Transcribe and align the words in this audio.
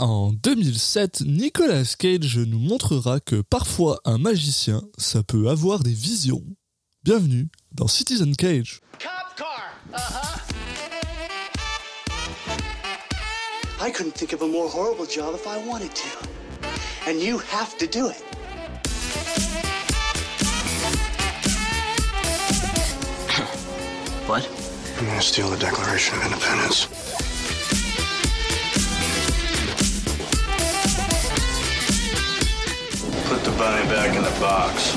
En 0.00 0.32
2007, 0.32 1.24
Nicolas 1.26 1.94
Cage 1.98 2.38
nous 2.38 2.58
montrera 2.58 3.20
que 3.20 3.42
parfois 3.42 4.00
un 4.06 4.16
magicien, 4.16 4.80
ça 4.96 5.22
peut 5.22 5.50
avoir 5.50 5.80
des 5.80 5.92
visions. 5.92 6.42
Bienvenue 7.04 7.50
dans 7.72 7.86
Citizen 7.86 8.34
Cage. 8.34 8.80
Cop 8.98 9.10
car. 9.36 9.74
Uh-huh. 9.92 10.40
I 13.78 13.90
couldn't 13.90 14.14
think 14.14 14.32
of 14.32 14.40
a 14.40 14.46
more 14.46 14.70
horrible 14.70 15.04
job 15.04 15.34
if 15.34 15.46
I 15.46 15.58
wanted 15.68 15.94
to. 15.94 16.08
And 17.06 17.20
you 17.20 17.38
have 17.38 17.76
to 17.76 17.86
do 17.86 18.08
it. 18.08 18.24
What? 24.26 24.48
I'm 24.98 25.04
gonna 25.04 25.20
steal 25.20 25.50
the 25.50 25.58
Declaration 25.58 26.16
of 26.16 26.24
Independence? 26.24 26.88
Bunny 33.60 33.86
back 33.90 34.16
in 34.16 34.22
the 34.22 34.40
box. 34.40 34.96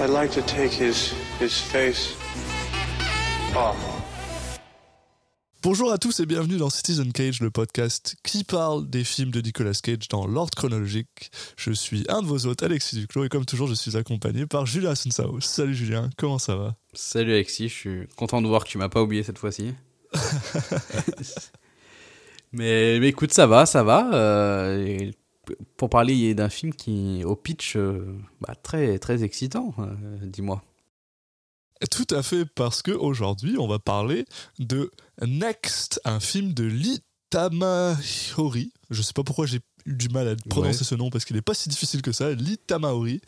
I'd 0.00 0.10
like 0.10 0.32
to 0.32 0.42
take 0.42 0.72
his 0.72 1.14
his 1.38 1.60
face 1.60 2.16
off. 3.54 3.76
Bonjour 5.62 5.92
à 5.92 5.98
tous 5.98 6.18
et 6.18 6.26
bienvenue 6.26 6.56
dans 6.56 6.70
Citizen 6.70 7.12
Cage, 7.12 7.40
le 7.40 7.50
podcast 7.50 8.16
qui 8.24 8.42
parle 8.42 8.88
des 8.88 9.04
films 9.04 9.30
de 9.30 9.40
Nicolas 9.40 9.74
Cage 9.74 10.08
dans 10.08 10.26
l'ordre 10.26 10.56
chronologique. 10.56 11.30
Je 11.56 11.70
suis 11.70 12.04
un 12.08 12.22
de 12.22 12.26
vos 12.26 12.46
hôtes, 12.46 12.64
Alexis 12.64 12.96
Duclos, 12.96 13.24
et 13.24 13.28
comme 13.28 13.44
toujours, 13.44 13.68
je 13.68 13.74
suis 13.74 13.96
accompagné 13.96 14.46
par 14.46 14.66
Julien 14.66 14.90
Assunção. 14.90 15.38
Salut 15.40 15.74
Julien, 15.74 16.10
comment 16.16 16.38
ça 16.38 16.56
va? 16.56 16.74
Salut 16.94 17.34
Alexis, 17.34 17.68
je 17.68 17.74
suis 17.74 18.08
content 18.16 18.42
de 18.42 18.48
voir 18.48 18.64
que 18.64 18.70
tu 18.70 18.78
m'as 18.78 18.88
pas 18.88 19.02
oublié 19.02 19.22
cette 19.22 19.38
fois-ci. 19.38 19.74
mais, 22.52 22.98
mais 23.00 23.08
écoute, 23.08 23.32
ça 23.32 23.46
va, 23.46 23.66
ça 23.66 23.82
va. 23.82 24.12
euh, 24.14 25.10
pour 25.76 25.90
parler 25.90 26.34
d'un 26.34 26.48
film 26.48 26.72
qui, 26.74 27.22
au 27.24 27.36
pitch, 27.36 27.76
euh, 27.76 28.16
bah, 28.40 28.54
très, 28.54 28.98
très 28.98 29.24
excitant, 29.24 29.74
euh, 29.78 29.86
dis-moi. 30.22 30.62
Tout 31.90 32.06
à 32.10 32.22
fait, 32.22 32.44
parce 32.44 32.82
que 32.82 32.90
aujourd'hui, 32.90 33.56
on 33.58 33.66
va 33.66 33.78
parler 33.78 34.26
de 34.58 34.90
Next, 35.22 36.00
un 36.04 36.20
film 36.20 36.52
de 36.52 36.64
Lee 36.64 37.02
Tamahori. 37.30 38.72
Je 38.90 39.02
sais 39.02 39.12
pas 39.12 39.22
pourquoi 39.22 39.46
j'ai 39.46 39.60
eu 39.86 39.94
du 39.94 40.08
mal 40.08 40.28
à 40.28 40.34
prononcer 40.48 40.80
Ouais. 40.80 40.84
ce 40.84 40.94
nom 40.94 41.08
parce 41.10 41.24
qu'il 41.24 41.36
n'est 41.36 41.42
pas 41.42 41.54
si 41.54 41.68
difficile 41.68 42.02
que 42.02 42.12
ça, 42.12 42.32
Lee 42.32 42.58
Tamahori, 42.58 43.20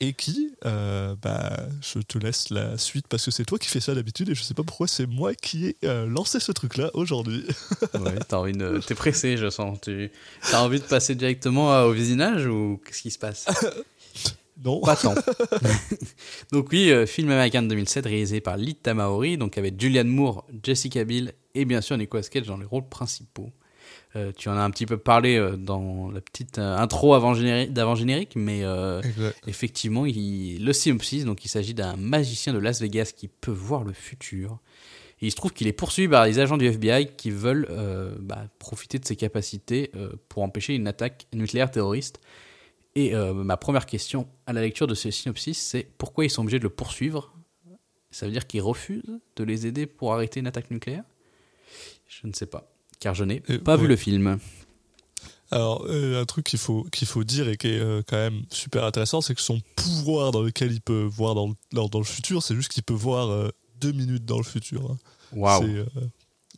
et 0.00 0.12
qui, 0.14 0.52
euh, 0.64 1.14
bah, 1.20 1.58
je 1.82 1.98
te 1.98 2.16
laisse 2.16 2.48
la 2.50 2.78
suite 2.78 3.06
parce 3.08 3.24
que 3.24 3.30
c'est 3.30 3.44
toi 3.44 3.58
qui 3.58 3.68
fais 3.68 3.80
ça 3.80 3.94
d'habitude 3.94 4.28
et 4.30 4.34
je 4.34 4.42
sais 4.42 4.54
pas 4.54 4.62
pourquoi 4.62 4.88
c'est 4.88 5.06
moi 5.06 5.34
qui 5.34 5.66
ai 5.66 5.76
euh, 5.84 6.06
lancé 6.06 6.40
ce 6.40 6.52
truc-là 6.52 6.90
aujourd'hui. 6.94 7.44
Ouais, 8.00 8.18
t'as 8.28 8.38
envie 8.38 8.52
de... 8.52 8.80
T'es 8.86 8.94
pressé, 8.94 9.36
je 9.36 9.50
sens. 9.50 9.78
Tu 9.82 10.10
as 10.52 10.62
envie 10.62 10.78
de 10.80 10.84
passer 10.84 11.14
directement 11.14 11.72
à- 11.72 11.82
au 11.84 11.92
visionnage 11.92 12.46
ou 12.46 12.80
qu'est-ce 12.86 13.02
qui 13.02 13.10
se 13.10 13.18
passe? 13.18 13.46
Non. 14.64 14.80
Pas 14.80 14.96
tant. 14.96 15.14
donc 16.52 16.68
oui, 16.72 16.90
euh, 16.90 17.06
film 17.06 17.30
américain 17.30 17.62
de 17.62 17.68
2007 17.68 18.06
réalisé 18.06 18.40
par 18.40 18.56
Lee 18.56 18.74
Tamaori, 18.74 19.36
donc 19.38 19.58
avec 19.58 19.80
Julianne 19.80 20.08
Moore, 20.08 20.46
Jessica 20.62 21.04
Biel 21.04 21.32
et 21.54 21.64
bien 21.64 21.80
sûr 21.80 21.96
Nicolas 21.96 22.22
Cage 22.22 22.46
dans 22.46 22.56
les 22.56 22.66
rôles 22.66 22.88
principaux. 22.88 23.50
Euh, 24.16 24.32
tu 24.36 24.48
en 24.48 24.56
as 24.56 24.62
un 24.62 24.70
petit 24.70 24.86
peu 24.86 24.96
parlé 24.98 25.36
euh, 25.36 25.56
dans 25.56 26.10
la 26.10 26.20
petite 26.20 26.58
euh, 26.58 26.76
intro 26.76 27.14
avant 27.14 27.34
générique, 27.34 27.72
d'avant 27.72 27.94
générique, 27.94 28.32
mais 28.34 28.64
euh, 28.64 29.00
effectivement, 29.46 30.04
il- 30.04 30.64
le 30.64 30.72
synopsis, 30.72 31.24
donc 31.24 31.44
il 31.44 31.48
s'agit 31.48 31.74
d'un 31.74 31.94
magicien 31.96 32.52
de 32.52 32.58
Las 32.58 32.80
Vegas 32.80 33.12
qui 33.16 33.28
peut 33.28 33.52
voir 33.52 33.84
le 33.84 33.92
futur. 33.92 34.58
Et 35.22 35.26
il 35.26 35.30
se 35.30 35.36
trouve 35.36 35.52
qu'il 35.52 35.66
est 35.68 35.72
poursuivi 35.72 36.08
par 36.08 36.24
les 36.26 36.38
agents 36.40 36.56
du 36.56 36.66
FBI 36.66 37.08
qui 37.16 37.30
veulent 37.30 37.66
euh, 37.70 38.14
bah, 38.20 38.46
profiter 38.58 38.98
de 38.98 39.04
ses 39.04 39.16
capacités 39.16 39.90
euh, 39.94 40.10
pour 40.28 40.42
empêcher 40.42 40.74
une 40.74 40.88
attaque 40.88 41.26
nucléaire 41.32 41.70
terroriste. 41.70 42.20
Et 42.96 43.14
euh, 43.14 43.32
ma 43.34 43.56
première 43.56 43.86
question 43.86 44.26
à 44.46 44.52
la 44.52 44.60
lecture 44.62 44.86
de 44.86 44.94
ce 44.94 45.10
synopsis, 45.10 45.58
c'est 45.58 45.86
pourquoi 45.98 46.24
ils 46.24 46.30
sont 46.30 46.42
obligés 46.42 46.58
de 46.58 46.64
le 46.64 46.70
poursuivre? 46.70 47.32
Ça 48.10 48.26
veut 48.26 48.32
dire 48.32 48.46
qu'ils 48.48 48.62
refusent 48.62 49.20
de 49.36 49.44
les 49.44 49.66
aider 49.66 49.86
pour 49.86 50.12
arrêter 50.12 50.40
une 50.40 50.46
attaque 50.48 50.70
nucléaire? 50.70 51.04
Je 52.08 52.26
ne 52.26 52.32
sais 52.32 52.46
pas, 52.46 52.68
car 52.98 53.14
je 53.14 53.22
n'ai 53.24 53.42
Euh, 53.50 53.58
pas 53.58 53.76
vu 53.76 53.86
le 53.86 53.94
film. 53.96 54.38
Alors, 55.52 55.84
euh, 55.88 56.20
un 56.20 56.24
truc 56.26 56.44
qu'il 56.46 56.58
faut, 56.58 56.84
qu'il 56.92 57.06
faut 57.06 57.22
dire 57.24 57.48
et 57.48 57.56
qui 57.56 57.68
est 57.68 57.80
quand 58.08 58.16
même 58.16 58.42
super 58.50 58.84
intéressant, 58.84 59.20
c'est 59.20 59.34
que 59.34 59.40
son 59.40 59.60
pouvoir 59.76 60.32
dans 60.32 60.42
lequel 60.42 60.72
il 60.72 60.80
peut 60.80 61.02
voir 61.04 61.34
dans 61.36 61.48
le, 61.48 61.54
dans, 61.72 61.88
dans 61.88 61.98
le 62.00 62.04
futur, 62.04 62.42
c'est 62.42 62.54
juste 62.54 62.70
qu'il 62.72 62.82
peut 62.82 62.94
voir 62.94 63.50
deux 63.80 63.92
minutes 63.92 64.24
dans 64.24 64.36
le 64.38 64.44
futur. 64.44 64.90
hein. 64.90 64.98
Waouh 65.32 65.62
C'est, 65.62 65.68
euh, 65.76 65.84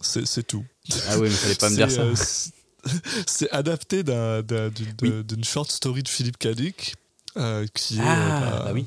C'est 0.01 0.27
c'est 0.27 0.43
tout. 0.43 0.65
Ah 1.09 1.17
oui, 1.19 1.25
mais 1.25 1.31
fallait 1.31 1.55
pas 1.55 1.69
me 1.71 1.77
dire 1.77 1.91
ça. 1.91 2.03
euh, 2.03 2.15
c'est- 3.27 3.51
adapté 3.53 4.03
d'un- 4.03 4.43
d'un- 4.43 4.69
d'une 4.71 4.87
Oui. 5.03 5.45
short 5.45 5.71
story 5.71 6.03
de 6.03 6.09
Philippe 6.09 6.39
Cadic. 6.39 6.95
euh, 7.37 7.67
qui 7.75 7.97
est, 7.99 8.03
Ah, 8.05 8.43
euh, 8.43 8.65
bah 8.65 8.71
oui. 8.75 8.85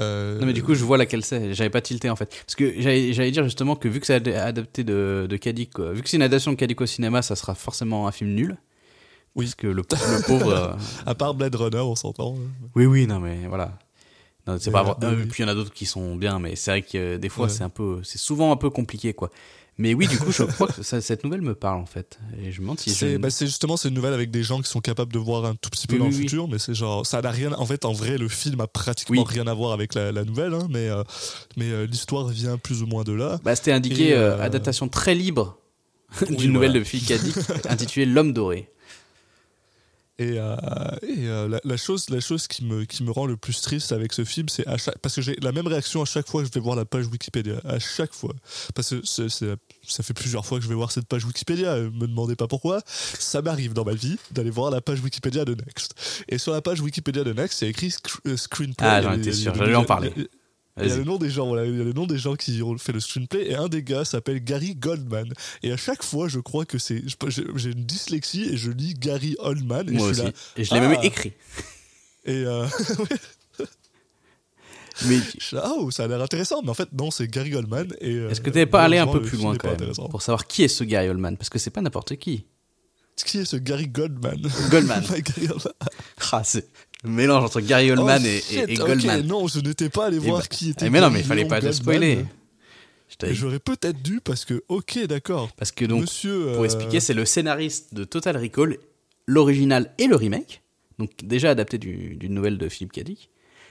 euh, 0.00 0.38
Non 0.38 0.46
mais 0.46 0.52
du 0.52 0.62
coup 0.62 0.74
je 0.74 0.84
vois 0.84 0.98
laquelle 0.98 1.24
c'est, 1.24 1.54
j'avais 1.54 1.70
pas 1.70 1.80
tilté 1.80 2.10
en 2.10 2.16
fait. 2.16 2.26
Parce 2.46 2.54
que 2.54 2.74
j'allais 2.80 3.30
dire 3.30 3.44
justement 3.44 3.74
que 3.76 3.88
vu 3.88 4.00
que 4.00 4.06
c'est 4.06 4.14
ad- 4.14 4.28
adapté 4.28 4.84
de, 4.84 5.26
de 5.28 5.38
euh, 5.80 5.92
vu 5.92 6.02
que 6.02 6.08
c'est 6.10 6.16
une 6.18 6.22
adaptation 6.22 6.50
de 6.52 6.56
Kadik 6.56 6.80
au 6.80 6.86
cinéma, 6.86 7.22
ça 7.22 7.34
sera 7.36 7.54
forcément 7.54 8.06
un 8.06 8.12
film 8.12 8.34
nul. 8.34 8.56
Oui. 9.34 9.46
Parce 9.46 9.54
que 9.54 9.66
le, 9.66 9.76
le 9.76 10.22
pauvre... 10.26 10.50
euh, 10.52 10.72
à 11.06 11.14
part 11.14 11.34
Blade 11.34 11.54
Runner, 11.54 11.78
on 11.78 11.94
s'entend. 11.96 12.34
hein. 12.36 12.66
Oui 12.74 12.84
oui 12.84 13.06
non 13.06 13.18
mais 13.18 13.46
voilà. 13.48 13.78
Non, 14.46 14.56
c'est 14.60 14.70
pas 14.70 14.98
oui. 15.02 15.24
Puis 15.30 15.42
il 15.42 15.46
y 15.46 15.48
en 15.48 15.52
a 15.52 15.54
d'autres 15.54 15.72
qui 15.72 15.86
sont 15.86 16.16
bien, 16.16 16.38
mais 16.38 16.54
c'est 16.56 16.70
vrai 16.72 16.82
que 16.82 17.16
des 17.16 17.28
fois 17.30 17.46
Ouais. 17.46 17.50
c'est 17.52 17.62
un 17.62 17.68
peu, 17.70 18.00
c'est 18.02 18.18
souvent 18.18 18.50
un 18.52 18.56
peu 18.56 18.68
compliqué 18.70 19.14
quoi. 19.14 19.30
Mais 19.78 19.94
oui 19.94 20.06
du 20.06 20.18
coup 20.18 20.30
je 20.32 20.42
crois 20.42 20.68
que 20.68 20.82
ça- 20.82 21.00
cette 21.00 21.24
nouvelle 21.24 21.40
me 21.40 21.54
parle 21.54 21.80
en 21.80 21.86
fait. 21.86 22.18
Et 22.38 22.52
je 22.52 22.58
me 22.60 22.64
demande 22.66 22.78
si 22.80 22.90
C'est 22.90 23.12
je... 23.12 23.16
bah, 23.16 23.30
c'est 23.30 23.46
justement 23.46 23.76
c'est 23.76 23.88
une 23.88 23.94
nouvelle 23.94 24.12
avec 24.12 24.30
des 24.30 24.42
gens 24.42 24.60
qui 24.60 24.68
sont 24.70 24.80
capables 24.80 25.12
de 25.12 25.18
voir 25.18 25.44
un 25.46 25.54
tout 25.54 25.70
petit 25.70 25.86
peu 25.86 25.94
Oui, 25.94 25.98
dans 26.00 26.04
oui, 26.06 26.10
le 26.12 26.16
oui. 26.18 26.22
futur, 26.24 26.46
mais 26.48 26.58
c'est 26.58 26.74
genre 26.74 27.06
ça 27.06 27.22
n'a 27.22 27.30
rien. 27.30 27.52
En 27.54 27.64
fait, 27.66 27.84
en 27.86 27.92
vrai, 27.92 28.18
le 28.18 28.28
film 28.28 28.60
a 28.60 28.66
pratiquement 28.66 29.24
rien 29.24 29.46
à 29.46 29.54
voir 29.54 29.72
avec 29.72 29.94
la, 29.94 30.12
la 30.12 30.24
nouvelle, 30.24 30.52
hein, 30.54 30.68
mais 30.70 30.88
euh, 30.88 31.02
mais 31.56 31.70
euh, 31.70 31.86
l'histoire 31.86 32.28
vient 32.28 32.58
plus 32.58 32.82
ou 32.82 32.86
moins 32.86 33.02
de 33.02 33.12
là. 33.12 33.40
Bah, 33.44 33.56
c'était 33.56 33.72
indiqué 33.72 34.12
euh, 34.14 34.40
adaptation 34.42 34.88
très 34.88 35.14
libre 35.14 35.58
d'une 36.28 36.52
nouvelle 36.52 36.70
voilà. 36.72 36.80
de 36.80 36.84
Philippe 36.84 37.08
Kadik 37.08 37.34
intitulée 37.70 38.04
L'homme 38.06 38.34
doré. 38.34 38.68
Et, 40.22 40.38
euh, 40.38 40.56
et, 41.02 41.26
euh, 41.26 41.48
la, 41.48 41.60
la 41.64 41.76
chose, 41.76 42.08
la 42.10 42.20
chose 42.20 42.46
qui 42.46 42.64
me, 42.64 42.84
qui 42.84 43.02
me 43.02 43.10
rend 43.10 43.26
le 43.26 43.36
plus 43.36 43.60
triste 43.60 43.92
avec 43.92 44.12
ce 44.12 44.24
film, 44.24 44.48
c'est 44.48 44.66
à 44.68 44.76
chaque, 44.76 44.98
parce 44.98 45.14
que 45.16 45.22
j'ai 45.22 45.36
la 45.42 45.52
même 45.52 45.66
réaction 45.66 46.02
à 46.02 46.04
chaque 46.04 46.28
fois 46.28 46.42
que 46.42 46.48
je 46.48 46.52
vais 46.52 46.60
voir 46.60 46.76
la 46.76 46.84
page 46.84 47.06
Wikipédia, 47.06 47.60
à 47.64 47.78
chaque 47.78 48.12
fois. 48.14 48.34
Parce 48.74 48.90
que 48.90 49.04
ça 49.04 50.02
fait 50.02 50.14
plusieurs 50.14 50.46
fois 50.46 50.58
que 50.58 50.64
je 50.64 50.68
vais 50.68 50.74
voir 50.74 50.92
cette 50.92 51.06
page 51.06 51.24
Wikipédia, 51.24 51.72
euh, 51.72 51.90
me 51.90 52.06
demandez 52.06 52.36
pas 52.36 52.46
pourquoi. 52.46 52.80
Ça 52.86 53.42
m'arrive 53.42 53.72
dans 53.72 53.84
ma 53.84 53.94
vie 53.94 54.16
d'aller 54.30 54.50
voir 54.50 54.70
la 54.70 54.80
page 54.80 55.00
Wikipédia 55.00 55.44
de 55.44 55.54
Next. 55.54 55.94
Et 56.28 56.38
sur 56.38 56.52
la 56.52 56.62
page 56.62 56.80
Wikipédia 56.80 57.24
de 57.24 57.32
Next, 57.32 57.58
c'est 57.58 57.68
écrit 57.68 57.88
sc- 57.88 58.36
screenplay. 58.36 58.86
Ah, 58.86 59.00
Il 59.00 59.04
y 59.04 59.06
a- 59.06 59.10
j'en 59.14 59.18
étais 59.20 59.32
sûr, 59.32 59.54
j'allais 59.54 59.74
en 59.74 59.84
parler. 59.84 60.12
Il 60.80 60.88
y 60.88 60.92
a- 60.92 60.96
le 60.96 61.04
nom 61.04 61.18
des 61.18 61.28
gens, 61.30 61.46
voilà, 61.46 61.66
il 61.66 61.76
y 61.76 61.80
a 61.80 61.84
le 61.84 61.92
nom 61.92 62.06
des 62.06 62.16
gens 62.18 62.34
qui 62.34 62.62
ont 62.62 62.76
fait 62.78 62.92
le 62.92 63.00
screenplay 63.00 63.50
et 63.50 63.54
un 63.54 63.68
des 63.68 63.82
gars 63.82 64.04
s'appelle 64.04 64.42
Gary 64.42 64.74
Goldman. 64.74 65.32
Et 65.62 65.70
à 65.72 65.76
chaque 65.76 66.02
fois, 66.02 66.28
je 66.28 66.38
crois 66.40 66.64
que 66.64 66.78
c'est, 66.78 67.02
j'ai 67.26 67.70
une 67.70 67.84
dyslexie 67.84 68.44
et 68.50 68.56
je 68.56 68.70
lis 68.70 68.94
Gary 68.94 69.36
Oldman 69.38 69.88
et 69.88 69.92
Moi 69.92 70.08
je 70.08 70.12
suis 70.14 70.22
aussi. 70.22 70.30
là. 70.32 70.38
Et 70.56 70.64
je 70.64 70.74
l'ai 70.74 70.80
Ah. 70.80 70.88
même 70.88 70.98
écrit. 71.02 71.32
Et 72.24 72.44
euh, 72.46 72.66
Mais 75.06 75.16
je 75.38 75.44
suis 75.44 75.56
là, 75.56 75.62
ah, 75.66 75.72
oh, 75.78 75.90
ça 75.90 76.04
a 76.04 76.06
l'air 76.06 76.20
intéressant, 76.22 76.62
mais 76.62 76.70
en 76.70 76.74
fait 76.74 76.88
non, 76.92 77.10
c'est 77.10 77.26
Gary 77.28 77.50
Goldman. 77.50 77.88
Et 78.00 78.14
euh, 78.14 78.30
est-ce 78.30 78.40
que 78.40 78.50
t'avais 78.50 78.66
pas 78.66 78.82
allé 78.82 78.98
un 78.98 79.06
peu 79.06 79.22
plus 79.22 79.38
loin 79.38 79.56
quand 79.56 79.78
même 79.78 79.92
pour 80.10 80.22
savoir 80.22 80.46
qui 80.46 80.62
est 80.62 80.68
ce 80.68 80.84
Gary 80.84 81.08
Oldman 81.08 81.36
Parce 81.36 81.48
que 81.50 81.58
c'est 81.58 81.70
pas 81.70 81.80
n'importe 81.80 82.16
qui. 82.16 82.46
Qui 83.24 83.38
est 83.38 83.44
ce 83.44 83.56
Gary 83.56 83.88
Goldman? 83.88 84.40
Goldman. 84.70 85.02
Gary 85.10 85.46
Goldman. 85.46 85.72
Mélange 87.04 87.44
entre 87.44 87.60
Gary 87.60 87.90
Oldman 87.90 88.22
Oh, 88.22 88.26
et, 88.26 88.40
shit, 88.40 88.68
et, 88.68 88.74
et 88.74 88.80
ok, 88.80 88.86
Goldman. 88.86 89.26
non, 89.26 89.48
je 89.48 89.60
n'étais 89.60 89.88
pas 89.88 90.06
allé 90.06 90.18
voir 90.18 90.40
bah- 90.40 90.46
qui 90.48 90.70
était. 90.70 90.88
Mais 90.90 91.00
non, 91.00 91.10
mais 91.10 91.20
il 91.20 91.24
fallait 91.24 91.44
pas 91.46 91.60
te 91.60 91.70
spoiler. 91.72 92.24
Et 93.24 93.34
J'aurais 93.34 93.58
peut-être 93.58 94.00
dû 94.02 94.20
parce 94.22 94.44
que, 94.44 94.62
ok, 94.68 95.06
d'accord. 95.06 95.50
Parce 95.56 95.70
que 95.70 95.84
donc, 95.84 96.02
Monsieur. 96.02 96.46
pour 96.54 96.62
euh, 96.62 96.64
expliquer, 96.64 96.98
c'est 97.00 97.12
le 97.14 97.24
scénariste 97.24 97.92
de 97.94 98.04
Total 98.04 98.36
Recall, 98.36 98.78
l'original 99.26 99.92
et 99.98 100.06
le 100.06 100.16
remake. 100.16 100.62
Donc 100.98 101.10
déjà 101.22 101.50
adapté 101.50 101.78
du- 101.78 102.16
d'une 102.16 102.34
nouvelle 102.34 102.58
de 102.58 102.68
Philippe 102.68 102.92
Cadic. 102.92 103.28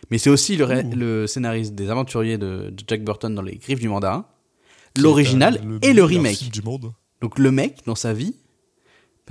Mais 0.10 0.18
c'est 0.18 0.30
aussi 0.30 0.58
le, 0.58 1.26
scénariste 1.28 1.74
des 1.76 1.90
aventuriers 1.90 2.38
de, 2.38 2.70
de 2.70 2.84
Jack 2.88 3.04
Burton 3.04 3.34
dans 3.34 3.42
Les 3.42 3.56
Griffes 3.58 3.80
du 3.80 3.88
Mandarin. 3.90 4.26
L'original 4.98 5.62
et 5.82 5.94
le 5.94 6.04
remake. 6.04 6.50
du 6.52 6.62
monde. 6.62 6.94
Donc 7.22 7.40
le 7.40 7.52
mec 7.52 7.78
dans 7.86 7.96
sa 7.96 8.14
vie, 8.14 8.36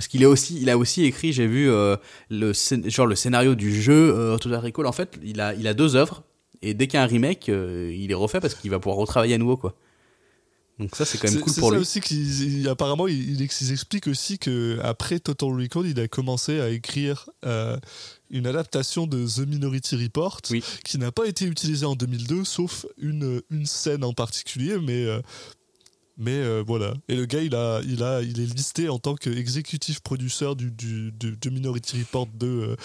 parce 0.01 0.07
qu'il 0.07 0.23
est 0.23 0.25
aussi, 0.25 0.57
il 0.59 0.67
a 0.71 0.79
aussi 0.79 1.03
écrit, 1.03 1.31
j'ai 1.31 1.45
vu 1.45 1.69
euh, 1.69 1.95
le 2.31 2.53
genre 2.87 3.05
le 3.05 3.13
scénario 3.15 3.53
du 3.53 3.79
jeu 3.79 3.93
euh, 4.17 4.35
Total 4.39 4.57
Recall. 4.57 4.87
En 4.87 4.91
fait, 4.91 5.19
il 5.23 5.39
a, 5.39 5.53
il 5.53 5.67
a 5.67 5.75
deux 5.75 5.95
œuvres 5.95 6.23
et 6.63 6.73
dès 6.73 6.87
qu'il 6.87 6.95
y 6.95 6.97
a 6.97 7.03
un 7.03 7.07
remake, 7.07 7.49
euh, 7.49 7.93
il 7.95 8.09
est 8.09 8.15
refait 8.15 8.39
parce 8.39 8.55
qu'il 8.55 8.71
va 8.71 8.79
pouvoir 8.79 8.97
retravailler 8.97 9.35
à 9.35 9.37
nouveau 9.37 9.57
quoi. 9.57 9.75
Donc 10.79 10.95
ça, 10.95 11.05
c'est 11.05 11.19
quand 11.19 11.29
même 11.31 11.39
cool 11.41 11.53
pour 11.53 11.69
ça 11.69 11.75
lui. 11.75 11.81
aussi 11.81 12.01
qu'ils 12.01 12.61
ils- 12.61 12.67
apparemment 12.67 13.07
ils, 13.07 13.33
ils 13.33 13.41
ex- 13.43 13.61
ils 13.61 13.71
expliquent 13.71 14.07
aussi 14.07 14.39
que 14.39 14.79
après 14.81 15.19
Total 15.19 15.49
Recall, 15.49 15.85
il 15.85 15.99
a 15.99 16.07
commencé 16.07 16.59
à 16.59 16.69
écrire 16.69 17.29
une 18.31 18.47
adaptation 18.47 19.05
de 19.05 19.27
The 19.27 19.47
Minority 19.47 19.97
Report 20.03 20.41
Oui. 20.49 20.63
qui 20.83 20.97
n'a 20.97 21.11
pas 21.11 21.27
été 21.27 21.45
utilisée 21.45 21.85
en 21.85 21.93
2002 21.95 22.43
sauf 22.43 22.87
une, 22.97 23.43
une 23.51 23.67
scène 23.67 24.03
en 24.03 24.13
particulier 24.13 24.77
mais 24.81 25.05
mais 26.17 26.35
euh, 26.35 26.63
voilà 26.65 26.93
et 27.07 27.15
le 27.15 27.25
gars 27.25 27.41
il 27.41 27.55
a 27.55 27.81
il 27.85 28.03
a 28.03 28.21
il 28.21 28.39
est 28.39 28.53
listé 28.53 28.89
en 28.89 28.99
tant 28.99 29.15
qu'exécutif 29.15 30.01
producer 30.01 30.53
du, 30.55 30.69
du, 30.71 31.11
du- 31.11 31.37
de 31.37 31.49
Minority 31.49 31.99
Report 31.99 32.27
de 32.33 32.47
euh, 32.47 32.75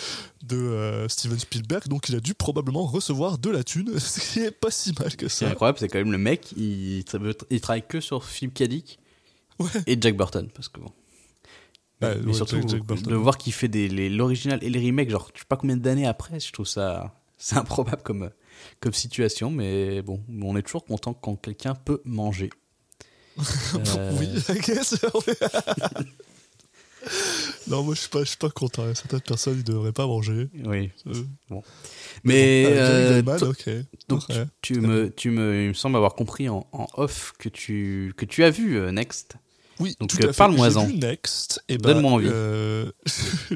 de 0.45 0.57
euh, 0.57 1.09
Steven 1.09 1.39
Spielberg 1.39 1.89
donc 1.89 2.09
il 2.09 2.15
a 2.17 2.21
dû 2.21 2.35
probablement 2.35 2.87
recevoir 2.87 3.39
de 3.39 3.51
la 3.51 3.65
thune 3.65 3.91
ce 3.99 4.21
qui 4.21 4.41
est 4.41 4.51
pas 4.51 4.71
si 4.71 4.93
mal 4.99 5.15
que 5.17 5.29
ça 5.29 5.49
incroyable, 5.51 5.79
c'est 5.79 5.89
quand 5.89 5.99
même 5.99 6.13
le 6.13 6.19
mec, 6.19 6.53
il, 6.57 7.03
tra- 7.03 7.37
il 7.51 7.61
travaille 7.61 7.87
que 7.87 8.01
sur 8.01 8.25
Philip 8.25 8.55
K. 8.55 8.63
Dick 8.65 8.99
Ouais. 9.59 9.69
et 9.87 9.97
Jack 9.99 10.17
Burton. 10.19 10.49
Parce 10.55 10.69
que 10.69 10.81
bon. 10.81 10.93
Mais 12.03 12.15
ouais, 12.19 12.33
surtout, 12.35 12.57
Jack- 12.57 12.69
Jack 12.69 12.83
Burton. 12.85 13.11
de 13.11 13.15
voir 13.17 13.39
qu'il 13.39 13.55
fait 13.55 13.69
l'original 13.89 14.63
et 14.63 14.69
les 14.69 14.85
remakes, 14.87 15.09
genre, 15.09 15.31
je 15.35 15.39
sais 15.41 15.47
pas 15.49 15.57
combien 15.57 15.79
d'années 15.79 16.07
après, 16.07 16.39
je 16.41 16.53
trouve 16.53 16.67
ça. 16.67 17.15
C'est 17.39 17.57
improbable 17.57 18.03
comme, 18.03 18.29
comme 18.81 18.93
situation, 18.93 19.51
mais 19.51 20.03
bon, 20.03 20.23
on 20.43 20.57
est 20.59 20.63
toujours 20.63 20.85
content 20.85 21.15
quand 21.15 21.37
quelqu'un 21.37 21.75
peut 21.75 22.03
manger. 22.05 22.51
Euh, 23.39 24.13
Oui, 24.19 24.29
I 24.49 24.59
guess. 24.61 24.97
non, 27.69 27.83
moi 27.85 27.95
je 27.95 28.01
suis 28.01 28.09
pas, 28.09 28.21
je 28.21 28.29
suis 28.29 28.37
pas 28.37 28.51
content. 28.51 28.83
Certaines 28.95 29.21
personnes 29.21 29.57
ils 29.59 29.65
devraient 29.65 29.93
pas 29.93 30.07
manger. 30.07 30.49
Oui. 30.65 30.91
Euh, 31.07 31.15
Mais. 32.25 32.65
ah, 32.67 32.71
euh, 32.71 33.09
Jerry 33.09 33.23
Goldman, 33.23 33.39
to- 33.39 33.47
ok. 33.51 33.71
donc, 34.09 34.23
tu, 34.63 34.81
me, 34.81 35.11
tu 35.11 35.31
me, 35.31 35.63
il 35.65 35.69
me 35.69 35.75
semble 35.75 35.97
avoir 35.97 36.15
compris 36.15 36.49
en, 36.49 36.67
en 36.73 36.87
off 36.95 37.33
que 37.39 37.49
tu, 37.49 38.13
que 38.17 38.25
tu 38.25 38.43
as 38.45 38.51
vu 38.51 38.77
euh, 38.79 38.91
Next. 38.93 39.35
Oui, 39.79 39.95
Donc, 40.01 40.09
tout 40.09 40.17
euh, 40.25 40.31
à 40.31 40.33
fait. 40.33 40.39
parle-moi-en. 40.39 40.87
J'ai 40.87 40.93
vu 40.95 40.99
Next. 40.99 41.63
Et 41.69 41.77
ben, 41.77 41.93
Donne-moi 41.93 42.13
envie. 42.13 42.27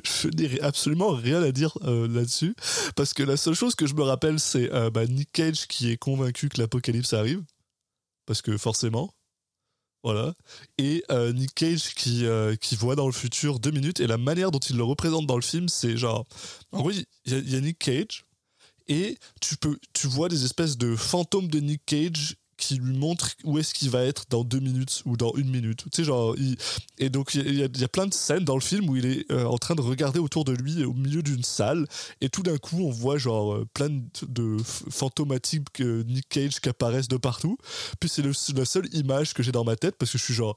je 0.04 0.28
n'ai 0.28 0.60
absolument 0.60 1.10
rien 1.12 1.42
à 1.42 1.50
dire 1.50 1.76
là-dessus. 1.82 2.54
Parce 2.94 3.14
que 3.14 3.22
la 3.22 3.36
seule 3.38 3.54
chose 3.54 3.74
que 3.74 3.86
je 3.86 3.94
me 3.94 4.02
rappelle, 4.02 4.38
c'est 4.38 4.68
bah, 4.90 5.06
Nick 5.06 5.30
Cage 5.32 5.66
qui 5.66 5.90
est 5.90 5.96
convaincu 5.96 6.48
que 6.50 6.60
l'apocalypse 6.60 7.14
arrive. 7.14 7.42
Parce 8.26 8.42
que 8.42 8.56
forcément. 8.58 9.12
Voilà. 10.02 10.34
Et 10.78 11.04
euh, 11.10 11.32
Nick 11.32 11.54
Cage 11.54 11.94
qui, 11.94 12.24
euh, 12.24 12.56
qui 12.56 12.74
voit 12.76 12.96
dans 12.96 13.06
le 13.06 13.12
futur 13.12 13.60
deux 13.60 13.70
minutes. 13.70 14.00
Et 14.00 14.06
la 14.06 14.16
manière 14.18 14.50
dont 14.50 14.58
il 14.58 14.76
le 14.76 14.84
représente 14.84 15.26
dans 15.26 15.36
le 15.36 15.42
film, 15.42 15.68
c'est 15.68 15.96
genre. 15.96 16.24
En 16.72 16.78
gros, 16.80 16.90
il 16.90 17.04
y, 17.26 17.56
a- 17.56 17.60
Nick 17.60 17.78
Cage. 17.78 18.24
Et 18.88 19.18
tu 19.40 20.06
vois 20.08 20.28
des 20.28 20.44
espèces 20.44 20.76
de 20.76 20.96
fantômes 20.96 21.48
de 21.48 21.60
Nick 21.60 21.82
Cage 21.86 22.36
qui 22.60 22.76
lui 22.76 22.96
montrent 22.96 23.30
où 23.44 23.58
est-ce 23.58 23.74
qu'il 23.74 23.90
va 23.90 24.04
être 24.04 24.24
dans 24.30 24.44
deux 24.44 24.60
minutes 24.60 25.02
ou 25.06 25.16
dans 25.16 25.32
une 25.34 25.50
minute. 25.50 25.84
Tu 25.84 25.88
sais, 25.92 26.04
genre. 26.04 26.36
et 26.98 27.08
donc, 27.10 27.34
il 27.34 27.54
y, 27.54 27.64
a- 27.64 27.88
plein 27.88 28.06
de 28.06 28.14
scènes 28.14 28.44
dans 28.44 28.54
le 28.54 28.60
film 28.60 28.88
où 28.88 28.96
il 28.96 29.06
est 29.06 29.30
euh, 29.32 29.46
en 29.46 29.58
train 29.58 29.74
de 29.74 29.80
regarder 29.80 30.20
autour 30.20 30.44
de 30.44 30.52
lui 30.52 30.84
au 30.84 30.92
milieu 30.92 31.22
d'une 31.22 31.42
salle. 31.42 31.86
Et 32.20 32.28
tout 32.28 32.42
d'un 32.42 32.58
coup, 32.58 32.78
on 32.80 32.90
voit 32.90 33.18
genre 33.18 33.54
euh, 33.54 33.66
plein 33.74 33.88
de, 33.88 34.56
fantomatiques 34.90 35.80
euh, 35.80 36.04
Nick 36.04 36.28
Cage 36.28 36.60
qui 36.60 36.68
apparaissent 36.68 37.08
de 37.08 37.16
partout. 37.16 37.56
Puis 37.98 38.08
c'est 38.08 38.22
la 38.22 38.64
seule 38.64 38.88
image 38.94 39.34
que 39.34 39.42
j'ai 39.42 39.52
dans 39.52 39.64
ma 39.64 39.76
tête 39.76 39.96
parce 39.96 40.12
que 40.12 40.18
je 40.18 40.24
suis 40.24 40.34
genre. 40.34 40.56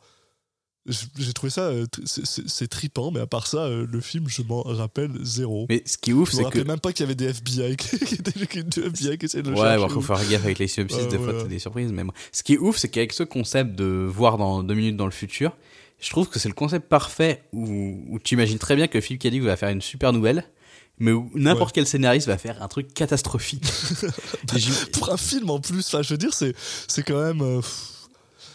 J'ai 0.85 1.31
trouvé 1.31 1.49
ça. 1.49 1.61
euh, 1.61 1.85
c'est- 2.05 2.67
trippant, 2.67 3.09
mais 3.11 3.21
à 3.21 3.25
part 3.25 3.47
ça, 3.47 3.59
euh, 3.59 3.87
le 3.89 4.01
film, 4.01 4.25
je 4.27 4.41
m'en 4.41 4.63
rappelle 4.63 5.11
zéro. 5.21 5.65
Mais 5.69 5.81
ce 5.85 5.97
qui 5.97 6.09
est 6.09 6.13
ouf, 6.13 6.31
je 6.31 6.35
me 6.35 6.37
c'est 6.37 6.41
que. 6.43 6.47
rappelais 6.57 6.63
même 6.65 6.79
pas 6.79 6.91
qu'il 6.91 7.03
y 7.03 7.07
avait 7.07 7.15
des 7.15 7.27
FBI 7.29 7.75
qui, 7.77 7.97
des 8.17 8.81
FBI 8.87 9.17
qui 9.17 9.25
essayaient 9.25 9.43
de 9.43 9.49
le 9.51 9.57
Ouais, 9.57 9.77
bon, 9.77 9.87
faut 9.87 10.01
faire 10.01 10.17
gaffe 10.29 10.43
avec 10.43 10.59
les 10.59 10.67
synopsis, 10.67 11.07
des 11.07 11.17
fois 11.17 11.33
t'as 11.33 11.43
des 11.47 11.59
surprises. 11.59 11.91
Mais 11.93 12.03
ce 12.33 12.43
qui 12.43 12.55
est 12.55 12.57
ouf, 12.57 12.77
c'est 12.77 12.89
qu'avec 12.89 13.13
ce 13.13 13.23
concept 13.23 13.75
de 13.75 14.05
voir 14.09 14.37
dans 14.37 14.61
deux 14.61 14.73
minutes 14.73 14.97
dans 14.97 15.05
le 15.05 15.11
futur, 15.11 15.55
je 16.01 16.09
trouve 16.09 16.27
que 16.27 16.37
c'est 16.37 16.49
le 16.49 16.53
concept 16.55 16.89
parfait 16.89 17.43
où, 17.53 18.03
où 18.09 18.19
tu 18.19 18.33
imagines 18.33 18.57
très 18.59 18.75
bien 18.75 18.87
que 18.87 18.99
Philip 18.99 19.21
K. 19.21 19.27
Dick 19.27 19.41
va 19.43 19.55
faire 19.55 19.69
une 19.69 19.81
super 19.81 20.11
nouvelle, 20.11 20.43
mais 20.99 21.11
où 21.13 21.31
n'importe 21.33 21.69
Ouais. 21.69 21.75
quel 21.75 21.87
scénariste 21.87 22.27
va 22.27 22.37
faire 22.37 22.61
un 22.61 22.67
truc 22.67 22.93
catastrophique. 22.93 23.63
Pour 24.93 25.11
un 25.13 25.17
film 25.17 25.49
en 25.49 25.59
plus 25.59 25.95
je 26.01 26.09
veux 26.13 26.17
dire 26.17 26.33
c'est 26.33 26.53
c'est 26.89 27.03
quand 27.03 27.21
même 27.23 27.41
euh, 27.41 27.61
pff, 27.61 27.89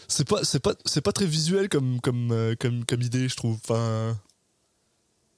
c'est 0.09 0.27
pas 0.27 0.43
c'est 0.43 0.59
pas 0.59 0.73
c'est 0.85 1.01
pas 1.01 1.11
très 1.13 1.25
visuel 1.25 1.69
comme 1.69 2.01
comme 2.01 2.31
euh, 2.31 2.55
comme 2.59 2.83
comme 2.85 3.01
idée 3.01 3.29
je 3.29 3.35
trouve 3.35 3.57
enfin 3.63 4.17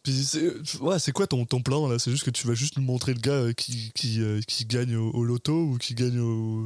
puis 0.04 0.14
c'est 0.24 0.42
ouais 0.82 0.98
c'est 0.98 1.12
quoi 1.12 1.28
ton, 1.28 1.46
ton 1.46 1.62
plan 1.62 1.88
là? 1.88 2.00
C'est 2.00 2.10
juste 2.10 2.24
que 2.24 2.32
tu 2.32 2.48
vas 2.48 2.56
juste 2.56 2.76
nous 2.78 2.84
montrer 2.84 3.14
le 3.14 3.20
gars 3.20 3.34
euh, 3.34 3.54
qui 3.54 3.92
qui, 3.94 4.20
euh, 4.20 4.40
qui 4.48 4.66
gagne 4.66 4.96
au, 4.96 5.12
au 5.12 5.24
loto 5.24 5.54
ou 5.54 5.78
qui 5.78 5.94
gagne 5.94 6.18
au 6.20 6.66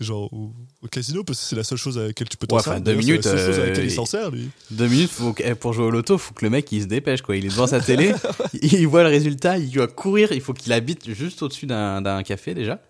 genre 0.00 0.32
au, 0.32 0.54
au 0.80 0.88
casino 0.88 1.22
parce 1.22 1.38
que 1.38 1.44
c'est 1.44 1.56
la 1.56 1.64
seule 1.64 1.76
chose 1.76 1.98
à 1.98 2.06
laquelle 2.06 2.30
tu 2.30 2.38
peux 2.38 2.46
t'en 2.46 2.56
Ouais, 2.56 2.62
servir 2.62 2.80
enfin, 2.80 2.84
deux 2.84 2.92
c'est 2.92 2.96
la 2.96 3.02
minutes, 3.06 3.22
seule 3.24 3.38
chose 3.46 3.58
à 3.58 3.66
laquelle 3.66 3.84
il 3.84 3.90
il- 3.90 3.94
s'en 3.94 4.06
sert 4.06 4.30
lui 4.30 4.48
deux 4.70 4.88
minutes 4.88 5.10
faut 5.10 5.34
que- 5.34 5.52
pour 5.52 5.74
jouer 5.74 5.84
au 5.84 5.90
loto, 5.90 6.16
faut 6.16 6.32
que 6.32 6.46
le 6.46 6.50
mec 6.50 6.72
il 6.72 6.80
se 6.80 6.86
dépêche 6.86 7.20
quoi. 7.20 7.36
Il 7.36 7.44
est 7.44 7.48
devant 7.50 7.66
sa 7.66 7.78
télé, 7.78 8.14
il 8.62 8.86
voit 8.88 9.02
le 9.02 9.10
résultat, 9.10 9.58
il 9.58 9.70
doit 9.70 9.86
courir, 9.88 10.32
il 10.32 10.40
faut 10.40 10.54
qu'il 10.54 10.72
habite 10.72 11.12
juste 11.12 11.42
au-dessus 11.42 11.66
d'un 11.66 12.00
d'un 12.00 12.22
café 12.22 12.54
déjà. 12.54 12.80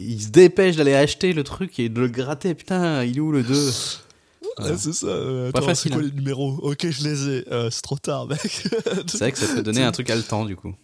Il 0.00 0.22
se 0.22 0.28
dépêche 0.28 0.76
d'aller 0.76 0.94
acheter 0.94 1.32
le 1.32 1.44
truc 1.44 1.78
et 1.78 1.88
de 1.88 2.00
le 2.00 2.08
gratter. 2.08 2.54
Putain, 2.54 3.04
il 3.04 3.18
est 3.18 3.20
où 3.20 3.32
le 3.32 3.42
2 3.42 3.70
Ouais, 4.58 4.76
c'est 4.76 4.92
ça 4.92 5.06
euh, 5.06 5.50
Pas 5.50 5.58
attends, 5.60 5.68
facile, 5.68 5.92
c'est 5.92 5.96
quoi 5.96 6.04
hein. 6.04 6.10
les 6.10 6.14
numéros 6.14 6.58
ok 6.62 6.90
je 6.90 7.04
les 7.08 7.28
ai 7.28 7.44
Euh, 7.50 7.70
c'est 7.70 7.80
trop 7.80 7.96
tard 7.96 8.26
mec 8.26 8.38
C'est 9.06 9.18
vrai 9.18 9.32
que 9.32 9.38
ça 9.38 9.46
peut 9.54 9.62
donner 9.62 9.82
un 9.84 9.92
truc 9.92 10.10
haletant 10.10 10.44
du 10.44 10.56
coup. 10.56 10.74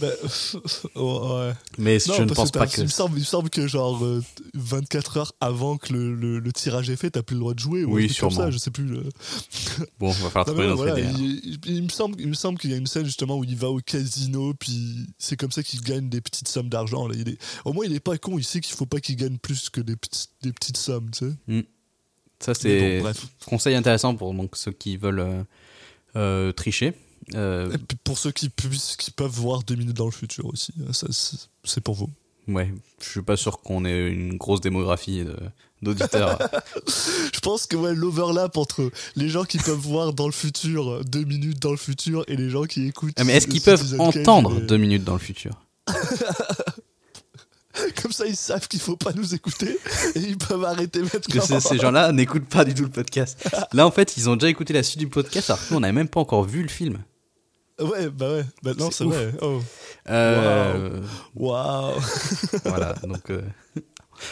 Bah, 0.00 0.08
ouais 0.96 1.52
Mais 1.78 1.98
Non, 2.06 2.14
je 2.14 2.22
ne 2.22 2.34
pense 2.34 2.50
que 2.50 2.58
pas 2.58 2.66
que. 2.66 2.80
Il 2.80 2.84
me, 2.84 2.88
semble, 2.88 3.16
il 3.16 3.20
me 3.20 3.24
semble 3.24 3.48
que 3.50 3.66
genre 3.66 4.04
euh, 4.04 4.22
24 4.54 5.16
heures 5.16 5.32
avant 5.40 5.76
que 5.78 5.92
le, 5.92 6.14
le- 6.14 6.38
le 6.38 6.52
tirage 6.52 6.90
est 6.90 6.96
fait, 6.96 7.10
t'as 7.10 7.22
plus 7.22 7.34
le 7.34 7.40
droit 7.40 7.54
de 7.54 7.58
jouer. 7.60 7.84
ou 7.84 7.94
Oui, 7.94 8.04
un 8.04 8.06
truc 8.08 8.18
comme 8.20 8.30
sûrement. 8.30 8.44
ça, 8.46 8.50
je 8.50 8.58
sais 8.58 8.70
plus. 8.70 8.90
euh. 8.96 9.02
Bon, 9.98 10.08
va 10.10 10.30
falloir 10.30 10.44
trouver 10.46 10.66
autre 10.66 10.76
voilà, 10.76 11.00
idée. 11.00 11.58
il, 11.66 11.82
me 11.82 11.88
semble, 11.88 12.20
il 12.20 12.28
me 12.28 12.34
semble 12.34 12.58
qu'il 12.58 12.70
y 12.70 12.74
a 12.74 12.76
une 12.76 12.86
scène 12.86 13.04
justement 13.06 13.38
où 13.38 13.44
il 13.44 13.56
va 13.56 13.70
au 13.70 13.78
casino, 13.80 14.52
puis 14.54 15.06
c'est 15.18 15.36
comme 15.36 15.50
ça 15.52 15.62
qu'il 15.62 15.80
gagne 15.80 16.08
des 16.08 16.20
petites 16.20 16.48
sommes 16.48 16.68
d'argent. 16.68 17.10
est, 17.10 17.38
au 17.64 17.72
moins, 17.72 17.86
il 17.86 17.94
est 17.94 18.00
pas 18.00 18.18
con, 18.18 18.38
il 18.38 18.44
sait 18.44 18.60
qu'il 18.60 18.74
faut 18.74 18.86
pas 18.86 19.00
qu'il 19.00 19.16
gagne 19.16 19.38
plus 19.38 19.70
que 19.70 19.80
des, 19.80 19.96
petites- 19.96 20.30
des 20.42 20.52
petites 20.52 20.76
sommes, 20.76 21.10
tu 21.10 21.26
sais. 21.26 21.64
Ça, 22.38 22.52
Mais 22.52 22.54
c'est 22.54 22.96
bon, 22.98 23.02
bref. 23.04 23.26
conseil 23.46 23.74
intéressant 23.76 24.14
pour 24.14 24.34
donc, 24.34 24.56
ceux 24.56 24.72
qui 24.72 24.98
veulent 24.98 25.20
euh, 25.20 25.42
euh, 26.16 26.52
tricher. 26.52 26.92
Euh, 27.34 27.76
pour 28.04 28.18
ceux 28.18 28.30
qui, 28.30 28.48
peuvent 28.48 29.30
voir 29.30 29.62
deux 29.62 29.74
minutes 29.74 29.96
dans 29.96 30.04
le 30.06 30.12
futur 30.12 30.46
aussi, 30.46 30.72
euh, 30.80 30.92
c'est 31.64 31.80
pour 31.80 31.94
vous. 31.94 32.08
ouais, 32.48 32.72
je 33.02 33.10
suis 33.10 33.22
pas 33.22 33.36
sûr 33.36 33.60
qu'on 33.60 33.84
ait 33.84 34.08
une 34.08 34.36
grosse 34.36 34.60
démographie 34.60 35.24
d'auditeurs. 35.82 36.38
Je 37.34 37.40
pense 37.40 37.66
que 37.66 37.76
ouais, 37.76 37.94
l'overlap 37.94 38.56
entre 38.56 38.90
les 39.16 39.28
gens 39.28 39.44
qui 39.44 39.58
peuvent 39.58 39.74
voir 39.76 40.12
dans 40.12 40.26
le 40.26 40.32
futur, 40.32 40.88
euh, 40.88 41.02
deux 41.04 41.24
minutes 41.24 41.60
dans 41.60 41.72
le 41.72 41.76
futur, 41.76 42.24
et 42.28 42.36
les 42.36 42.48
gens 42.50 42.64
qui 42.64 42.86
écoutent. 42.86 43.14
Ah, 43.16 43.24
mais 43.24 43.34
est-ce 43.34 43.46
qu'ils 43.48 43.60
peuvent 43.60 44.00
entendre 44.00 44.58
et- 44.58 44.62
deux 44.62 44.78
minutes 44.78 45.04
dans 45.04 45.14
le 45.14 45.18
futur? 45.18 45.60
Comme 48.02 48.12
ça, 48.12 48.26
ils 48.26 48.36
savent 48.36 48.66
qu'il 48.68 48.80
faut 48.80 48.96
pas 48.96 49.12
nous 49.12 49.34
écouter 49.34 49.78
et 50.14 50.20
ils 50.20 50.38
peuvent 50.38 50.64
arrêter 50.64 51.00
maintenant. 51.02 51.44
ces, 51.44 51.60
ces 51.60 51.78
gens-là 51.78 52.10
n'écoutent 52.10 52.48
pas 52.48 52.64
du 52.64 52.72
tout 52.72 52.84
le 52.84 52.88
podcast. 52.88 53.38
Là, 53.72 53.86
en 53.86 53.90
fait, 53.90 54.16
ils 54.16 54.30
ont 54.30 54.36
déjà 54.36 54.48
écouté 54.48 54.72
la 54.72 54.82
suite 54.82 54.98
du 54.98 55.08
podcast 55.08 55.50
alors 55.50 55.60
que 55.60 55.70
nous, 55.70 55.76
on 55.76 55.80
n'avait 55.80 55.92
même 55.92 56.08
pas 56.08 56.20
encore 56.20 56.44
vu 56.44 56.62
le 56.62 56.68
film. 56.68 56.98
Ouais, 57.78 58.08
bah 58.08 58.32
ouais. 58.32 58.44
Bah 58.62 58.72
non, 58.78 58.90
C'est 58.90 59.04
vrai. 59.04 59.32
Oh. 59.42 59.60
Euh, 60.08 61.02
Waouh. 61.34 62.00
Voilà, 62.64 62.94
donc 63.02 63.30
euh, 63.30 63.42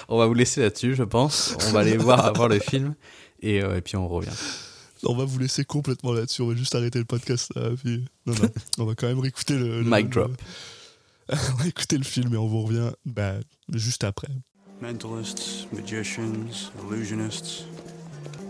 on 0.08 0.18
va 0.18 0.26
vous 0.26 0.34
laisser 0.34 0.62
là-dessus, 0.62 0.94
je 0.94 1.02
pense. 1.02 1.56
On 1.68 1.72
va 1.72 1.80
aller 1.80 1.96
voir, 1.96 2.32
voir 2.34 2.48
le 2.48 2.58
film 2.58 2.94
et, 3.42 3.62
euh, 3.62 3.76
et 3.76 3.80
puis 3.82 3.96
on 3.96 4.08
revient. 4.08 4.30
On 5.04 5.14
va 5.14 5.24
vous 5.24 5.38
laisser 5.38 5.64
complètement 5.64 6.12
là-dessus. 6.12 6.40
On 6.42 6.48
va 6.48 6.54
juste 6.54 6.74
arrêter 6.74 6.98
le 6.98 7.04
podcast. 7.04 7.52
là, 7.54 7.70
puis... 7.76 8.06
Non, 8.24 8.34
non. 8.34 8.48
On 8.78 8.84
va 8.86 8.94
quand 8.94 9.06
même 9.06 9.20
réécouter 9.20 9.58
le. 9.58 9.82
le- 9.82 9.84
Mic 9.84 10.08
drop. 10.08 10.32
on 11.32 11.54
va 11.56 11.66
écouter 11.66 11.96
le 11.96 12.04
film 12.04 12.34
et 12.34 12.36
on 12.36 12.46
vous 12.46 12.62
revient 12.62 12.90
bah, 13.06 13.34
juste 13.72 14.04
après. 14.04 14.28
Mentalists, 14.82 15.66
magicians, 15.72 16.70
illusionists. 16.90 17.64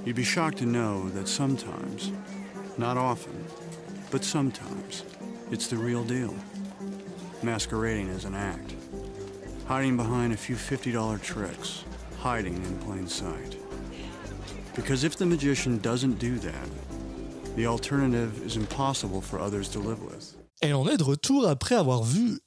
You'd 0.04 0.16
be 0.16 0.24
shocked 0.24 0.58
to 0.58 0.64
know 0.64 1.08
that 1.14 1.26
sometimes, 1.28 2.10
not 2.76 2.96
often, 2.96 3.32
but 4.14 4.23
sometimes, 4.23 5.02
it's 5.50 5.66
the 5.66 5.76
real 5.76 6.04
deal. 6.04 6.33
Masquerading 7.42 8.11
as 8.11 8.25
an 8.25 8.37
act. 8.37 8.76
Hiding 9.66 9.97
behind 9.97 10.33
a 10.33 10.37
few 10.37 10.54
$50 10.54 11.21
tricks. 11.21 11.83
Hiding 12.21 12.54
in 12.54 12.78
plain 12.78 13.09
sight. 13.09 13.56
Because 14.76 15.02
if 15.02 15.16
the 15.16 15.26
magician 15.26 15.78
doesn't 15.78 16.21
do 16.21 16.38
that, 16.38 16.68
the 17.56 17.66
alternative 17.66 18.40
is 18.47 18.56
impossible 18.56 19.21
for 19.21 19.40
others 19.40 19.68
to 19.71 19.80
live 19.80 20.00
with. 20.00 20.37
Et 20.62 20.73
on 20.73 20.87
est 20.87 20.99
de 20.99 21.02
retour 21.02 21.49
après 21.49 21.75
avoir 21.75 22.04
vu 22.04 22.38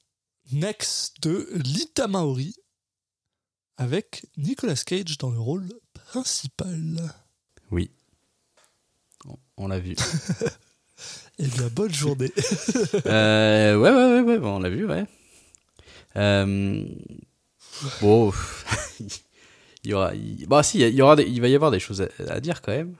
Next 0.50 1.20
de 1.20 1.46
Lita 1.52 2.08
Maori 2.08 2.54
avec 3.76 4.24
Nicolas 4.38 4.82
Cage 4.86 5.18
dans 5.18 5.30
le 5.30 5.38
rôle 5.38 5.68
principal. 5.92 7.12
Oui. 7.70 7.90
On, 9.26 9.36
on 9.58 9.68
l'a 9.68 9.80
vu. 9.80 9.94
Eh 11.38 11.46
bien, 11.46 11.68
bonne 11.74 11.92
journée. 11.94 12.32
Euh, 13.06 13.76
ouais, 13.76 13.90
ouais, 13.90 14.14
ouais, 14.14 14.20
ouais, 14.32 14.38
bon, 14.38 14.56
on 14.56 14.58
l'a 14.58 14.68
vu, 14.70 14.84
ouais. 14.86 15.04
Euh, 16.16 16.84
bon, 18.00 18.32
il 19.84 19.90
y 19.90 19.94
aura, 19.94 20.14
il- 20.14 20.46
bah 20.46 20.62
si, 20.62 20.80
il 20.80 20.94
y 20.94 21.00
aura, 21.02 21.16
des- 21.16 21.24
il 21.24 21.40
va 21.40 21.48
y 21.48 21.54
avoir 21.54 21.70
des 21.70 21.78
choses 21.80 22.02
à, 22.02 22.08
à 22.28 22.40
dire 22.40 22.60
quand 22.60 22.72
même. 22.72 22.94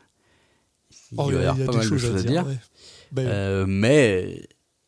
Il 1.13 1.19
Oh, 1.19 1.31
va 1.31 1.33
y 1.43 1.47
avoir 1.47 1.57
pas 1.67 1.73
mal 1.73 1.91
de 1.91 1.99
choses 1.99 2.17
à 2.17 2.23
dire. 2.23 2.47
ouais. 2.47 2.59
Ben, 3.13 3.27
Euh, 3.27 3.65
mais 3.67 4.43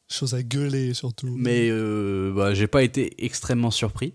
Choses 0.09 0.35
à 0.35 0.43
gueuler 0.43 0.95
surtout. 0.95 1.29
mais 1.37 1.69
euh, 1.71 2.33
bah, 2.35 2.55
j'ai 2.55 2.67
pas 2.67 2.83
été 2.83 3.25
extrêmement 3.25 3.71
surpris 3.71 4.13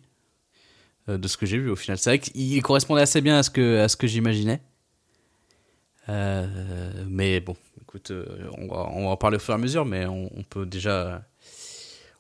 de 1.08 1.28
ce 1.28 1.38
que 1.38 1.46
j'ai 1.46 1.58
vu 1.60 1.70
au 1.70 1.76
final. 1.76 1.98
C'est 1.98 2.10
vrai 2.10 2.20
qu'il 2.20 2.62
correspondait 2.64 3.02
assez 3.02 3.22
bien 3.22 3.38
à 3.38 3.44
ce 3.44 3.50
que, 3.52 3.80
à 3.80 3.88
ce 3.90 3.96
que 3.98 4.08
j'imaginais. 4.08 4.62
Mais 6.08 7.40
bon, 7.42 7.56
euh, 8.12 8.50
on, 8.58 8.68
va, 8.68 8.78
en 8.84 9.18
parler 9.18 9.38
au 9.38 9.40
fur 9.40 9.54
et 9.54 9.56
à 9.56 9.58
mesure, 9.58 9.86
mais 9.86 10.06
on, 10.06 10.44
peut 10.50 10.66
déjà. 10.66 11.24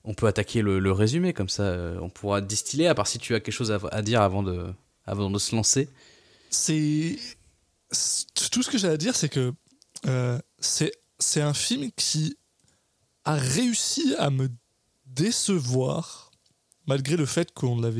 On 0.03 0.13
peut 0.13 0.27
attaquer 0.27 0.61
le, 0.61 0.91
résumé, 0.91 1.33
comme 1.33 1.49
ça 1.49 1.63
euh, 1.63 1.97
on 2.01 2.09
pourra 2.09 2.41
distiller, 2.41 2.87
à 2.87 2.95
part 2.95 3.07
si 3.07 3.17
tu 3.17 3.33
as 3.35 3.39
quelque 3.39 3.53
chose 3.53 3.71
à, 3.71 4.01
dire 4.01 4.21
avant 4.21 4.43
de, 4.43 4.65
avant 5.05 5.29
de 5.29 5.39
se 5.39 5.55
lancer. 5.55 5.89
c'est 6.49 7.17
tout 8.51 8.63
ce 8.63 8.69
que 8.69 8.77
j'ai 8.77 8.87
à 8.87 8.97
dire, 8.97 9.15
c'est 9.15 9.29
que 9.29 9.53
euh, 10.07 10.39
c'est 10.59 11.41
un 11.41 11.53
film 11.53 11.91
qui 11.95 12.37
a 13.23 13.35
réussi 13.35 14.15
à 14.19 14.29
me 14.29 14.49
décevoir 15.05 16.31
malgré 16.87 17.17
le 17.17 17.25
fait 17.25 17.51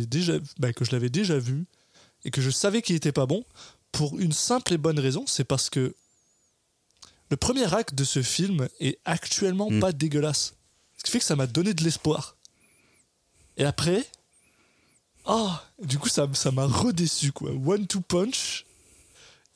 déjà 0.08 0.34
bah, 0.60 0.74
que 0.74 0.86
je 0.86 0.92
l'avais 0.92 1.10
déjà 1.10 1.40
vu 1.40 1.66
et 2.24 2.32
que 2.32 2.42
je 2.42 2.50
savais 2.50 2.82
qu'il 2.82 2.96
était 2.96 3.12
pas 3.12 3.26
bon 3.26 3.44
pour 3.92 4.20
une 4.20 4.34
simple 4.34 4.74
et 4.74 4.78
bonne 4.78 5.00
raison, 5.00 5.24
c'est 5.26 5.46
parce 5.46 5.70
que 5.70 5.96
le 7.32 7.38
premier 7.38 7.74
acte 7.74 7.96
de 7.96 8.04
ce 8.04 8.22
film 8.22 8.68
est 8.80 9.00
actuellement 9.06 9.70
Mm. 9.70 9.80
pas 9.80 9.92
dégueulasse. 9.92 10.54
Ce 10.98 11.04
qui 11.04 11.12
fait 11.12 11.20
que 11.20 11.26
ça 11.26 11.36
m'a 11.36 11.48
donné 11.48 11.74
de 11.74 11.84
l'espoir. 11.84 12.36
Et 13.58 13.64
après, 13.66 14.06
ah, 15.26 15.64
du 15.82 15.98
coup, 15.98 16.10
ça 16.10 16.28
ça 16.34 16.52
m'a 16.52 16.66
redéçu, 16.66 17.32
quoi. 17.32 17.52
One 17.52 17.88
two 17.88 18.02
punch. 18.02 18.66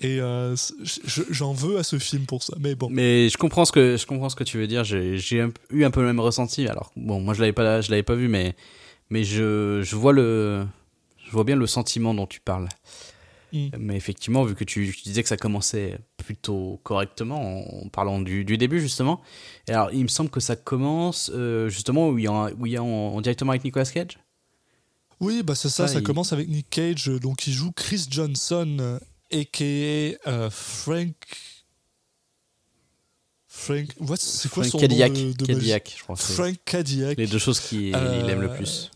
Et 0.02 0.22
euh, 0.22 0.56
je- 0.84 1.24
j'en 1.30 1.52
veux 1.52 1.78
à 1.78 1.84
ce 1.84 2.00
film 2.00 2.26
pour 2.26 2.42
ça. 2.42 2.54
Mais 2.60 2.74
bon. 2.74 2.88
Mais 2.90 3.28
je 3.30 3.38
comprends 3.38 3.66
ce 3.66 3.72
que 3.74 3.98
je 3.98 4.06
comprends 4.06 4.30
ce 4.30 4.36
que 4.36 4.46
tu 4.46 4.58
veux 4.58 4.68
dire. 4.68 4.84
J'ai 4.86 5.46
eu 5.72 5.84
un 5.84 5.92
peu 5.92 6.00
le 6.02 6.08
même 6.08 6.22
ressenti. 6.22 6.68
Alors 6.68 6.92
bon, 6.96 7.20
moi 7.20 7.34
je 7.34 7.42
l'avais 7.42 7.52
pas 7.54 7.82
je 7.82 7.92
l'avais 7.92 8.04
pas 8.04 8.16
vu, 8.16 8.30
mais 8.30 8.56
mais 9.10 9.24
je, 9.26 9.82
je 9.84 9.96
vois 9.98 10.14
le 10.14 10.66
je 11.26 11.32
vois 11.32 11.44
bien 11.44 11.58
le 11.58 11.68
sentiment 11.68 12.14
dont 12.14 12.28
tu 12.28 12.40
parles. 12.40 12.70
Mais 13.78 13.96
effectivement, 13.96 14.44
vu 14.44 14.56
que 14.56 14.64
tu, 14.64 14.94
tu 14.96 15.04
disais 15.04 15.24
que 15.24 15.30
ça 15.30 15.38
commençait 15.38 15.98
plutôt 16.18 16.80
correctement 16.84 17.40
en, 17.82 17.86
en 17.86 17.90
parlant 17.90 18.20
du, 18.22 18.46
du 18.46 18.58
début 18.58 18.80
justement. 18.80 19.22
Et 19.68 19.72
alors 19.72 19.92
il 19.92 20.04
me 20.04 20.08
semble 20.08 20.30
que 20.30 20.40
ça 20.40 20.56
commence 20.56 21.32
euh, 21.34 21.70
justement 21.70 22.10
où 22.10 22.18
il 22.18 22.26
y 22.26 22.28
a 22.28 22.52
où 22.58 22.66
il 22.66 22.72
y 22.74 22.78
a 22.78 22.84
en, 22.84 22.88
en 23.16 23.22
directement 23.22 23.52
avec 23.52 23.64
Nicolas 23.64 23.86
Cage? 23.86 24.20
Oui, 25.20 25.44
bah 25.44 25.56
c'est 25.56 25.70
ça. 25.70 25.84
Ah, 25.84 25.88
ça 25.88 26.00
il- 26.00 26.04
commence 26.04 26.32
avec 26.34 26.48
Nick 26.48 26.70
Cage, 26.70 27.10
euh, 27.10 27.20
donc 27.20 27.46
il 27.48 27.54
joue 27.54 27.72
Chris 27.72 28.06
Johnson, 28.10 28.78
euh, 28.80 29.00
a.k.a. 29.34 30.30
euh, 30.30 30.50
Frank. 30.50 31.14
Frank. 33.48 33.88
what- 34.00 34.16
C'est 34.18 34.50
quoi 34.50 34.64
Frank 34.64 34.72
son 34.72 34.78
Cadillac, 34.80 35.12
nom 35.12 35.32
de, 35.32 35.46
Cadillac, 35.46 35.96
je 35.98 36.04
crois. 36.04 36.16
Frank 36.16 36.56
Cadillac. 36.66 37.18
Les 37.18 37.28
deux 37.28 37.40
choses 37.40 37.60
qu'il 37.60 37.94
Euh, 37.96 38.28
aime 38.28 38.42
le 38.42 38.54
plus. 38.54 38.92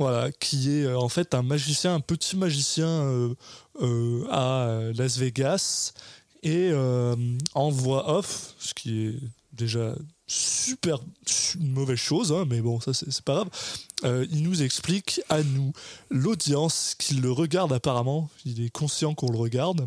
Voilà, 0.00 0.32
qui 0.32 0.70
est 0.78 0.84
euh, 0.84 0.98
en 0.98 1.08
fait 1.08 1.34
un 1.34 1.42
magicien, 1.42 1.94
un 1.94 2.00
petit 2.00 2.36
magicien 2.36 2.88
euh, 2.88 3.34
euh, 3.82 4.26
à 4.30 4.80
Las 4.94 5.18
Vegas 5.18 5.92
et 6.42 6.72
en 7.54 7.68
voix 7.70 8.16
off, 8.16 8.54
ce 8.58 8.72
qui 8.74 9.06
est 9.06 9.14
déjà 9.52 9.94
super 10.26 10.98
su- 11.26 11.58
une 11.58 11.72
mauvaise 11.72 11.98
chose, 11.98 12.32
hein, 12.32 12.46
mais 12.48 12.62
bon, 12.62 12.80
ça 12.80 12.94
c'est 12.94 13.10
c'est 13.12 13.22
pas 13.24 13.34
grave. 13.34 13.48
Euh, 14.04 14.26
il 14.30 14.42
nous 14.42 14.62
explique 14.62 15.20
à 15.28 15.42
nous, 15.42 15.72
l'audience, 16.08 16.94
qu'il 16.98 17.20
le 17.20 17.30
regarde 17.30 17.72
apparemment. 17.74 18.30
Il 18.46 18.64
est 18.64 18.70
conscient 18.70 19.14
qu'on 19.14 19.30
le 19.30 19.36
regarde, 19.36 19.86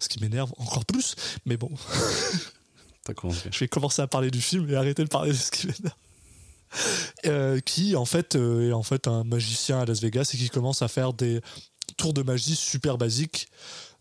ce 0.00 0.08
qui 0.08 0.18
m'énerve 0.20 0.52
encore 0.58 0.84
plus, 0.86 1.14
mais 1.44 1.56
bon, 1.56 1.70
T'as 3.04 3.14
commencé. 3.14 3.48
je 3.52 3.58
vais 3.60 3.68
commencer 3.68 4.02
à 4.02 4.08
parler 4.08 4.32
du 4.32 4.40
film 4.40 4.68
et 4.68 4.74
arrêter 4.74 5.04
de 5.04 5.08
parler 5.08 5.30
de 5.30 5.36
ce 5.36 5.52
qui 5.52 5.68
m'énerve. 5.68 5.94
Euh, 7.26 7.58
qui 7.58 7.96
en 7.96 8.04
fait 8.04 8.36
euh, 8.36 8.68
est 8.68 8.72
en 8.72 8.84
fait 8.84 9.08
un 9.08 9.24
magicien 9.24 9.80
à 9.80 9.84
Las 9.84 10.00
Vegas 10.00 10.30
et 10.32 10.36
qui 10.36 10.48
commence 10.48 10.82
à 10.82 10.88
faire 10.88 11.12
des 11.12 11.40
tours 11.96 12.12
de 12.12 12.22
magie 12.22 12.54
super 12.54 12.98
basiques 12.98 13.48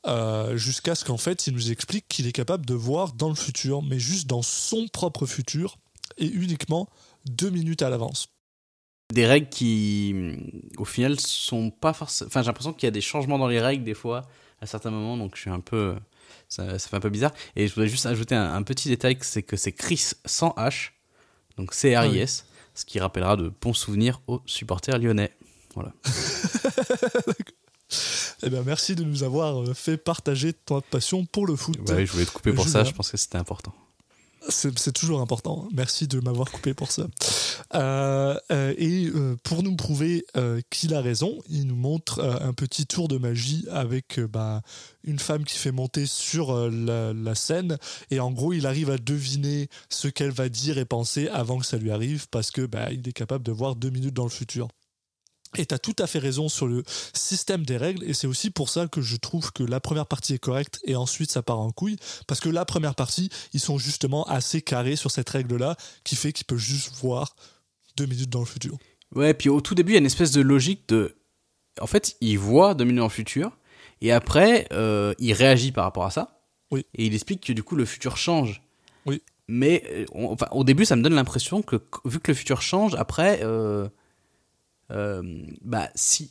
euh, 0.05 0.57
jusqu'à 0.57 0.93
ce 0.93 1.05
qu'en 1.05 1.17
fait 1.17 1.47
il 1.47 1.53
nous 1.53 1.71
explique 1.71 2.07
qu'il 2.07 2.27
est 2.27 2.31
capable 2.31 2.65
de 2.67 2.75
voir 2.75 3.13
dans 3.13 3.29
le 3.29 3.35
futur, 3.35 3.81
mais 3.81 3.97
juste 3.97 4.27
dans 4.27 4.43
son 4.43 4.87
propre 4.87 5.25
futur 5.25 5.77
et 6.17 6.27
uniquement 6.27 6.87
deux 7.25 7.49
minutes 7.49 7.81
à 7.81 7.89
l'avance. 7.89 8.27
des 9.11 9.25
règles 9.25 9.49
qui, 9.49 10.13
au 10.77 10.85
final, 10.85 11.19
sont 11.19 11.71
pas 11.71 11.93
forcément. 11.93 12.27
Enfin, 12.27 12.41
j'ai 12.41 12.47
l'impression 12.47 12.73
qu'il 12.73 12.85
y 12.85 12.87
a 12.87 12.91
des 12.91 13.01
changements 13.01 13.39
dans 13.39 13.47
les 13.47 13.59
règles 13.59 13.83
des 13.83 13.93
fois, 13.95 14.27
à 14.61 14.67
certains 14.67 14.91
moments, 14.91 15.17
donc 15.17 15.35
je 15.35 15.41
suis 15.41 15.49
un 15.49 15.61
peu. 15.61 15.95
Ça, 16.49 16.77
ça 16.77 16.89
fait 16.89 16.97
un 16.97 16.99
peu 16.99 17.09
bizarre. 17.09 17.33
Et 17.55 17.67
je 17.67 17.73
voudrais 17.73 17.87
juste 17.89 18.05
ajouter 18.05 18.35
un, 18.35 18.53
un 18.53 18.61
petit 18.61 18.89
détail 18.89 19.17
c'est 19.21 19.41
que 19.41 19.57
c'est 19.57 19.71
Chris 19.71 20.11
sans 20.25 20.49
H, 20.57 20.91
donc 21.57 21.73
C-R-I-S, 21.73 22.45
ce 22.75 22.85
qui 22.85 22.99
rappellera 22.99 23.37
de 23.37 23.51
bons 23.61 23.73
souvenirs 23.73 24.21
aux 24.27 24.41
supporters 24.45 24.99
lyonnais. 24.99 25.31
Voilà. 25.73 25.93
Eh 28.43 28.49
bien, 28.49 28.63
merci 28.63 28.95
de 28.95 29.03
nous 29.03 29.23
avoir 29.23 29.61
euh, 29.61 29.73
fait 29.73 29.97
partager 29.97 30.53
ton 30.53 30.81
passion 30.81 31.25
pour 31.25 31.47
le 31.47 31.55
foot. 31.55 31.77
Bah 31.85 31.93
oui, 31.95 32.05
je 32.05 32.11
voulais 32.11 32.25
te 32.25 32.31
couper 32.31 32.51
pour 32.51 32.67
ça, 32.67 32.83
je 32.83 32.91
pense 32.91 33.09
que 33.11 33.17
c'était 33.17 33.37
important. 33.37 33.73
C'est 34.49 34.93
toujours 34.93 35.21
important. 35.21 35.67
Merci 35.73 36.07
de 36.07 36.19
m'avoir 36.19 36.51
coupé 36.51 36.73
pour 36.73 36.91
ça. 36.91 37.07
Euh, 37.73 38.37
euh, 38.51 38.73
et 38.77 39.07
euh, 39.07 39.35
pour 39.43 39.63
nous 39.63 39.75
prouver 39.75 40.25
qu'il 40.69 40.93
a 40.93 41.01
raison, 41.01 41.39
il 41.49 41.65
nous 41.67 41.75
montre 41.75 42.23
un 42.41 42.53
petit 42.53 42.85
tour 42.85 43.07
de 43.07 43.17
magie 43.17 43.65
avec 43.71 44.19
bah, 44.19 44.61
une 45.03 45.19
femme 45.19 45.43
qui 45.43 45.57
fait 45.57 45.71
monter 45.71 46.05
sur 46.05 46.69
la, 46.69 47.13
la 47.13 47.35
scène. 47.35 47.77
Et 48.11 48.19
en 48.19 48.31
gros, 48.31 48.53
il 48.53 48.67
arrive 48.67 48.89
à 48.89 48.97
deviner 48.97 49.69
ce 49.89 50.07
qu'elle 50.07 50.31
va 50.31 50.49
dire 50.49 50.77
et 50.77 50.85
penser 50.85 51.27
avant 51.29 51.59
que 51.59 51.65
ça 51.65 51.77
lui 51.77 51.91
arrive 51.91 52.27
parce 52.29 52.51
que 52.51 52.65
bah, 52.65 52.91
il 52.91 53.07
est 53.07 53.13
capable 53.13 53.43
de 53.43 53.51
voir 53.51 53.75
deux 53.75 53.89
minutes 53.89 54.13
dans 54.13 54.23
le 54.23 54.29
futur. 54.29 54.67
Et 55.57 55.65
tu 55.65 55.73
as 55.75 55.79
tout 55.79 55.95
à 55.99 56.07
fait 56.07 56.19
raison 56.19 56.49
sur 56.49 56.67
le 56.67 56.83
système 57.13 57.63
des 57.65 57.77
règles, 57.77 58.03
et 58.03 58.13
c'est 58.13 58.27
aussi 58.27 58.49
pour 58.49 58.69
ça 58.69 58.87
que 58.87 59.01
je 59.01 59.15
trouve 59.15 59.51
que 59.51 59.63
la 59.63 59.79
première 59.79 60.05
partie 60.05 60.33
est 60.33 60.39
correcte 60.39 60.79
et 60.85 60.95
ensuite 60.95 61.31
ça 61.31 61.41
part 61.41 61.59
en 61.59 61.71
couille, 61.71 61.97
parce 62.27 62.39
que 62.39 62.49
la 62.49 62.65
première 62.65 62.95
partie, 62.95 63.29
ils 63.53 63.59
sont 63.59 63.77
justement 63.77 64.23
assez 64.25 64.61
carrés 64.61 64.95
sur 64.95 65.11
cette 65.11 65.29
règle-là, 65.29 65.75
qui 66.03 66.15
fait 66.15 66.33
qu'il 66.33 66.45
peut 66.45 66.57
juste 66.57 66.93
voir 67.01 67.35
deux 67.97 68.05
minutes 68.05 68.29
dans 68.29 68.39
le 68.41 68.45
futur. 68.45 68.77
Ouais, 69.13 69.33
puis 69.33 69.49
au 69.49 69.61
tout 69.61 69.75
début, 69.75 69.91
il 69.91 69.95
y 69.95 69.97
a 69.97 69.99
une 69.99 70.05
espèce 70.05 70.31
de 70.31 70.41
logique 70.41 70.89
de. 70.89 71.15
En 71.81 71.87
fait, 71.87 72.15
il 72.21 72.37
voit 72.37 72.73
deux 72.73 72.83
minutes 72.85 72.99
dans 72.99 73.05
le 73.05 73.09
futur, 73.09 73.51
et 74.01 74.11
après, 74.11 74.67
euh, 74.73 75.13
il 75.19 75.33
réagit 75.33 75.71
par 75.71 75.83
rapport 75.85 76.05
à 76.05 76.11
ça. 76.11 76.39
Oui. 76.71 76.85
Et 76.95 77.05
il 77.05 77.13
explique 77.13 77.45
que 77.45 77.53
du 77.53 77.63
coup, 77.63 77.75
le 77.75 77.85
futur 77.85 78.17
change. 78.17 78.61
Oui. 79.05 79.21
Mais 79.47 79.83
euh, 79.91 80.05
on- 80.13 80.31
enfin, 80.31 80.47
au 80.51 80.63
début, 80.63 80.85
ça 80.85 80.95
me 80.95 81.03
donne 81.03 81.13
l'impression 81.13 81.61
que, 81.61 81.75
qu- 81.75 81.99
vu 82.09 82.19
que 82.19 82.31
le 82.31 82.35
futur 82.35 82.61
change, 82.61 82.95
après, 82.95 83.41
euh, 83.43 83.87
bah, 84.89 85.89
si. 85.95 86.29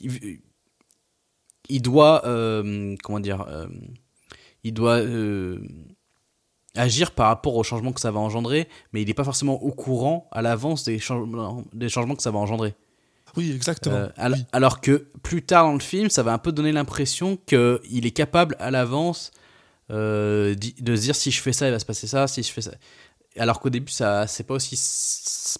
Il 1.68 1.82
doit. 1.82 2.26
euh, 2.26 2.94
comment 3.02 3.20
dire 3.20 3.42
euh, 3.49 3.66
Il 4.64 4.75
doit. 4.75 4.99
euh, 4.99 5.61
agir 6.76 7.12
par 7.12 7.28
rapport 7.28 7.54
au 7.54 7.62
changement 7.62 7.92
que 7.92 8.00
ça 8.00 8.11
va 8.11 8.18
engendrer, 8.18 8.68
mais 8.92 9.00
il 9.00 9.06
n'est 9.06 9.14
pas 9.14 9.23
forcément 9.23 9.62
au 9.62 9.70
courant 9.70 10.28
à 10.32 10.42
l'avance 10.42 10.82
des, 10.82 10.99
changements- 10.99 11.62
des 11.73 11.88
changements 11.88 12.16
que 12.16 12.23
ça 12.23 12.32
va 12.32 12.38
engendrer. 12.40 12.75
Oui, 13.37 13.52
exactement. 13.54 13.94
Euh, 13.94 14.08
al- 14.16 14.32
Oui. 14.32 14.44
Alors 14.52 14.80
que 14.80 15.06
plus 15.23 15.42
tard 15.44 15.66
dans 15.66 15.73
le 15.73 15.78
film, 15.78 16.11
ça 16.11 16.25
va 16.25 16.32
un 16.32 16.38
peu 16.38 16.50
donner 16.50 16.73
l'impression 16.73 17.37
qu'il 17.46 18.06
est 18.06 18.11
capable 18.11 18.56
à 18.58 18.73
l'avance 18.73 19.30
euh, 19.92 20.56
de 20.56 20.96
se 20.96 21.00
dire 21.00 21.14
si 21.14 21.30
je 21.30 21.40
fais 21.40 21.52
ça, 21.52 21.68
il 21.68 21.70
va 21.70 21.78
se 21.78 21.87
passer 21.87 22.08
ça, 22.08 22.26
si 22.26 22.42
je 22.42 22.50
fais 22.50 22.61
ça. 22.62 22.73
Alors 23.36 23.58
qu'au 23.60 23.70
début, 23.70 23.90
ça, 23.90 24.26
c'est 24.28 24.44
pas 24.44 24.54
aussi. 24.54 24.74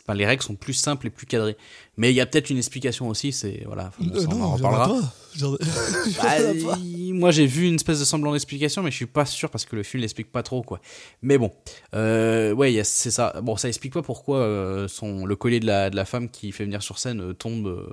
enfin, 0.05 0.15
les 0.15 0.25
règles 0.27 0.43
sont 0.43 0.55
plus 0.55 0.75
simples 0.75 1.09
et 1.09 1.11
plus 1.11 1.27
cadrées. 1.27 1.57
Mais 1.97 2.11
il 2.11 2.15
y 2.15 2.21
a 2.21 2.27
peut-être 2.27 2.51
une 2.51 2.59
explication 2.59 3.09
aussi. 3.09 3.33
C'est 3.33 3.63
voilà. 3.67 3.91
Euh, 4.01 4.27
on 4.29 4.33
en 4.33 4.37
non, 4.39 4.57
il 4.57 4.63
y 4.63 4.65
en 4.67 4.73
a 4.73 4.77
reparlera. 4.77 4.89
pas. 4.89 5.15
Il 5.35 5.41
y 5.41 5.45
en 5.45 5.55
a- 5.55 5.59
il 6.07 6.13
y 6.13 6.63
en 6.63 6.67
Bah, 6.67 6.79
moi 7.19 7.31
j'ai 7.33 7.47
vu 7.47 7.67
une 7.67 7.75
espèce 7.77 7.99
de 8.01 8.05
semblant 8.05 8.33
d'explication, 8.33 8.83
mais 8.83 8.91
je 8.93 8.97
suis 8.97 9.07
pas 9.07 9.27
sûr 9.27 9.51
parce 9.51 9.65
que 9.65 9.75
le 9.75 9.83
film 9.83 10.01
l'explique 10.03 10.31
pas 10.31 10.43
trop 10.45 10.63
quoi. 10.63 10.81
Mais 11.23 11.37
bon, 11.39 11.53
euh, 11.95 12.53
ouais, 12.53 12.81
c'est 12.85 13.11
ça. 13.11 13.41
Bon, 13.43 13.57
ça 13.57 13.67
explique 13.69 13.93
pas 13.93 14.03
pourquoi 14.03 14.39
euh, 14.39 14.87
son 14.89 15.27
le 15.27 15.35
collier 15.37 15.59
de 15.61 15.67
la, 15.67 15.91
de 15.91 15.97
la 15.97 16.05
femme 16.05 16.29
qui 16.29 16.53
fait 16.53 16.65
venir 16.65 16.83
sur 16.83 16.99
scène 16.99 17.21
euh, 17.21 17.33
tombe. 17.33 17.93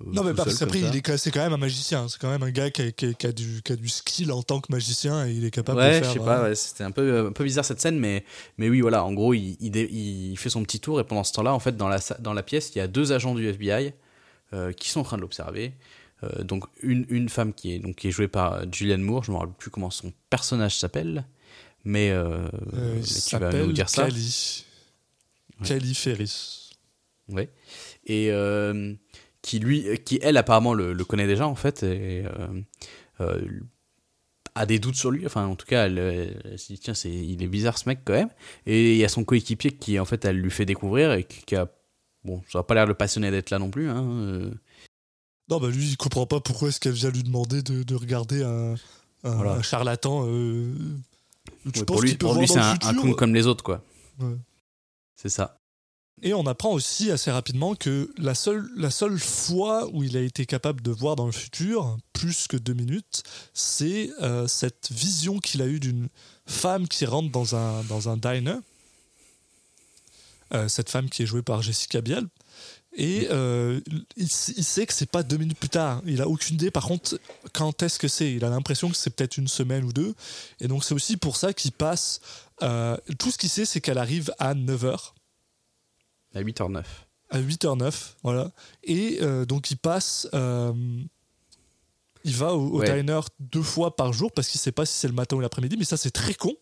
Euh, 0.00 0.04
Non, 0.12 0.22
mais 0.24 0.34
parce 0.34 0.58
qu'après, 0.58 0.80
il 0.80 0.94
est, 0.96 1.16
c'est 1.16 1.30
quand 1.30 1.40
même 1.40 1.52
un 1.52 1.56
magicien. 1.58 2.08
C'est 2.08 2.18
quand 2.20 2.28
même 2.30 2.42
un 2.42 2.50
gars 2.50 2.70
qui 2.70 2.82
a, 2.82 2.90
qui 2.92 3.06
a- 3.06 3.12
qui 3.14 3.26
a 3.26 3.32
du, 3.32 3.62
qui 3.62 3.72
a 3.72 3.76
du 3.76 3.88
skill 3.88 4.30
en 4.32 4.42
tant 4.42 4.60
que 4.60 4.70
magicien 4.70 5.26
et 5.26 5.32
il 5.32 5.44
est 5.44 5.50
capable 5.50 5.78
Ouais, 5.78 6.00
de 6.00 6.04
faire. 6.04 6.12
je 6.14 6.18
sais 6.18 6.24
pas, 6.24 6.38
euh, 6.40 6.48
ouais, 6.50 6.54
c'était 6.54 6.84
un 6.84 6.90
peu, 6.90 7.26
un 7.28 7.32
peu 7.32 7.44
bizarre 7.44 7.64
cette 7.64 7.80
scène, 7.80 7.98
mais, 7.98 8.24
mais 8.58 8.68
oui, 8.68 8.80
voilà, 8.80 9.04
en 9.04 9.12
gros, 9.12 9.32
il, 9.34 9.56
il, 9.60 10.36
fait 10.38 10.50
son 10.50 10.62
petit 10.62 10.80
tour 10.80 11.00
et 11.00 11.04
pendant 11.04 11.24
ce 11.24 11.32
temps-là, 11.32 11.54
en 11.54 11.60
fait, 11.60 11.76
dans 11.76 11.88
la, 11.88 11.98
dans 12.20 12.32
la 12.34 12.42
pièce, 12.42 12.72
il 12.74 12.78
y 12.78 12.80
a 12.80 12.88
deux 12.88 13.12
agents 13.12 13.34
du 13.34 13.46
FBI 13.48 13.92
euh, 14.52 14.72
qui 14.72 14.90
sont 14.90 15.00
en 15.00 15.04
train 15.04 15.16
de 15.16 15.22
l'observer. 15.22 15.72
Euh, 16.24 16.42
donc, 16.44 16.64
une, 16.82 17.04
une 17.10 17.28
femme 17.28 17.52
qui 17.52 17.72
est, 17.74 17.78
donc, 17.78 17.96
qui 17.96 18.08
est 18.08 18.10
jouée 18.10 18.28
par 18.28 18.70
Julianne 18.72 19.02
Moore, 19.02 19.24
je 19.24 19.30
ne 19.30 19.36
me 19.36 19.40
rappelle 19.40 19.54
plus 19.56 19.70
comment 19.70 19.90
son 19.90 20.12
personnage 20.30 20.76
s'appelle, 20.78 21.26
mais, 21.84 22.10
euh, 22.10 22.48
mais 22.72 23.00
tu 23.02 23.36
vas 23.38 23.52
nous 23.52 23.72
dire 23.72 23.88
ça. 23.88 24.04
Cali. 24.04 24.64
Ouais. 25.60 25.66
Cali 25.68 25.94
Ferris. 25.94 26.70
Ouais. 27.28 27.48
Et 28.06 28.30
qui 29.46 29.60
lui, 29.60 29.86
qui 30.04 30.18
elle 30.22 30.36
apparemment 30.36 30.74
le, 30.74 30.92
le 30.92 31.04
connaît 31.04 31.28
déjà 31.28 31.46
en 31.46 31.54
fait 31.54 31.84
et 31.84 32.24
euh, 32.26 32.48
euh, 33.20 33.40
a 34.56 34.66
des 34.66 34.78
doutes 34.80 34.96
sur 34.96 35.12
lui. 35.12 35.24
Enfin, 35.24 35.46
en 35.46 35.54
tout 35.54 35.66
cas, 35.66 35.86
elle, 35.86 35.98
elle 36.44 36.58
se 36.58 36.72
dit 36.72 36.78
tiens, 36.80 36.94
c'est, 36.94 37.10
il 37.12 37.40
est 37.42 37.46
bizarre 37.46 37.78
ce 37.78 37.88
mec 37.88 38.00
quand 38.04 38.14
même. 38.14 38.30
Et 38.66 38.92
il 38.94 38.98
y 38.98 39.04
a 39.04 39.08
son 39.08 39.22
coéquipier 39.22 39.70
qui 39.70 40.00
en 40.00 40.04
fait, 40.04 40.24
elle 40.24 40.38
lui 40.40 40.50
fait 40.50 40.64
découvrir 40.66 41.12
et 41.12 41.22
qui, 41.24 41.54
a 41.54 41.68
bon, 42.24 42.42
ça 42.50 42.58
n'a 42.58 42.62
pas 42.64 42.74
l'air 42.74 42.84
de 42.86 42.88
le 42.88 42.96
passionner 42.96 43.30
d'être 43.30 43.50
là 43.50 43.58
non 43.60 43.70
plus. 43.70 43.88
Hein, 43.88 44.04
euh. 44.04 44.50
Non, 45.48 45.60
bah 45.60 45.68
lui, 45.70 45.86
il 45.90 45.96
comprend 45.96 46.26
pas 46.26 46.40
pourquoi 46.40 46.68
est-ce 46.70 46.80
qu'elle 46.80 46.92
vient 46.92 47.10
lui 47.10 47.22
demander 47.22 47.62
de, 47.62 47.84
de 47.84 47.94
regarder 47.94 48.42
un, 48.42 48.74
un, 49.22 49.34
Voilà. 49.36 49.52
un 49.52 49.62
charlatan. 49.62 50.24
euh, 50.26 50.74
tu 51.72 51.78
Ouais, 51.80 51.84
penses 51.84 51.84
pour 51.84 52.02
lui, 52.02 52.14
pour 52.16 52.34
c'est 52.48 52.58
un, 52.58 52.72
un 52.72 52.76
clown 52.78 53.14
comme 53.14 53.32
les 53.34 53.46
autres 53.46 53.62
quoi. 53.62 53.84
Ouais. 54.18 54.34
C'est 55.14 55.28
ça. 55.28 55.60
Et 56.22 56.32
on 56.32 56.46
apprend 56.46 56.72
aussi 56.72 57.10
assez 57.10 57.30
rapidement 57.30 57.74
que 57.74 58.10
la 58.16 58.34
seule, 58.34 58.66
la 58.74 58.90
seule 58.90 59.18
fois 59.18 59.86
où 59.92 60.02
il 60.02 60.16
a 60.16 60.22
été 60.22 60.46
capable 60.46 60.80
de 60.80 60.90
voir 60.90 61.14
dans 61.14 61.26
le 61.26 61.32
futur, 61.32 61.98
plus 62.14 62.48
que 62.48 62.56
deux 62.56 62.72
minutes, 62.72 63.22
c'est 63.52 64.10
euh, 64.22 64.46
cette 64.46 64.90
vision 64.90 65.38
qu'il 65.38 65.60
a 65.60 65.66
eue 65.66 65.78
d'une 65.78 66.08
femme 66.46 66.88
qui 66.88 67.04
rentre 67.04 67.30
dans 67.30 67.54
un, 67.54 67.82
dans 67.84 68.08
un 68.08 68.16
diner. 68.16 68.56
Euh, 70.54 70.68
cette 70.68 70.88
femme 70.88 71.10
qui 71.10 71.22
est 71.22 71.26
jouée 71.26 71.42
par 71.42 71.60
Jessica 71.60 72.00
Biel. 72.00 72.26
Et 72.94 73.28
euh, 73.30 73.80
il, 74.16 74.24
il 74.24 74.64
sait 74.64 74.86
que 74.86 74.94
c'est 74.94 75.10
pas 75.10 75.22
deux 75.22 75.36
minutes 75.36 75.58
plus 75.58 75.68
tard. 75.68 76.00
Il 76.06 76.22
a 76.22 76.28
aucune 76.28 76.54
idée, 76.54 76.70
par 76.70 76.86
contre, 76.86 77.20
quand 77.52 77.82
est-ce 77.82 77.98
que 77.98 78.08
c'est. 78.08 78.32
Il 78.32 78.42
a 78.42 78.48
l'impression 78.48 78.88
que 78.88 78.96
c'est 78.96 79.10
peut-être 79.10 79.36
une 79.36 79.48
semaine 79.48 79.84
ou 79.84 79.92
deux. 79.92 80.14
Et 80.60 80.68
donc, 80.68 80.82
c'est 80.82 80.94
aussi 80.94 81.18
pour 81.18 81.36
ça 81.36 81.52
qu'il 81.52 81.72
passe. 81.72 82.20
tout 82.60 83.30
ce 83.30 83.36
qu'il 83.36 83.50
sait, 83.50 83.66
c'est 83.66 83.82
qu'elle 83.82 83.98
arrive 83.98 84.32
à 84.38 84.54
9h 84.54 85.12
À 86.36 86.42
8h09. 86.42 86.84
à 87.30 87.40
8h09, 87.40 88.14
voilà. 88.22 88.52
Et 88.84 89.18
euh, 89.22 89.44
donc 89.46 89.70
il 89.70 89.76
passe, 89.76 90.28
euh, 90.34 90.72
il 92.24 92.34
va 92.36 92.54
au, 92.54 92.74
au 92.74 92.78
Ouais. 92.80 92.94
diner 93.02 93.20
deux 93.40 93.62
fois 93.62 93.96
par 93.96 94.12
jour 94.12 94.30
parce 94.32 94.48
qu'il 94.48 94.60
sait 94.60 94.72
pas 94.72 94.86
si 94.86 94.94
c'est 94.94 95.08
le 95.08 95.14
matin 95.14 95.36
ou 95.36 95.40
l'après-midi, 95.40 95.76
mais 95.76 95.84
ça 95.84 95.96
c'est 95.96 96.10
très 96.10 96.34
con 96.34 96.54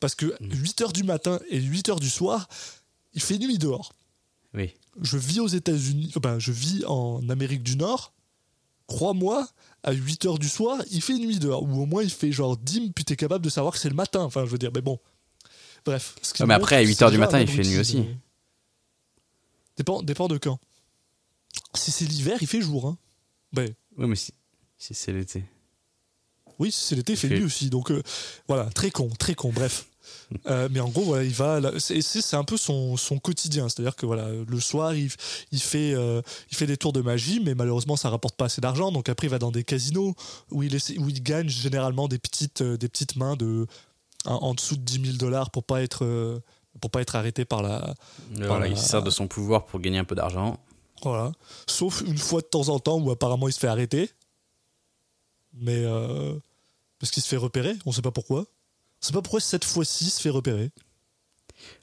parce 0.00 0.14
que 0.14 0.26
Mm. 0.40 0.50
8h 0.52 0.92
du 0.92 1.02
matin 1.04 1.38
et 1.48 1.60
8h 1.60 1.98
du 2.00 2.10
soir, 2.10 2.48
il 3.14 3.22
fait 3.22 3.38
nuit 3.38 3.58
dehors. 3.58 3.92
Oui. 4.54 4.74
Je 5.02 5.16
vis 5.18 5.40
aux 5.40 5.48
États-Unis, 5.48 6.12
enfin, 6.16 6.38
je 6.38 6.52
vis 6.52 6.84
en 6.86 7.26
Amérique 7.28 7.62
du 7.62 7.76
Nord. 7.76 8.12
Crois-moi, 8.86 9.48
à 9.82 9.92
8h 9.92 10.38
du 10.38 10.48
soir, 10.48 10.78
il 10.90 11.02
fait 11.02 11.14
nuit 11.18 11.38
dehors. 11.38 11.62
Ou 11.64 11.82
au 11.82 11.86
moins, 11.86 12.02
il 12.02 12.10
fait 12.10 12.30
genre 12.32 12.56
dim, 12.56 12.90
puis 12.94 13.04
t'es 13.04 13.16
capable 13.16 13.44
de 13.44 13.50
savoir 13.50 13.72
que 13.74 13.78
c'est 13.80 13.88
le 13.88 13.94
matin. 13.96 14.20
Enfin, 14.20 14.44
je 14.46 14.50
veux 14.50 14.58
dire, 14.58 14.70
mais 14.74 14.80
bon. 14.80 14.98
Bref. 15.84 16.14
ce 16.22 16.32
Ouais, 16.42 16.46
mais 16.46 16.54
après, 16.54 16.76
à 16.76 16.82
que 16.82 16.88
8 16.88 16.94
c'est 16.94 17.04
heures 17.04 17.10
du 17.10 17.16
déjà 17.16 17.26
matin, 17.26 17.40
il 17.40 17.48
fait 17.48 17.62
nuit 17.62 17.78
aussi. 17.78 18.04
Dépend, 19.76 20.02
dépend 20.02 20.28
de 20.28 20.38
quand. 20.38 20.58
Si 21.74 21.90
c'est 21.90 22.04
l'hiver, 22.06 22.38
il 22.40 22.46
fait 22.46 22.60
jour. 22.62 22.86
Hein. 22.86 22.96
Ben, 23.52 23.72
Oui, 23.98 24.06
mais 24.06 24.16
si, 24.16 24.32
si 24.78 24.94
c'est 24.94 25.12
l'été. 25.12 25.44
oui, 26.58 26.72
si 26.72 26.80
c'est 26.80 26.94
l'été, 26.96 27.12
il 27.12 27.16
fait 27.18 27.28
fait- 27.28 27.38
nuit 27.38 27.44
aussi. 27.44 27.70
Donc 27.70 27.90
euh, 27.90 28.02
voilà, 28.48 28.64
très 28.70 28.90
con, 28.90 29.08
très 29.18 29.34
con, 29.34 29.50
bref. 29.52 29.86
Euh, 30.46 30.68
mais 30.70 30.78
en 30.78 30.88
gros, 30.88 31.02
voilà, 31.02 31.24
il 31.24 31.32
va. 31.32 31.60
C'est 31.80 32.34
un 32.34 32.44
peu 32.44 32.56
son, 32.56 32.96
son 32.96 33.18
quotidien. 33.18 33.68
C'est-à-dire 33.68 33.94
que 33.96 34.06
voilà, 34.06 34.28
le 34.30 34.60
soir, 34.60 34.94
il, 34.94 35.10
il, 35.50 35.60
fait, 35.60 35.94
euh, 35.94 36.22
il 36.50 36.56
fait 36.56 36.66
des 36.66 36.76
tours 36.76 36.92
de 36.92 37.00
magie, 37.00 37.40
mais 37.40 37.54
malheureusement, 37.56 37.96
ça 37.96 38.08
rapporte 38.10 38.36
pas 38.36 38.44
assez 38.46 38.60
d'argent. 38.60 38.92
Donc 38.92 39.08
après, 39.08 39.26
il 39.26 39.30
va 39.30 39.38
dans 39.40 39.50
des 39.50 39.64
casinos 39.64 40.14
où 40.52 40.62
il, 40.62 40.74
essaie- 40.76 40.96
où 40.98 41.08
il 41.08 41.22
gagne 41.22 41.48
généralement 41.48 42.06
des 42.06 42.18
petites, 42.18 42.62
des 42.62 42.88
petites 42.88 43.16
mains 43.16 43.34
de, 43.36 43.66
en, 44.24 44.34
en 44.34 44.54
dessous 44.54 44.76
de 44.76 44.82
10 44.82 45.04
000 45.06 45.16
dollars 45.16 45.50
pour 45.50 45.64
pas 45.64 45.82
être. 45.82 46.40
Euh, 46.76 46.78
pour 46.80 46.90
pas 46.90 47.00
être 47.00 47.16
arrêté 47.16 47.44
par 47.44 47.62
la, 47.62 47.94
Voilà, 48.32 48.66
il 48.68 48.76
se 48.76 48.88
sert 48.88 49.02
de 49.02 49.10
son 49.10 49.26
pouvoir 49.28 49.64
pour 49.66 49.80
gagner 49.80 49.98
un 49.98 50.04
peu 50.04 50.14
d'argent. 50.14 50.58
Voilà. 51.02 51.32
Sauf 51.66 52.02
une 52.06 52.18
fois 52.18 52.40
de 52.40 52.46
temps 52.46 52.68
en 52.68 52.78
temps 52.78 52.98
où 52.98 53.10
apparemment 53.10 53.48
il 53.48 53.52
se 53.52 53.58
fait 53.60 53.68
arrêter. 53.68 54.10
Mais. 55.54 55.82
euh, 55.84 56.34
parce 56.98 57.10
qu'il 57.12 57.22
se 57.22 57.28
fait 57.28 57.36
repérer, 57.36 57.74
on 57.84 57.92
sait 57.92 58.02
pas 58.02 58.10
pourquoi. 58.10 58.40
On 58.40 59.06
sait 59.06 59.12
pas 59.12 59.20
pourquoi 59.22 59.40
cette 59.40 59.64
fois-ci 59.64 60.06
il 60.06 60.10
se 60.10 60.20
fait 60.20 60.30
repérer. 60.30 60.70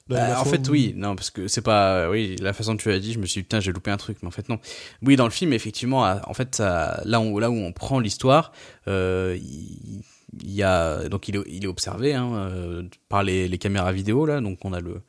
La- 0.08 0.16
Bah, 0.18 0.28
la 0.28 0.40
en 0.40 0.44
fait, 0.44 0.68
où- 0.68 0.72
oui, 0.72 0.92
non, 0.96 1.14
parce 1.16 1.30
que 1.30 1.46
c'est 1.48 1.62
pas. 1.62 2.08
Oui, 2.10 2.36
la 2.40 2.52
façon 2.52 2.72
dont 2.72 2.76
tu 2.78 2.88
l'as 2.90 2.98
dit, 2.98 3.12
je 3.12 3.18
me 3.18 3.26
suis 3.26 3.40
dit, 3.40 3.44
putain, 3.44 3.60
j'ai 3.60 3.72
loupé 3.72 3.90
un 3.90 3.96
truc, 3.96 4.18
mais 4.22 4.28
en 4.28 4.32
fait, 4.32 4.48
non. 4.48 4.58
Oui, 5.02 5.16
dans 5.16 5.24
le 5.24 5.30
film, 5.30 5.52
effectivement, 5.52 6.02
en 6.02 6.34
fait, 6.34 6.56
ça, 6.56 7.00
là, 7.04 7.20
où, 7.20 7.38
là 7.38 7.50
où 7.50 7.54
on 7.56 7.72
prend 7.72 7.98
l'histoire, 8.00 8.52
euh, 8.88 9.36
il, 9.40 10.02
il 10.42 10.52
y 10.52 10.62
a. 10.62 11.08
Donc, 11.08 11.28
il 11.28 11.36
est, 11.36 11.66
observé 11.66 12.14
hein, 12.14 12.32
euh, 12.34 12.82
par 13.08 13.22
les, 13.22 13.58
caméras 13.58 13.92
vidéo, 13.92 14.26
là. 14.26 14.40
Donc, 14.40 14.64
on 14.64 14.72
a 14.72 14.80
le. 14.80 15.00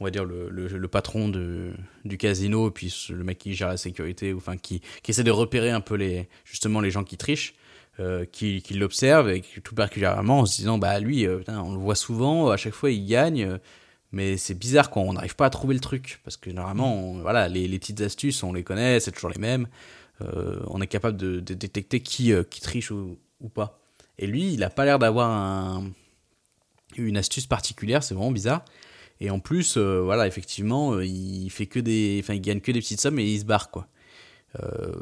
On 0.00 0.04
va 0.04 0.10
dire 0.10 0.24
le, 0.24 0.88
patron 0.88 1.28
du 1.28 2.18
casino, 2.18 2.70
puis 2.70 2.92
le 3.10 3.22
mec 3.22 3.38
qui 3.38 3.54
gère 3.54 3.68
la 3.68 3.76
sécurité, 3.76 4.32
ou 4.32 4.38
enfin 4.38 4.56
qui, 4.56 4.82
essaie 5.08 5.22
de 5.22 5.30
repérer 5.30 5.70
un 5.70 5.80
peu 5.80 5.94
les, 5.94 6.28
justement 6.44 6.80
les 6.80 6.90
gens 6.90 7.04
qui 7.04 7.16
trichent, 7.16 7.54
euh, 8.00 8.24
qui, 8.24 8.60
qui 8.60 8.74
l'observent, 8.74 9.30
et 9.30 9.42
tout 9.62 9.74
particulièrement 9.76 10.40
en 10.40 10.46
se 10.46 10.56
disant, 10.56 10.78
bah 10.78 10.98
lui, 10.98 11.26
euh, 11.26 11.42
on 11.48 11.72
le 11.72 11.78
voit 11.78 11.94
souvent, 11.94 12.50
à 12.50 12.56
chaque 12.56 12.74
fois 12.74 12.90
il 12.90 13.06
gagne, 13.06 13.60
mais 14.10 14.36
c'est 14.36 14.58
bizarre 14.58 14.90
quand 14.90 15.00
on 15.00 15.12
n'arrive 15.12 15.36
pas 15.36 15.46
à 15.46 15.50
trouver 15.50 15.74
le 15.74 15.80
truc 15.80 16.20
parce 16.24 16.36
que 16.36 16.50
généralement 16.50 16.94
on- 16.94 17.20
voilà 17.20 17.48
les, 17.48 17.68
petites 17.78 18.00
astuces 18.00 18.44
on 18.44 18.52
les 18.52 18.62
connaît 18.62 19.00
c'est 19.00 19.10
toujours 19.10 19.30
les 19.30 19.40
mêmes 19.40 19.66
on 20.20 20.80
est 20.80 20.86
capable 20.86 21.16
de, 21.16 21.40
détecter 21.40 21.98
qui 21.98 22.32
triche 22.60 22.92
ou 22.92 23.18
pas 23.52 23.83
et 24.18 24.26
lui 24.26 24.52
il 24.54 24.62
a 24.62 24.70
pas 24.70 24.84
l'air 24.84 24.98
d'avoir 24.98 25.30
un, 25.30 25.90
une 26.96 27.16
astuce 27.16 27.46
particulière 27.46 28.02
c'est 28.02 28.14
vraiment 28.14 28.32
bizarre. 28.32 28.64
Et 29.20 29.30
en 29.30 29.38
plus 29.38 29.76
euh, 29.76 30.00
voilà 30.02 30.26
effectivement 30.26 30.94
euh, 30.94 31.04
il 31.06 31.48
fait 31.50 31.66
que 31.66 31.78
des 31.78 32.18
enfin 32.22 32.34
il 32.34 32.40
gagne 32.40 32.60
que 32.60 32.72
des 32.72 32.80
petites 32.80 33.00
sommes 33.00 33.18
et 33.18 33.24
il 33.24 33.40
se 33.40 33.44
barre 33.44 33.70
quoi. 33.70 33.86
Euh, 34.60 34.92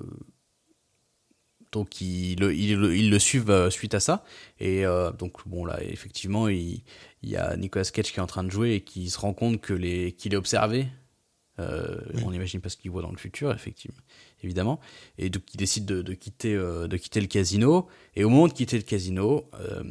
donc 1.72 2.00
ils 2.02 2.36
le, 2.38 2.54
ils, 2.54 2.76
le- 2.76 2.94
ils 2.94 3.10
le 3.10 3.18
suivent 3.18 3.70
suite 3.70 3.94
à 3.94 4.00
ça. 4.00 4.24
Et 4.60 4.84
donc 5.18 5.46
bon 5.48 5.64
là 5.64 5.82
effectivement 5.82 6.48
il, 6.48 6.82
il 7.22 7.30
y 7.30 7.36
a 7.36 7.56
Nicolas 7.56 7.84
Cage 7.84 8.12
qui 8.12 8.18
est 8.18 8.22
en 8.22 8.26
train 8.26 8.44
de 8.44 8.50
jouer 8.50 8.74
et 8.74 8.80
qui 8.82 9.08
se 9.08 9.18
rend 9.18 9.32
compte 9.32 9.60
que 9.60 9.72
les 9.72 10.12
qu'il 10.12 10.34
est 10.34 10.36
observé. 10.36 10.86
On 11.58 12.32
imagine 12.32 12.60
parce 12.60 12.76
qu'il 12.76 12.90
voit 12.90 13.02
dans 13.02 13.10
le 13.12 13.16
futur 13.18 13.52
effectivement 13.52 13.96
évidemment 14.42 14.80
et 15.18 15.30
donc 15.30 15.42
il 15.54 15.56
décide 15.56 15.84
de, 15.84 16.02
de 16.02 16.14
quitter 16.14 16.54
euh, 16.54 16.88
de 16.88 16.96
quitter 16.96 17.20
le 17.20 17.26
casino 17.26 17.88
et 18.16 18.24
au 18.24 18.28
moment 18.28 18.48
de 18.48 18.52
quitter 18.52 18.76
le 18.76 18.82
casino 18.82 19.48
euh, 19.54 19.82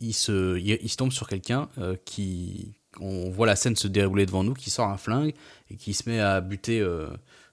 il 0.00 0.12
se 0.12 0.58
il, 0.58 0.78
il 0.82 0.88
se 0.88 0.96
tombe 0.96 1.12
sur 1.12 1.28
quelqu'un 1.28 1.68
euh, 1.78 1.96
qui 2.04 2.74
on 3.00 3.30
voit 3.30 3.46
la 3.46 3.56
scène 3.56 3.76
se 3.76 3.88
dérouler 3.88 4.26
devant 4.26 4.44
nous 4.44 4.54
qui 4.54 4.70
sort 4.70 4.88
un 4.88 4.96
flingue 4.96 5.34
et 5.70 5.76
qui 5.76 5.94
se 5.94 6.08
met 6.08 6.18
à 6.18 6.40
buter 6.40 6.82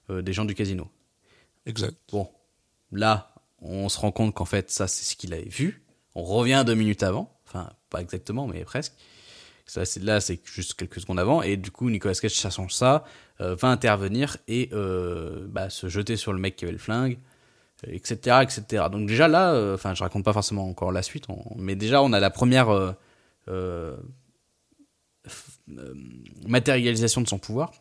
des 0.08 0.32
gens 0.32 0.46
du 0.46 0.54
casino 0.54 0.88
Exact. 1.66 1.96
Bon, 2.12 2.30
là, 2.92 3.34
on 3.60 3.88
se 3.88 3.98
rend 3.98 4.12
compte 4.12 4.34
qu'en 4.34 4.44
fait, 4.44 4.70
ça, 4.70 4.86
c'est 4.86 5.04
ce 5.04 5.16
qu'il 5.16 5.32
avait 5.32 5.48
vu. 5.48 5.82
On 6.14 6.22
revient 6.22 6.62
deux 6.66 6.74
minutes 6.74 7.02
avant. 7.02 7.30
Enfin, 7.46 7.70
pas 7.90 8.00
exactement, 8.00 8.46
mais 8.46 8.64
presque. 8.64 8.92
Ça, 9.66 9.82
là, 10.02 10.20
c'est 10.20 10.40
juste 10.44 10.74
quelques 10.74 11.00
secondes 11.00 11.18
avant. 11.18 11.40
Et 11.40 11.56
du 11.56 11.70
coup, 11.70 11.88
Nicolas 11.88 12.14
Cage, 12.14 12.32
ça, 12.32 12.50
euh, 12.52 12.98
va 13.40 13.68
intervenir 13.68 14.36
et 14.48 14.70
euh, 14.72 15.46
bah, 15.48 15.70
se 15.70 15.88
jeter 15.88 16.16
sur 16.16 16.32
le 16.32 16.38
mec 16.38 16.56
qui 16.56 16.64
avait 16.64 16.72
le 16.72 16.78
flingue, 16.78 17.18
etc. 17.86 18.38
etc. 18.42 18.84
Donc 18.90 19.06
déjà 19.08 19.28
là, 19.28 19.52
euh, 19.52 19.74
enfin, 19.74 19.94
je 19.94 20.02
raconte 20.02 20.24
pas 20.24 20.32
forcément 20.32 20.68
encore 20.68 20.92
la 20.92 21.02
suite, 21.02 21.24
on- 21.28 21.42
mais 21.56 21.74
déjà, 21.76 22.02
on 22.02 22.12
a 22.12 22.20
la 22.20 22.30
première 22.30 22.70
euh, 22.70 22.92
euh, 23.48 23.96
euh, 25.78 25.94
matérialisation 26.46 27.20
de 27.20 27.28
son 27.28 27.38
pouvoir. 27.38 27.72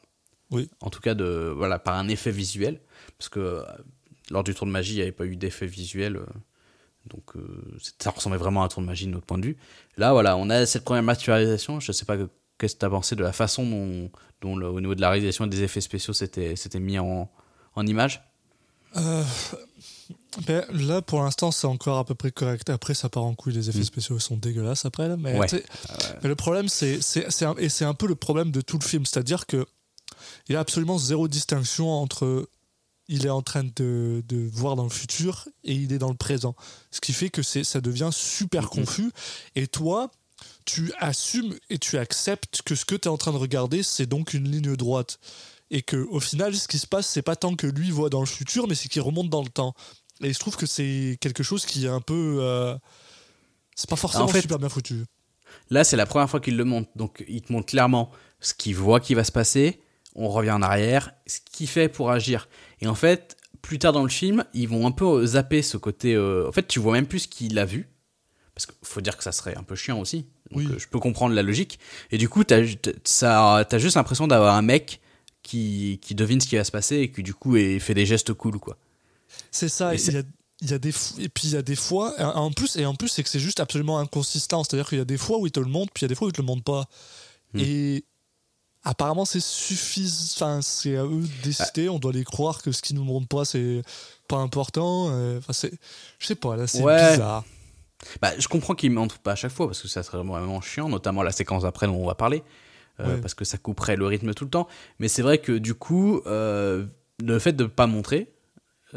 Oui. 0.51 0.69
En 0.81 0.89
tout 0.89 0.99
cas, 1.01 1.13
de, 1.15 1.51
voilà, 1.55 1.79
par 1.79 1.95
un 1.97 2.07
effet 2.07 2.31
visuel. 2.31 2.79
Parce 3.17 3.29
que 3.29 3.39
euh, 3.39 3.63
lors 4.29 4.43
du 4.43 4.53
tour 4.53 4.65
de 4.67 4.71
magie, 4.71 4.93
il 4.93 4.97
n'y 4.97 5.01
avait 5.01 5.11
pas 5.11 5.25
eu 5.25 5.35
d'effet 5.35 5.67
visuel. 5.67 6.17
euh, 6.17 6.25
donc 7.07 7.35
euh, 7.35 7.41
ça 7.99 8.11
ressemblait 8.11 8.37
vraiment 8.39 8.61
à 8.61 8.65
un 8.65 8.67
tour 8.69 8.81
de 8.81 8.87
magie 8.87 9.07
de 9.07 9.11
notre 9.11 9.25
point 9.25 9.37
de 9.37 9.45
vue. 9.45 9.57
Là, 9.97 10.13
voilà, 10.13 10.37
on 10.37 10.49
a 10.49 10.65
cette 10.65 10.85
première 10.85 11.03
matérialisation. 11.03 11.79
Je 11.79 11.91
sais 11.91 12.05
pas 12.05 12.15
que- 12.17 12.29
qu'est-ce 12.57 12.75
que 12.75 12.79
tu 12.79 12.85
as 12.85 12.89
pensé 12.89 13.15
de 13.15 13.23
la 13.23 13.33
façon 13.33 13.65
dont, 13.65 14.09
dont 14.41 14.55
le- 14.55 14.67
au 14.69 14.79
niveau 14.81 14.95
de 14.95 15.01
la 15.01 15.09
réalisation 15.09 15.45
et 15.45 15.49
des 15.49 15.63
effets 15.63 15.81
spéciaux, 15.81 16.13
c'était 16.13 16.55
mis 16.79 16.99
en, 16.99 17.29
en 17.75 17.85
image? 17.87 18.23
Euh, 18.95 19.23
ben, 20.47 20.63
là, 20.71 21.01
pour 21.01 21.21
l'instant, 21.23 21.51
c'est 21.51 21.67
encore 21.67 21.97
à 21.97 22.05
peu 22.05 22.15
près 22.15 22.31
correct. 22.31 22.69
Après, 22.69 22.93
ça 22.93 23.09
part 23.09 23.23
en 23.23 23.33
couille. 23.35 23.53
Les 23.53 23.69
effets 23.69 23.79
Mm. 23.79 23.83
spéciaux 23.85 24.19
sont 24.19 24.37
dégueulasses 24.37 24.85
après. 24.85 25.07
Là, 25.07 25.17
mais, 25.17 25.37
Ouais. 25.37 25.47
le 26.23 26.35
problème, 26.35 26.67
c'est, 26.69 26.99
et 27.57 27.69
c'est 27.69 27.85
un 27.85 27.93
peu 27.93 28.07
le 28.07 28.15
problème 28.15 28.51
de 28.51 28.61
tout 28.61 28.77
le 28.79 28.83
film. 28.85 29.05
C'est-à-dire 29.05 29.45
que 29.45 29.65
il 30.47 30.53
y 30.53 30.55
a 30.55 30.59
absolument 30.59 30.97
zéro 30.97 31.27
distinction 31.27 31.89
entre 31.89 32.47
il 33.09 33.25
est 33.25 33.29
en 33.29 33.41
train 33.41 33.63
de, 33.75 34.23
de 34.25 34.47
voir 34.51 34.75
dans 34.75 34.83
le 34.83 34.89
futur 34.89 35.47
et 35.65 35.73
il 35.73 35.91
est 35.91 35.97
dans 35.97 36.09
le 36.09 36.15
présent. 36.15 36.55
Ce 36.91 37.01
qui 37.01 37.11
fait 37.13 37.29
que 37.29 37.41
ça 37.43 37.81
devient 37.81 38.09
super 38.11 38.69
confus. 38.69 39.11
Et 39.55 39.67
toi, 39.67 40.09
tu 40.65 40.91
assumes 40.99 41.55
et 41.69 41.77
tu 41.77 41.97
acceptes 41.97 42.61
que 42.63 42.75
ce 42.75 42.85
que 42.85 42.95
tu 42.95 43.07
es 43.07 43.11
en 43.11 43.17
train 43.17 43.31
de 43.31 43.37
regarder, 43.37 43.83
c'est 43.83 44.05
donc 44.05 44.33
une 44.33 44.49
ligne 44.49 44.75
droite. 44.75 45.19
Et 45.71 45.81
que 45.81 45.97
au 45.97 46.19
final, 46.19 46.55
ce 46.55 46.67
qui 46.67 46.77
se 46.77 46.85
passe, 46.87 47.07
c'est 47.07 47.21
pas 47.21 47.35
tant 47.35 47.55
que 47.55 47.65
lui 47.65 47.89
voit 47.89 48.09
dans 48.09 48.19
le 48.19 48.25
futur, 48.27 48.67
mais 48.67 48.75
c'est 48.75 48.89
qu'il 48.89 49.01
remonte 49.01 49.29
dans 49.29 49.41
le 49.41 49.49
temps. 49.49 49.73
Et 50.21 50.31
je 50.31 50.39
trouve 50.39 50.55
que 50.55 50.65
c'est 50.65 51.17
quelque 51.19 51.43
chose 51.43 51.65
qui 51.65 51.85
est 51.85 51.89
un 51.89 52.01
peu. 52.01 52.37
euh, 52.39 52.77
c'est 53.75 53.89
pas 53.89 53.95
forcément 53.95 54.25
En 54.25 54.27
fait, 54.27 54.41
super 54.41 54.59
bien 54.59 54.69
foutu. 54.69 55.03
Là, 55.69 55.83
c'est 55.83 55.97
la 55.97 56.05
première 56.05 56.29
fois 56.29 56.39
qu'il 56.39 56.57
le 56.57 56.63
montre. 56.63 56.89
Donc, 56.95 57.23
il 57.27 57.41
te 57.41 57.51
montre 57.51 57.67
clairement 57.67 58.11
ce 58.39 58.53
qu'il 58.53 58.75
voit 58.75 58.99
qui 58.99 59.15
va 59.15 59.23
se 59.23 59.31
passer. 59.31 59.81
On 60.15 60.29
revient 60.29 60.51
en 60.51 60.61
arrière, 60.61 61.11
ce 61.25 61.39
qu'il 61.39 61.67
fait 61.67 61.89
pour 61.89 62.11
agir. 62.11 62.47
Et 62.81 62.87
en 62.87 62.95
fait, 62.95 63.35
plus 63.61 63.79
tard 63.79 63.93
dans 63.93 64.03
le 64.03 64.09
film, 64.09 64.45
ils 64.53 64.67
vont 64.67 64.85
un 64.85 64.91
peu 64.91 65.25
zapper 65.25 65.61
ce 65.63 65.77
côté. 65.77 66.13
euh, 66.13 66.47
en 66.47 66.51
fait, 66.51 66.67
tu 66.67 66.79
vois 66.79 66.93
même 66.93 67.07
plus 67.07 67.19
ce 67.19 67.27
qu'il 67.27 67.57
a 67.57 67.65
vu. 67.65 67.89
Parce 68.53 68.67
qu'il 68.67 68.75
faut 68.83 69.01
dire 69.01 69.17
que 69.17 69.23
ça 69.23 69.31
serait 69.31 69.55
un 69.55 69.63
peu 69.63 69.75
chiant 69.75 69.99
aussi. 69.99 70.27
Donc, 70.53 70.61
Oui. 70.61 70.67
euh, 70.71 70.79
je 70.79 70.87
peux 70.87 70.99
comprendre 70.99 71.33
la 71.35 71.41
logique. 71.43 71.79
Et 72.11 72.17
du 72.17 72.29
coup, 72.29 72.43
t'as 72.43 72.61
t'as 72.63 73.77
juste 73.77 73.95
l'impression 73.95 74.27
d'avoir 74.27 74.55
un 74.55 74.61
mec 74.61 75.01
qui, 75.41 75.99
qui 76.01 76.15
devine 76.15 76.39
ce 76.39 76.47
qui 76.47 76.55
va 76.55 76.63
se 76.63 76.71
passer 76.71 76.97
et 76.97 77.11
qui, 77.11 77.23
du 77.23 77.33
coup, 77.33 77.55
est- 77.57 77.79
fait 77.79 77.93
des 77.93 78.05
gestes 78.05 78.33
cool, 78.33 78.59
quoi. 78.59 78.77
C'est 79.51 79.69
ça. 79.69 79.93
Et 79.93 79.97
Il 79.97 79.99
c'est- 79.99 80.13
y 80.13 80.17
a, 80.17 80.23
il 80.61 80.69
y 80.69 80.73
a 80.73 80.77
des 80.79 80.93
et 81.19 81.27
puis 81.27 81.47
il 81.49 81.51
y 81.51 81.57
a 81.57 81.61
des 81.61 81.75
fois 81.75 82.13
en 82.37 82.49
plus 82.51 82.77
et 82.77 82.85
en 82.85 82.95
plus 82.95 83.09
c'est 83.09 83.21
que 83.23 83.27
c'est 83.27 83.39
juste 83.39 83.59
absolument 83.59 83.99
inconsistant. 83.99 84.63
C'est-à-dire 84.63 84.87
qu'il 84.87 84.97
y 84.99 85.01
a 85.01 85.05
des 85.05 85.17
fois 85.17 85.37
où 85.39 85.45
il 85.47 85.51
te 85.51 85.59
le 85.59 85.65
montre 85.65 85.91
puis 85.91 86.01
il 86.01 86.05
y 86.05 86.05
a 86.05 86.07
des 86.07 86.15
fois 86.15 86.27
où 86.27 86.29
il 86.29 86.33
te 86.33 86.39
le 86.41 86.45
montre 86.47 86.63
pas. 86.63 86.85
Hmm. 87.53 87.59
Et 87.59 88.05
apparemment 88.83 89.25
c'est 89.25 89.41
suffisant. 89.41 90.33
Enfin 90.35 90.61
c'est 90.61 90.95
à 90.95 91.03
eux 91.03 91.21
de 91.23 91.43
décider. 91.43 91.89
On 91.89 91.99
doit 91.99 92.13
les 92.13 92.23
croire 92.23 92.61
que 92.61 92.71
ce 92.71 92.81
qu'ils 92.81 92.95
nous 92.95 93.03
montrent 93.03 93.27
pas 93.27 93.43
c'est 93.43 93.81
pas 94.29 94.37
important. 94.37 95.09
Euh, 95.11 95.39
Enfin 95.39 95.51
c'est 95.51 95.73
je 96.19 96.27
sais 96.27 96.35
pas 96.35 96.55
là 96.55 96.65
c'est 96.67 96.81
Ouais. 96.81 97.11
bizarre. 97.11 97.43
Bah, 98.21 98.31
je 98.37 98.47
comprends 98.47 98.75
qu'il 98.75 98.89
ne 98.91 98.95
montre 98.95 99.19
pas 99.19 99.33
à 99.33 99.35
chaque 99.35 99.51
fois 99.51 99.67
parce 99.67 99.81
que 99.81 99.87
ça 99.87 100.03
serait 100.03 100.23
vraiment 100.23 100.61
chiant, 100.61 100.89
notamment 100.89 101.23
la 101.23 101.31
séquence 101.31 101.63
après 101.65 101.87
dont 101.87 101.95
on 101.95 102.05
va 102.05 102.15
parler, 102.15 102.43
euh, 102.99 103.15
Ouais. 103.15 103.21
parce 103.21 103.33
que 103.33 103.45
ça 103.45 103.57
couperait 103.57 103.95
le 103.95 104.05
rythme 104.05 104.33
tout 104.33 104.43
le 104.45 104.49
temps. 104.51 104.67
Mais 104.99 105.07
c'est 105.07 105.21
vrai 105.21 105.37
que 105.39 105.51
du 105.53 105.73
coup, 105.73 106.21
euh, 106.27 106.85
le 107.23 107.39
fait 107.39 107.53
de 107.53 107.63
ne 107.63 107.69
pas 107.69 107.87
montrer, 107.87 108.31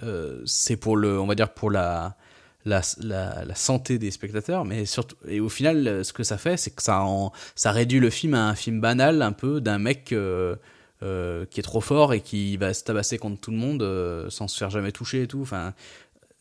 euh, 0.02 0.42
c'est 0.46 0.76
pour 0.76 0.96
le, 0.96 1.18
on 1.20 1.26
va 1.26 1.34
dire 1.34 1.52
pour 1.54 1.70
la, 1.70 2.16
la, 2.64 2.82
la, 3.00 3.44
la 3.44 3.54
santé 3.54 3.98
des 3.98 4.10
spectateurs, 4.10 4.64
mais 4.64 4.84
surtout, 4.86 5.16
et 5.28 5.40
au 5.40 5.48
final, 5.48 6.04
ce 6.04 6.12
que 6.12 6.22
ça 6.24 6.36
fait, 6.36 6.56
c'est 6.56 6.72
que 6.72 6.82
ça, 6.82 7.02
en- 7.02 7.32
ça 7.54 7.70
réduit 7.72 8.00
le 8.00 8.10
film 8.10 8.34
à 8.34 8.48
un 8.48 8.54
film 8.54 8.80
banal, 8.80 9.22
un 9.22 9.32
peu 9.32 9.60
d'un 9.60 9.78
mec 9.78 10.12
euh, 10.12 10.56
euh, 11.02 11.44
qui 11.46 11.60
est 11.60 11.62
trop 11.62 11.80
fort 11.80 12.12
et 12.12 12.20
qui 12.20 12.56
va 12.56 12.74
se 12.74 12.82
tabasser 12.82 13.18
contre 13.18 13.40
tout 13.40 13.50
le 13.52 13.56
monde 13.58 13.82
euh, 13.82 14.28
sans 14.30 14.48
se 14.48 14.58
faire 14.58 14.70
jamais 14.70 14.92
toucher 14.92 15.22
et 15.22 15.26
tout. 15.28 15.40
Enfin, 15.42 15.74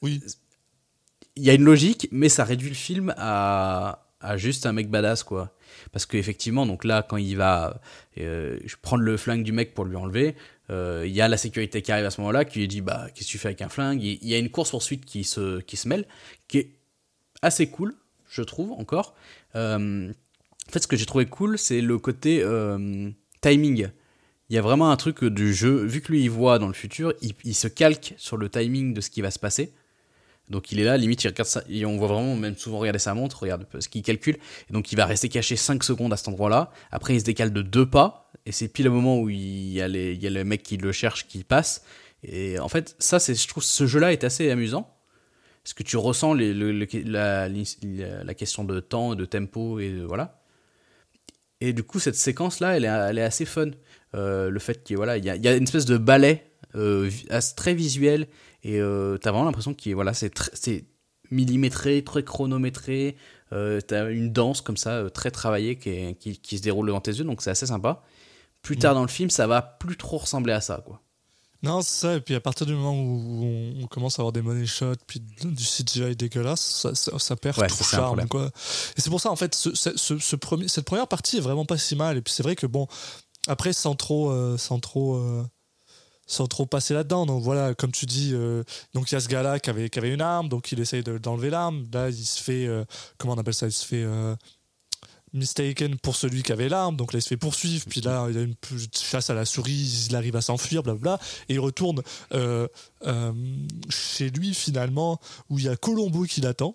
Oui. 0.01 0.21
Il 1.35 1.43
y 1.43 1.49
a 1.49 1.53
une 1.53 1.63
logique, 1.63 2.07
mais 2.11 2.29
ça 2.29 2.43
réduit 2.43 2.69
le 2.69 2.75
film 2.75 3.13
à, 3.17 4.01
juste 4.35 4.65
un 4.65 4.73
mec 4.73 4.89
badass, 4.89 5.23
quoi. 5.23 5.53
Parce 5.91 6.05
qu'effectivement, 6.05 6.65
donc 6.65 6.83
là, 6.83 7.05
quand 7.07 7.17
il 7.17 7.35
va 7.35 7.81
euh, 8.17 8.57
prendre 8.81 9.03
le 9.03 9.17
flingue 9.17 9.43
du 9.43 9.51
mec 9.51 9.73
pour 9.73 9.85
lui 9.85 9.95
enlever, 9.95 10.35
euh, 10.69 11.03
il 11.05 11.13
y 11.13 11.21
a 11.21 11.27
la 11.27 11.37
sécurité 11.37 11.81
qui 11.81 11.91
arrive 11.91 12.05
à 12.05 12.11
ce 12.11 12.21
moment-là, 12.21 12.45
qui 12.45 12.59
lui 12.59 12.67
dit 12.67 12.81
Bah, 12.81 13.07
qu'est-ce 13.13 13.27
que 13.27 13.31
tu 13.31 13.37
fais 13.37 13.49
avec 13.49 13.61
un 13.61 13.69
flingue? 13.69 14.01
Il 14.01 14.27
y 14.27 14.33
a 14.33 14.37
une 14.37 14.49
course-poursuite 14.49 15.05
qui 15.05 15.23
se, 15.23 15.59
qui 15.61 15.77
se 15.77 15.87
mêle, 15.87 16.05
qui 16.47 16.59
est 16.59 16.69
assez 17.41 17.67
cool, 17.67 17.95
je 18.29 18.41
trouve, 18.41 18.71
encore. 18.71 19.13
Euh, 19.55 20.11
en 20.67 20.71
fait, 20.71 20.79
ce 20.79 20.87
que 20.87 20.95
j'ai 20.95 21.05
trouvé 21.05 21.25
cool, 21.25 21.57
c'est 21.57 21.81
le 21.81 21.99
côté 21.99 22.43
timing. 23.41 23.89
Il 24.49 24.55
y 24.55 24.59
a 24.59 24.61
vraiment 24.61 24.91
un 24.91 24.95
truc 24.95 25.23
du 25.23 25.53
jeu, 25.53 25.83
vu 25.83 26.01
que 26.01 26.11
lui 26.11 26.23
il 26.23 26.29
voit 26.29 26.59
dans 26.59 26.67
le 26.67 26.73
futur, 26.73 27.13
il, 27.21 27.33
il 27.43 27.55
se 27.55 27.67
calque 27.67 28.13
sur 28.17 28.37
le 28.37 28.47
timing 28.49 28.93
de 28.93 29.01
ce 29.01 29.09
qui 29.09 29.21
va 29.21 29.31
se 29.31 29.39
passer. 29.39 29.73
Donc 30.49 30.71
il 30.71 30.79
est 30.79 30.83
là, 30.83 30.97
limite 30.97 31.23
il 31.23 31.27
regarde 31.27 31.49
ça, 31.49 31.63
on 31.85 31.97
voit 31.97 32.07
vraiment 32.07 32.35
même 32.35 32.55
souvent 32.55 32.77
regarder 32.77 32.99
sa 32.99 33.13
montre, 33.13 33.41
regarde 33.41 33.65
ce 33.79 33.89
qu'il 33.89 34.03
calcule, 34.03 34.37
et 34.69 34.73
donc 34.73 34.91
il 34.91 34.95
va 34.95 35.05
rester 35.05 35.27
caché 35.27 35.55
5 35.55 35.83
secondes 35.83 36.13
à 36.13 36.17
cet 36.17 36.27
endroit-là, 36.27 36.71
après 36.91 37.15
il 37.15 37.19
se 37.19 37.25
décale 37.25 37.51
de 37.51 37.63
deux 37.63 37.89
pas, 37.89 38.31
et 38.45 38.51
c'est 38.51 38.67
pile 38.67 38.85
le 38.85 38.91
moment 38.91 39.19
où 39.19 39.29
il 39.29 39.71
y, 39.71 39.81
a 39.81 39.87
le 39.87 40.43
mec 40.43 40.61
qui 40.61 40.77
le 40.77 40.91
cherche 40.91 41.27
qui 41.27 41.43
passe, 41.43 41.83
et 42.23 42.59
en 42.59 42.69
fait 42.69 42.95
ça 42.99 43.17
je 43.17 43.47
trouve 43.47 43.63
ce 43.63 43.87
jeu-là 43.87 44.13
est 44.13 44.23
assez 44.23 44.51
amusant, 44.51 44.95
parce 45.63 45.73
que 45.73 45.81
tu 45.81 45.97
ressens 45.97 46.35
la, 46.35 47.49
question 48.35 48.63
de 48.63 48.79
temps, 48.79 49.15
de 49.15 49.25
tempo, 49.25 49.79
et 49.79 49.89
de- 49.89 50.03
voilà. 50.03 50.43
Et 51.59 51.73
du 51.73 51.81
coup 51.81 51.99
cette 51.99 52.15
séquence-là 52.15 52.77
elle 52.77 52.85
est, 53.17 53.21
assez 53.23 53.45
fun, 53.45 53.71
Euh, 54.13 54.49
le 54.49 54.59
fait 54.59 54.83
qu'il 54.83 54.97
y 54.97 55.29
a, 55.29 55.55
une 55.55 55.63
espèce 55.63 55.85
de 55.85 55.97
ballet 55.97 56.49
euh, 56.75 57.09
très 57.57 57.73
visuel, 57.73 58.27
et 58.65 58.79
euh, 58.81 59.17
t'as 59.17 59.31
vraiment 59.31 59.45
l'impression 59.45 59.73
qu'il 59.73 59.93
voilà, 59.95 60.13
c'est 60.13 60.33
tr- 60.35 60.49
c'est 60.53 60.85
millimétré, 61.31 62.03
très 62.03 62.23
chronométré. 62.23 63.15
Euh, 63.53 63.79
t'as 63.81 64.09
une 64.11 64.31
danse 64.33 64.61
comme 64.61 64.77
ça, 64.77 64.91
euh, 64.91 65.09
très 65.09 65.31
travaillée, 65.31 65.77
qui, 65.77 65.89
est- 65.89 66.15
qui, 66.19 66.37
qui 66.37 66.57
se 66.57 66.63
déroule 66.63 66.87
devant 66.87 66.99
tes 67.01 67.11
yeux, 67.11 67.23
donc 67.23 67.41
c'est 67.41 67.51
assez 67.51 67.67
sympa. 67.67 68.01
Plus 68.61 68.77
tard 68.77 68.95
dans 68.95 69.01
le 69.03 69.07
film, 69.07 69.29
ça 69.29 69.45
va 69.47 69.61
plus 69.61 69.97
trop 69.97 70.17
ressembler 70.17 70.51
à 70.53 70.61
ça, 70.61 70.81
quoi. 70.85 71.01
Non, 71.63 71.81
c'est 71.81 71.99
ça. 72.01 72.15
Et 72.15 72.21
puis 72.21 72.35
à 72.35 72.39
partir 72.39 72.65
du 72.67 72.73
moment 72.75 72.93
où 72.93 73.43
on, 73.81 73.87
commence 73.87 74.19
à 74.19 74.21
avoir 74.21 74.33
des 74.33 74.41
money 74.41 74.65
shots, 74.65 74.93
puis 75.07 75.19
du 75.19 75.63
CGI 75.63 76.15
dégueulasse, 76.15 76.61
ça, 76.61 76.93
ça, 76.95 77.17
ça 77.17 77.35
perd 77.35 77.57
Ouais, 77.59 77.67
tout 77.67 77.83
charme. 77.83 78.27
Quoi. 78.27 78.51
Et 78.97 79.01
c'est 79.01 79.09
pour 79.09 79.21
ça, 79.21 79.31
en 79.31 79.35
fait, 79.35 79.55
ce, 79.55 79.73
ce- 79.73 79.95
ce- 79.97 80.17
ce 80.19 80.35
premier, 80.35 80.67
cette 80.67 80.85
première 80.85 81.07
partie 81.07 81.37
est 81.37 81.41
vraiment 81.41 81.65
pas 81.65 81.77
si 81.77 81.95
mal. 81.95 82.17
Et 82.17 82.21
puis 82.21 82.33
c'est 82.33 82.43
vrai 82.43 82.55
que, 82.55 82.67
bon, 82.67 82.87
après, 83.47 83.73
sans 83.73 83.95
trop. 83.95 84.29
euh, 84.31 84.57
sans 84.57 84.79
trop 84.79 85.15
euh, 85.17 85.43
sans 86.27 86.47
trop 86.47 86.65
passer 86.65 86.93
là-dedans. 86.93 87.25
Donc 87.25 87.43
voilà, 87.43 87.73
comme 87.75 87.91
tu 87.91 88.05
dis, 88.05 88.31
euh, 88.33 88.63
donc 88.93 89.11
il 89.11 89.15
y 89.15 89.17
a 89.17 89.19
ce 89.21 89.27
gars-là 89.27 89.59
qui 89.59 89.69
avait, 89.69 89.89
qui 89.89 89.99
avait 89.99 90.13
une 90.13 90.21
arme, 90.21 90.49
donc 90.49 90.71
il 90.71 90.79
essaye 90.79 91.03
de- 91.03 91.17
d'enlever 91.17 91.49
l'arme. 91.49 91.85
Là, 91.93 92.09
il 92.09 92.25
se 92.25 92.41
fait, 92.41 92.65
euh, 92.67 92.83
comment 93.17 93.33
on 93.33 93.37
appelle 93.37 93.53
ça 93.53 93.67
Il 93.67 93.71
se 93.71 93.85
fait 93.85 94.03
euh, 94.03 94.35
mistaken 95.33 95.97
pour 95.97 96.15
celui 96.15 96.43
qui 96.43 96.51
avait 96.51 96.69
l'arme, 96.69 96.95
donc 96.95 97.11
là 97.13 97.19
il 97.19 97.21
se 97.21 97.27
fait 97.27 97.37
poursuivre. 97.37 97.85
Puis 97.89 98.01
là, 98.01 98.27
il 98.29 98.37
a 98.37 98.41
une 98.41 98.55
chasse 98.93 99.29
à 99.29 99.33
la 99.33 99.45
souris, 99.45 100.05
il 100.09 100.15
arrive 100.15 100.35
à 100.35 100.41
s'enfuir, 100.41 100.81
blablabla, 100.81 101.19
et 101.49 101.55
il 101.55 101.59
retourne 101.59 102.01
chez 103.89 104.29
lui 104.29 104.53
finalement, 104.53 105.19
où 105.49 105.59
il 105.59 105.65
y 105.65 105.69
a 105.69 105.75
Colombo 105.75 106.23
qui 106.23 106.41
l'attend. 106.41 106.73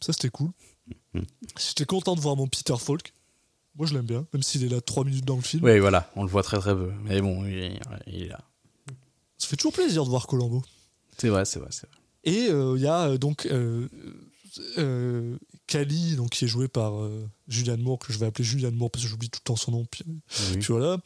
Ça, 0.00 0.12
c'était 0.12 0.30
cool. 0.30 0.50
J'étais 1.58 1.84
content 1.86 2.14
de 2.14 2.20
voir 2.20 2.36
mon 2.36 2.46
Peter 2.46 2.74
Falk. 2.78 3.12
Moi, 3.76 3.86
je 3.86 3.94
l'aime 3.94 4.06
bien, 4.06 4.26
même 4.32 4.42
s'il 4.42 4.64
est 4.64 4.68
là 4.68 4.80
3 4.80 5.04
minutes 5.04 5.24
dans 5.24 5.36
le 5.36 5.42
film. 5.42 5.64
Oui, 5.64 5.78
voilà, 5.78 6.10
on 6.16 6.22
le 6.22 6.28
voit 6.28 6.42
très 6.42 6.58
très 6.58 6.74
peu. 6.74 6.92
Mais 7.04 7.20
bon, 7.20 7.44
il, 7.44 7.78
il 8.06 8.22
est 8.24 8.28
là. 8.28 8.40
Ça 9.38 9.46
fait 9.46 9.56
toujours 9.56 9.72
plaisir 9.72 10.04
de 10.04 10.10
voir 10.10 10.26
Colombo. 10.26 10.62
C'est 11.16 11.28
vrai, 11.28 11.44
c'est 11.44 11.58
vrai, 11.58 11.68
c'est 11.70 11.86
vrai. 11.86 11.96
Et 12.24 12.48
euh, 12.50 12.74
il 12.76 12.82
y 12.82 12.86
a 12.86 13.08
euh, 13.08 13.18
donc 13.18 13.46
euh, 13.46 13.88
euh, 14.78 15.36
Kali, 15.66 16.16
donc, 16.16 16.30
qui 16.30 16.44
est 16.44 16.48
joué 16.48 16.66
par 16.68 17.00
euh, 17.00 17.28
Julianne 17.46 17.80
Moore, 17.82 17.98
que 17.98 18.12
je 18.12 18.18
vais 18.18 18.26
appeler 18.26 18.44
Julianne 18.44 18.74
Moore 18.74 18.90
parce 18.90 19.04
que 19.04 19.10
j'oublie 19.10 19.30
tout 19.30 19.40
le 19.42 19.46
temps 19.46 19.56
son 19.56 19.70
nom. 19.72 19.84
Puis, 19.84 20.04
Oui. 20.06 20.58
puis 20.58 20.66
voilà. 20.72 20.98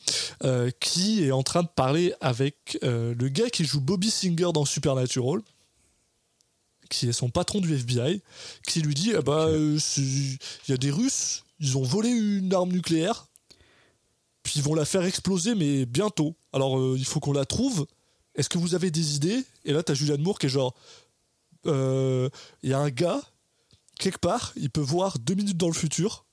Euh, 0.45 0.71
qui 0.81 1.25
est 1.25 1.33
en 1.33 1.43
train 1.43 1.63
de 1.63 1.69
parler 1.69 2.15
avec 2.21 2.79
euh, 2.83 3.15
le 3.19 3.29
gars 3.29 3.51
qui 3.51 3.65
joue 3.65 3.81
Bobby 3.81 4.11
Singer 4.11 4.51
dans 4.55 4.65
Supernatural, 4.65 5.41
qui 6.89 7.09
est 7.09 7.13
son 7.13 7.31
patron 7.31 7.61
du 7.61 7.75
FBI, 7.75 8.23
qui 8.67 8.81
lui 8.83 8.95
dit 8.95 9.13
eh 9.17 9.23
bah, 9.23 9.47
euh, 9.49 9.79
il 9.99 10.39
y 10.69 10.73
a 10.73 10.77
des 10.77 10.91
Russes, 10.91 11.45
ils 11.61 11.77
ont 11.77 11.83
volé 11.83 12.09
une 12.11 12.53
arme 12.55 12.71
nucléaire, 12.73 13.27
puis 14.43 14.55
ils 14.57 14.63
vont 14.63 14.75
la 14.75 14.85
faire 14.85 15.03
exploser, 15.05 15.55
mais 15.55 15.87
bientôt. 15.87 16.35
Alors 16.53 16.79
euh, 16.79 16.95
il 16.99 17.05
faut 17.05 17.21
qu'on 17.21 17.33
la 17.33 17.45
trouve. 17.45 17.87
Est-ce 18.35 18.49
que 18.49 18.59
vous 18.59 18.75
avez 18.75 18.91
des 18.91 19.17
idées? 19.17 19.45
Et 19.65 19.73
là, 19.73 19.83
t'as 19.83 19.95
Julianne 19.95 20.23
Moore 20.23 20.39
qui 20.39 20.47
est 20.47 20.51
genre 20.51 20.75
euh, 21.67 22.29
il 22.63 22.71
y 22.71 22.73
a 22.73 22.79
un 22.79 22.91
gars, 22.91 23.21
quelque 23.99 24.19
part, 24.19 24.53
il 24.57 24.71
peut 24.71 24.81
voir 24.81 25.19
deux 25.19 25.35
minutes 25.35 25.57
dans 25.59 25.69
le 25.69 25.75
futur. 25.75 26.25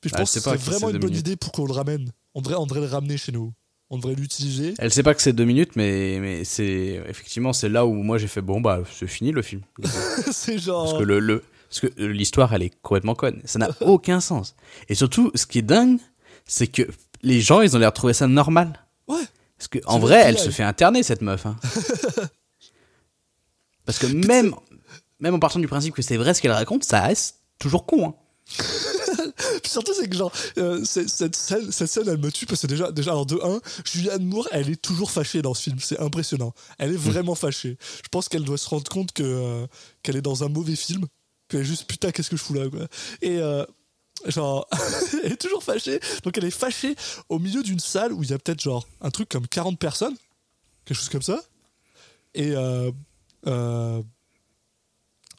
Puis 0.00 0.10
je 0.10 0.14
Ah, 0.16 0.18
pense 0.20 0.34
que 0.34 0.40
c'est 0.40 0.56
vraiment 0.56 0.88
une 0.90 0.98
bonne 0.98 1.10
minutes. 1.10 1.20
idée 1.26 1.36
pour 1.36 1.52
qu'on 1.52 1.66
le 1.66 1.72
ramène. 1.72 2.10
On 2.34 2.42
devrait, 2.42 2.56
on 2.56 2.66
devrait 2.66 2.80
le 2.80 2.86
ramener 2.86 3.16
chez 3.16 3.32
nous. 3.32 3.52
On 3.90 3.98
devrait 3.98 4.14
l'utiliser. 4.14 4.74
Elle 4.78 4.92
sait 4.92 5.02
pas 5.02 5.14
que 5.14 5.22
c'est 5.22 5.32
deux 5.32 5.44
minutes, 5.44 5.76
mais, 5.76 6.18
mais 6.20 6.44
c'est 6.44 7.02
effectivement 7.08 7.52
c'est 7.52 7.68
là 7.68 7.86
où 7.86 7.92
moi 7.94 8.18
j'ai 8.18 8.26
fait 8.26 8.40
bon 8.40 8.60
bah 8.60 8.80
c'est 8.92 9.06
fini 9.06 9.30
le 9.30 9.42
film. 9.42 9.60
c'est 10.32 10.58
genre. 10.58 10.84
Parce 10.86 10.98
que 10.98 11.04
le, 11.04 11.20
le- 11.20 11.44
parce 11.68 11.80
que 11.80 12.02
l'histoire 12.02 12.52
elle 12.54 12.62
est 12.62 12.72
complètement 12.82 13.14
conne. 13.14 13.40
Ça 13.44 13.58
n'a 13.58 13.70
aucun 13.82 14.20
sens. 14.20 14.56
Et 14.88 14.94
surtout, 14.94 15.30
ce 15.34 15.46
qui 15.46 15.58
est 15.58 15.62
dingue, 15.62 15.98
c'est 16.46 16.66
que 16.66 16.82
les 17.22 17.40
gens 17.40 17.60
ils 17.60 17.76
ont 17.76 17.78
l'air 17.78 17.90
de 17.90 17.94
trouver 17.94 18.14
ça 18.14 18.26
normal. 18.26 18.83
Parce 19.58 19.68
que 19.68 19.78
en 19.86 19.98
vrai, 19.98 20.22
elle 20.24 20.38
se 20.38 20.50
fait 20.50 20.62
interner 20.64 21.02
cette 21.02 21.22
meuf. 21.22 21.46
hein. 21.46 21.56
Parce 23.86 23.98
que 23.98 24.06
même 24.06 24.54
même 25.20 25.34
en 25.34 25.38
partant 25.38 25.58
du 25.58 25.68
principe 25.68 25.94
que 25.94 26.02
c'est 26.02 26.16
vrai 26.16 26.34
ce 26.34 26.42
qu'elle 26.42 26.52
raconte, 26.52 26.84
ça 26.84 27.00
reste 27.02 27.36
toujours 27.58 27.86
con. 27.86 28.08
hein. 28.08 28.14
Puis 29.62 29.70
surtout, 29.70 29.92
c'est 29.94 30.08
que 30.08 30.16
genre, 30.16 30.32
euh, 30.58 30.84
cette, 30.84 31.34
scène, 31.34 31.70
cette 31.72 31.88
scène, 31.88 32.08
elle 32.08 32.18
me 32.18 32.30
tue 32.30 32.46
parce 32.46 32.60
que 32.62 32.66
déjà, 32.66 32.92
déjà 32.92 33.12
alors 33.12 33.24
de 33.26 33.38
1, 33.42 33.60
Julianne 33.84 34.24
Moore, 34.24 34.48
elle 34.52 34.68
est 34.68 34.80
toujours 34.80 35.10
fâchée 35.10 35.40
dans 35.40 35.54
ce 35.54 35.62
film. 35.62 35.78
C'est 35.80 35.98
impressionnant. 36.00 36.52
Elle 36.78 36.92
est 36.92 36.96
vraiment 36.98 37.34
fâchée. 37.34 37.78
Je 38.02 38.08
pense 38.10 38.28
qu'elle 38.28 38.44
doit 38.44 38.58
se 38.58 38.68
rendre 38.68 38.90
compte 38.90 39.12
que, 39.12 39.22
euh, 39.22 39.66
qu'elle 40.02 40.16
est 40.16 40.22
dans 40.22 40.44
un 40.44 40.48
mauvais 40.48 40.76
film. 40.76 41.06
Qu'elle 41.48 41.60
est 41.60 41.64
juste 41.64 41.86
putain, 41.86 42.10
qu'est-ce 42.10 42.30
que 42.30 42.36
je 42.36 42.42
fous 42.42 42.54
là, 42.54 42.68
quoi. 42.68 42.86
Et 43.22 43.38
euh, 43.38 43.64
genre, 44.26 44.68
elle 45.24 45.32
est 45.32 45.40
toujours 45.40 45.62
fâchée. 45.62 46.00
Donc 46.22 46.36
elle 46.38 46.44
est 46.44 46.50
fâchée 46.50 46.94
au 47.28 47.38
milieu 47.38 47.62
d'une 47.62 47.80
salle 47.80 48.12
où 48.12 48.22
il 48.22 48.30
y 48.30 48.32
a 48.32 48.38
peut-être 48.38 48.60
genre 48.60 48.86
un 49.00 49.10
truc 49.10 49.28
comme 49.28 49.46
40 49.46 49.78
personnes. 49.78 50.16
Quelque 50.84 50.98
chose 50.98 51.08
comme 51.08 51.22
ça. 51.22 51.42
Et 52.34 52.52
euh, 52.52 52.90
euh, 53.46 54.02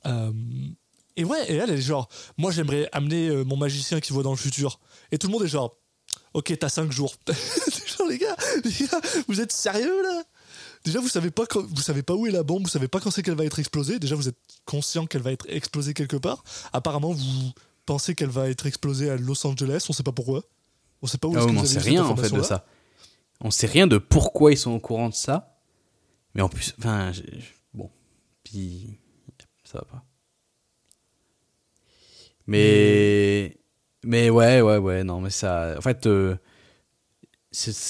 euh, 0.06 0.32
et 1.18 1.24
ouais, 1.24 1.52
et 1.52 1.56
elle, 1.56 1.70
est 1.70 1.82
genre, 1.82 2.10
moi 2.38 2.52
j'aimerais 2.52 2.90
amener 2.92 3.30
euh, 3.30 3.44
mon 3.44 3.56
magicien 3.56 4.00
qui 4.00 4.14
voit 4.14 4.24
dans 4.24 4.32
le 4.32 4.38
futur. 4.38 4.80
Et 5.12 5.18
tout 5.18 5.28
le 5.28 5.34
monde 5.34 5.44
est 5.44 5.48
genre, 5.48 5.78
ok, 6.34 6.54
t'as 6.60 6.70
5 6.70 6.92
jours. 6.92 7.16
Genre, 7.98 8.08
les 8.10 8.18
gars, 8.18 8.36
vous 9.28 9.40
êtes 9.40 9.54
sérieux 9.54 10.04
là? 10.04 10.24
Déjà, 10.84 11.00
vous 11.00 11.08
savez 11.08 11.32
pas 11.32 11.46
vous 11.54 11.82
savez 11.82 12.04
pas 12.04 12.14
où 12.14 12.28
est 12.28 12.32
la 12.32 12.44
bombe, 12.44 12.64
vous 12.64 12.70
savez 12.70 12.88
pas 12.88 13.00
quand 13.00 13.10
c'est 13.10 13.24
qu'elle 13.24 13.36
va 13.36 13.46
être 13.46 13.58
explosée. 13.58 14.00
Déjà, 14.00 14.16
vous 14.16 14.28
êtes 14.28 14.38
conscient 14.66 15.06
qu'elle 15.06 15.22
va 15.22 15.32
être 15.32 15.46
explosée 15.48 15.94
quelque 15.94 16.18
part. 16.18 16.44
Apparemment, 16.74 17.14
vous 17.14 17.52
pensez 17.86 18.16
qu'elle 18.16 18.30
va 18.30 18.50
être 18.50 18.66
explosée 18.66 19.10
à 19.10 19.18
Los 19.18 19.46
Angeles, 19.46 19.86
on 19.90 19.94
sait 19.94 20.04
pas 20.04 20.12
pourquoi. 20.12 20.44
On 21.02 21.08
sait 21.08 21.18
pas 21.18 21.28
où 21.28 21.36
Ah, 21.38 21.46
on 21.46 21.66
sait 21.66 21.80
rien 21.80 22.04
en 22.04 22.16
fait 22.16 22.34
de 22.34 22.42
ça. 22.42 22.66
On 23.42 23.52
sait 23.52 23.68
rien 23.68 23.88
de 23.88 23.98
pourquoi 23.98 24.52
ils 24.52 24.58
sont 24.58 24.72
au 24.72 24.80
courant 24.80 25.10
de 25.10 25.14
ça. 25.14 25.58
Mais 26.34 26.42
en 26.42 26.50
plus, 26.50 26.74
enfin, 26.80 27.12
bon, 27.74 27.90
puis 28.44 28.98
ça 29.64 29.80
va 29.80 29.86
pas. 29.86 30.04
Mais, 32.48 33.58
mais 34.04 34.30
ouais, 34.30 34.62
ouais, 34.62 34.78
ouais, 34.78 35.04
non, 35.04 35.22
mais 35.22 35.30
ça, 35.30 35.76
en 35.78 35.82
fait, 35.82 36.06
euh, 36.06 36.36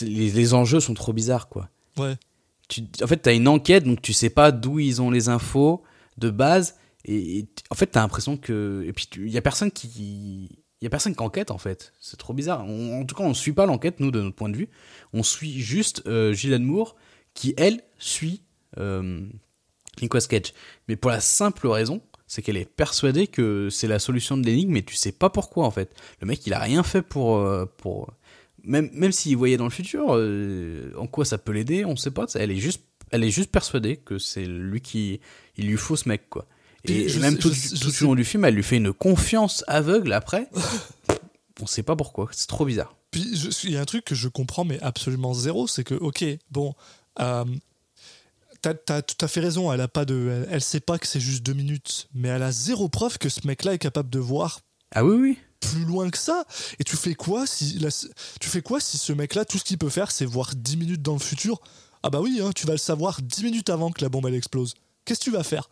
les, 0.02 0.32
les 0.32 0.54
enjeux 0.54 0.80
sont 0.80 0.94
trop 0.94 1.12
bizarres, 1.14 1.50
quoi. 1.50 1.70
Ouais. 1.98 2.16
Tu, 2.68 2.84
en 3.04 3.08
fait, 3.08 3.18
t'as 3.18 3.34
une 3.34 3.48
enquête, 3.48 3.84
donc 3.84 4.02
tu 4.02 4.14
sais 4.14 4.30
pas 4.30 4.52
d'où 4.52 4.80
ils 4.80 5.02
ont 5.02 5.12
les 5.12 5.30
infos 5.30 5.84
de 6.18 6.30
base, 6.30 6.76
et, 7.06 7.48
en 7.70 7.76
fait, 7.76 7.88
t'as 7.88 8.02
l'impression 8.02 8.38
que, 8.38 8.84
et 8.88 8.94
puis 8.94 9.08
il 9.18 9.30
y 9.30 9.38
a 9.38 9.42
personne 9.42 9.72
qui, 9.72 10.50
il 10.82 10.84
y 10.86 10.88
a 10.88 10.90
personne 10.90 11.16
qui 11.16 11.22
enquête 11.22 11.52
en 11.52 11.58
fait. 11.58 11.94
C'est 12.00 12.18
trop 12.18 12.34
bizarre. 12.34 12.62
En 12.64 13.06
tout 13.06 13.16
cas, 13.16 13.24
on 13.24 13.34
suit 13.34 13.54
pas 13.54 13.66
l'enquête 13.66 14.00
nous 14.00 14.12
de 14.12 14.22
notre 14.22 14.36
point 14.36 14.50
de 14.50 14.58
vue. 14.58 14.70
On 15.14 15.24
suit 15.24 15.60
juste 15.60 16.04
euh, 16.08 16.34
Gillian 16.34 16.60
Moore 16.60 16.96
qui 17.34 17.54
elle 17.58 17.82
suit 18.00 18.42
euh, 18.78 19.26
Nicolas 20.02 20.26
Cage. 20.28 20.54
Mais 20.88 20.96
pour 20.96 21.12
la 21.12 21.22
simple 21.22 21.68
raison, 21.68 22.02
c'est 22.28 22.42
qu'elle 22.42 22.58
est 22.58 22.70
persuadée 22.70 23.28
que 23.28 23.70
c'est 23.70 23.88
la 23.88 24.00
solution 24.00 24.38
de 24.38 24.46
l'énigme, 24.46 24.74
mais 24.74 24.82
tu 24.82 24.96
sais 24.96 25.12
pas 25.12 25.30
pourquoi 25.30 25.66
en 25.66 25.72
fait. 25.72 25.96
Le 26.22 26.28
mec, 26.28 26.46
il 26.48 26.54
a 26.54 26.60
rien 26.60 26.84
fait 26.84 27.02
pour 27.02 27.38
euh, 27.38 27.66
pour 27.78 28.12
même 28.64 28.90
même 28.94 29.12
s'il 29.12 29.38
voyait 29.38 29.58
dans 29.58 29.66
le 29.66 29.70
futur, 29.70 30.16
euh, 30.16 30.92
en 30.98 31.08
quoi 31.08 31.26
ça 31.26 31.38
peut 31.38 31.52
l'aider, 31.52 31.86
on 31.86 31.96
sait 31.96 32.12
pas. 32.12 32.26
Elle 32.36 32.52
est 32.52 32.58
juste 32.58 32.84
elle 33.12 33.24
est 33.24 33.30
juste 33.30 33.52
persuadée 33.52 33.98
que 33.98 34.18
c'est 34.18 34.46
lui 34.46 34.82
qui 34.82 35.20
il 35.58 35.68
lui 35.68 35.78
faut 35.78 35.96
ce 35.96 36.10
mec 36.10 36.30
quoi. 36.30 36.48
Et, 36.88 37.10
je 37.10 37.20
même 37.20 37.38
tout, 37.38 37.52
je- 37.54 37.76
tout 37.76 38.04
au 38.04 38.08
long 38.08 38.16
du 38.16 38.26
film, 38.26 38.46
elle 38.46 38.56
lui 38.56 38.64
fait 38.64 38.78
une 38.78 38.94
confiance 38.94 39.64
aveugle 39.68 40.14
après. 40.14 40.50
on 41.62 41.68
sait 41.68 41.84
pas 41.84 41.96
pourquoi. 41.96 42.30
C'est 42.32 42.48
trop 42.48 42.66
bizarre. 42.66 42.96
Puis 43.12 43.22
il 43.64 43.72
y 43.72 43.78
a 43.78 43.82
un 43.82 43.86
truc 43.86 44.04
que 44.06 44.16
je 44.16 44.28
comprends, 44.28 44.66
mais 44.66 44.80
absolument 44.82 45.34
zéro, 45.34 45.68
c'est 45.68 45.84
que, 45.84 45.94
ok, 45.96 46.26
bon, 46.52 46.74
euh, 47.22 47.46
t'as 48.62 48.74
as 48.90 49.02
tout 49.02 49.24
à 49.24 49.28
fait 49.28 49.40
raison, 49.40 49.72
elle 49.72 49.82
a 49.82 49.88
pas 49.88 50.06
de, 50.06 50.30
elle, 50.32 50.48
elle 50.52 50.62
sait 50.62 50.80
pas 50.80 50.98
que 51.00 51.08
c'est 51.08 51.20
juste 51.20 51.44
deux 51.44 51.54
minutes, 51.54 52.08
mais 52.14 52.30
elle 52.30 52.44
a 52.44 52.52
zéro 52.52 52.90
preuve 52.90 53.18
que 53.18 53.30
ce 53.30 53.46
mec-là 53.48 53.74
est 53.74 53.78
capable 53.80 54.10
de 54.10 54.20
voir 54.20 54.60
Ah 54.94 55.06
oui 55.06 55.16
oui. 55.16 55.38
plus 55.62 55.86
loin 55.86 56.10
que 56.10 56.18
ça. 56.18 56.46
Et 56.80 56.84
tu 56.84 56.98
fais 56.98 57.16
quoi 57.16 57.46
si, 57.48 57.80
la- 57.80 57.90
tu 58.40 58.50
fais 58.50 58.62
quoi 58.62 58.80
si 58.82 58.98
ce 58.98 59.14
mec-là, 59.14 59.46
tout 59.46 59.58
ce 59.58 59.64
qu'il 59.64 59.78
peut 59.78 59.90
faire, 59.90 60.12
c'est 60.12 60.26
voir 60.26 60.52
10 60.56 60.76
minutes 60.78 61.02
dans 61.02 61.14
le 61.14 61.20
futur? 61.20 61.62
Ah 62.04 62.10
bah 62.10 62.20
oui, 62.22 62.42
hein, 62.44 62.52
tu 62.54 62.68
vas 62.68 62.74
le 62.74 62.78
savoir 62.80 63.22
10 63.22 63.44
minutes 63.44 63.70
avant 63.70 63.92
que 63.92 64.02
la 64.02 64.10
bombe 64.10 64.28
elle 64.28 64.36
explose. 64.36 64.74
Qu'est-ce 65.06 65.20
que 65.22 65.26
tu 65.26 65.32
vas 65.32 65.44
faire? 65.44 65.70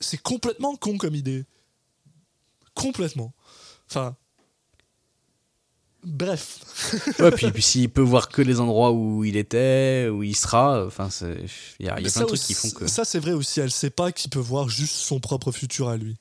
C'est 0.00 0.20
complètement 0.22 0.76
con 0.76 0.98
comme 0.98 1.14
idée. 1.14 1.44
Complètement. 2.74 3.32
Enfin. 3.88 4.16
Bref. 6.02 6.60
Ouais, 7.18 7.30
puis, 7.30 7.50
puis 7.50 7.62
s'il 7.62 7.90
peut 7.90 8.00
voir 8.00 8.28
que 8.28 8.40
les 8.40 8.58
endroits 8.58 8.92
où 8.92 9.22
il 9.24 9.36
était, 9.36 10.08
où 10.10 10.22
il 10.22 10.34
sera, 10.34 10.86
enfin, 10.86 11.08
il 11.78 11.86
y 11.86 11.88
a, 11.88 12.00
y 12.00 12.10
plein 12.10 12.22
de 12.22 12.26
trucs 12.26 12.40
qui 12.40 12.54
font 12.54 12.70
que. 12.70 12.86
Ça, 12.86 13.04
c'est 13.04 13.18
vrai 13.18 13.32
aussi. 13.32 13.60
Elle 13.60 13.70
sait 13.70 13.90
pas 13.90 14.10
qu'il 14.10 14.30
peut 14.30 14.38
voir 14.38 14.70
juste 14.70 14.94
son 14.94 15.20
propre 15.20 15.52
futur 15.52 15.88
à 15.88 15.98
lui. 15.98 16.16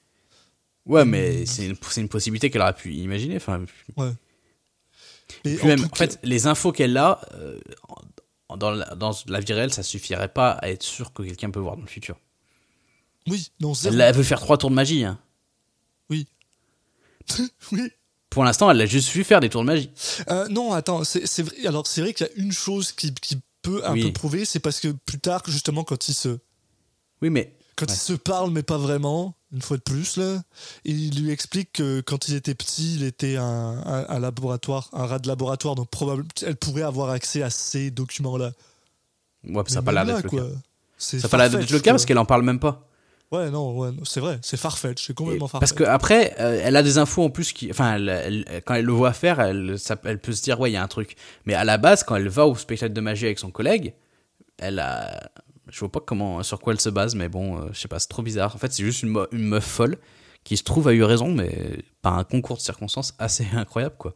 Ouais, 0.86 1.06
mais 1.06 1.46
c'est 1.46 1.66
une, 1.98 2.10
possibilité 2.10 2.50
qu'elle 2.50 2.62
aurait 2.62 2.74
pu 2.74 2.94
imaginer. 2.94 3.38
Enfin, 3.38 3.64
Ouais. 3.96 4.12
Et 5.46 5.56
puis 5.56 5.68
même, 5.68 5.86
en 5.86 5.96
fait, 5.96 6.20
les 6.24 6.48
infos 6.48 6.72
qu'elle 6.72 6.98
a, 6.98 7.22
euh, 7.36 7.60
en- 8.50 8.58
dans, 8.58 8.72
la, 8.72 8.96
dans 8.96 9.12
la 9.28 9.40
vie 9.40 9.54
réelle, 9.54 9.72
ça 9.72 9.84
suffirait 9.84 10.34
pas 10.34 10.52
à 10.52 10.70
être 10.70 10.84
sûr 10.84 11.14
que 11.14 11.22
quelqu'un 11.22 11.52
peut 11.52 11.60
voir 11.60 11.76
dans 11.76 11.84
le 11.84 11.88
futur. 11.88 12.18
Oui, 13.30 13.52
non, 13.60 13.74
zéro. 13.74 13.94
Elle, 13.96 14.02
elle 14.02 14.16
veut 14.16 14.24
faire 14.24 14.40
trois 14.40 14.58
tours 14.58 14.70
de 14.70 14.76
magie. 14.76 15.04
Hein. 15.04 15.18
Oui. 16.10 16.28
oui. 17.72 17.92
Pour 18.30 18.44
l'instant, 18.44 18.70
elle 18.70 18.78
l'a 18.78 18.86
juste 18.86 19.10
vu 19.10 19.24
faire 19.24 19.40
des 19.40 19.50
tours 19.50 19.62
de 19.62 19.68
magie. 19.68 19.90
Euh, 20.30 20.48
non, 20.50 20.74
attends, 20.74 21.04
c'est 21.04 21.42
vrai. 21.42 21.66
Alors, 21.66 21.88
c'est 21.88 22.02
vrai 22.02 22.14
qu'il 22.14 22.28
y 22.28 22.30
a 22.30 22.34
une 22.44 22.52
chose 22.52 22.92
qui, 22.92 23.14
qui 23.14 23.40
peut 23.62 23.82
un 23.86 23.94
Oui. 23.94 24.04
peu 24.04 24.14
prouver, 24.14 24.46
c'est 24.46 24.60
parce 24.60 24.80
que 24.80 24.90
plus 25.06 25.20
tard, 25.20 25.42
justement, 25.48 25.84
quand 25.84 26.08
ils 26.10 26.14
se, 26.14 26.38
Oui, 27.22 27.30
mais 27.30 27.56
quand 27.76 27.88
Ouais. 27.90 27.94
ils 27.94 28.00
se 28.00 28.14
parlent, 28.14 28.52
mais 28.52 28.62
pas 28.64 28.78
vraiment, 28.78 29.36
une 29.52 29.62
fois 29.62 29.78
de 29.78 29.82
plus, 29.82 30.16
là, 30.18 30.44
il 30.86 31.22
lui 31.24 31.32
explique 31.32 31.74
que 31.74 32.02
quand 32.02 32.28
il 32.30 32.36
était 32.36 32.54
petit, 32.56 32.96
il 32.96 33.04
était 33.04 33.36
un, 33.38 33.44
un- 33.86 34.06
un 34.08 34.20
laboratoire, 34.20 34.90
un 34.94 35.06
rat 35.08 35.20
de 35.20 35.28
laboratoire, 35.28 35.76
donc 35.76 35.90
probablement, 35.90 36.30
elle 36.46 36.56
pourrait 36.56 36.84
avoir 36.84 37.10
accès 37.10 37.42
à 37.42 37.50
ces 37.50 37.90
documents-là. 37.92 38.52
ouais, 39.46 39.64
ça 39.68 39.76
n'a 39.76 39.82
pas 39.82 39.92
l'air 39.92 40.06
d'être 40.06 40.24
le 40.24 40.30
cas. 40.30 40.46
Ça 40.98 41.18
n'a 41.18 41.30
pas 41.30 41.38
l'air 41.38 41.50
d'être 41.50 41.72
le 41.72 41.80
cas 41.80 41.92
parce 41.92 42.06
qu'elle 42.06 42.18
en 42.20 42.26
parle 42.26 42.44
même 42.44 42.60
pas. 42.60 42.88
Ouais, 43.32 43.52
non, 43.52 43.78
ouais, 43.78 43.92
c'est 44.06 44.20
vrai, 44.20 44.40
c'est 44.42 44.58
farfetch, 44.58 45.06
c'est 45.06 45.14
complètement 45.14 45.46
Et- 45.46 45.50
farfetch. 45.50 45.60
Parce 45.60 45.74
que 45.74 45.84
après, 45.84 46.36
euh, 46.40 46.60
elle 46.64 46.76
a 46.76 46.82
des 46.82 46.98
infos 46.98 47.24
en 47.24 47.30
plus 47.30 47.54
qui, 47.54 47.70
enfin, 47.70 47.96
elle- 47.96 48.10
elle- 48.10 48.62
quand 48.66 48.74
elle 48.74 48.86
le 48.86 48.92
voit 48.94 49.14
faire, 49.14 49.40
elle, 49.40 49.78
ça- 49.78 49.98
elle 50.04 50.18
peut 50.20 50.32
se 50.34 50.42
dire 50.42 50.60
ouais, 50.60 50.72
il 50.72 50.74
y 50.74 50.78
a 50.78 50.84
un 50.84 50.88
truc. 50.88 51.16
Mais 51.46 51.54
à 51.54 51.64
la 51.64 51.78
base, 51.78 52.04
quand 52.04 52.16
elle 52.16 52.28
va 52.28 52.48
au 52.48 52.56
spectacle 52.56 52.94
de 52.94 53.02
magie 53.02 53.26
avec 53.26 53.38
son 53.38 53.52
collègue, 53.52 53.94
elle 54.58 54.80
a, 54.80 55.30
je 55.70 55.80
vois 55.80 55.92
pas 55.92 56.00
comment, 56.00 56.42
sur 56.42 56.60
quoi 56.60 56.74
elle 56.74 56.82
se 56.82 56.90
base, 56.90 57.14
mais 57.14 57.30
bon, 57.30 57.60
euh, 57.60 57.66
je 57.72 57.80
sais 57.80 57.88
pas, 57.88 58.00
c'est 58.00 58.08
trop 58.10 58.24
bizarre. 58.24 58.56
En 58.56 58.58
fait, 58.58 58.74
c'est 58.74 58.84
juste 58.84 59.04
une, 59.04 59.16
meuf 59.34 59.64
folle 59.64 59.98
qui 60.44 60.58
se 60.58 60.64
trouve 60.64 60.88
a 60.88 60.94
eu 60.94 61.04
raison, 61.04 61.32
mais 61.32 61.84
par 62.02 62.18
un 62.18 62.24
concours 62.24 62.58
de 62.58 62.62
circonstances 62.62 63.14
assez 63.20 63.46
incroyable, 63.54 63.96
quoi. 64.00 64.16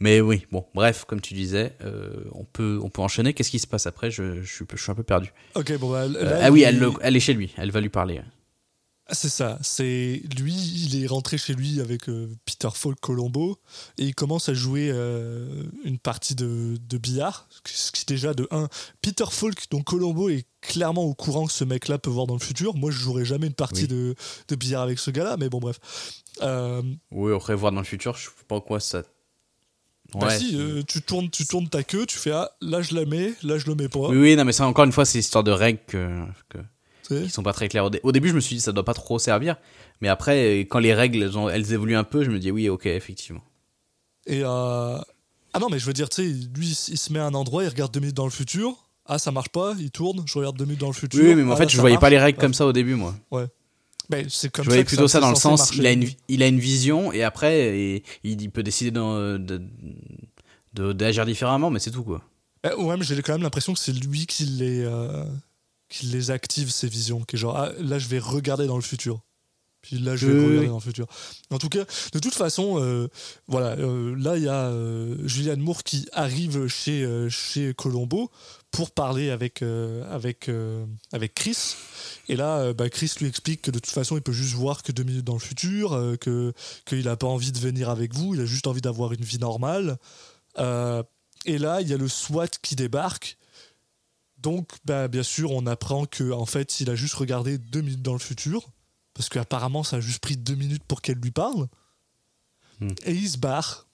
Mais 0.00 0.20
oui, 0.20 0.44
bon, 0.50 0.66
bref, 0.74 1.04
comme 1.06 1.20
tu 1.20 1.34
disais, 1.34 1.72
euh, 1.84 2.24
on 2.32 2.44
peut, 2.44 2.80
on 2.82 2.90
peut 2.90 3.00
enchaîner. 3.00 3.32
Qu'est-ce 3.32 3.50
qui 3.52 3.60
se 3.60 3.66
passe 3.66 3.86
après? 3.86 4.10
Je, 4.10 4.42
je, 4.42 4.52
suis, 4.52 4.64
je 4.74 4.82
suis 4.82 4.90
un 4.90 4.94
peu 4.96 5.04
perdu. 5.04 5.32
Ok, 5.54 5.72
bon, 5.78 5.92
bah, 5.92 6.08
là, 6.08 6.18
Euh, 6.18 6.40
ah 6.42 6.50
oui, 6.50 6.60
il- 6.60 6.64
elle, 6.64 6.78
le- 6.80 6.92
elle 7.00 7.16
est 7.16 7.20
chez 7.20 7.32
lui. 7.32 7.54
Elle 7.56 7.70
va 7.70 7.80
lui 7.80 7.88
parler. 7.90 8.20
C'est 9.10 9.28
ça, 9.28 9.58
c'est 9.60 10.22
lui, 10.38 10.54
il 10.54 11.02
est 11.02 11.06
rentré 11.06 11.36
chez 11.36 11.52
lui 11.52 11.78
avec 11.82 12.08
euh, 12.08 12.34
Peter 12.46 12.70
Falk 12.72 12.98
Colombo 13.00 13.58
et 13.98 14.04
il 14.06 14.14
commence 14.14 14.48
à 14.48 14.54
jouer 14.54 14.88
euh, 14.90 15.62
une 15.84 15.98
partie 15.98 16.34
de, 16.34 16.78
de 16.88 16.96
billard, 16.98 17.46
ce 17.66 17.92
qui 17.92 18.06
déjà 18.06 18.32
de 18.32 18.48
1. 18.50 18.68
Peter 19.02 19.26
Falk, 19.30 19.70
donc 19.70 19.84
Colombo, 19.84 20.30
est 20.30 20.46
clairement 20.62 21.04
au 21.04 21.12
courant 21.14 21.44
que 21.46 21.52
ce 21.52 21.64
mec-là 21.64 21.98
peut 21.98 22.08
voir 22.08 22.26
dans 22.26 22.32
le 22.34 22.40
futur. 22.40 22.74
Moi, 22.76 22.90
je 22.90 22.96
jouerais 22.98 23.26
jamais 23.26 23.46
une 23.48 23.52
partie 23.54 23.82
Oui. 23.82 23.88
de, 23.88 24.14
de 24.48 24.56
billard 24.56 24.82
avec 24.82 24.98
ce 24.98 25.10
gars-là, 25.10 25.36
mais 25.38 25.50
bon, 25.50 25.58
bref. 25.58 25.78
Euh, 26.40 26.82
Oui, 27.10 27.34
après 27.34 27.54
voir 27.54 27.72
dans 27.72 27.80
le 27.80 27.86
futur, 27.86 28.16
je 28.16 28.24
sais 28.24 28.30
pas 28.48 28.60
quoi 28.62 28.80
ça. 28.80 29.02
bah 30.14 30.28
Ouais. 30.28 30.38
si, 30.38 30.56
euh, 30.56 30.82
tu, 30.82 31.02
tournes, 31.02 31.28
tu 31.28 31.46
tournes 31.46 31.68
ta 31.68 31.82
queue, 31.82 32.06
tu 32.06 32.16
fais 32.18 32.30
Ah, 32.30 32.50
là 32.62 32.80
je 32.80 32.94
la 32.94 33.04
mets, 33.04 33.34
là 33.42 33.58
je 33.58 33.66
le 33.66 33.74
mets 33.74 33.88
pas. 33.90 34.08
Oui, 34.08 34.16
oui, 34.16 34.36
non, 34.36 34.46
mais 34.46 34.52
ça, 34.52 34.66
encore 34.66 34.86
une 34.86 34.92
fois, 34.92 35.04
c'est 35.04 35.18
histoire 35.18 35.44
de 35.44 35.50
règles 35.50 35.80
que. 35.86 36.24
Qui 37.08 37.30
sont 37.30 37.42
pas 37.42 37.52
très 37.52 37.68
claires. 37.68 37.84
Au, 37.86 37.90
dé- 37.90 38.00
au 38.02 38.12
début, 38.12 38.28
je 38.30 38.34
me 38.34 38.40
suis 38.40 38.56
dit, 38.56 38.60
ça 38.62 38.72
doit 38.72 38.84
pas 38.84 38.94
trop 38.94 39.18
servir. 39.18 39.56
Mais 40.00 40.08
après, 40.08 40.60
quand 40.60 40.78
les 40.78 40.94
règles, 40.94 41.22
elles, 41.22 41.38
ont- 41.38 41.48
elles 41.48 41.72
évoluent 41.72 41.96
un 41.96 42.04
peu, 42.04 42.24
je 42.24 42.30
me 42.30 42.38
dis, 42.38 42.50
oui, 42.50 42.68
ok, 42.68 42.86
effectivement. 42.86 43.42
Et 44.26 44.40
euh, 44.42 44.98
ah 45.52 45.58
non, 45.60 45.68
mais 45.70 45.78
je 45.78 45.86
veux 45.86 45.92
dire, 45.92 46.08
tu 46.08 46.16
sais, 46.22 46.48
lui, 46.56 46.68
il 46.88 46.98
se 46.98 47.12
met 47.12 47.18
à 47.18 47.26
un 47.26 47.34
endroit, 47.34 47.62
il 47.64 47.68
regarde 47.68 47.92
deux 47.92 48.00
minutes 48.00 48.16
dans 48.16 48.24
le 48.24 48.30
futur. 48.30 48.74
Ah, 49.06 49.18
ça 49.18 49.30
marche 49.30 49.50
pas, 49.50 49.74
il 49.78 49.90
tourne, 49.90 50.22
je 50.26 50.38
regarde 50.38 50.56
deux 50.56 50.64
minutes 50.64 50.80
dans 50.80 50.86
le 50.86 50.94
futur. 50.94 51.22
Oui, 51.22 51.34
mais 51.34 51.42
en 51.42 51.50
Ah, 51.52 51.56
fait, 51.56 51.64
là, 51.64 51.68
je 51.68 51.78
voyais 51.80 51.94
marche. 51.96 52.00
pas 52.00 52.10
les 52.10 52.18
règles 52.18 52.38
Ouais. 52.38 52.42
comme 52.42 52.54
ça 52.54 52.64
au 52.66 52.72
début, 52.72 52.94
moi. 52.94 53.14
Ben, 54.10 54.26
c'est 54.28 54.50
comme 54.50 54.64
je 54.64 54.70
voyais 54.70 54.84
plutôt 54.84 55.08
ça 55.08 55.20
dans 55.20 55.30
le 55.30 55.36
sens, 55.36 55.72
il 55.74 55.86
a, 55.86 55.92
une, 55.92 56.06
il 56.28 56.42
a 56.42 56.46
une 56.46 56.58
vision, 56.58 57.12
et 57.12 57.22
après, 57.22 57.78
et- 57.78 58.02
il 58.22 58.50
peut 58.50 58.62
décider 58.62 58.90
d'agir 60.74 61.26
différemment, 61.26 61.70
mais 61.70 61.78
c'est 61.78 61.90
tout, 61.90 62.02
quoi. 62.04 62.22
Eh, 62.64 62.74
ouais, 62.74 62.96
mais 62.96 63.04
j'ai 63.04 63.20
quand 63.22 63.34
même 63.34 63.42
l'impression 63.42 63.72
que 63.74 63.78
c'est 63.78 63.92
lui 63.92 64.26
qui 64.26 64.44
les, 64.46 64.82
euh, 64.84 65.24
qui 65.94 66.06
les 66.06 66.32
active, 66.32 66.70
ces 66.70 66.88
visions. 66.88 67.22
Qui 67.22 67.36
est 67.36 67.38
genre, 67.38 67.56
ah, 67.56 67.70
là, 67.78 67.98
je 67.98 68.08
vais 68.08 68.18
regarder 68.18 68.66
dans 68.66 68.76
le 68.76 68.82
futur. 68.82 69.20
Puis 69.80 69.98
là, 69.98 70.16
je 70.16 70.26
vais 70.26 70.32
Oui, 70.32 70.46
regarder 70.46 70.68
dans 70.68 70.74
le 70.74 70.80
futur. 70.80 71.06
En 71.50 71.58
tout 71.58 71.68
cas, 71.68 71.84
de 72.12 72.18
toute 72.18 72.34
façon, 72.34 72.82
euh, 72.82 73.08
voilà, 73.46 73.76
euh, 73.78 74.16
là, 74.18 74.36
il 74.36 74.42
y 74.42 74.48
a 74.48 74.70
euh, 74.70 75.16
Julianne 75.28 75.60
Moore 75.60 75.84
qui 75.84 76.08
arrive 76.12 76.66
chez, 76.66 77.06
chez 77.28 77.74
Colombo 77.74 78.30
pour 78.72 78.90
parler 78.90 79.30
avec, 79.30 79.62
avec, 80.10 80.50
avec 81.12 81.34
Chris. 81.34 81.76
Et 82.28 82.34
là, 82.34 82.72
bah, 82.72 82.88
Chris 82.88 83.12
lui 83.20 83.28
explique 83.28 83.62
que 83.62 83.70
de 83.70 83.78
toute 83.78 83.92
façon, 83.92 84.16
il 84.16 84.22
peut 84.22 84.32
juste 84.32 84.54
voir 84.54 84.82
que 84.82 84.90
deux 84.90 85.04
minutes 85.04 85.24
dans 85.24 85.34
le 85.34 85.38
futur, 85.38 85.90
que 86.20 86.52
qu'il 86.86 87.04
n'a 87.04 87.16
pas 87.16 87.28
envie 87.28 87.52
de 87.52 87.58
venir 87.58 87.88
avec 87.88 88.14
vous, 88.14 88.34
il 88.34 88.40
a 88.40 88.46
juste 88.46 88.66
envie 88.66 88.80
d'avoir 88.80 89.12
une 89.12 89.22
vie 89.22 89.38
normale. 89.38 89.98
Et 90.58 91.58
là, 91.58 91.82
il 91.82 91.88
y 91.88 91.92
a 91.92 91.98
le 91.98 92.08
SWAT 92.08 92.48
qui 92.62 92.74
débarque. 92.74 93.36
Donc, 94.44 94.68
bah, 94.84 95.08
bien 95.08 95.22
sûr, 95.22 95.50
on 95.52 95.66
apprend 95.66 96.04
que 96.04 96.30
en 96.30 96.44
fait, 96.44 96.80
il 96.80 96.90
a 96.90 96.94
juste 96.94 97.14
regardé 97.14 97.56
deux 97.56 97.80
minutes 97.80 98.02
dans 98.02 98.12
le 98.12 98.18
futur, 98.18 98.68
parce 99.14 99.30
qu'apparemment, 99.30 99.82
ça 99.82 99.96
a 99.96 100.00
juste 100.00 100.18
pris 100.20 100.36
deux 100.36 100.54
minutes 100.54 100.84
pour 100.84 101.00
qu'elle 101.00 101.16
lui 101.18 101.30
parle. 101.30 101.66
Hmm. 102.78 102.90
Et 103.06 103.12
il 103.14 103.28
se 103.28 103.38
barre. 103.38 103.86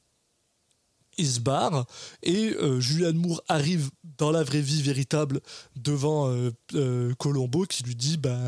Il 1.19 1.29
se 1.29 1.41
barre 1.41 1.87
et 2.23 2.55
euh, 2.55 2.81
Julianne 2.81 3.17
Moore 3.19 3.43
arrive 3.49 3.91
dans 4.19 4.31
la 4.31 4.43
vraie 4.43 4.61
vie 4.63 4.81
véritable 4.81 5.41
devant 5.77 6.31
euh, 6.31 6.51
euh, 6.75 7.15
Colombo 7.17 7.65
qui 7.67 7.83
lui 7.83 7.95
dit 7.95 8.17
bah 8.17 8.39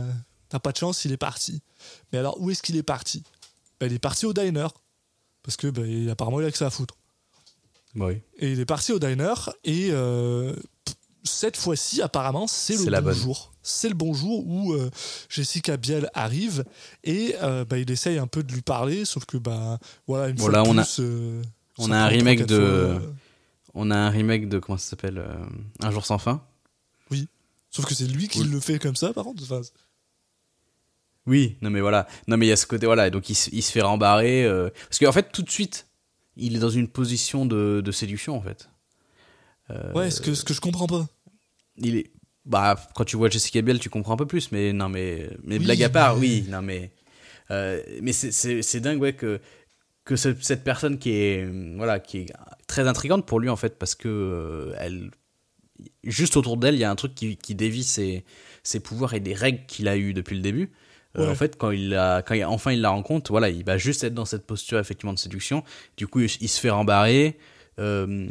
t'as 0.48 0.58
pas 0.60 0.72
de 0.72 0.78
chance, 0.78 1.04
il 1.04 1.12
est 1.12 1.18
parti. 1.18 1.60
Mais 2.12 2.18
alors 2.18 2.40
où 2.40 2.50
est-ce 2.50 2.62
qu'il 2.62 2.76
est 2.76 2.82
parti? 2.82 3.24
Bah, 3.78 3.86
Il 3.88 3.92
est 3.92 3.98
parti 3.98 4.24
au 4.24 4.32
diner 4.32 4.68
parce 5.42 5.56
que 5.58 5.66
bah, 5.66 5.86
il- 5.86 6.08
apparemment 6.08 6.40
il 6.40 6.46
a 6.46 6.50
que 6.50 6.56
ça 6.56 6.66
à 6.66 6.70
foutre. 6.70 6.94
Oui. 7.94 8.22
Et 8.38 8.52
il 8.52 8.60
est 8.60 8.64
parti 8.64 8.92
au 8.92 8.98
diner 8.98 9.34
et 9.64 9.88
euh, 9.90 10.56
cette 11.24 11.56
fois-ci, 11.56 12.02
apparemment, 12.02 12.46
c'est 12.46 12.76
le 12.84 13.00
bon 13.00 13.12
jour. 13.12 13.52
C'est 13.62 13.88
le 13.88 13.94
bon 13.94 14.12
jour 14.12 14.44
où 14.46 14.72
euh, 14.72 14.90
Jessica 15.28 15.76
Biel 15.76 16.10
arrive 16.14 16.64
et 17.04 17.36
euh, 17.42 17.64
bah, 17.64 17.78
il 17.78 17.90
essaye 17.90 18.18
un 18.18 18.26
peu 18.26 18.42
de 18.42 18.52
lui 18.52 18.62
parler, 18.62 19.04
sauf 19.04 19.24
que 19.24 19.36
bah 19.36 19.78
voilà 20.08 20.28
une 20.30 20.36
Voilà, 20.38 20.64
fois 20.64 20.72
on 20.74 20.78
a- 20.78 21.00
euh, 21.00 21.42
on 21.78 21.90
a 21.92 21.98
un 21.98 22.06
remake 22.08 22.44
de- 22.46 22.98
fois, 23.00 23.12
On 23.74 23.90
a 23.92 23.96
un 23.96 24.10
remake 24.10 24.48
de, 24.48 24.58
comment 24.58 24.76
ça 24.78 24.90
s'appelle 24.90 25.24
Un 25.80 25.90
jour 25.92 26.04
sans 26.04 26.18
fin. 26.18 26.42
Oui. 27.12 27.28
Sauf 27.70 27.86
que 27.86 27.94
c'est 27.94 28.06
lui 28.08 28.26
qui 28.28 28.40
Oui. 28.40 28.48
le 28.48 28.58
fait 28.60 28.78
comme 28.80 28.96
ça, 28.96 29.12
par 29.12 29.24
contre. 29.24 29.42
Enfin, 29.44 29.60
Oui, 31.26 31.56
non 31.62 31.70
mais 31.70 31.80
voilà. 31.80 32.08
Non 32.26 32.36
mais 32.36 32.46
il 32.46 32.48
y 32.48 32.52
a 32.52 32.56
ce 32.56 32.66
côté, 32.66 32.86
voilà, 32.86 33.08
donc 33.10 33.30
il, 33.30 33.34
se- 33.36 33.50
il 33.52 33.62
se 33.62 33.70
fait 33.70 33.80
rembarrer. 33.82 34.44
parce 34.88 34.98
qu'en 34.98 35.12
fait, 35.12 35.30
tout 35.32 35.42
de 35.42 35.50
suite, 35.50 35.86
il 36.36 36.56
est 36.56 36.58
dans 36.60 36.68
une 36.70 36.88
position 36.88 37.46
de, 37.46 37.80
de 37.84 37.92
séduction, 37.92 38.36
en 38.36 38.42
fait. 38.42 38.68
Euh, 39.72 39.92
ouais, 39.94 40.10
ce 40.10 40.20
que, 40.20 40.34
ce 40.34 40.44
que 40.44 40.52
je 40.54 40.60
comprends 40.60 40.86
pas. 40.86 41.06
il 41.78 41.96
est 41.96 42.10
bah 42.44 42.76
quand 42.96 43.04
tu 43.04 43.16
vois 43.16 43.28
Jessica 43.30 43.62
Biel 43.62 43.78
tu 43.78 43.88
comprends 43.88 44.14
un 44.14 44.16
peu 44.16 44.26
plus 44.26 44.50
mais 44.50 44.72
non 44.72 44.88
mais 44.88 45.30
mais 45.44 45.58
Oui, 45.58 45.64
blague 45.64 45.82
à 45.84 45.88
part 45.88 46.14
mais- 46.16 46.20
oui 46.20 46.44
non 46.50 46.60
mais 46.60 46.90
euh, 47.52 47.80
mais 48.02 48.12
c'est- 48.12 48.80
dingue 48.80 49.00
ouais 49.00 49.12
que 49.12 49.40
que 50.04 50.16
ce- 50.16 50.34
cette 50.40 50.64
personne 50.64 50.98
qui 50.98 51.10
est 51.12 51.46
voilà 51.76 52.00
qui 52.00 52.18
est 52.18 52.32
très 52.66 52.88
intrigante 52.88 53.24
pour 53.26 53.38
lui 53.38 53.48
en 53.48 53.54
fait 53.56 53.78
parce 53.78 53.94
que 53.94 54.08
euh, 54.08 54.74
elle 54.78 55.10
juste 56.02 56.36
autour 56.36 56.56
d'elle 56.56 56.74
il 56.74 56.80
y 56.80 56.84
a 56.84 56.90
un 56.90 56.96
truc 56.96 57.14
qui, 57.14 57.36
qui 57.36 57.54
dévie 57.54 57.84
ses, 57.84 58.24
ses 58.64 58.80
pouvoirs 58.80 59.14
et 59.14 59.20
des 59.20 59.34
règles 59.34 59.64
qu'il 59.66 59.86
a 59.88 59.96
eu 59.96 60.12
depuis 60.12 60.34
le 60.36 60.42
début. 60.42 60.72
Euh, 61.18 61.30
en 61.30 61.34
fait 61.36 61.56
quand 61.56 61.70
il 61.70 61.94
a 61.94 62.22
quand 62.22 62.34
il- 62.34 62.44
enfin 62.44 62.72
il 62.72 62.80
la 62.80 62.90
rencontre 62.90 63.30
voilà 63.30 63.50
il 63.50 63.64
va 63.64 63.78
juste 63.78 64.02
être 64.02 64.14
dans 64.14 64.24
cette 64.24 64.46
posture 64.46 64.78
effectivement 64.80 65.12
de 65.12 65.18
séduction. 65.20 65.62
Du 65.96 66.08
coup 66.08 66.18
il, 66.20 66.30
il 66.40 66.48
se 66.48 66.58
fait 66.60 66.70
rembarrer. 66.70 67.38
Euh, 67.78 68.28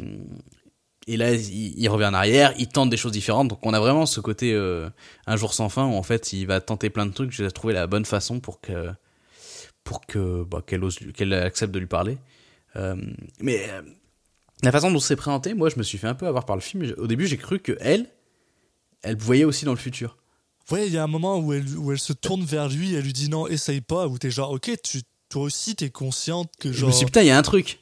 et 1.06 1.16
là, 1.16 1.32
il, 1.32 1.78
il 1.78 1.88
revient 1.88 2.06
en 2.06 2.14
arrière, 2.14 2.54
il 2.58 2.68
tente 2.68 2.90
des 2.90 2.96
choses 2.96 3.12
différentes. 3.12 3.48
Donc, 3.48 3.64
on 3.66 3.74
a 3.74 3.80
vraiment 3.80 4.06
ce 4.06 4.20
côté 4.20 4.52
euh, 4.52 4.88
un 5.26 5.36
jour 5.36 5.52
sans 5.54 5.68
fin 5.68 5.86
où 5.86 5.94
en 5.94 6.02
fait, 6.02 6.32
il 6.32 6.46
va 6.46 6.60
tenter 6.60 6.90
plein 6.90 7.06
de 7.06 7.12
trucs. 7.12 7.32
Je 7.32 7.42
vais 7.42 7.50
trouver 7.50 7.74
la 7.74 7.86
bonne 7.86 8.04
façon 8.04 8.40
pour 8.40 8.60
que 8.60 8.90
pour 9.84 10.06
que 10.06 10.44
bah, 10.44 10.62
qu'elle 10.64 10.84
ose, 10.84 10.98
qu'elle 11.14 11.32
accepte 11.32 11.72
de 11.72 11.78
lui 11.78 11.86
parler. 11.86 12.18
Euh, 12.76 12.96
mais 13.40 13.68
euh, 13.68 13.82
la 14.62 14.70
façon 14.70 14.90
dont 14.90 15.00
c'est 15.00 15.16
présenté, 15.16 15.54
moi, 15.54 15.68
je 15.68 15.76
me 15.76 15.82
suis 15.82 15.98
fait 15.98 16.06
un 16.06 16.14
peu 16.14 16.26
avoir 16.26 16.44
par 16.46 16.56
le 16.56 16.62
film. 16.62 16.94
Au 16.98 17.06
début, 17.06 17.26
j'ai 17.26 17.36
cru 17.36 17.58
que 17.58 17.76
elle, 17.80 18.06
elle 19.02 19.16
voyait 19.16 19.44
aussi 19.44 19.64
dans 19.64 19.72
le 19.72 19.78
futur. 19.78 20.16
Ouais, 20.70 20.86
il 20.86 20.92
y 20.92 20.98
a 20.98 21.02
un 21.02 21.08
moment 21.08 21.38
où 21.38 21.52
elle, 21.52 21.76
où 21.76 21.90
elle 21.90 21.98
se 21.98 22.12
tourne 22.12 22.44
vers 22.44 22.68
lui, 22.68 22.94
elle 22.94 23.02
lui 23.02 23.12
dit 23.12 23.28
non, 23.28 23.48
essaye 23.48 23.80
pas, 23.80 24.06
où 24.06 24.16
t'es 24.18 24.30
genre, 24.30 24.52
ok, 24.52 24.70
tu, 24.84 25.02
toi 25.28 25.42
aussi 25.42 25.74
t'es 25.74 25.90
consciente 25.90 26.50
que 26.60 26.70
Je 26.72 26.78
genre. 26.78 26.88
me 26.88 26.92
suis 26.92 27.00
dit, 27.00 27.06
putain, 27.06 27.22
il 27.22 27.26
y 27.26 27.30
a 27.30 27.36
un 27.36 27.42
truc. 27.42 27.80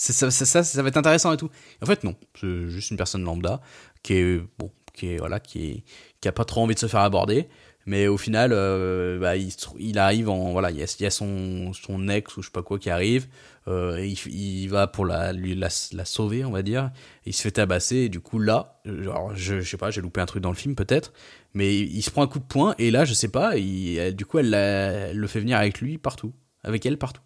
Ça, 0.00 0.82
va 0.82 0.88
être 0.88 0.96
intéressant 0.96 1.32
et 1.32 1.36
tout. 1.36 1.50
En 1.82 1.86
fait, 1.86 2.04
non. 2.04 2.14
C'est 2.34 2.68
juste 2.68 2.90
une 2.90 2.96
personne 2.96 3.22
lambda 3.22 3.60
qui 4.02 4.14
est, 4.14 4.40
bon, 4.58 4.70
qui 4.94 5.12
est, 5.12 5.18
voilà, 5.18 5.40
qui 5.40 5.66
est, 5.66 5.84
qui 6.20 6.28
a 6.28 6.32
pas 6.32 6.46
trop 6.46 6.62
envie 6.62 6.74
de 6.74 6.80
se 6.80 6.86
faire 6.86 7.00
aborder. 7.00 7.48
Mais 7.84 8.06
au 8.08 8.16
final, 8.16 8.52
euh, 8.54 9.18
bah, 9.18 9.36
il, 9.36 9.98
arrive 9.98 10.30
en, 10.30 10.52
voilà, 10.52 10.70
il 10.70 10.78
y 10.78 11.06
a, 11.06 11.10
son, 11.10 11.72
son 11.74 12.08
ex 12.08 12.34
ou 12.36 12.42
je 12.42 12.46
sais 12.46 12.52
pas 12.52 12.62
quoi 12.62 12.78
qui 12.78 12.88
arrive. 12.88 13.26
Euh, 13.68 14.02
il, 14.26 14.68
va 14.68 14.86
pour 14.86 15.04
la, 15.04 15.34
lui, 15.34 15.54
la, 15.54 15.68
sauver, 15.70 16.46
on 16.46 16.50
va 16.50 16.62
dire. 16.62 16.90
Il 17.26 17.34
se 17.34 17.42
fait 17.42 17.50
tabasser 17.50 17.96
et 17.96 18.08
du 18.08 18.20
coup, 18.20 18.38
là, 18.38 18.80
alors, 18.86 19.34
je, 19.34 19.60
je 19.60 19.68
sais 19.68 19.76
pas, 19.76 19.90
j'ai 19.90 20.00
loupé 20.00 20.22
un 20.22 20.26
truc 20.26 20.42
dans 20.42 20.50
le 20.50 20.56
film 20.56 20.74
peut-être. 20.74 21.12
Mais 21.52 21.76
il, 21.76 22.02
se 22.02 22.10
prend 22.10 22.22
un 22.22 22.26
coup 22.26 22.38
de 22.38 22.44
poing 22.44 22.74
et 22.78 22.90
là, 22.90 23.04
je 23.04 23.12
sais 23.12 23.28
pas, 23.28 23.58
il, 23.58 24.14
du 24.14 24.24
coup, 24.24 24.38
elle 24.38 25.12
le 25.14 25.26
fait 25.26 25.40
venir 25.40 25.58
avec 25.58 25.80
lui 25.80 25.98
partout. 25.98 26.32
Avec 26.62 26.86
elle 26.86 26.96
partout. 26.96 27.22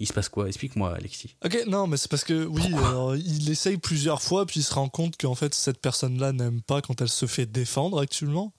Il 0.00 0.06
se 0.08 0.14
passe 0.14 0.30
quoi? 0.30 0.48
Explique-moi, 0.48 0.94
Alexis. 0.96 1.36
Ok, 1.44 1.64
non, 1.68 1.86
mais 1.86 1.98
c'est 1.98 2.10
parce 2.10 2.24
que 2.24 2.46
oui, 2.46 2.72
alors, 2.74 3.14
il 3.16 3.50
essaye 3.50 3.76
plusieurs 3.76 4.22
fois, 4.22 4.46
puis 4.46 4.60
il 4.60 4.62
se 4.62 4.72
rend 4.72 4.88
compte 4.88 5.18
qu'en 5.18 5.34
fait, 5.34 5.54
cette 5.54 5.78
personne-là 5.78 6.32
n'aime 6.32 6.62
pas 6.62 6.80
quand 6.80 7.02
elle 7.02 7.10
se 7.10 7.26
fait 7.26 7.44
défendre 7.44 8.00
actuellement. 8.00 8.54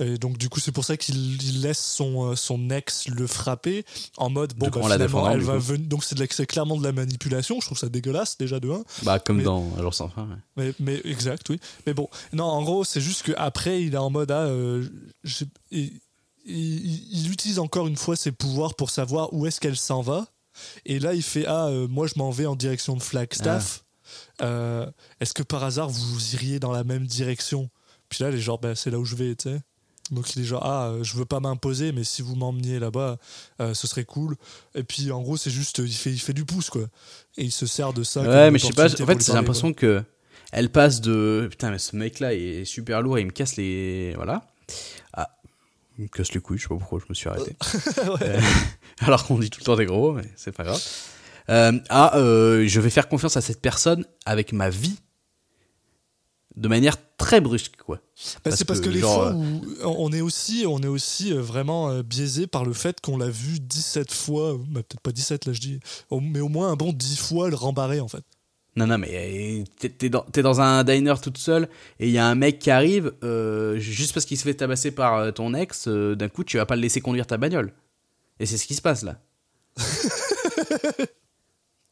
Et 0.00 0.16
donc, 0.18 0.36
du 0.38 0.48
coup, 0.48 0.60
c'est 0.60 0.72
pour 0.72 0.84
ça 0.84 0.96
qu'il 0.96 1.40
il 1.42 1.62
laisse 1.62 1.78
son, 1.78 2.30
euh, 2.30 2.36
son 2.36 2.70
ex 2.70 3.08
le 3.08 3.26
frapper 3.26 3.84
en 4.16 4.30
mode 4.30 4.54
bon, 4.54 4.68
bah, 4.68 4.80
finalement, 4.82 5.30
elle 5.30 5.40
va 5.40 5.58
venir. 5.58 5.88
Donc, 5.88 6.04
c'est 6.04 6.46
clairement 6.46 6.76
de 6.76 6.84
la 6.84 6.92
manipulation. 6.92 7.60
Je 7.60 7.66
trouve 7.66 7.78
ça 7.78 7.88
dégueulasse, 7.88 8.38
déjà 8.38 8.60
de 8.60 8.70
1. 8.70 8.84
Bah, 9.02 9.18
comme 9.18 9.38
Mais- 9.38 9.44
dans 9.44 9.76
jour 9.80 9.94
sans 9.94 10.08
fin. 10.08 10.22
ouais. 10.22 10.36
Mais, 10.56 10.74
mais 10.78 11.00
exact, 11.04 11.48
oui. 11.50 11.58
Mais 11.86 11.94
bon, 11.94 12.08
non, 12.32 12.44
en 12.44 12.62
gros, 12.62 12.84
c'est 12.84 13.00
juste 13.00 13.24
qu'après, 13.24 13.82
il 13.82 13.94
est 13.94 13.98
en 13.98 14.10
mode 14.10 14.30
ah, 14.30 14.46
euh, 14.46 14.86
il 16.46 17.30
utilise 17.30 17.58
encore 17.58 17.86
une 17.86 17.96
fois 17.96 18.16
ses 18.16 18.32
pouvoirs 18.32 18.74
pour 18.74 18.90
savoir 18.90 19.32
où 19.32 19.46
est-ce 19.46 19.60
qu'elle 19.60 19.76
s'en 19.76 20.00
va. 20.00 20.26
Et 20.86 20.98
là, 20.98 21.14
il 21.14 21.22
fait 21.22 21.46
ah, 21.46 21.66
euh, 21.66 21.88
moi, 21.88 22.06
je 22.06 22.14
m'en 22.16 22.30
vais 22.30 22.46
en 22.46 22.56
direction 22.56 22.96
de 22.96 23.02
Flagstaff. 23.02 23.84
Euh, 24.40 24.86
est-ce 25.20 25.34
que 25.34 25.42
par 25.42 25.64
hasard 25.64 25.90
vous 25.90 26.34
iriez 26.34 26.60
dans 26.60 26.72
la 26.72 26.84
même 26.84 27.06
direction? 27.06 27.68
Puis 28.08 28.24
là, 28.24 28.30
les 28.30 28.40
genre, 28.40 28.58
bah, 28.58 28.74
c'est 28.74 28.90
là 28.90 28.98
où 28.98 29.04
je 29.04 29.16
vais, 29.16 29.34
tu 29.34 29.50
sais. 29.50 29.60
Donc 30.10 30.34
il 30.34 30.40
est 30.40 30.46
genre 30.46 30.64
ah 30.64 30.88
euh, 30.88 31.04
je 31.04 31.14
veux 31.16 31.26
pas 31.26 31.38
m'imposer 31.38 31.92
mais 31.92 32.02
si 32.02 32.22
vous 32.22 32.34
m'emmeniez 32.34 32.78
là-bas 32.78 33.18
euh, 33.60 33.74
ce 33.74 33.86
serait 33.86 34.06
cool 34.06 34.36
et 34.74 34.82
puis 34.82 35.12
en 35.12 35.20
gros 35.20 35.36
c'est 35.36 35.50
juste 35.50 35.82
il 35.84 35.92
fait 35.92 36.10
il 36.10 36.18
fait 36.18 36.32
du 36.32 36.46
pouce 36.46 36.70
quoi 36.70 36.86
et 37.36 37.44
il 37.44 37.52
se 37.52 37.66
sert 37.66 37.92
de 37.92 38.02
ça 38.02 38.22
Ouais, 38.22 38.50
mais 38.50 38.58
je 38.58 38.68
sais 38.68 38.72
pas, 38.72 38.86
en 38.86 39.06
fait, 39.06 39.22
j'ai 39.22 39.34
l'impression 39.34 39.74
que 39.74 40.02
elle 40.52 40.70
passe 40.70 41.00
de 41.00 41.46
putain, 41.50 41.70
mais 41.70 41.78
ce 41.78 41.94
mec-là 41.96 42.34
est 42.34 42.64
super 42.64 43.02
lourd 43.02 43.18
et 43.18 43.20
il 43.22 43.26
me 43.26 43.32
casse 43.32 43.56
les. 43.56 44.14
Voilà. 44.14 44.46
Ah, 45.12 45.30
me 46.02 46.08
casse 46.08 46.32
les 46.32 46.40
couilles, 46.40 46.58
je 46.58 46.64
sais 46.64 46.68
pas 46.68 46.76
pourquoi 46.76 47.00
je 47.00 47.06
me 47.08 47.14
suis 47.14 47.28
arrêté. 47.28 47.56
Euh, 48.22 48.40
Alors 49.00 49.26
qu'on 49.26 49.38
dit 49.38 49.50
tout 49.50 49.60
le 49.60 49.64
temps 49.64 49.76
des 49.76 49.86
gros, 49.86 50.12
mais 50.12 50.24
c'est 50.36 50.52
pas 50.52 50.64
grave. 50.64 50.82
Euh, 51.50 51.72
ah, 51.88 52.16
euh, 52.16 52.66
je 52.66 52.80
vais 52.80 52.90
faire 52.90 53.08
confiance 53.08 53.36
à 53.36 53.40
cette 53.40 53.60
personne 53.60 54.04
avec 54.24 54.52
ma 54.52 54.70
vie 54.70 54.96
de 56.56 56.68
manière 56.68 56.96
très 57.16 57.40
brusque, 57.40 57.76
quoi. 57.76 58.00
Bah, 58.44 58.50
c'est 58.50 58.64
parce 58.64 58.80
que, 58.80 58.86
que, 58.86 58.90
les 58.90 59.00
genre, 59.00 59.22
fois 59.22 59.32
où 59.32 59.62
on 59.84 60.12
est 60.12 60.20
aussi, 60.20 60.64
on 60.66 60.80
est 60.80 60.88
aussi 60.88 61.32
vraiment 61.32 62.00
biaisé 62.00 62.46
par 62.46 62.64
le 62.64 62.72
fait 62.72 63.00
qu'on 63.00 63.16
l'a 63.16 63.30
vu 63.30 63.60
17 63.60 64.12
fois, 64.12 64.56
bah, 64.68 64.82
peut-être 64.82 65.00
pas 65.00 65.12
17 65.12 65.46
là 65.46 65.52
je 65.52 65.60
dis, 65.60 65.80
mais 66.10 66.40
au 66.40 66.48
moins 66.48 66.70
un 66.70 66.76
bon 66.76 66.92
10 66.92 67.18
fois 67.18 67.48
le 67.48 67.56
rembarrer 67.56 68.00
en 68.00 68.08
fait. 68.08 68.24
Non, 68.78 68.86
non, 68.86 68.96
mais 68.98 69.08
euh, 69.12 69.64
t'es- 69.98 70.08
dans, 70.08 70.24
dans 70.32 70.60
un 70.60 70.84
diner 70.84 71.14
toute 71.20 71.36
seule 71.36 71.68
et 71.98 72.06
il 72.06 72.12
y 72.12 72.18
a 72.18 72.26
un 72.26 72.36
mec 72.36 72.60
qui 72.60 72.70
arrive, 72.70 73.12
euh, 73.24 73.76
juste 73.78 74.14
parce 74.14 74.24
qu'il 74.24 74.38
se 74.38 74.44
fait 74.44 74.54
tabasser 74.54 74.92
par 74.92 75.16
euh, 75.16 75.30
ton 75.32 75.52
ex, 75.52 75.88
euh, 75.88 76.14
d'un 76.14 76.28
coup, 76.28 76.44
tu 76.44 76.58
vas 76.58 76.66
pas 76.66 76.76
le 76.76 76.82
laisser 76.82 77.00
conduire 77.00 77.26
ta 77.26 77.38
bagnole. 77.38 77.72
Et 78.38 78.46
c'est 78.46 78.56
ce 78.56 78.66
qui 78.68 78.74
se 78.76 78.82
passe 78.82 79.02
là. 79.02 79.16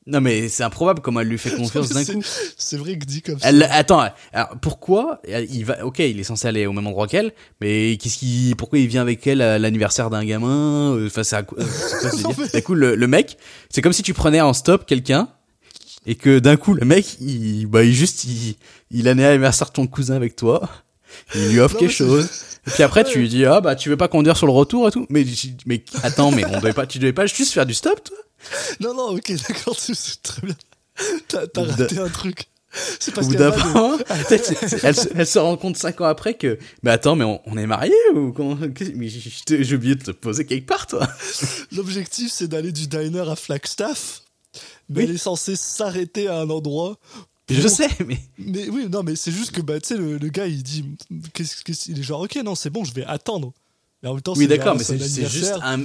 non, 0.06 0.20
mais 0.20 0.48
c'est 0.48 0.62
improbable 0.62 1.00
comment 1.02 1.18
elle 1.18 1.26
lui 1.28 1.38
fait 1.38 1.56
confiance 1.56 1.88
d'un 1.88 2.04
coup. 2.04 2.22
C'est 2.56 2.76
vrai 2.76 2.96
que 2.96 3.04
dit 3.04 3.22
comme 3.22 3.40
ça. 3.40 3.48
Elle, 3.48 3.64
attends, 3.64 4.06
alors 4.32 4.50
pourquoi 4.62 5.20
il 5.26 5.64
va, 5.64 5.84
ok, 5.84 5.98
il 5.98 6.20
est 6.20 6.24
censé 6.24 6.46
aller 6.46 6.66
au 6.66 6.72
même 6.72 6.86
endroit 6.86 7.08
qu'elle, 7.08 7.32
mais 7.60 7.96
qu'est-ce 8.00 8.18
qui, 8.18 8.54
pourquoi 8.56 8.78
il 8.78 8.86
vient 8.86 9.02
avec 9.02 9.26
elle 9.26 9.42
à 9.42 9.58
l'anniversaire 9.58 10.08
d'un 10.08 10.24
gamin 10.24 11.04
Enfin, 11.06 11.24
c'est 11.24 11.34
à 11.34 11.44
ce 11.44 12.16
délire 12.16 12.36
D'un 12.52 12.60
coup, 12.60 12.74
le, 12.74 12.94
le 12.94 13.06
mec, 13.08 13.36
c'est 13.70 13.82
comme 13.82 13.92
si 13.92 14.04
tu 14.04 14.14
prenais 14.14 14.40
en 14.40 14.52
stop 14.52 14.86
quelqu'un 14.86 15.28
et 16.06 16.14
que 16.14 16.38
d'un 16.38 16.56
coup, 16.56 16.74
le 16.74 16.84
mec, 16.86 17.16
il, 17.20 17.66
bah, 17.66 17.82
il 17.84 17.92
juste, 17.92 18.24
il, 18.24 18.56
il 18.90 19.02
de 19.04 19.72
ton 19.72 19.86
cousin 19.86 20.14
avec 20.14 20.36
toi, 20.36 20.68
il 21.34 21.48
lui 21.50 21.60
offre 21.60 21.74
Non, 21.74 21.80
quelque 21.80 21.92
chose. 21.92 22.28
Et 22.66 22.70
puis 22.70 22.82
après, 22.82 23.04
tu 23.04 23.18
lui 23.18 23.28
dis, 23.28 23.44
ah 23.44 23.60
bah, 23.60 23.76
tu 23.76 23.88
veux 23.88 23.96
pas 23.96 24.08
conduire 24.08 24.36
sur 24.36 24.46
le 24.46 24.52
retour 24.52 24.88
et 24.88 24.90
tout. 24.90 25.06
Mais, 25.08 25.24
mais 25.66 25.84
attends, 26.02 26.30
mais 26.30 26.44
on 26.46 26.58
devait 26.60 26.72
pas, 26.72 26.86
tu 26.86 26.98
devais 26.98 27.12
pas 27.12 27.26
juste 27.26 27.52
faire 27.52 27.66
du 27.66 27.74
stop, 27.74 28.02
toi? 28.02 28.16
Non, 28.80 28.94
non, 28.94 29.08
ok, 29.16 29.32
d'accord, 29.48 29.78
c'est- 29.78 30.22
très 30.22 30.42
bien. 30.46 30.56
T'as 31.28 31.46
raté 31.62 31.98
un 31.98 32.08
truc. 32.08 32.46
C'est 33.00 33.14
parce 33.14 33.28
qu'elle 33.28 33.38
de- 33.38 33.42
elle, 34.82 34.94
se- 34.96 35.08
elle 35.14 35.26
se 35.26 35.38
rend 35.38 35.56
compte 35.56 35.76
cinq 35.78 36.00
ans 36.02 36.04
après 36.06 36.34
que, 36.34 36.58
mais 36.82 36.90
attends, 36.90 37.16
mais 37.16 37.24
on, 37.24 37.40
on 37.46 37.56
est 37.56 37.66
mariés 37.66 37.94
ou 38.14 38.32
J'ai 39.48 39.74
oublié 39.76 39.94
de 39.94 40.02
te 40.02 40.10
poser 40.10 40.44
quelque 40.44 40.66
part, 40.66 40.86
toi. 40.86 41.08
L'objectif 41.72 42.30
c'est 42.32 42.48
d'aller 42.48 42.72
du 42.72 42.86
diner 42.86 43.30
à 43.30 43.36
Flagstaff, 43.36 44.22
mais 44.88 44.98
Oui. 44.98 45.04
elle 45.04 45.14
est 45.14 45.18
censée 45.18 45.56
s'arrêter 45.56 46.28
à 46.28 46.38
un 46.40 46.50
endroit. 46.50 46.96
Je 47.48 47.60
pour- 47.60 47.70
sais, 47.70 47.88
mais 48.06 48.18
Mais 48.38 48.68
oui, 48.68 48.88
non, 48.90 49.02
mais 49.04 49.14
c'est 49.16 49.30
juste 49.30 49.52
que 49.52 49.60
bah, 49.60 49.78
tu 49.80 49.88
sais, 49.88 49.96
le, 49.96 50.18
le 50.18 50.28
gars 50.28 50.46
il 50.46 50.62
dit, 50.62 50.84
qu'est-ce, 51.32 51.62
qu'est-ce- 51.62 51.90
il 51.90 51.98
est 52.00 52.02
genre, 52.02 52.20
ok, 52.22 52.36
non, 52.44 52.54
c'est 52.56 52.70
bon, 52.70 52.82
je 52.84 52.92
vais 52.92 53.04
attendre. 53.04 53.52
Mais 54.02 54.08
en 54.08 54.14
même 54.14 54.22
temps, 54.22 54.34
oui, 54.36 54.46
d'accord, 54.48 54.74
mais 54.76 54.82
c'est 54.84 54.98
c'est 54.98 55.28
juste 55.28 55.54
un, 55.62 55.84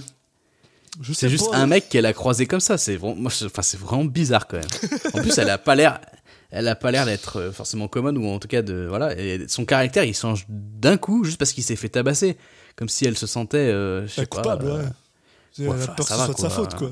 Je 1.02 1.14
c'est 1.14 1.30
juste 1.30 1.50
pas, 1.52 1.58
un 1.58 1.68
mec 1.68 1.88
qu'elle 1.88 2.06
a 2.06 2.14
croisé 2.14 2.46
comme 2.48 2.60
ça. 2.60 2.78
C'est 2.78 2.96
vraiment, 2.98 3.16
moi, 3.16 3.32
je- 3.38 3.46
enfin, 3.46 3.62
c'est 3.62 3.80
vraiment 3.80 4.06
bizarre 4.06 4.48
quand 4.48 4.58
même. 4.58 5.12
En 5.14 5.22
plus, 5.22 5.38
elle 5.38 5.50
a 5.50 5.58
pas 5.58 5.76
l'air, 5.76 6.02
elle 6.50 6.68
a 6.68 6.76
pas 6.76 6.92
l'air 6.92 7.06
d'être 7.06 7.38
euh, 7.38 7.52
forcément 7.52 7.88
commode 7.88 8.18
ou 8.18 8.26
en 8.26 8.40
tout 8.40 8.48
cas 8.48 8.62
de, 8.64 8.88
voilà, 8.90 9.18
et 9.18 9.46
son 9.48 9.64
caractère, 9.64 10.04
il 10.04 10.16
change 10.16 10.46
d'un 10.50 10.98
coup 10.98 11.24
juste 11.24 11.38
parce 11.38 11.54
qu'il 11.54 11.64
s'est 11.64 11.76
fait 11.78 11.90
tabasser, 11.90 12.38
comme 12.76 12.90
si 12.90 13.06
elle 13.06 13.18
se 13.18 13.28
sentait, 13.28 13.58
euh, 13.58 14.06
je 14.08 14.14
sais 14.14 14.26
pas, 14.26 14.38
coupable, 14.38 14.66
euh, 14.66 14.78
ouais. 14.80 15.68
Ouais, 15.68 15.76
elle 15.78 15.84
a 15.84 15.88
peur 15.88 15.96
que 15.98 16.04
ça 16.06 16.16
ce 16.16 16.20
va, 16.20 16.26
soit 16.26 16.34
de 16.36 16.40
sa 16.40 16.50
faute, 16.50 16.76
quoi. 16.76 16.92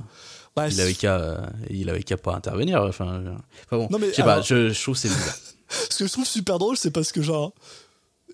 Bah, 0.56 0.68
il 0.68 0.80
avait 0.82 0.94
qu'à, 0.94 1.16
euh, 1.18 1.38
il 1.70 1.90
avait 1.90 2.04
qu'à 2.04 2.18
pas 2.18 2.34
intervenir. 2.36 2.82
Enfin, 2.84 3.22
je- 3.24 3.30
enfin 3.30 3.78
bon, 3.78 3.88
Non, 3.92 4.00
mais 4.00 4.12
pas, 4.12 4.42
je, 4.42 4.70
je 4.70 4.82
trouve 4.82 4.98
c'est 4.98 5.08
bizarre. 5.10 5.38
Ce 5.90 5.98
que 6.00 6.08
je 6.08 6.12
trouve 6.12 6.26
super 6.26 6.58
drôle, 6.60 6.76
c'est 6.78 6.92
parce 6.92 7.12
que, 7.12 7.22
genre, 7.22 7.54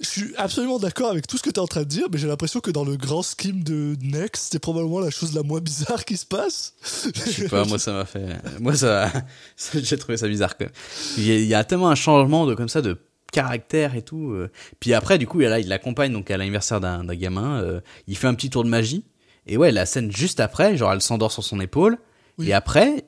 je 0.02 0.08
suis 0.08 0.34
absolument 0.38 0.80
d'accord 0.80 1.12
avec 1.12 1.28
tout 1.28 1.38
ce 1.38 1.44
que 1.44 1.50
tu 1.50 1.56
es 1.56 1.60
en 1.60 1.68
train 1.68 1.82
de 1.82 1.86
dire, 1.88 2.08
mais 2.12 2.18
j'ai 2.18 2.28
l'impression 2.28 2.60
que 2.62 2.72
dans 2.72 2.84
le 2.86 2.96
grand 2.98 3.22
scheme 3.24 3.64
de 3.64 3.96
Next, 4.02 4.50
c'est 4.52 4.60
probablement 4.60 5.00
la 5.00 5.10
chose 5.10 5.34
la 5.34 5.44
moins 5.44 5.60
bizarre 5.62 6.04
qui 6.06 6.18
se 6.18 6.26
passe. 6.26 6.74
Je 7.16 7.32
sais 7.32 7.48
pas, 7.50 7.64
moi 7.66 7.78
ça 7.80 7.94
m'a 7.94 8.06
fait. 8.06 8.28
Moi 8.60 8.76
ça. 8.76 9.12
J'ai 9.74 9.98
trouvé 9.98 10.18
ça 10.18 10.28
bizarre 10.28 10.58
quand 10.58 10.66
même. 10.66 10.74
Il 11.18 11.26
y, 11.26 11.32
a, 11.32 11.36
il 11.36 11.46
y 11.46 11.54
a 11.54 11.64
tellement 11.64 11.89
un 11.89 11.96
changement 11.96 12.46
de 12.46 12.56
comme 12.56 12.70
ça 12.70 12.82
de 12.82 12.98
caractère 13.32 13.96
et 13.96 14.02
tout. 14.02 14.32
euh. 14.32 14.50
Puis 14.80 14.94
après, 14.94 15.18
du 15.18 15.28
coup, 15.28 15.39
là, 15.39 15.60
il 15.60 15.68
l'accompagne 15.68 16.12
donc 16.14 16.30
à 16.32 16.38
l'anniversaire 16.38 16.80
d'un 16.82 17.04
d'un 17.04 17.16
gamin. 17.16 17.62
euh, 17.62 17.82
il 18.08 18.18
fait 18.18 18.28
un 18.28 18.34
petit 18.34 18.50
tour 18.50 18.64
de 18.64 18.70
magie. 18.70 19.06
Et 19.48 19.58
ouais, 19.58 19.72
la 19.72 19.86
scène 19.86 20.12
juste 20.12 20.39
après, 20.39 20.76
genre 20.78 20.92
elle 20.94 21.02
s'endort 21.02 21.32
sur 21.32 21.44
son 21.44 21.60
épaule. 21.60 21.98
Oui. 22.38 22.50
Et 22.50 22.54
après, 22.54 23.06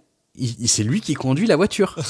c'est 0.66 0.84
lui 0.84 1.02
qui 1.02 1.14
conduit 1.14 1.48
la 1.48 1.56
voiture. 1.56 1.96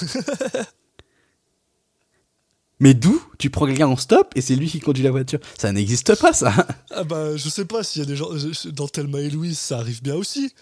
Mais 2.80 2.94
d'où 2.94 3.20
tu 3.40 3.50
prends 3.50 3.66
quelqu'un 3.66 3.88
en 3.88 3.96
stop 3.96 4.34
et 4.36 4.42
c'est 4.42 4.56
lui 4.56 4.70
qui 4.70 4.80
conduit 4.80 5.04
la 5.04 5.10
voiture? 5.10 5.40
Ça 5.58 5.72
n'existe 5.72 6.20
pas, 6.20 6.34
ça. 6.34 6.54
Ah 6.92 7.04
bah, 7.04 7.36
je 7.36 7.50
sais 7.50 7.66
pas 7.66 7.84
s'il 7.84 8.02
y 8.02 8.04
a 8.04 8.08
des 8.08 8.16
gens. 8.16 8.30
Dans 8.72 8.88
Thelma 8.88 9.20
et 9.20 9.30
Louise, 9.30 9.58
ça 9.58 9.78
arrive 9.80 10.02
bien 10.02 10.16
aussi. 10.16 10.54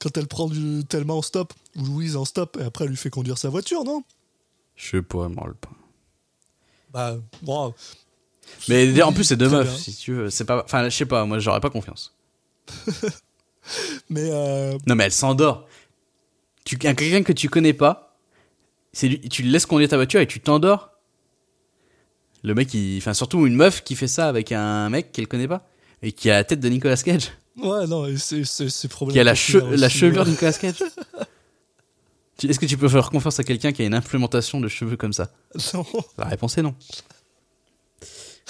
Quand 0.00 0.16
elle 0.16 0.26
prend 0.26 0.48
du 0.48 0.84
Thelma 0.88 1.14
en 1.14 1.22
stop, 1.22 1.52
ou 1.76 1.84
Louise 1.84 2.16
en 2.16 2.24
stop, 2.24 2.56
et 2.60 2.64
après 2.64 2.84
elle 2.84 2.90
lui 2.90 2.96
fait 2.96 3.10
conduire 3.10 3.38
sa 3.38 3.48
voiture, 3.48 3.84
non? 3.84 4.02
Je 4.76 4.98
pourrais 4.98 5.28
m'en 5.28 5.46
le 5.46 5.54
pas. 5.54 5.70
Bah, 6.92 7.16
bon. 7.42 7.74
Mais 8.68 9.02
en 9.02 9.12
plus, 9.12 9.24
c'est 9.24 9.36
deux 9.36 9.48
meufs, 9.48 9.68
bien. 9.68 9.76
si 9.76 9.94
tu 9.94 10.12
veux. 10.12 10.30
C'est 10.30 10.44
pas. 10.44 10.62
Enfin, 10.64 10.88
je 10.88 10.96
sais 10.96 11.06
pas, 11.06 11.24
moi, 11.24 11.38
j'aurais 11.38 11.60
pas 11.60 11.70
confiance. 11.70 12.14
Mais 14.10 14.28
euh, 14.30 14.76
Non, 14.86 14.94
mais 14.94 15.04
elle 15.04 15.12
s'endort. 15.12 15.66
Tu, 16.64 16.76
un- 16.84 16.94
quelqu'un 16.94 17.22
que 17.22 17.32
tu 17.32 17.48
connais 17.48 17.72
pas, 17.74 18.16
tu 18.94 19.08
le 19.42 19.50
laisses 19.50 19.66
conduire 19.66 19.88
ta 19.90 19.96
voiture 19.96 20.20
et 20.20 20.26
tu 20.26 20.40
t'endors. 20.40 20.90
Le 22.42 22.54
mec, 22.54 22.72
il, 22.74 22.98
enfin 22.98 23.14
surtout 23.14 23.46
une 23.46 23.54
meuf 23.54 23.82
qui 23.84 23.96
fait 23.96 24.08
ça 24.08 24.28
avec 24.28 24.52
un 24.52 24.88
mec 24.90 25.12
qu'elle 25.12 25.28
connaît 25.28 25.48
pas 25.48 25.66
et 26.02 26.12
qui 26.12 26.30
a 26.30 26.34
la 26.34 26.44
tête 26.44 26.60
de 26.60 26.68
Nicolas 26.68 26.96
Cage, 26.96 27.30
ouais, 27.56 27.86
non, 27.86 28.06
c'est 28.18 28.44
c'est 28.44 28.68
c'est 28.68 28.88
qui 29.08 29.18
a 29.18 29.24
la, 29.24 29.32
che- 29.34 29.52
problématique, 29.58 29.80
la 29.80 29.88
chevelure 29.88 30.24
de 30.26 30.30
Nicolas 30.30 30.52
Cage. 30.52 30.82
Est-ce 32.42 32.58
que 32.58 32.66
tu 32.66 32.76
peux 32.76 32.88
faire 32.88 33.08
confiance 33.10 33.38
à 33.40 33.44
quelqu'un 33.44 33.72
qui 33.72 33.80
a 33.82 33.86
une 33.86 33.94
implémentation 33.94 34.60
de 34.60 34.68
cheveux 34.68 34.96
comme 34.98 35.12
ça? 35.14 35.30
Non. 35.72 35.86
La 36.18 36.26
réponse 36.26 36.58
est 36.58 36.62
non. 36.62 36.74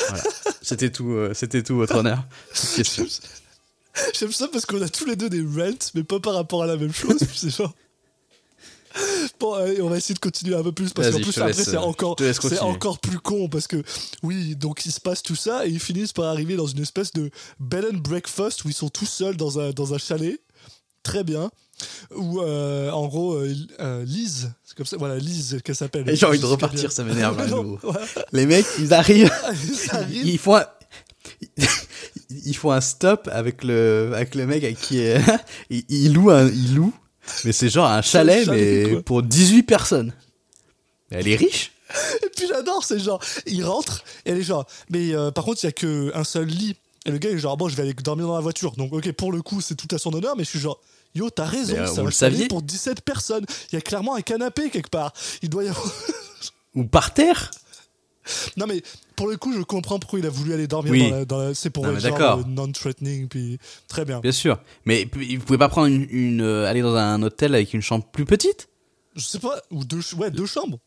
Voilà. 0.08 0.24
C'était 0.62 0.90
tout, 0.90 1.10
euh, 1.12 1.34
c'était 1.34 1.62
tout, 1.62 1.76
votre 1.76 1.94
honneur. 1.96 2.24
J'aime 4.18 4.32
ça 4.32 4.48
parce 4.48 4.64
qu'on 4.66 4.80
a 4.82 4.88
tous 4.88 5.04
les 5.04 5.14
deux 5.14 5.28
des 5.28 5.42
rants, 5.42 5.78
mais 5.94 6.02
pas 6.02 6.18
par 6.18 6.34
rapport 6.34 6.62
à 6.62 6.66
la 6.66 6.76
même 6.76 6.92
chose. 6.92 7.18
c'est 7.34 7.50
genre. 7.54 7.74
Bon, 9.40 9.54
allez, 9.54 9.80
on 9.82 9.88
va 9.88 9.96
essayer 9.96 10.14
de 10.14 10.20
continuer 10.20 10.54
un 10.54 10.62
peu 10.62 10.72
plus 10.72 10.92
parce 10.92 11.10
qu'en 11.10 11.20
plus 11.20 11.38
après 11.38 11.52
c'est 11.52 11.74
euh, 11.74 11.80
encore 11.80 12.16
c'est 12.18 12.60
encore 12.60 12.98
plus 12.98 13.18
con 13.18 13.48
parce 13.48 13.66
que 13.66 13.82
oui 14.22 14.54
donc 14.56 14.86
il 14.86 14.92
se 14.92 15.00
passe 15.00 15.22
tout 15.22 15.34
ça 15.34 15.66
et 15.66 15.70
ils 15.70 15.80
finissent 15.80 16.12
par 16.12 16.26
arriver 16.26 16.56
dans 16.56 16.66
une 16.66 16.82
espèce 16.82 17.12
de 17.12 17.30
bed 17.58 17.84
and 17.92 17.98
breakfast 17.98 18.64
où 18.64 18.68
ils 18.68 18.74
sont 18.74 18.88
tous 18.88 19.06
seuls 19.06 19.36
dans 19.36 19.58
un 19.58 19.70
dans 19.70 19.94
un 19.94 19.98
chalet. 19.98 20.40
Très 21.02 21.22
bien. 21.22 21.50
Où 22.16 22.40
euh, 22.40 22.90
en 22.90 23.06
gros 23.08 23.34
euh, 23.34 23.54
euh, 23.80 24.04
Lise 24.04 24.52
c'est 24.64 24.76
comme 24.76 24.86
ça 24.86 24.96
voilà 24.96 25.18
Lise 25.18 25.60
qu'elle 25.62 25.74
s'appelle. 25.74 26.04
J'ai 26.14 26.26
envie 26.26 26.38
de 26.38 26.46
repartir, 26.46 26.90
ça 26.90 27.04
m'énerve 27.04 27.36
voilà. 27.82 28.06
Les 28.32 28.46
mecs, 28.46 28.66
ils 28.78 28.94
arrivent. 28.94 29.32
Ils 30.10 30.38
font 30.38 30.56
un... 30.56 30.64
ils 32.30 32.56
font 32.56 32.70
un 32.70 32.80
stop 32.80 33.28
avec 33.32 33.64
le 33.64 34.12
avec 34.14 34.34
le 34.34 34.46
mec 34.46 34.64
avec 34.64 34.78
qui 34.78 34.98
est... 34.98 35.20
louent 36.08 36.30
un 36.30 36.48
ils 36.48 36.74
louent 36.74 36.94
mais 37.44 37.52
c'est 37.52 37.68
genre 37.68 37.86
un 37.86 38.02
chalet, 38.02 38.44
chalet, 38.44 38.88
mais 38.94 39.02
pour 39.02 39.22
18 39.22 39.62
personnes. 39.64 40.12
Elle 41.10 41.28
est 41.28 41.36
riche 41.36 41.72
Et 42.22 42.28
puis 42.34 42.46
j'adore, 42.48 42.84
c'est 42.84 42.98
genre, 42.98 43.20
il 43.46 43.64
rentre, 43.64 44.04
et 44.24 44.30
elle 44.30 44.38
est 44.38 44.42
genre, 44.42 44.66
mais 44.90 45.14
euh, 45.14 45.30
par 45.30 45.44
contre, 45.44 45.62
il 45.62 45.66
y 45.66 45.68
a 45.68 45.72
qu'un 45.72 46.24
seul 46.24 46.46
lit. 46.46 46.76
Et 47.06 47.10
le 47.10 47.18
gars 47.18 47.30
est 47.30 47.38
genre, 47.38 47.56
bon, 47.56 47.68
je 47.68 47.76
vais 47.76 47.82
aller 47.82 47.92
dormir 47.92 48.26
dans 48.26 48.34
la 48.34 48.40
voiture. 48.40 48.72
Donc, 48.76 48.92
ok, 48.92 49.12
pour 49.12 49.30
le 49.30 49.42
coup, 49.42 49.60
c'est 49.60 49.74
tout 49.74 49.94
à 49.94 49.98
son 49.98 50.12
honneur, 50.14 50.36
mais 50.36 50.44
je 50.44 50.50
suis 50.50 50.58
genre, 50.58 50.80
yo, 51.14 51.28
t'as 51.28 51.44
raison, 51.44 51.76
euh, 51.76 51.86
ça 51.86 51.92
vous 51.92 51.96
va 51.98 52.04
le 52.04 52.10
saviez 52.10 52.48
pour 52.48 52.62
17 52.62 53.02
personnes. 53.02 53.44
Il 53.70 53.74
y 53.74 53.78
a 53.78 53.82
clairement 53.82 54.14
un 54.14 54.22
canapé 54.22 54.70
quelque 54.70 54.88
part. 54.88 55.12
Il 55.42 55.50
doit 55.50 55.64
y 55.64 55.68
avoir. 55.68 55.92
ou 56.74 56.84
par 56.84 57.12
terre. 57.12 57.50
non, 58.56 58.66
mais 58.66 58.82
pour 59.16 59.28
le 59.28 59.36
coup, 59.36 59.52
je 59.52 59.60
comprends 59.62 59.98
pourquoi 59.98 60.18
il 60.18 60.26
a 60.26 60.30
voulu 60.30 60.52
aller 60.54 60.66
dormir 60.66 60.92
Oui. 60.92 61.10
dans 61.10 61.16
la. 61.16 61.24
dans 61.24 61.38
la- 61.38 61.54
C'est 61.54 61.70
pour 61.70 61.86
Non, 61.86 61.98
genre, 61.98 62.20
euh, 62.20 62.42
non-threatening, 62.46 63.28
puis 63.28 63.58
très 63.88 64.04
bien. 64.04 64.20
Bien 64.20 64.32
sûr. 64.32 64.58
Mais 64.84 65.06
p- 65.06 65.36
vous 65.36 65.44
pouvez 65.44 65.58
pas 65.58 65.68
prendre 65.68 65.88
une, 65.88 66.06
une, 66.10 66.40
euh, 66.40 66.66
aller 66.68 66.80
dans 66.82 66.94
un 66.96 67.22
hôtel 67.22 67.54
avec 67.54 67.74
une 67.74 67.82
chambre 67.82 68.04
plus 68.06 68.24
petite? 68.24 68.68
Je 69.16 69.22
sais 69.24 69.38
pas, 69.38 69.60
ou 69.70 69.84
deux, 69.84 70.00
ouais, 70.16 70.30
deux 70.30 70.46
chambres. 70.46 70.78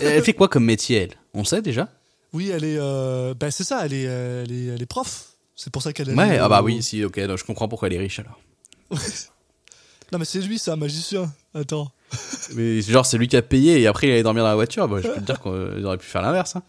Elle 0.00 0.22
fait 0.24 0.32
quoi 0.34 0.48
comme 0.48 0.64
métier 0.64 0.96
elle? 0.98 1.14
On 1.34 1.44
sait 1.44 1.62
déjà. 1.62 1.88
Oui, 2.32 2.50
elle 2.50 2.64
est. 2.64 2.76
euh, 2.78 3.32
Ben, 3.34 3.50
c'est 3.50 3.64
ça, 3.64 3.86
elle 3.86 3.94
est, 3.94 4.06
euh, 4.06 4.44
elle 4.44 4.52
est, 4.52 4.64
elle 4.74 4.82
est 4.82 4.86
prof. 4.86 5.28
C'est 5.56 5.70
pour 5.72 5.82
ça 5.82 5.92
qu'elle 5.92 6.10
est. 6.10 6.14
Ouais, 6.14 6.24
allée 6.24 6.38
ah 6.38 6.48
bah 6.48 6.62
oui, 6.62 6.82
si, 6.82 7.02
ok, 7.04 7.18
donc 7.26 7.38
je 7.38 7.44
comprends 7.44 7.68
pourquoi 7.68 7.88
elle 7.88 7.94
est 7.94 7.98
riche 7.98 8.18
alors. 8.18 8.40
Non, 10.12 10.18
mais 10.18 10.24
c'est 10.24 10.40
lui, 10.40 10.58
c'est 10.58 10.70
un 10.70 10.76
magicien. 10.76 11.30
Attends. 11.52 11.90
Mais 12.54 12.80
genre, 12.82 13.04
c'est 13.06 13.18
lui 13.18 13.28
qui 13.28 13.36
a 13.36 13.42
payé 13.42 13.80
et 13.80 13.86
après 13.86 14.06
il 14.06 14.10
allait 14.12 14.22
dormir 14.22 14.42
dans 14.44 14.48
la 14.48 14.54
voiture. 14.54 14.88
Bah, 14.88 14.98
je 15.02 15.08
peux 15.08 15.14
te 15.14 15.20
dire 15.20 15.40
qu'ils 15.40 15.84
auraient 15.84 15.98
pu 15.98 16.06
faire 16.06 16.22
l'inverse. 16.22 16.56
Hein. 16.56 16.62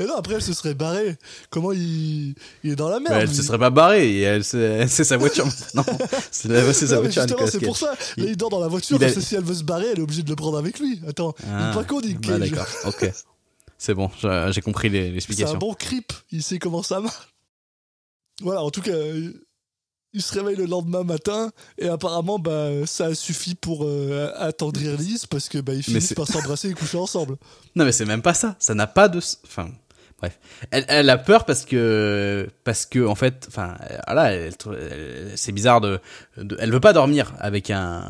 Mais 0.00 0.06
non, 0.06 0.16
après, 0.16 0.34
elle 0.34 0.42
se 0.42 0.52
serait 0.52 0.74
barrée. 0.74 1.16
Comment 1.48 1.70
il, 1.70 2.34
il 2.64 2.72
est 2.72 2.74
dans 2.76 2.88
la 2.88 2.98
merde 2.98 3.14
Mais 3.14 3.20
elle 3.22 3.28
lui. 3.28 3.34
se 3.36 3.42
serait 3.44 3.58
pas 3.58 3.70
barrée 3.70 4.10
et 4.10 4.20
elle, 4.22 4.42
c'est 4.42 4.88
c'est 4.88 5.04
sa 5.04 5.16
voiture 5.16 5.46
maintenant. 5.46 5.84
C'est 6.32 6.48
la- 6.48 6.72
c'est 6.72 6.88
sa 6.88 6.96
Non, 6.96 7.02
voiture 7.02 7.22
justement, 7.22 7.46
c'est 7.46 7.60
pour 7.60 7.76
ça. 7.76 7.92
Là, 8.16 8.24
il 8.26 8.36
dort 8.36 8.50
dans 8.50 8.58
la 8.58 8.66
voiture. 8.66 8.96
il 8.96 9.04
a- 9.04 9.06
parce 9.06 9.14
que 9.14 9.20
si 9.20 9.36
elle 9.36 9.44
veut 9.44 9.54
se 9.54 9.62
barrer, 9.62 9.86
elle 9.92 10.00
est 10.00 10.02
obligée 10.02 10.24
de 10.24 10.28
le 10.30 10.34
prendre 10.34 10.58
avec 10.58 10.80
lui. 10.80 11.00
Attends, 11.06 11.34
il 11.38 11.46
Ah, 11.52 11.70
est 11.70 11.74
pas 11.74 11.84
con, 11.84 12.00
Nick 12.00 12.20
bah, 12.26 12.38
d'accord, 12.38 12.66
ok. 12.86 13.12
C'est 13.78 13.94
bon, 13.94 14.10
j'ai 14.50 14.60
compris 14.60 14.88
les- 14.88 15.02
C'est 15.04 15.08
un 15.08 15.12
l'explication. 15.12 15.58
bon 15.58 15.72
creep. 15.74 16.12
Il 16.32 16.42
sait 16.42 16.58
comment 16.58 16.82
ça 16.82 16.98
marche. 16.98 17.28
Voilà, 18.42 18.62
en 18.64 18.70
tout 18.70 18.82
cas, 18.82 18.90
euh, 18.90 19.32
il 20.12 20.22
se 20.22 20.34
réveille 20.38 20.56
le 20.56 20.66
lendemain 20.66 21.04
matin 21.04 21.50
et 21.78 21.88
apparemment, 21.88 22.38
bah, 22.38 22.68
ça 22.86 23.06
a 23.06 23.14
suffi 23.14 23.54
pour 23.54 23.84
euh, 23.84 24.30
attendrir 24.36 24.96
Lise 24.96 25.26
parce 25.26 25.48
que 25.48 25.58
bah, 25.58 25.74
ils 25.74 25.82
finissent 25.82 26.14
par 26.14 26.26
s'embrasser 26.26 26.70
et 26.70 26.74
coucher 26.74 26.98
ensemble. 26.98 27.36
Non, 27.76 27.84
mais 27.84 27.92
c'est 27.92 28.04
même 28.06 28.22
pas 28.22 28.34
ça. 28.34 28.56
Ça 28.58 28.74
n'a 28.74 28.88
pas 28.88 29.08
de. 29.08 29.20
Enfin, 29.44 29.68
bref. 30.18 30.40
Elle, 30.72 30.84
elle 30.88 31.08
a 31.08 31.16
peur 31.18 31.44
parce 31.44 31.64
que. 31.64 32.48
Parce 32.64 32.84
que, 32.84 33.06
en 33.06 33.14
fait. 33.14 33.44
Enfin, 33.48 33.76
voilà, 34.08 34.32
elle- 34.32 34.52
elle- 34.66 35.32
c'est 35.36 35.52
bizarre 35.52 35.80
de, 35.80 36.00
de- 36.36 36.56
Elle 36.58 36.72
veut 36.72 36.80
pas 36.80 36.92
dormir 36.92 37.32
avec 37.38 37.70
un. 37.70 38.02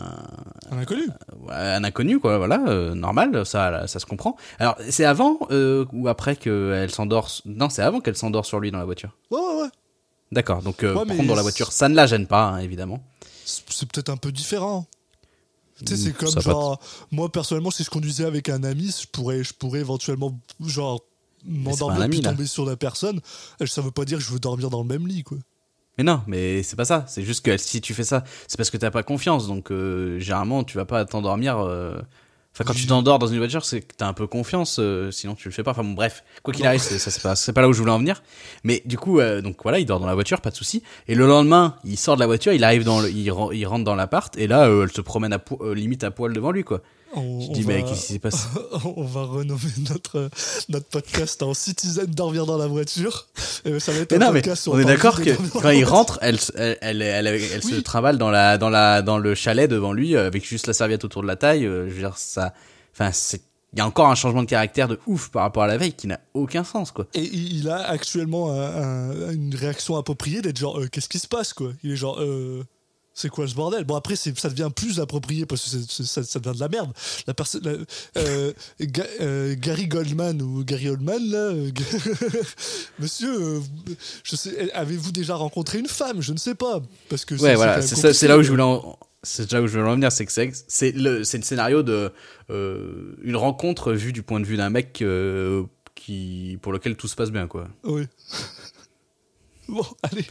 Un 0.71 0.79
inconnu. 0.79 1.03
Un 1.51 1.85
inconnu, 1.85 2.19
quoi, 2.21 2.39
voilà, 2.39 2.63
euh, 2.69 2.95
normal, 2.95 3.45
ça, 3.45 3.87
ça 3.87 3.99
se 3.99 4.07
comprend. 4.07 4.37
Alors, 4.59 4.77
c'est 4.89 5.05
avant 5.05 5.39
euh, 5.51 5.85
ou 5.93 6.09
après 6.09 6.37
qu'elle 6.37 6.91
s'endort. 6.91 7.29
Non, 7.45 7.69
c'est 7.69 7.83
avant 7.83 8.01
qu'elle 8.01 8.17
s'endort 8.17 8.47
sur 8.47 8.61
lui 8.61 8.71
dans 8.71 8.79
la 8.79 8.85
voiture? 8.87 9.11
Ouais, 9.31 9.39
ouais, 9.41 9.63
ouais. 9.65 9.69
D'accord, 10.33 10.63
donc 10.63 10.83
euh, 10.85 10.95
Ouais, 10.95 11.07
contre, 11.07 11.27
dans 11.27 11.35
la 11.35 11.43
voiture, 11.43 11.73
ça 11.73 11.89
ne 11.89 11.95
la 11.95 12.07
gêne 12.07 12.27
pas, 12.27 12.51
hein, 12.51 12.59
évidemment. 12.59 13.03
C'est 13.45 13.89
peut-être 13.91 14.11
un 14.11 14.17
peu 14.17 14.31
différent. 14.31 14.87
Tu 15.85 15.87
sais, 15.87 15.95
Mm, 15.95 15.97
c'est 16.05 16.13
comme 16.13 16.29
ça 16.31 16.41
genre, 16.41 16.81
moi 17.11 17.33
personnellement, 17.33 17.71
si 17.71 17.83
je 17.85 17.91
conduisais 17.91 18.25
avec 18.25 18.49
un 18.49 18.63
ami, 18.63 18.95
je 19.01 19.07
pourrais, 19.09 19.43
je 19.43 19.53
pourrais 19.55 19.81
éventuellement, 19.81 20.39
genre, 20.65 21.01
m'endormir 21.45 22.09
puis 22.11 22.21
là. 22.21 22.31
tomber 22.31 22.47
sur 22.47 22.65
la 22.67 22.77
personne. 22.77 23.21
Ça 23.67 23.81
veut 23.81 23.91
pas 23.91 24.05
dire 24.05 24.19
que 24.19 24.25
je 24.25 24.31
veux 24.31 24.39
dormir 24.39 24.69
dans 24.71 24.83
le 24.83 24.89
même 24.89 25.07
lit, 25.09 25.23
quoi. 25.25 25.39
Mais 25.99 26.05
non, 26.05 26.23
mais 26.27 26.63
c'est 26.63 26.77
pas 26.77 26.85
ça. 26.85 27.05
C'est 27.09 27.25
juste 27.25 27.45
que 27.45 27.57
si 27.57 27.81
tu 27.81 27.93
fais 27.95 28.05
ça, 28.05 28.25
c'est 28.47 28.57
parce 28.57 28.71
que 28.71 28.77
t'as 28.77 28.91
pas 28.91 29.03
confiance. 29.03 29.47
Donc, 29.49 29.71
euh, 29.73 30.19
généralement, 30.19 30.65
tu 30.65 30.77
vas 30.77 30.85
pas 30.85 31.05
t'endormir. 31.05 31.59
euh, 31.59 32.01
Enfin, 32.53 32.65
quand 32.65 32.75
tu 32.75 32.87
t'endors 32.87 33.19
dans 33.21 33.29
une 33.29 33.39
voiture, 33.39 33.65
c'est 33.65 33.81
que 33.81 33.95
t'as 33.97 34.09
un 34.09 34.13
peu 34.13 34.27
confiance. 34.27 34.79
euh, 34.81 35.11
sinon, 35.13 35.35
tu 35.35 35.49
le 35.49 35.55
fais 35.55 35.63
pas. 35.63 35.71
Enfin, 35.71 35.85
bon, 35.85 35.93
bref. 35.93 36.25
Quoi 36.43 36.53
qu'il 36.53 36.67
arrive, 36.67 36.81
c'est- 36.81 36.99
ça, 36.99 37.11
c'est 37.11 37.23
pas, 37.23 37.37
c'est 37.37 37.53
pas 37.53 37.61
là 37.63 37.69
où 37.69 37.73
je 37.73 37.79
voulais 37.79 37.93
en 37.93 37.99
venir. 37.99 38.23
Mais 38.65 38.83
du 38.87 38.99
coup, 38.99 39.21
euh, 39.21 39.41
donc 39.41 39.57
voilà, 39.63 39.79
il 39.79 39.87
dort 39.87 40.01
dans 40.01 40.07
la 40.07 40.15
voiture, 40.15 40.41
pas 40.41 40.51
de 40.51 40.57
souci. 40.57 40.83
Et 41.07 41.15
le 41.15 41.27
lendemain, 41.27 41.77
il 41.85 41.97
sort 41.97 42.17
de 42.17 42.21
la 42.21 42.27
voiture, 42.27 42.53
il 42.53 42.65
arrive 42.65 42.83
dans 42.85 43.01
le, 43.01 43.09
il, 43.11 43.31
ren- 43.31 43.53
il 43.53 43.65
rentre 43.67 43.85
dans 43.85 43.95
l'appart. 43.95 44.37
Et 44.37 44.47
là, 44.49 44.67
euh, 44.69 44.83
elle 44.83 44.93
se 44.93 45.01
promène 45.01 45.33
à 45.33 45.39
po- 45.39 45.59
euh, 45.63 45.75
limite 45.75 46.03
à 46.05 46.11
poil 46.11 46.33
devant 46.33 46.51
lui, 46.51 46.65
quoi. 46.65 46.83
On, 47.15 47.41
Je 47.41 47.49
on 47.49 47.53
dis, 47.53 47.63
va, 47.63 47.73
mais 47.75 47.83
qu'est-ce 47.83 48.07
qui 48.07 48.13
s'est 48.15 48.19
passé? 48.21 48.47
On 48.85 49.05
va 49.05 49.23
renommer 49.25 49.61
notre, 49.91 50.31
notre 50.69 50.87
podcast 50.87 51.43
en 51.43 51.55
Citizen 51.55 52.07
dormir 52.07 52.47
dans 52.47 52.57
la 52.57 52.67
voiture. 52.69 53.27
Et 53.65 53.81
ça 53.81 53.91
va 53.93 53.99
être 53.99 54.13
Mais 54.13 54.19
un 54.23 54.27
non, 54.29 54.33
podcast 54.33 54.67
où 54.69 54.73
on 54.75 54.79
est 54.79 54.85
d'accord 54.85 55.21
que 55.21 55.31
quand 55.61 55.71
il 55.71 55.85
rentre, 55.85 56.19
elle, 56.23 56.39
se- 56.41 56.53
elle, 56.57 57.03
elle, 57.03 57.63
se 57.63 57.81
trimballe 57.81 58.17
dans 58.17 58.31
la, 58.31 58.59
dans 58.59 58.71
la, 58.71 59.03
dans 59.03 59.19
le 59.19 59.35
chalet 59.35 59.69
devant 59.69 59.93
lui 59.93 60.15
euh, 60.15 60.27
avec 60.27 60.47
juste 60.47 60.67
la 60.69 60.73
serviette 60.73 61.05
autour 61.05 61.23
de 61.23 61.27
la 61.27 61.37
taille. 61.37 61.67
euh, 61.67 61.89
Je 61.89 61.95
veux 61.95 62.01
dire, 62.01 62.17
ça, 62.17 62.55
enfin, 62.95 63.11
c'est, 63.13 63.43
il 63.73 63.79
y 63.79 63.83
a 63.83 63.87
encore 63.87 64.07
un 64.09 64.15
changement 64.15 64.43
de 64.43 64.49
caractère 64.49 64.87
de 64.89 64.99
ouf 65.07 65.29
par 65.31 65.43
rapport 65.43 65.63
à 65.65 65.67
la 65.67 65.77
veille 65.79 65.93
qui 65.95 66.07
n'a 66.07 66.21
aucun 66.35 66.65
sens, 66.65 66.91
quoi. 66.93 67.07
Et 67.15 67.23
il 67.23 67.59
il 67.59 67.69
a 67.69 67.77
actuellement 67.89 68.53
un- 68.53 69.11
un- 69.11 69.31
une 69.33 69.55
réaction 69.55 69.97
appropriée 69.97 70.43
d'être 70.43 70.59
genre, 70.59 70.79
euh, 70.81 70.87
qu'est-ce 70.91 71.09
qui 71.09 71.19
se 71.19 71.29
passe, 71.29 71.53
quoi? 71.55 71.71
Il 71.83 71.91
est 71.93 71.97
genre, 71.97 72.21
euh, 72.21 72.65
c'est 73.13 73.29
quoi 73.29 73.47
ce 73.49 73.55
bordel? 73.55 73.85
Bon, 73.85 73.97
après, 73.97 74.17
ça 74.17 74.31
devient 74.49 74.71
plus 74.75 75.01
approprié 75.01 75.45
parce 75.47 75.69
que 75.75 76.05
ça, 76.05 76.23
ça 76.23 76.39
devient 76.39 76.55
de 76.57 76.61
la 76.61 76.69
merde. 76.69 76.93
La 77.27 77.35
la- 77.63 77.77
euh, 78.19 78.53
Ga- 78.81 79.05
euh, 79.21 79.55
Gary 79.59 79.89
Goldman 79.89 80.41
ou 80.41 80.65
Gary 80.65 80.89
Oldman, 80.89 81.23
là. 81.31 81.39
euh, 81.39 81.71
Monsieur, 82.99 83.61
avez-vous 84.75 85.13
déjà 85.13 85.35
rencontré 85.35 85.79
une 85.79 85.89
femme? 85.89 86.21
Je 86.23 86.33
ne 86.33 86.39
sais 86.39 86.55
pas. 86.55 86.81
Parce 87.09 87.25
que 87.25 87.35
Ouais, 87.35 87.55
voilà, 87.57 87.83
c'est 87.83 88.29
là 88.29 88.39
où 88.39 88.43
je 88.43 88.51
voulais 88.51 88.63
en, 88.63 88.99
c'est 89.23 89.51
là 89.53 89.61
où 89.61 89.67
je 89.67 89.79
voulais 89.79 89.91
en 89.91 89.95
venir, 89.95 90.13
c'est 90.13 90.25
que 90.27 90.33
c'est, 90.69 90.93
le, 90.93 91.25
scénario 91.25 91.83
de, 91.83 92.13
une 92.49 93.37
rencontre 93.37 93.93
vue 93.93 94.13
du 94.13 94.23
point 94.23 94.41
de 94.41 94.47
vue 94.47 94.57
d'un 94.57 94.71
mec, 94.71 95.03
qui, 95.95 96.59
pour 96.63 96.73
lequel 96.73 96.97
tout 96.97 97.09
se 97.09 97.17
passe 97.17 97.31
bien, 97.31 97.47
quoi. 97.47 97.69
Oui. 97.85 98.05
bon, 99.69 99.85
allez. 100.03 100.25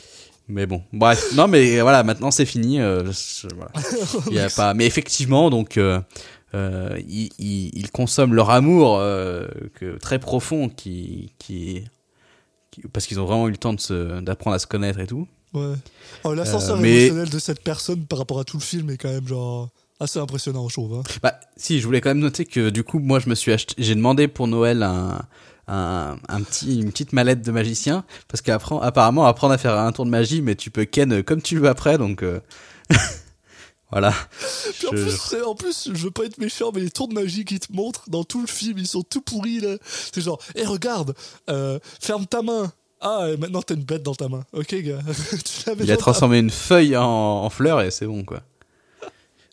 Mais 0.50 0.66
bon, 0.66 0.82
bref, 0.94 1.34
non 1.36 1.48
mais 1.48 1.80
voilà, 1.82 2.04
maintenant 2.04 2.32
c'est 2.32 2.46
fini. 2.46 2.80
euh, 2.82 3.12
je- 3.12 3.48
voilà. 3.56 3.72
Il 4.28 4.34
y 4.34 4.40
a 4.40 4.50
pas, 4.56 4.74
mais 4.74 4.86
effectivement, 4.88 5.50
donc 5.52 5.78
euh, 5.78 6.02
euh, 6.56 6.98
ils, 7.08 7.30
ils- 7.38 7.70
ils 7.78 7.92
consomment 7.92 8.34
leur 8.34 8.50
amour 8.50 8.98
euh, 8.98 9.48
que, 9.76 9.98
très 10.00 10.18
profond, 10.18 10.68
qui, 10.70 11.32
qui, 11.38 11.84
qui- 12.72 12.82
parce 12.92 13.06
qu'ils 13.06 13.20
ont 13.20 13.26
vraiment 13.26 13.48
eu 13.48 13.52
le 13.52 13.58
temps 13.58 13.76
d'apprendre 14.22 14.56
à 14.56 14.60
se 14.60 14.66
connaître 14.68 15.00
et 15.00 15.08
tout. 15.08 15.28
Ouais. 15.54 15.74
Oh, 16.24 16.34
L'ascenseur 16.34 16.78
Euh, 16.78 16.82
mais- 16.82 17.06
émotionnel 17.06 17.30
de 17.30 17.40
cette 17.40 17.64
personne 17.64 18.06
par 18.06 18.18
rapport 18.20 18.40
à 18.40 18.44
tout 18.44 18.58
le 18.58 18.64
film 18.64 18.90
est 18.90 18.98
quand 18.98 19.10
même 19.10 19.28
genre 19.28 19.70
assez 20.00 20.18
impressionnant, 20.18 20.68
je 20.70 20.74
trouve. 20.74 20.94
hein. 20.96 21.04
Bah, 21.22 21.40
si, 21.58 21.80
je 21.80 21.86
voulais 21.86 22.02
quand 22.02 22.10
même 22.10 22.20
noter 22.20 22.46
que 22.46 22.70
du 22.70 22.84
coup, 22.84 23.00
moi, 23.00 23.20
je 23.20 23.30
me 23.30 23.36
suis 23.36 23.52
acheté, 23.52 23.76
j'ai 23.78 23.96
demandé 23.96 24.28
pour 24.28 24.48
Noël 24.48 24.82
un, 24.82 25.22
un, 25.70 26.18
un 26.28 26.42
petit, 26.42 26.80
une 26.80 26.92
petite 26.92 27.14
mallette 27.14 27.42
de 27.42 27.52
magicien, 27.52 28.04
parce 28.28 28.42
qu'apparemment, 28.42 29.26
apprendre 29.26 29.54
à 29.54 29.58
faire 29.58 29.78
un 29.78 29.92
tour 29.92 30.06
de 30.06 30.10
magie, 30.10 30.42
mais 30.42 30.56
tu 30.56 30.72
peux 30.72 30.86
ken 30.86 31.24
comme 31.24 31.42
tu 31.42 31.58
veux 31.60 31.70
après, 31.70 31.98
donc 31.98 32.24
euh, 32.24 32.40
voilà. 33.92 34.14
Puis 34.78 34.88
en, 34.88 34.92
Je- 34.96 35.04
plus, 35.04 35.44
en 35.44 35.56
plus, 35.56 35.90
je 35.94 36.04
veux 36.04 36.12
pas 36.12 36.26
être 36.26 36.38
méchant, 36.38 36.72
mais 36.74 36.82
les 36.82 36.92
tours 36.92 37.08
de 37.08 37.14
magie 37.14 37.44
qu'ils 37.46 37.60
te 37.60 37.72
montrent 37.74 38.10
dans 38.10 38.24
tout 38.24 38.42
le 38.42 38.48
film, 38.48 38.78
ils 38.78 38.88
sont 38.88 39.04
tout 39.04 39.22
pourris 39.22 39.60
là. 39.60 39.78
C'est 39.84 40.22
genre, 40.22 40.40
hé 40.56 40.66
regarde, 40.66 41.16
euh, 41.50 41.80
ferme 42.02 42.26
ta 42.26 42.42
main. 42.42 42.72
Ah, 43.02 43.28
et 43.30 43.38
maintenant 43.38 43.62
t'as 43.62 43.76
une 43.76 43.84
bête 43.84 44.04
dans 44.04 44.14
ta 44.16 44.28
main. 44.28 44.44
Ok, 44.54 44.76
gars. 44.76 45.00
Tu 45.46 45.72
Il 45.84 45.92
a 45.92 45.96
ta- 45.96 46.02
transformé 46.02 46.40
une 46.40 46.50
feuille 46.50 46.98
en, 46.98 47.04
en 47.06 47.50
fleur 47.50 47.82
et 47.82 47.92
c'est 47.92 48.06
bon, 48.06 48.24
quoi. 48.24 48.42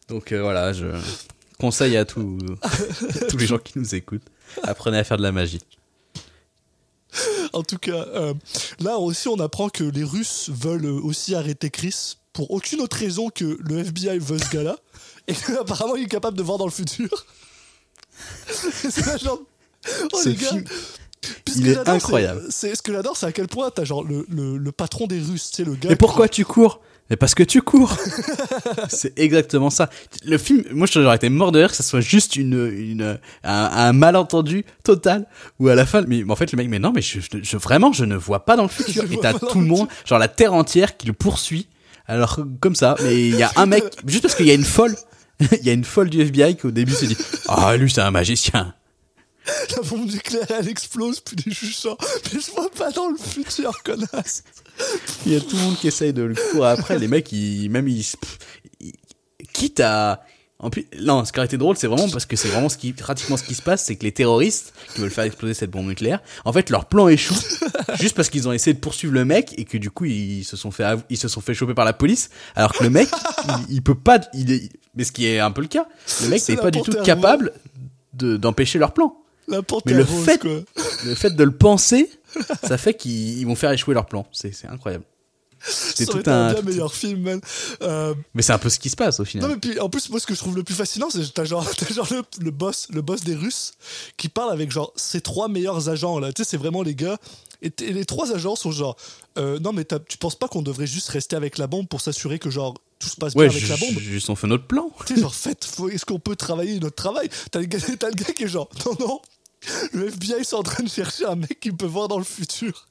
Donc 0.09 0.33
euh, 0.33 0.43
voilà, 0.43 0.73
je 0.73 0.87
conseille 1.59 1.97
à 1.97 2.05
tous, 2.05 2.39
tous 3.29 3.37
les 3.39 3.47
gens 3.47 3.59
qui 3.59 3.79
nous 3.79 3.95
écoutent, 3.95 4.23
apprenez 4.64 4.99
à 4.99 5.05
faire 5.05 5.17
de 5.17 5.23
la 5.23 5.33
magie. 5.33 5.61
En 7.53 7.62
tout 7.62 7.78
cas, 7.78 8.07
euh, 8.14 8.34
là 8.80 8.99
aussi, 8.99 9.28
on 9.28 9.38
apprend 9.40 9.68
que 9.68 9.84
les 9.84 10.05
Russes 10.05 10.51
veulent 10.51 10.86
aussi 10.86 11.34
arrêter 11.34 11.70
Chris 11.70 12.16
pour 12.32 12.51
aucune 12.51 12.80
autre 12.80 12.97
raison 12.97 13.30
que 13.30 13.59
le 13.61 13.78
FBI 13.78 14.18
veut 14.18 14.38
ce 14.38 14.51
gars-là. 14.51 14.76
Et 15.28 15.34
apparemment, 15.61 15.97
il 15.97 16.05
est 16.05 16.09
capable 16.09 16.36
de 16.36 16.42
voir 16.42 16.59
dans 16.59 16.66
le 16.66 16.70
futur. 16.70 17.09
c'est 18.47 19.07
là, 19.07 19.16
genre. 19.16 19.40
Oh 20.12 20.20
les 20.24 20.34
gars. 20.34 20.53
Puis 21.45 21.55
il 21.59 21.68
est 21.68 21.89
incroyable. 21.89 22.43
C'est 22.51 22.68
c'est- 22.70 22.74
ce 22.77 22.83
que 22.83 22.93
j'adore, 22.93 23.16
c'est 23.16 23.27
à 23.27 23.33
quel 23.33 23.49
point 23.49 23.70
t'as 23.70 23.85
genre 23.85 24.05
le, 24.05 24.27
le, 24.29 24.57
le 24.57 24.72
patron 24.72 25.07
des 25.07 25.18
Russes, 25.20 25.51
tu 25.51 25.57
sais, 25.57 25.64
le 25.64 25.74
gars. 25.74 25.89
Mais 25.91 25.97
pourquoi 25.97 26.29
tu 26.29 26.45
cours? 26.45 26.81
Mais 27.09 27.14
parce 27.16 27.37
que 27.37 27.45
tu 27.45 27.62
cours 27.62 27.97
C'est 28.89 29.16
exactement 29.18 29.70
ça. 29.70 29.89
Le 30.24 30.39
film, 30.39 30.64
moi 30.72 30.89
j'aurais 30.91 31.14
été 31.16 31.29
mort 31.29 31.53
de 31.53 31.61
rire 31.61 31.70
que 31.70 31.77
ça 31.77 31.85
soit 31.85 32.01
juste 32.01 32.35
une, 32.35 32.55
une, 32.77 33.18
un, 33.45 33.64
un 33.64 33.93
malentendu 33.93 34.64
total, 34.83 35.27
où 35.61 35.68
à 35.68 35.74
la 35.77 35.87
fin, 35.87 36.03
mais 36.09 36.24
en 36.29 36.35
fait 36.37 36.51
le 36.51 36.57
mec, 36.57 36.68
mais 36.68 36.81
non, 36.81 36.93
mais 36.93 37.03
je, 37.03 37.20
je- 37.20 37.39
je- 37.43 37.57
vraiment, 37.57 37.93
je 37.93 38.05
ne 38.05 38.16
vois 38.16 38.45
pas 38.45 38.57
dans 38.57 38.64
le 38.64 38.68
futur. 38.70 39.05
Et 39.11 39.18
t'as 39.22 39.35
tout 39.35 39.61
le 39.61 39.66
monde, 39.66 39.87
genre 40.05 40.18
la 40.18 40.27
terre 40.29 40.53
entière 40.53 40.97
qui 40.97 41.07
le 41.07 41.12
poursuit. 41.12 41.68
Alors 42.09 42.41
comme 42.61 42.74
ça, 42.74 42.97
mais 43.03 43.14
il 43.29 43.37
y 43.37 43.43
a 43.45 43.53
un 43.57 43.66
mec, 43.66 43.85
juste 44.07 44.22
parce 44.22 44.35
qu'il 44.35 44.47
y 44.47 44.51
a 44.51 44.55
une 44.55 44.64
folle, 44.64 44.97
il 45.41 45.64
y 45.66 45.70
a 45.70 45.72
une 45.74 45.85
folle 45.85 46.11
du 46.11 46.20
FBI 46.20 46.57
qui 46.57 46.66
au 46.66 46.70
début 46.72 46.93
s'est 46.93 47.07
dit, 47.07 47.16
ah 47.49 47.77
lui 47.77 47.89
c'est 47.91 48.01
un 48.01 48.11
magicien. 48.11 48.74
La 49.76 49.82
bombe 49.88 50.07
nucléaire, 50.11 50.47
elle 50.59 50.68
explose, 50.68 51.20
puis 51.20 51.36
les 51.47 51.53
juges 51.53 51.76
sortent. 51.76 52.05
Mais 52.34 52.40
je 52.40 52.51
vois 52.51 52.70
pas 52.70 52.90
dans 52.90 53.09
le 53.09 53.16
futur, 53.16 53.72
connasse. 53.84 54.42
Il 55.24 55.32
y 55.32 55.36
a 55.36 55.40
tout 55.40 55.57
le 55.57 55.62
monde 55.62 55.76
qui 55.78 55.88
essaye 55.88 56.12
de 56.12 56.22
le 56.22 56.34
courir 56.34 56.64
après. 56.70 56.99
Les 56.99 57.09
mecs, 57.09 57.30
ils, 57.32 57.68
même 57.70 57.88
ils, 57.88 58.05
ils- 58.80 58.92
quitte 59.53 59.80
à, 59.80 60.22
en 60.59 60.70
plus, 60.70 60.86
non, 61.01 61.24
ce 61.24 61.32
qui 61.32 61.38
aurait 61.38 61.47
été 61.47 61.57
drôle, 61.59 61.76
c'est 61.76 61.86
vraiment 61.86 62.09
parce 62.09 62.26
que 62.26 62.36
c'est 62.36 62.49
vraiment 62.49 62.68
ce 62.68 62.76
qui, 62.76 62.92
pratiquement 62.92 63.36
ce 63.36 63.44
qui 63.44 63.55
se 63.55 63.62
passe, 63.62 63.84
c'est 63.84 63.97
que 63.97 64.05
les 64.05 64.12
terroristes 64.12 64.72
qui 64.94 65.01
veulent 65.01 65.11
faire 65.11 65.24
exploser 65.24 65.55
cette 65.55 65.70
bombe 65.70 65.86
nucléaire, 65.86 66.20
en 66.44 66.53
fait, 66.53 66.68
leur 66.70 66.86
plan 66.86 67.09
échoue 67.09 67.34
juste 68.01 68.14
parce 68.16 68.28
qu'ils 68.30 68.49
ont 68.49 68.53
essayé 68.53 68.74
de 68.74 68.78
poursuivre 68.80 69.14
le 69.14 69.24
mec 69.24 69.55
et 69.59 69.64
que 69.64 69.78
du 69.78 69.90
coup, 69.90 70.05
ils 70.07 70.44
se 70.44 70.57
sont 70.57 70.70
fait, 70.70 70.84
ils 71.09 71.16
se 71.18 71.28
sont 71.28 71.40
fait 71.40 71.55
choper 71.55 71.74
par 71.74 71.84
la 71.84 71.92
police, 71.92 72.30
alors 72.55 72.72
que 72.72 72.82
le 72.84 72.90
mec, 72.90 73.09
il, 73.68 73.76
il 73.76 73.82
peut 73.82 73.94
pas, 73.94 74.20
il 74.34 74.51
est, 74.53 74.70
mais 74.94 75.05
ce 75.05 75.12
qui 75.12 75.26
est 75.26 75.38
un 75.40 75.51
peu 75.53 75.61
le 75.62 75.68
cas, 75.68 75.86
le 76.22 76.28
mec 76.28 76.47
n'est 76.49 76.57
pas 76.57 76.70
du 76.70 76.80
tout 76.82 76.90
capable 77.05 77.53
de, 78.14 78.36
d'empêcher 78.36 78.78
leur 78.78 78.92
plan. 78.92 79.14
Panthère 79.66 79.97
le 79.97 80.05
rose, 80.05 80.24
fait- 80.24 80.38
quoi. 80.38 80.61
Le 81.05 81.14
fait 81.14 81.30
de 81.30 81.44
le 81.44 81.57
penser, 81.57 82.11
ça 82.64 82.78
fait 82.78 82.94
qu'ils 82.94 83.38
ils 83.38 83.47
vont 83.47 83.55
faire 83.57 83.70
échouer 83.72 83.94
leur 83.94 84.07
plan. 84.07 84.26
C'est, 84.32 84.53
incroyable. 84.68 85.05
C'est 85.68 86.07
tout 86.07 86.22
un, 86.26 86.49
un 86.49 86.53
bien 86.53 86.62
meilleur 86.62 86.94
film, 86.94 87.22
man. 87.22 87.40
Euh, 87.82 88.14
Mais 88.34 88.42
c'est 88.42 88.53
un 88.53 88.59
peu 88.59 88.68
ce 88.68 88.78
qui 88.78 88.90
se 88.90 88.94
passe 88.97 89.18
au 89.18 89.22
Non 89.22 89.26
final. 89.28 89.51
mais 89.51 89.57
puis 89.57 89.80
en 89.80 89.88
plus 89.88 90.11
moi 90.11 90.20
ce 90.20 90.26
que 90.26 90.34
je 90.34 90.38
trouve 90.38 90.55
le 90.55 90.62
plus 90.62 90.74
fascinant 90.74 91.09
c'est 91.11 91.20
que 91.20 91.26
t'as 91.32 91.44
genre, 91.44 91.68
t'as 91.76 91.92
genre 91.92 92.07
le, 92.11 92.22
le 92.44 92.51
boss 92.51 92.88
le 92.92 93.01
boss 93.03 93.24
des 93.24 93.34
Russes 93.34 93.72
qui 94.16 94.28
parle 94.28 94.53
avec 94.53 94.70
genre 94.70 94.92
ses 94.97 95.20
trois 95.22 95.49
meilleurs 95.49 95.88
agents 95.88 96.18
là 96.20 96.32
tu 96.32 96.44
sais 96.44 96.51
c'est 96.51 96.57
vraiment 96.59 96.82
les 96.82 96.94
gars 96.94 97.16
et, 97.62 97.72
les 97.80 98.05
trois 98.05 98.32
agents 98.32 98.55
sont 98.55 98.70
genre 98.70 98.97
euh, 99.38 99.59
non 99.59 99.72
mais 99.72 99.84
tu 100.07 100.18
penses 100.18 100.36
pas 100.36 100.47
qu'on 100.47 100.62
devrait 100.62 100.86
juste 100.86 101.09
rester 101.09 101.34
avec 101.36 101.57
la 101.59 101.66
bombe 101.66 101.88
pour 101.88 102.01
s'assurer 102.03 102.38
que 102.38 102.51
genre 102.51 102.74
tout 102.99 103.09
se 103.09 103.16
passe 103.16 103.34
bien 103.34 103.44
avec 103.49 103.66
la 103.66 103.76
bombe? 103.78 103.99
juste 103.99 104.28
on 104.30 104.36
fait 104.36 104.47
notre 104.47 104.66
plan. 104.66 104.90
tu 105.07 105.14
sais 105.14 105.20
genre 105.20 105.34
faites 105.34 105.66
est-ce 105.90 106.05
qu'on 106.05 106.20
peut 106.20 106.36
travailler 106.36 106.78
notre 106.80 106.97
travail? 106.97 107.28
T'as 107.51 107.61
le, 107.61 107.64
le 107.66 108.14
gars 108.14 108.32
qui 108.34 108.44
est 108.44 108.49
genre 108.49 108.68
non 108.84 108.92
non 109.01 109.20
le 109.93 110.09
FBI 110.09 110.45
sont 110.45 110.57
en 110.57 110.62
train 110.62 110.83
de 110.83 110.89
chercher 110.89 111.27
un 111.27 111.37
mec 111.37 111.61
qui 111.61 111.73
peut 111.73 111.87
voir 111.87 112.09
dans 112.09 112.19
le 112.19 112.25
futur 112.25 112.89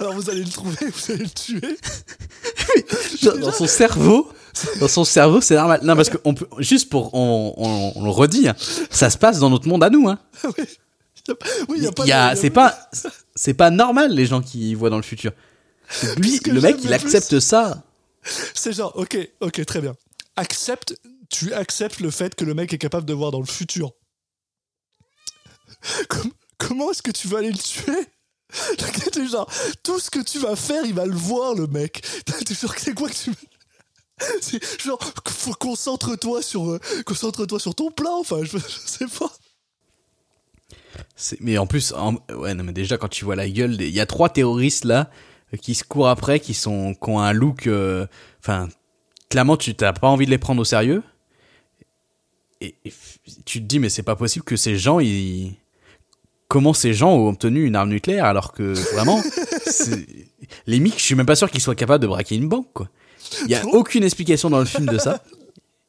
alors 0.00 0.14
vous 0.14 0.28
allez 0.28 0.44
le 0.44 0.50
trouver 0.50 0.86
vous 0.86 1.12
allez 1.12 1.24
le 1.24 1.30
tuer 1.30 1.78
dans 3.40 3.52
son 3.52 3.66
cerveau, 3.66 4.30
dans 4.80 4.88
son 4.88 5.04
cerveau, 5.04 5.40
c'est 5.40 5.54
normal. 5.54 5.80
Non, 5.82 5.96
parce 5.96 6.10
que 6.10 6.18
on 6.24 6.34
peut, 6.34 6.46
juste 6.58 6.88
pour, 6.88 7.14
on, 7.14 7.54
on, 7.56 7.92
on 7.96 8.04
le 8.04 8.10
redit, 8.10 8.48
hein, 8.48 8.56
ça 8.90 9.10
se 9.10 9.18
passe 9.18 9.38
dans 9.38 9.50
notre 9.50 9.68
monde 9.68 9.82
à 9.84 9.90
nous. 9.90 10.08
Hein. 10.08 10.18
oui 11.68 11.76
il 11.76 11.82
y 11.84 11.86
a 11.86 11.92
pas 11.92 12.04
y 12.04 12.12
a, 12.12 12.34
c'est 12.34 12.50
pas, 12.50 12.76
c'est 13.34 13.54
pas 13.54 13.70
normal 13.70 14.12
les 14.12 14.26
gens 14.26 14.42
qui 14.42 14.74
voient 14.74 14.90
dans 14.90 14.96
le 14.96 15.02
futur. 15.02 15.32
Lui, 16.16 16.40
le 16.46 16.60
mec, 16.60 16.76
il 16.82 16.92
accepte 16.92 17.38
ça. 17.38 17.84
C'est 18.54 18.72
genre, 18.72 18.92
ok, 18.96 19.16
ok, 19.40 19.64
très 19.66 19.80
bien. 19.80 19.94
Accepte, 20.36 20.98
tu 21.28 21.52
acceptes 21.52 22.00
le 22.00 22.10
fait 22.10 22.34
que 22.34 22.44
le 22.44 22.54
mec 22.54 22.72
est 22.72 22.78
capable 22.78 23.06
de 23.06 23.12
voir 23.12 23.30
dans 23.30 23.40
le 23.40 23.46
futur. 23.46 23.92
Com- 26.08 26.32
comment 26.58 26.90
est-ce 26.90 27.02
que 27.02 27.10
tu 27.10 27.28
vas 27.28 27.38
aller 27.38 27.52
le 27.52 27.58
tuer? 27.58 28.06
Tout 29.82 29.98
ce 29.98 30.10
que 30.10 30.20
tu 30.20 30.38
vas 30.38 30.56
faire, 30.56 30.84
il 30.84 30.94
va 30.94 31.06
le 31.06 31.14
voir, 31.14 31.54
le 31.54 31.66
mec. 31.66 32.02
T'es 32.46 32.54
genre, 32.54 32.74
c'est 32.76 32.94
quoi 32.94 33.08
que 33.08 33.14
tu. 33.14 33.32
C'est 34.40 34.62
genre, 34.80 34.98
concentre-toi 35.58 36.42
sur, 36.42 36.70
euh, 36.70 36.80
concentre-toi 37.06 37.58
sur 37.58 37.74
ton 37.74 37.90
plan. 37.90 38.20
Enfin, 38.20 38.44
je, 38.44 38.58
je 38.58 38.58
sais 38.86 39.06
pas. 39.06 39.32
Mais 41.40 41.58
en 41.58 41.66
plus, 41.66 41.92
ouais, 42.36 42.54
non, 42.54 42.64
mais 42.64 42.72
déjà 42.72 42.98
quand 42.98 43.08
tu 43.08 43.24
vois 43.24 43.36
la 43.36 43.48
gueule, 43.48 43.80
il 43.80 43.88
y 43.88 44.00
a 44.00 44.06
trois 44.06 44.28
terroristes 44.28 44.84
là 44.84 45.10
qui 45.60 45.74
se 45.74 45.84
courent 45.84 46.08
après, 46.08 46.40
qui 46.40 46.54
sont, 46.54 46.94
qui 46.94 47.10
ont 47.10 47.20
un 47.20 47.32
look, 47.32 47.66
euh, 47.66 48.06
clairement 49.28 49.56
tu 49.56 49.74
t'as 49.74 49.92
pas 49.92 50.08
envie 50.08 50.24
de 50.26 50.30
les 50.30 50.38
prendre 50.38 50.60
au 50.60 50.64
sérieux. 50.64 51.02
Et, 52.60 52.74
et 52.84 52.92
tu 53.44 53.60
te 53.60 53.64
dis 53.64 53.78
mais 53.78 53.88
c'est 53.88 54.02
pas 54.02 54.16
possible 54.16 54.44
que 54.44 54.56
ces 54.56 54.78
gens, 54.78 55.00
ils, 55.00 55.56
comment 56.52 56.74
ces 56.74 56.92
gens 56.92 57.14
ont 57.14 57.28
obtenu 57.30 57.64
une 57.64 57.74
arme 57.74 57.88
nucléaire 57.88 58.26
alors 58.26 58.52
que 58.52 58.74
vraiment, 58.92 59.22
les 60.66 60.80
mecs, 60.80 60.98
je 60.98 61.02
suis 61.02 61.14
même 61.14 61.24
pas 61.24 61.34
sûr 61.34 61.50
qu'ils 61.50 61.62
soient 61.62 61.74
capables 61.74 62.02
de 62.02 62.08
braquer 62.08 62.36
une 62.36 62.46
banque 62.46 62.70
quoi. 62.74 62.90
Il 63.46 63.50
y 63.50 63.54
a 63.54 63.64
aucune 63.68 64.04
explication 64.04 64.50
dans 64.50 64.58
le 64.58 64.66
film 64.66 64.84
de 64.84 64.98
ça. 64.98 65.22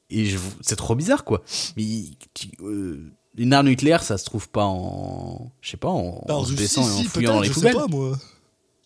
Et 0.09 0.25
je- 0.25 0.37
c'est 0.61 0.77
trop 0.77 0.95
bizarre 0.95 1.25
quoi. 1.25 1.43
Mais 1.75 1.83
euh, 2.61 3.11
une 3.37 3.51
arme 3.51 3.67
nucléaire, 3.67 4.03
ça 4.03 4.17
se 4.17 4.23
trouve 4.23 4.47
pas 4.47 4.63
en, 4.63 5.51
je 5.59 5.71
sais 5.71 5.75
pas, 5.75 5.89
en, 5.89 6.21
en 6.21 6.25
Alors, 6.29 6.45
se 6.47 6.51
si, 6.51 6.57
baissant 6.57 6.83
et 6.83 6.91
en 6.93 6.97
si, 6.97 7.03
fouillant 7.07 7.33
dans 7.33 7.41
les 7.41 7.49
je 7.49 7.59
sais 7.59 7.73
pas, 7.73 7.87
moi. 7.87 8.17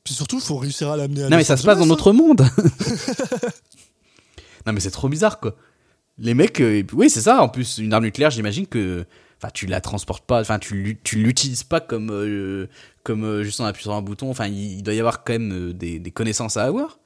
Puis 0.03 0.15
surtout, 0.15 0.39
faut 0.39 0.57
réussir 0.57 0.89
à 0.89 0.97
l'amener 0.97 1.25
à 1.25 1.29
Non 1.29 1.37
mais 1.37 1.43
ça 1.43 1.57
se 1.57 1.63
passe 1.63 1.77
dans 1.77 1.85
notre 1.85 2.11
monde. 2.11 2.41
non 4.65 4.73
mais 4.73 4.79
c'est 4.79 4.89
trop 4.89 5.09
bizarre 5.09 5.39
quoi. 5.39 5.55
Les 6.17 6.33
mecs, 6.33 6.59
euh, 6.59 6.81
oui 6.93 7.11
c'est 7.11 7.21
ça. 7.21 7.43
En 7.43 7.49
plus 7.49 7.77
une 7.77 7.93
arme 7.93 8.05
nucléaire, 8.05 8.31
j'imagine 8.31 8.65
que, 8.65 9.05
enfin 9.37 9.49
tu 9.53 9.65
la 9.67 9.81
transportes 9.81 10.25
pas, 10.25 10.41
enfin 10.41 10.59
tu 10.59 10.99
tu 11.03 11.17
l'utilises 11.17 11.63
pas 11.63 11.79
comme 11.81 12.09
euh, 12.11 12.67
comme 13.03 13.23
euh, 13.23 13.43
juste 13.43 13.59
en 13.61 13.65
appuyant 13.65 13.83
sur 13.91 13.93
un 13.93 14.01
bouton. 14.01 14.29
Enfin 14.29 14.47
il, 14.47 14.77
il 14.77 14.83
doit 14.83 14.93
y 14.93 14.99
avoir 14.99 15.23
quand 15.23 15.33
même 15.33 15.51
euh, 15.69 15.73
des, 15.73 15.99
des 15.99 16.11
connaissances 16.11 16.57
à 16.57 16.63
avoir. 16.63 16.99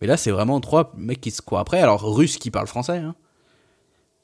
Mais 0.00 0.06
là 0.06 0.16
c'est 0.16 0.30
vraiment 0.30 0.60
trois 0.60 0.92
mecs 0.96 1.20
qui 1.20 1.30
se 1.30 1.42
courent 1.42 1.58
après. 1.58 1.80
Alors 1.80 2.02
russes 2.14 2.36
qui 2.38 2.50
parlent 2.50 2.66
français. 2.68 2.98
Hein. 2.98 3.14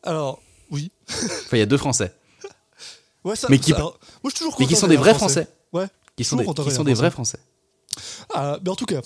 Alors, 0.02 0.40
oui. 0.70 0.90
Enfin 1.08 1.56
il 1.56 1.58
y 1.58 1.62
a 1.62 1.66
deux 1.66 1.78
français, 1.78 2.14
Ouais, 3.24 3.36
ça, 3.36 3.46
Mais 3.50 3.58
qui- 3.58 3.70
ça- 3.72 3.78
moi, 3.78 3.94
je 4.28 4.34
toujours 4.34 4.54
mais 4.60 4.66
qui 4.66 4.76
sont 4.76 4.86
de 4.86 4.92
des 4.92 4.98
vrais 4.98 5.14
français. 5.14 5.48
Ouais. 5.72 5.86
Qui 6.16 6.24
sont 6.24 6.36
des, 6.36 6.44
qui 6.44 6.70
sont 6.70 6.84
des 6.84 6.92
vrais 6.94 7.10
français. 7.10 7.38
Ah, 8.34 8.58
mais 8.62 8.68
en 8.70 8.76
tout 8.76 8.84
cas. 8.86 9.00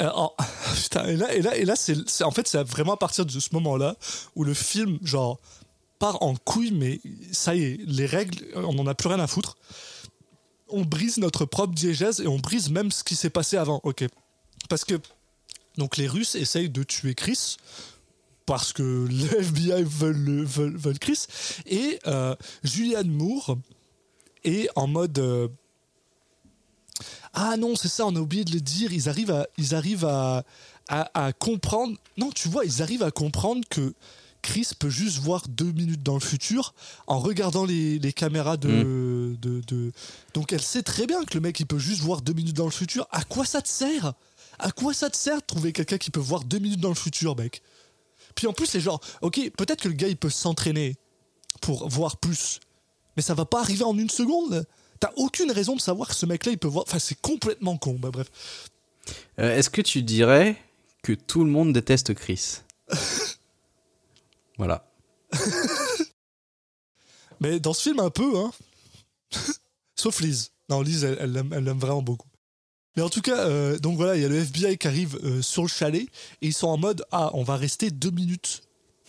euh, 0.00 0.10
putain, 0.76 1.04
et 1.06 1.16
là, 1.16 1.34
et 1.34 1.42
là, 1.42 1.56
et 1.56 1.64
là 1.64 1.74
c'est, 1.76 1.96
c'est- 2.08 2.22
en 2.24 2.30
fait, 2.30 2.46
c'est 2.46 2.62
vraiment 2.62 2.94
à 2.94 2.96
partir 2.96 3.26
de 3.26 3.30
ce 3.32 3.48
moment-là 3.52 3.96
où 4.36 4.44
le 4.44 4.54
film, 4.54 4.98
genre, 5.02 5.40
part 5.98 6.22
en 6.22 6.34
couille, 6.36 6.72
mais 6.72 7.00
ça 7.32 7.54
y 7.54 7.62
est, 7.64 7.80
les 7.86 8.06
règles, 8.06 8.44
on 8.56 8.72
n'en 8.74 8.86
a 8.86 8.94
plus 8.94 9.08
rien 9.08 9.20
à 9.20 9.26
foutre. 9.26 9.56
On 10.68 10.82
brise 10.82 11.18
notre 11.18 11.44
propre 11.44 11.74
diégèse 11.74 12.20
et 12.20 12.26
on 12.26 12.38
brise 12.38 12.70
même 12.70 12.90
ce 12.90 13.04
qui 13.04 13.16
s'est 13.16 13.30
passé 13.30 13.56
avant, 13.56 13.80
ok 13.84 14.04
Parce 14.68 14.84
que, 14.84 14.94
donc, 15.76 15.96
les 15.96 16.06
Russes 16.08 16.34
essayent 16.34 16.70
de 16.70 16.82
tuer 16.82 17.14
Chris 17.14 17.56
parce 18.46 18.72
que 18.72 19.06
le 19.10 19.40
FBI 19.40 19.82
veulent, 19.84 20.16
le- 20.16 20.44
veulent, 20.44 20.98
Chris. 20.98 21.26
Et 21.66 21.98
euh, 22.06 22.34
Julianne 22.62 23.08
Moore 23.10 23.56
est 24.44 24.68
en 24.76 24.86
mode. 24.86 25.18
euh, 25.18 25.48
ah 27.32 27.56
non, 27.56 27.74
c'est 27.74 27.88
ça, 27.88 28.06
on 28.06 28.14
a 28.16 28.20
oublié 28.20 28.44
de 28.44 28.52
le 28.52 28.60
dire. 28.60 28.92
Ils 28.92 29.08
arrivent 29.08 29.46
ils 29.58 29.74
arrivent 29.74 30.04
à, 30.04 30.44
à 30.88 31.32
comprendre. 31.32 31.96
Non, 32.16 32.30
tu 32.30 32.48
vois, 32.48 32.64
ils 32.64 32.82
arrivent 32.82 33.02
à 33.02 33.10
comprendre 33.10 33.66
que 33.68 33.94
Chris 34.44 34.68
peut 34.78 34.90
juste 34.90 35.18
voir 35.18 35.48
deux 35.48 35.72
minutes 35.72 36.02
dans 36.02 36.14
le 36.14 36.20
futur 36.20 36.74
en 37.06 37.18
regardant 37.18 37.64
les, 37.64 37.98
les 37.98 38.12
caméras 38.12 38.56
de, 38.56 39.34
de, 39.40 39.60
de- 39.66 39.92
Donc 40.34 40.52
elle 40.52 40.60
sait 40.62 40.82
très 40.82 41.06
bien 41.06 41.24
que 41.24 41.34
le 41.34 41.40
mec, 41.40 41.58
il 41.60 41.66
peut 41.66 41.78
juste 41.78 42.02
voir 42.02 42.20
deux 42.22 42.34
minutes 42.34 42.56
dans 42.56 42.66
le 42.66 42.70
futur. 42.70 43.06
À 43.10 43.24
quoi 43.24 43.44
ça 43.46 43.62
te 43.62 43.68
sert? 43.68 44.12
À 44.58 44.70
quoi 44.70 44.92
ça 44.94 45.10
te 45.10 45.16
sert 45.16 45.36
de 45.40 45.46
trouver 45.46 45.72
quelqu'un 45.72 45.98
qui 45.98 46.10
peut 46.10 46.20
voir 46.20 46.44
deux 46.44 46.58
minutes 46.58 46.80
dans 46.80 46.90
le 46.90 46.94
futur, 46.94 47.36
mec? 47.36 47.62
Puis 48.34 48.46
en 48.46 48.52
plus, 48.52 48.66
c'est 48.66 48.80
genre, 48.80 49.00
ok, 49.22 49.50
peut-être 49.56 49.80
que 49.82 49.88
le 49.88 49.94
gars 49.94 50.08
il 50.08 50.16
peut 50.16 50.30
s'entraîner 50.30 50.96
pour 51.60 51.88
voir 51.88 52.16
plus, 52.18 52.60
mais 53.16 53.22
ça 53.22 53.34
va 53.34 53.44
pas 53.46 53.60
arriver 53.60 53.84
en 53.84 53.96
une 53.98 54.10
seconde. 54.10 54.66
T'as 55.00 55.10
aucune 55.16 55.50
raison 55.50 55.74
de 55.76 55.80
savoir 55.80 56.08
que 56.08 56.14
ce 56.14 56.26
mec-là 56.26 56.52
il 56.52 56.58
peut 56.58 56.68
voir. 56.68 56.84
Enfin, 56.86 56.98
c'est 56.98 57.20
complètement 57.20 57.76
con. 57.76 57.94
Bah, 57.98 58.10
bref. 58.12 58.28
Euh, 59.38 59.56
Est-ce 59.56 59.70
que 59.70 59.80
tu 59.82 60.02
dirais 60.02 60.56
que 61.02 61.12
tout 61.12 61.44
le 61.44 61.50
monde 61.50 61.72
déteste 61.72 62.14
Chris? 62.14 62.58
Voilà. 64.58 64.90
Mais 67.40 67.60
dans 67.60 67.72
ce 67.72 67.82
film, 67.82 68.00
un 68.00 68.10
peu, 68.10 68.38
hein. 68.38 68.52
Sauf 69.96 70.20
Liz. 70.20 70.50
Non, 70.68 70.80
Liz, 70.80 71.04
elle 71.04 71.32
l'aime 71.32 71.78
vraiment 71.78 72.02
beaucoup. 72.02 72.28
Mais 72.96 73.02
en 73.02 73.08
tout 73.08 73.20
cas, 73.20 73.46
euh, 73.46 73.78
donc 73.78 73.96
voilà, 73.96 74.16
il 74.16 74.22
y 74.22 74.24
a 74.24 74.28
le 74.28 74.36
FBI 74.36 74.78
qui 74.78 74.86
arrive 74.86 75.18
euh, 75.24 75.42
sur 75.42 75.62
le 75.62 75.68
chalet 75.68 76.02
et 76.02 76.46
ils 76.46 76.54
sont 76.54 76.68
en 76.68 76.76
mode 76.76 77.04
Ah, 77.10 77.30
on 77.34 77.42
va 77.42 77.56
rester 77.56 77.90
deux 77.90 78.10
minutes 78.10 78.62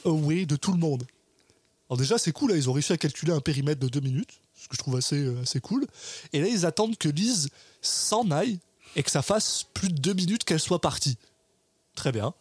away 0.05 0.45
de 0.45 0.55
tout 0.55 0.71
le 0.71 0.79
monde. 0.79 1.05
Alors 1.89 1.97
déjà, 1.97 2.17
c'est 2.17 2.31
cool, 2.31 2.51
là, 2.51 2.57
ils 2.57 2.69
ont 2.69 2.73
réussi 2.73 2.93
à 2.93 2.97
calculer 2.97 3.31
un 3.31 3.41
périmètre 3.41 3.79
de 3.79 3.87
deux 3.87 3.99
minutes, 3.99 4.41
ce 4.55 4.67
que 4.67 4.75
je 4.75 4.79
trouve 4.79 4.95
assez, 4.95 5.23
euh, 5.23 5.41
assez 5.43 5.59
cool. 5.59 5.85
Et 6.33 6.41
là, 6.41 6.47
ils 6.47 6.65
attendent 6.65 6.97
que 6.97 7.09
Liz 7.09 7.49
s'en 7.81 8.31
aille 8.31 8.59
et 8.95 9.03
que 9.03 9.11
ça 9.11 9.21
fasse 9.21 9.65
plus 9.73 9.89
de 9.89 9.99
deux 9.99 10.13
minutes 10.13 10.45
qu'elle 10.45 10.59
soit 10.59 10.81
partie. 10.81 11.17
Très 11.93 12.11
bien. 12.11 12.33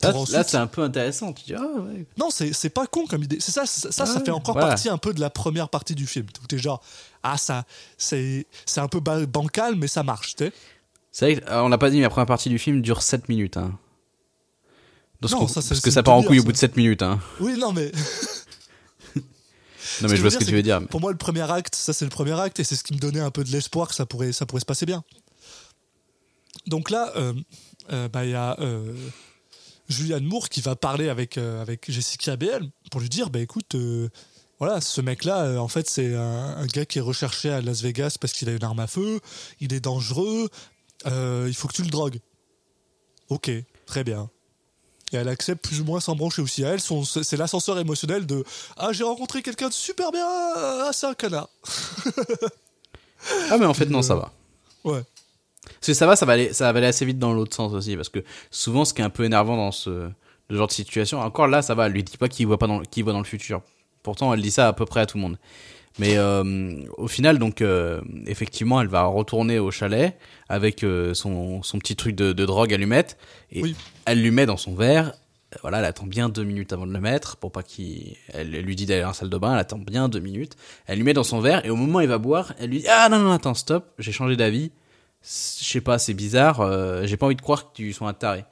Là, 0.00 0.10
Pour 0.12 0.22
ensuite- 0.22 0.36
là, 0.36 0.44
c'est 0.44 0.56
un 0.56 0.66
peu 0.66 0.82
intéressant. 0.82 1.32
Tu 1.34 1.44
dis, 1.44 1.54
ah 1.54 1.60
ouais. 1.80 2.06
non, 2.16 2.30
c'est 2.30 2.52
c'est 2.54 2.70
pas 2.70 2.86
con 2.86 3.06
comme 3.06 3.22
idée. 3.24 3.38
C'est 3.40 3.52
ça, 3.52 3.66
ça, 3.66 3.92
ça, 3.92 4.06
ça 4.06 4.14
Ouais, 4.18 4.24
fait 4.24 4.30
encore 4.30 4.54
voilà. 4.54 4.68
partie 4.68 4.88
un 4.88 4.96
peu 4.96 5.12
de 5.12 5.20
la 5.20 5.28
première 5.28 5.68
partie 5.68 5.94
du 5.94 6.06
film. 6.06 6.26
Où 6.42 6.46
t'es 6.46 6.56
genre, 6.58 6.82
ah, 7.22 7.36
ça, 7.36 7.64
c'est 7.98 8.46
c'est 8.64 8.80
un 8.80 8.88
peu 8.88 9.00
ba- 9.00 9.26
bancal, 9.26 9.74
mais 9.76 9.88
ça 9.88 10.02
marche, 10.02 10.34
tu 10.36 10.44
sais. 10.46 10.52
C'est 11.10 11.34
vrai 11.34 11.42
qu'on 11.46 11.68
l'a 11.68 11.76
pas 11.76 11.90
dit, 11.90 11.96
mais 11.96 12.02
la 12.04 12.08
première 12.10 12.26
partie 12.26 12.48
du 12.48 12.58
film 12.58 12.80
dure 12.80 13.02
7 13.02 13.28
minutes. 13.28 13.58
Hein. 13.58 13.78
Donc, 15.20 15.30
Non, 15.32 15.46
ça, 15.46 15.60
parce 15.60 15.80
que 15.80 15.90
ça 15.90 16.02
part 16.02 16.14
en 16.14 16.22
couille 16.22 16.40
au 16.40 16.42
bout 16.42 16.52
de 16.52 16.56
7 16.56 16.74
minutes. 16.76 17.02
Hein. 17.02 17.20
Oui, 17.38 17.58
non, 17.58 17.72
mais. 17.72 17.92
Non, 20.00 20.08
mais 20.08 20.16
je 20.16 20.22
vois 20.22 20.30
ce 20.30 20.38
que 20.38 20.44
veux 20.44 20.48
tu 20.48 20.54
veux 20.56 20.62
dire. 20.62 20.80
mais- 20.80 20.86
Pour 20.86 21.00
moi, 21.00 21.10
le 21.12 21.18
premier 21.18 21.48
acte, 21.50 21.74
ça, 21.74 21.92
c'est 21.92 22.04
le 22.06 22.10
premier 22.10 22.32
acte, 22.40 22.58
et 22.60 22.64
c'est 22.64 22.76
ce 22.76 22.82
qui 22.82 22.94
me 22.94 22.98
donnait 22.98 23.20
un 23.20 23.30
peu 23.30 23.44
de 23.44 23.50
l'espoir 23.50 23.88
que 23.88 23.94
ça 23.94 24.06
pourrait, 24.06 24.32
ça 24.32 24.46
pourrait 24.46 24.60
se 24.60 24.64
passer 24.64 24.86
bien. 24.86 25.04
Donc 26.66 26.88
là, 26.90 27.12
euh, 27.16 27.34
euh, 27.92 28.08
bah, 28.08 28.24
il 28.24 28.30
y 28.30 28.34
a 28.34 28.56
euh, 28.60 28.94
Julianne 29.88 30.24
Moore 30.24 30.48
qui 30.48 30.60
va 30.60 30.76
parler 30.76 31.08
avec, 31.08 31.38
euh, 31.38 31.60
avec 31.60 31.90
Jessica 31.90 32.36
Biel 32.36 32.70
pour 32.90 33.00
lui 33.00 33.08
dire 33.08 33.30
bah, 33.30 33.40
écoute, 33.40 33.74
euh, 33.74 34.08
voilà, 34.58 34.80
ce 34.80 35.00
mec-là, 35.00 35.44
euh, 35.44 35.56
en 35.58 35.68
fait, 35.68 35.88
c'est 35.88 36.14
un, 36.14 36.56
un 36.56 36.66
gars 36.66 36.84
qui 36.84 36.98
est 36.98 37.02
recherché 37.02 37.50
à 37.50 37.60
Las 37.60 37.82
Vegas 37.82 38.16
parce 38.20 38.32
qu'il 38.32 38.48
a 38.48 38.52
une 38.52 38.64
arme 38.64 38.80
à 38.80 38.86
feu, 38.86 39.20
il 39.60 39.72
est 39.72 39.80
dangereux, 39.80 40.48
il 41.06 41.54
faut 41.54 41.68
que 41.68 41.74
tu 41.74 41.82
le 41.82 41.90
drogues. 41.90 42.20
Ok, 43.28 43.50
très 43.86 44.04
bien. 44.04 44.30
Et 45.12 45.16
elle 45.16 45.28
accepte 45.28 45.64
plus 45.64 45.80
ou 45.80 45.84
moins 45.84 46.00
sans 46.00 46.16
brancher 46.16 46.40
aussi. 46.40 46.64
À 46.64 46.70
elle, 46.70 46.80
c'est 46.80 47.36
l'ascenseur 47.36 47.78
émotionnel 47.78 48.24
de 48.26 48.44
Ah, 48.76 48.92
j'ai 48.92 49.04
rencontré 49.04 49.42
quelqu'un 49.42 49.68
de 49.68 49.74
super 49.74 50.10
bien, 50.10 50.24
ah, 50.26 50.90
c'est 50.92 51.06
un 51.06 51.14
connard. 51.14 51.48
Ah, 53.50 53.56
mais 53.56 53.66
en 53.66 53.74
fait, 53.74 53.86
non, 53.86 54.02
ça 54.02 54.16
va. 54.16 54.32
Ouais. 54.82 55.00
Parce 55.64 55.86
que 55.86 55.94
ça 55.94 56.06
va, 56.06 56.16
ça 56.16 56.26
va 56.26 56.32
aller, 56.34 56.52
ça 56.52 56.72
va 56.72 56.78
aller 56.78 56.86
assez 56.88 57.04
vite 57.04 57.18
dans 57.18 57.32
l'autre 57.32 57.54
sens 57.54 57.72
aussi. 57.72 57.96
Parce 57.96 58.08
que 58.08 58.20
souvent, 58.50 58.84
ce 58.84 58.92
qui 58.94 59.00
est 59.00 59.04
un 59.04 59.10
peu 59.10 59.24
énervant 59.24 59.56
dans 59.56 59.72
ce, 59.72 60.08
ce 60.50 60.54
genre 60.56 60.66
de 60.66 60.72
situation, 60.72 61.20
encore 61.20 61.46
là, 61.48 61.62
ça 61.62 61.74
va. 61.74 61.86
Elle 61.86 61.92
lui 61.92 62.02
dit 62.02 62.16
pas 62.16 62.28
qu'il 62.28 62.46
voit 62.46 62.58
pas 62.58 62.66
dans, 62.66 62.80
qu'il 62.80 63.04
voit 63.04 63.12
dans 63.12 63.20
le 63.20 63.24
futur. 63.24 63.62
Pourtant, 64.02 64.34
elle 64.34 64.42
dit 64.42 64.50
ça 64.50 64.68
à 64.68 64.72
peu 64.72 64.84
près 64.86 65.00
à 65.00 65.06
tout 65.06 65.16
le 65.18 65.22
monde. 65.22 65.38
Mais 65.98 66.16
euh, 66.16 66.74
au 66.96 67.06
final, 67.06 67.38
donc, 67.38 67.60
euh, 67.60 68.00
effectivement, 68.26 68.80
elle 68.80 68.88
va 68.88 69.04
retourner 69.04 69.58
au 69.58 69.70
chalet 69.70 70.16
avec 70.48 70.84
euh, 70.84 71.12
son, 71.14 71.62
son 71.62 71.78
petit 71.78 71.96
truc 71.96 72.16
de, 72.16 72.32
de 72.32 72.46
drogue 72.46 72.72
allumette. 72.72 73.18
Et 73.52 73.62
Oui. 73.62 73.76
elle 74.06 74.22
lui 74.22 74.30
met 74.30 74.46
dans 74.46 74.56
son 74.56 74.74
verre. 74.74 75.12
Voilà, 75.60 75.80
elle 75.80 75.84
attend 75.84 76.06
bien 76.06 76.30
deux 76.30 76.44
minutes 76.44 76.72
avant 76.72 76.86
de 76.86 76.92
le 76.94 77.00
mettre 77.00 77.36
pour 77.36 77.52
pas 77.52 77.62
qu'il. 77.62 78.16
Elle, 78.32 78.54
elle 78.54 78.64
lui 78.64 78.74
dit 78.74 78.86
d'aller 78.86 79.04
en 79.04 79.12
salle 79.12 79.28
de 79.28 79.36
bain. 79.36 79.52
Elle 79.52 79.58
attend 79.60 79.76
bien 79.76 80.08
deux 80.08 80.18
minutes. 80.20 80.56
Elle 80.86 80.96
lui 80.96 81.04
met 81.04 81.12
dans 81.12 81.24
son 81.24 81.40
verre 81.40 81.64
et 81.66 81.70
au 81.70 81.76
moment 81.76 81.98
où 81.98 82.00
il 82.00 82.08
va 82.08 82.16
boire, 82.16 82.54
elle 82.58 82.70
lui 82.70 82.78
dit 82.80 82.88
ah 82.88 83.08
non 83.10 83.18
non 83.18 83.32
attends 83.32 83.52
stop, 83.52 83.84
j'ai 83.98 84.12
changé 84.12 84.34
d'avis. 84.34 84.70
Je 85.22 85.64
sais 85.64 85.80
pas, 85.80 85.98
c'est 85.98 86.14
bizarre. 86.14 86.60
euh, 86.60 87.06
j'ai 87.06 87.16
pas 87.16 87.26
envie 87.26 87.36
de 87.36 87.40
croire 87.42 87.70
que 87.70 87.76
tu 87.76 87.92
sois 87.92 88.08
un 88.08 88.14
taré. 88.14 88.44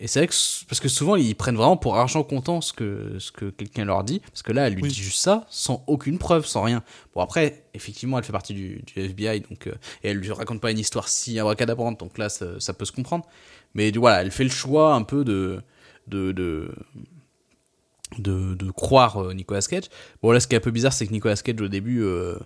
Et 0.00 0.08
c'est 0.08 0.18
vrai 0.18 0.26
que 0.26 0.34
parce 0.68 0.80
que 0.80 0.88
souvent 0.88 1.14
ils 1.14 1.36
prennent 1.36 1.54
vraiment 1.54 1.76
pour 1.76 1.96
argent 1.96 2.24
comptant 2.24 2.60
ce 2.60 2.72
que 2.72 3.16
ce 3.20 3.30
que 3.30 3.46
quelqu'un 3.50 3.84
leur 3.84 4.02
dit 4.02 4.18
parce 4.18 4.42
que 4.42 4.50
là 4.50 4.66
elle 4.66 4.74
lui 4.74 4.82
Oui. 4.82 4.88
dit 4.88 4.94
juste 5.00 5.20
ça 5.20 5.46
sans 5.48 5.84
aucune 5.86 6.18
preuve, 6.18 6.44
sans 6.46 6.62
rien. 6.62 6.82
Bon 7.14 7.20
après 7.20 7.64
effectivement 7.74 8.18
elle 8.18 8.24
fait 8.24 8.32
partie 8.32 8.54
du, 8.54 8.82
du 8.82 9.00
FBI 9.00 9.40
donc 9.48 9.68
euh, 9.68 9.74
et 10.02 10.08
elle 10.10 10.16
lui 10.18 10.32
raconte 10.32 10.60
pas 10.60 10.72
une 10.72 10.80
histoire 10.80 11.06
si 11.08 11.38
abracadabrante 11.38 12.00
donc 12.00 12.18
là 12.18 12.28
ça, 12.28 12.58
ça 12.58 12.74
peut 12.74 12.84
se 12.84 12.92
comprendre. 12.92 13.24
Mais 13.74 13.92
du- 13.92 14.00
voilà 14.00 14.22
elle 14.22 14.32
fait 14.32 14.42
le 14.44 14.50
choix 14.50 14.94
un 14.94 15.02
peu 15.02 15.24
de 15.24 15.60
de 16.08 16.32
de 16.32 16.74
de, 18.18 18.54
de 18.54 18.70
croire 18.72 19.22
euh, 19.22 19.32
Nicolas 19.32 19.60
Cage. 19.62 19.84
Bon 20.22 20.32
là 20.32 20.40
ce 20.40 20.48
qui 20.48 20.54
est 20.54 20.58
un 20.58 20.60
peu 20.60 20.70
bizarre 20.72 20.92
c'est 20.92 21.06
que 21.06 21.12
Nicolas 21.12 21.36
Cage 21.36 21.60
au 21.60 21.68
début 21.68 22.02
euh, 22.02 22.36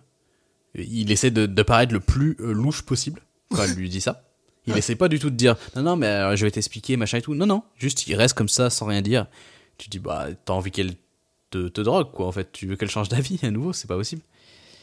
il 0.74 1.10
essaie 1.10 1.30
de, 1.30 1.46
de 1.46 1.62
paraître 1.62 1.94
le 1.94 2.00
plus 2.00 2.36
euh, 2.40 2.52
louche 2.52 2.82
possible 2.82 3.22
quand 3.50 3.62
elle 3.64 3.74
lui 3.74 3.88
dit 3.88 4.00
ça. 4.00 4.24
Il 4.66 4.76
essaie 4.76 4.96
pas 4.96 5.08
du 5.08 5.18
tout 5.18 5.30
de 5.30 5.36
dire 5.36 5.56
non 5.76 5.82
non 5.82 5.96
mais 5.96 6.06
euh, 6.06 6.36
je 6.36 6.44
vais 6.44 6.50
t'expliquer 6.50 6.96
machin 6.98 7.18
et 7.18 7.22
tout. 7.22 7.34
Non 7.34 7.46
non, 7.46 7.62
juste 7.78 8.06
il 8.06 8.14
reste 8.16 8.34
comme 8.34 8.48
ça 8.50 8.68
sans 8.70 8.84
rien 8.86 9.00
dire. 9.02 9.26
Tu 9.78 9.88
dis 9.88 9.98
bah 9.98 10.26
t'as 10.44 10.52
envie 10.52 10.70
qu'elle 10.70 10.94
te, 11.50 11.68
te 11.68 11.80
drogue 11.80 12.10
quoi 12.12 12.26
en 12.26 12.32
fait. 12.32 12.52
Tu 12.52 12.66
veux 12.66 12.76
qu'elle 12.76 12.90
change 12.90 13.08
d'avis 13.08 13.38
à 13.42 13.50
nouveau, 13.50 13.72
c'est 13.72 13.86
pas 13.88 13.96
possible. 13.96 14.20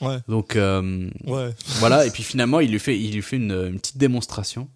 Ouais, 0.01 0.17
Donc 0.27 0.55
euh, 0.55 1.09
ouais. 1.25 1.53
voilà 1.79 2.05
et 2.05 2.11
puis 2.11 2.23
finalement 2.23 2.59
il 2.59 2.69
lui 2.71 2.79
fait 2.79 2.99
il 2.99 3.13
lui 3.13 3.21
fait 3.21 3.37
une, 3.37 3.51
une 3.51 3.79
petite 3.79 3.97
démonstration 3.97 4.67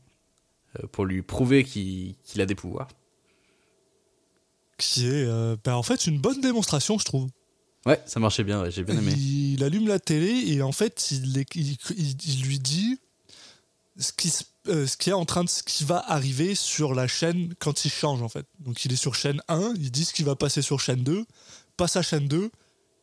euh, 0.80 0.88
pour 0.92 1.06
lui 1.06 1.22
prouver 1.24 1.64
qu'il 1.64 2.16
a 2.40 2.46
des 2.46 2.56
pouvoirs. 2.56 2.88
Qui 4.78 5.08
est, 5.08 5.26
euh, 5.26 5.58
bah, 5.64 5.76
en 5.78 5.84
fait, 5.84 6.08
une 6.08 6.20
bonne 6.20 6.40
démonstration, 6.40 6.98
je 6.98 7.04
trouve. 7.04 7.28
Ouais, 7.86 8.00
ça 8.06 8.22
marchait 8.22 8.46
bien, 8.46 8.62
ouais, 8.62 8.72
j'ai 8.72 8.84
bien 8.84 8.98
aimé. 8.98 9.12
Il, 9.14 9.62
allume 9.64 9.88
la 9.90 10.00
télé 10.00 10.54
et 10.54 10.62
en 10.62 10.72
fait, 10.72 11.12
il- 11.12 11.44
il 11.58 12.42
lui 12.44 12.60
dit 12.60 12.98
ce 14.00 14.12
qui, 14.14 14.30
se- 14.30 14.44
euh, 14.68 14.88
ce 14.88 14.98
qui 14.98 15.10
est 15.10 15.14
en 15.14 15.26
train 15.26 15.44
de 15.44 15.50
ce 15.50 15.62
qui 15.64 15.84
va 15.84 16.04
arriver 16.08 16.56
sur 16.56 16.94
la 16.94 17.08
chaîne 17.08 17.54
quand 17.60 17.86
il 17.86 17.92
change 17.92 18.22
en 18.22 18.30
fait. 18.30 18.46
Donc 18.60 18.86
il 18.86 18.94
est 18.94 18.98
sur 18.98 19.14
chaîne 19.16 19.42
1, 19.48 19.74
il 19.78 19.92
dit 19.92 20.06
ce 20.06 20.14
qui 20.14 20.24
va 20.24 20.36
passer 20.36 20.62
sur 20.62 20.80
chaîne 20.80 21.04
2, 21.04 21.26
passe 21.78 21.96
à 21.96 22.02
chaîne 22.02 22.28
2, 22.28 22.50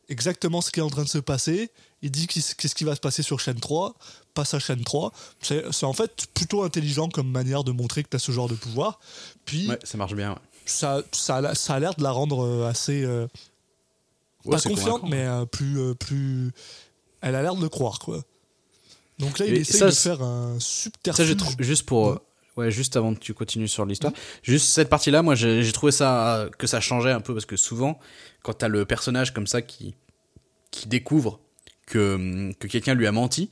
exactement 0.09 0.61
ce 0.61 0.71
qui 0.71 0.79
est 0.79 0.83
en 0.83 0.89
train 0.89 1.03
de 1.03 1.09
se 1.09 1.17
passer, 1.17 1.69
il 2.01 2.11
dit 2.11 2.27
qu'est-ce 2.27 2.75
qui 2.75 2.83
va 2.83 2.95
se 2.95 2.99
passer 2.99 3.23
sur 3.23 3.39
chaîne 3.39 3.59
3, 3.59 3.95
passe 4.33 4.53
à 4.53 4.59
chaîne 4.59 4.83
3. 4.83 5.11
C'est 5.41 5.83
en 5.83 5.93
fait 5.93 6.27
plutôt 6.33 6.63
intelligent 6.63 7.09
comme 7.09 7.29
manière 7.29 7.63
de 7.63 7.71
montrer 7.71 8.03
que 8.03 8.09
tu 8.09 8.15
as 8.15 8.19
ce 8.19 8.31
genre 8.31 8.47
de 8.47 8.55
pouvoir. 8.55 8.99
Puis 9.45 9.67
Ouais, 9.67 9.79
ça 9.83 9.97
marche 9.97 10.13
bien. 10.15 10.31
ouais. 10.31 10.37
ça, 10.65 11.01
ça, 11.11 11.37
a 11.37 11.41
la- 11.41 11.55
ça 11.55 11.73
a 11.75 11.79
l'air 11.79 11.95
de 11.95 12.03
la 12.03 12.11
rendre 12.11 12.43
euh, 12.45 12.67
assez 12.69 13.03
euh, 13.03 13.27
Ouais, 14.45 14.55
pas 14.57 14.61
confiante, 14.69 15.03
mais 15.09 15.25
euh, 15.25 15.45
plus, 15.45 15.93
plus. 15.95 16.51
Elle 17.21 17.35
a 17.35 17.41
l'air 17.41 17.55
de 17.55 17.61
le 17.61 17.67
croire, 17.69 17.99
quoi. 17.99 18.23
Donc 19.19 19.39
là, 19.39 19.45
il 19.47 19.55
Et 19.55 19.59
essaie 19.61 19.77
ça, 19.79 19.85
de 19.87 19.91
faire 19.91 20.21
un 20.21 20.59
Ça, 20.59 20.65
subterfuge. 20.65 21.37
trou- 21.37 21.53
juste 21.59 21.85
pour. 21.85 22.09
euh, 22.09 22.17
Ouais, 22.55 22.71
juste 22.71 22.97
avant 22.97 23.13
que 23.13 23.19
tu 23.19 23.35
continues 23.35 23.67
sur 23.67 23.85
l'histoire. 23.85 24.11
Juste 24.41 24.69
cette 24.69 24.89
partie-là, 24.89 25.21
moi, 25.21 25.35
j'ai 25.35 25.71
trouvé 25.71 25.91
ça. 25.91 26.37
euh, 26.37 26.49
que 26.49 26.65
ça 26.65 26.81
changeait 26.81 27.11
un 27.11 27.21
peu 27.21 27.33
parce 27.35 27.45
que 27.45 27.55
souvent, 27.55 27.99
quand 28.41 28.53
t'as 28.53 28.67
le 28.67 28.83
personnage 28.85 29.31
comme 29.33 29.45
ça 29.47 29.61
qui. 29.61 29.93
qui 30.71 30.87
découvre 30.87 31.39
que, 31.85 32.51
que 32.59 32.67
quelqu'un 32.67 32.95
lui 32.95 33.05
a 33.07 33.11
menti, 33.11 33.51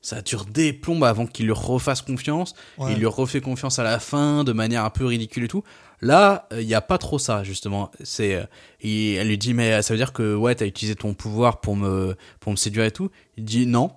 ça 0.00 0.22
dure 0.22 0.46
des 0.46 0.72
plombes 0.72 1.04
avant 1.04 1.26
qu'il 1.26 1.44
lui 1.46 1.52
refasse 1.52 2.00
confiance. 2.02 2.54
Ouais. 2.78 2.92
Il 2.94 2.98
lui 2.98 3.06
refait 3.06 3.42
confiance 3.42 3.78
à 3.78 3.82
la 3.84 3.98
fin 4.00 4.42
de 4.42 4.52
manière 4.52 4.84
un 4.86 4.90
peu 4.90 5.04
ridicule 5.04 5.44
et 5.44 5.48
tout. 5.48 5.62
Là, 6.00 6.48
il 6.58 6.66
n'y 6.66 6.72
a 6.74 6.80
pas 6.80 6.96
trop 6.96 7.18
ça, 7.18 7.44
justement. 7.44 7.90
C'est, 8.02 8.34
euh, 8.36 8.44
elle 8.82 9.28
lui 9.28 9.36
dit, 9.36 9.52
mais 9.52 9.82
ça 9.82 9.92
veut 9.92 9.98
dire 9.98 10.14
que 10.14 10.34
ouais, 10.34 10.54
t'as 10.54 10.64
utilisé 10.64 10.94
ton 10.96 11.12
pouvoir 11.12 11.60
pour 11.60 11.76
me, 11.76 12.16
pour 12.40 12.52
me 12.52 12.56
séduire 12.56 12.86
et 12.86 12.90
tout. 12.90 13.10
Il 13.36 13.44
dit 13.44 13.66
non. 13.66 13.92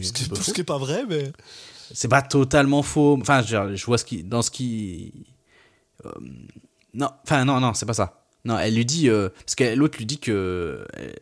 Ce 0.00 0.12
qui 0.12 0.22
est 0.22 0.24
Ce 0.24 0.30
qui, 0.30 0.36
ce 0.36 0.42
faux. 0.42 0.52
qui 0.52 0.60
est 0.60 0.64
pas 0.64 0.78
vrai, 0.78 1.04
mais. 1.08 1.32
C'est 1.92 2.08
pas 2.08 2.22
totalement 2.22 2.82
faux. 2.82 3.18
Enfin, 3.20 3.42
je, 3.42 3.74
je 3.76 3.84
vois 3.86 3.98
ce 3.98 4.04
qui, 4.04 4.22
dans 4.24 4.40
ce 4.42 4.50
qui, 4.50 5.12
euh, 6.06 6.10
non, 6.94 7.10
enfin 7.24 7.44
non, 7.44 7.60
non, 7.60 7.74
c'est 7.74 7.84
pas 7.86 7.92
ça. 7.94 8.24
Non, 8.44 8.58
elle 8.58 8.74
lui 8.74 8.84
dit, 8.86 9.08
euh, 9.10 9.28
parce 9.44 9.54
que 9.54 9.74
l'autre 9.74 9.98
lui 9.98 10.06
dit 10.06 10.18
que, 10.18 10.32
euh, 10.32 11.12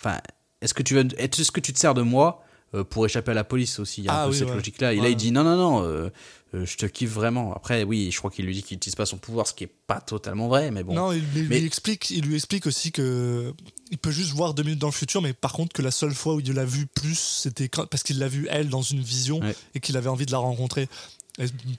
enfin, 0.00 0.18
est-ce 0.60 0.74
que 0.74 0.82
tu 0.82 0.94
veux, 0.94 1.06
est-ce 1.18 1.52
que 1.52 1.60
tu 1.60 1.72
te 1.72 1.78
sers 1.78 1.94
de 1.94 2.02
moi 2.02 2.42
euh, 2.74 2.82
pour 2.84 3.06
échapper 3.06 3.30
à 3.30 3.34
la 3.34 3.44
police 3.44 3.78
aussi? 3.78 4.00
Il 4.02 4.04
y 4.06 4.08
a 4.08 4.12
Ah 4.14 4.22
un 4.22 4.24
peu 4.26 4.32
oui, 4.32 4.38
cette 4.38 4.48
ouais. 4.48 4.54
logique-là. 4.56 4.92
Et 4.92 4.96
là, 4.96 5.02
Ouais. 5.04 5.12
il 5.12 5.16
dit 5.16 5.30
non, 5.30 5.44
non, 5.44 5.56
non, 5.56 6.10
euh, 6.54 6.66
je 6.66 6.76
te 6.76 6.86
kiffe 6.86 7.10
vraiment. 7.12 7.54
Après, 7.54 7.82
oui, 7.84 8.10
je 8.12 8.18
crois 8.18 8.30
qu'il 8.30 8.44
lui 8.46 8.54
dit 8.54 8.62
qu'il 8.62 8.76
n'utilise 8.76 8.96
pas 8.96 9.06
son 9.06 9.18
pouvoir, 9.18 9.46
ce 9.46 9.54
qui 9.54 9.64
est 9.64 9.72
pas 9.86 10.00
totalement 10.00 10.48
vrai, 10.48 10.70
mais 10.70 10.82
bon. 10.82 10.94
Non, 10.94 11.12
il, 11.12 11.22
il 11.36 11.48
Mais- 11.48 11.60
lui 11.60 11.66
explique, 11.66 12.10
il 12.10 12.24
lui 12.24 12.34
explique 12.34 12.66
aussi 12.66 12.90
que 12.92 13.52
il 13.92 13.98
peut 13.98 14.10
juste 14.10 14.32
voir 14.32 14.54
deux 14.54 14.62
minutes 14.62 14.78
dans 14.80 14.88
le 14.88 14.92
futur, 14.92 15.20
mais 15.22 15.32
par 15.32 15.52
contre 15.52 15.72
que 15.72 15.82
la 15.82 15.90
seule 15.90 16.14
fois 16.14 16.34
où 16.34 16.40
il 16.40 16.52
l'a 16.52 16.64
vu 16.64 16.86
plus, 16.86 17.18
c'était 17.18 17.68
parce 17.68 18.02
qu'il 18.02 18.18
l'a 18.18 18.28
vu 18.28 18.46
elle 18.50 18.68
dans 18.68 18.82
une 18.82 19.00
vision 19.00 19.40
Ouais. 19.40 19.54
et 19.74 19.80
qu'il 19.80 19.96
avait 19.96 20.08
envie 20.08 20.26
de 20.26 20.32
la 20.32 20.38
rencontrer. 20.38 20.88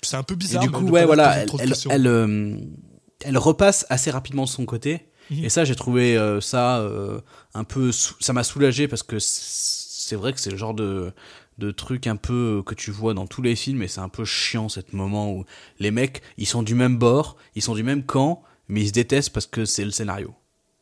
C'est 0.02 0.16
un 0.18 0.24
peu 0.24 0.34
Et 0.34 0.38
bizarre. 0.38 0.64
du 0.64 0.72
coup, 0.72 0.88
ouais, 0.88 1.06
voilà, 1.06 1.38
elle, 1.38 1.50
elle, 1.90 2.08
euh, 2.08 2.56
elle 3.20 3.38
repasse 3.38 3.86
assez 3.90 4.10
rapidement 4.12 4.44
de 4.46 4.50
son 4.50 4.66
côté. 4.66 5.06
Mhm. 5.30 5.46
Et 5.46 5.50
ça, 5.50 5.66
j'ai 5.66 5.76
trouvé 5.76 6.18
euh, 6.18 6.42
ça 6.42 6.84
un 7.54 7.64
peu. 7.64 7.92
Ça 7.92 8.34
m'a 8.34 8.44
soulagé 8.44 8.88
parce 8.88 9.04
que 9.04 9.18
c'est 9.20 10.16
vrai 10.16 10.34
que 10.34 10.40
c'est 10.40 10.50
le 10.52 10.58
genre 10.58 10.74
de, 10.74 11.14
de 11.62 11.72
truc 11.72 12.08
un 12.08 12.16
peu 12.16 12.64
que 12.66 12.74
tu 12.74 12.92
vois 12.92 13.14
dans 13.14 13.28
tous 13.28 13.42
les 13.42 13.56
films 13.56 13.84
et 13.84 13.88
c'est 13.88 14.02
un 14.02 14.10
peu 14.10 14.26
chiant, 14.26 14.68
ce 14.68 14.80
moment 14.92 15.32
où 15.32 15.46
les 15.80 15.92
mecs, 15.92 16.22
ils 16.38 16.48
sont 16.48 16.64
du 16.64 16.74
même 16.76 16.98
bord, 16.98 17.38
ils 17.56 17.62
sont 17.62 17.76
du 17.76 17.84
même 17.84 18.04
camp, 18.04 18.42
mais 18.68 18.82
ils 18.82 18.88
se 18.88 18.94
détestent 18.94 19.30
parce 19.32 19.46
que 19.46 19.64
c'est 19.66 19.86
le 19.86 19.92
scénario. 19.92 20.34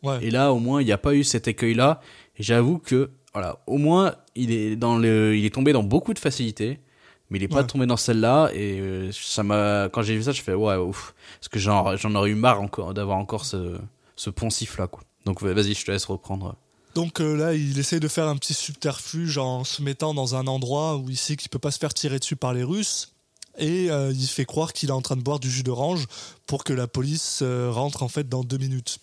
Ouais. 0.03 0.23
Et 0.23 0.31
là, 0.31 0.53
au 0.53 0.59
moins, 0.59 0.81
il 0.81 0.85
n'y 0.85 0.93
a 0.93 0.97
pas 0.97 1.13
eu 1.13 1.23
cet 1.25 1.47
écueil-là. 1.49 1.99
Et 2.37 2.43
j'avoue 2.43 2.79
que, 2.79 3.09
voilà, 3.33 3.59
au 3.67 3.77
moins, 3.77 4.15
il 4.35 4.51
est, 4.51 4.77
dans 4.77 4.97
le, 4.97 5.35
il 5.35 5.45
est 5.45 5.53
tombé 5.53 5.73
dans 5.73 5.83
beaucoup 5.83 6.13
de 6.13 6.19
facilité, 6.19 6.79
mais 7.29 7.37
il 7.37 7.41
n'est 7.41 7.47
pas 7.49 7.57
Ouais. 7.61 7.67
tombé 7.67 7.85
dans 7.85 7.97
celle-là. 7.97 8.49
Et 8.53 8.79
euh, 8.79 9.11
ça 9.11 9.43
m'a, 9.43 9.89
quand 9.89 10.01
j'ai 10.01 10.15
vu 10.15 10.23
ça, 10.23 10.31
je 10.31 10.41
fais, 10.41 10.53
ouais, 10.53 10.77
ouf. 10.77 11.13
Parce 11.39 11.49
que 11.49 11.59
j'en, 11.59 12.15
aurais 12.15 12.29
eu 12.29 12.35
marre 12.35 12.61
encore, 12.61 12.93
d'avoir 12.93 13.17
encore 13.17 13.43
ce, 13.43 13.77
ce 14.15 14.29
poncif-là, 14.29 14.87
quoi. 14.87 15.01
Donc, 15.25 15.43
vas-y, 15.43 15.73
je 15.73 15.85
te 15.85 15.91
laisse 15.91 16.05
reprendre. 16.05 16.55
Donc 16.99 17.21
euh, 17.21 17.33
là, 17.37 17.53
il 17.53 17.79
essaye 17.79 18.01
de 18.01 18.09
faire 18.09 18.27
un 18.27 18.35
petit 18.35 18.53
subterfuge 18.53 19.37
en 19.37 19.63
se 19.63 19.81
mettant 19.81 20.13
dans 20.13 20.35
un 20.35 20.47
endroit 20.47 20.97
où 20.97 21.09
il 21.09 21.15
sait 21.15 21.37
qu'il 21.37 21.47
peut 21.47 21.57
pas 21.57 21.71
se 21.71 21.79
faire 21.79 21.93
tirer 21.93 22.19
dessus 22.19 22.35
par 22.35 22.53
les 22.53 22.61
Russes. 22.61 23.13
Et 23.57 23.89
euh, 23.89 24.11
il 24.11 24.27
fait 24.27 24.43
croire 24.43 24.73
qu'il 24.73 24.89
est 24.89 24.91
en 24.91 25.01
train 25.01 25.15
de 25.15 25.21
boire 25.21 25.39
du 25.39 25.49
jus 25.49 25.63
d'orange 25.63 26.07
pour 26.45 26.65
que 26.65 26.73
la 26.73 26.87
police 26.87 27.39
euh, 27.41 27.71
rentre 27.71 28.03
en 28.03 28.09
fait 28.09 28.27
dans 28.27 28.43
deux 28.43 28.57
minutes. 28.57 28.99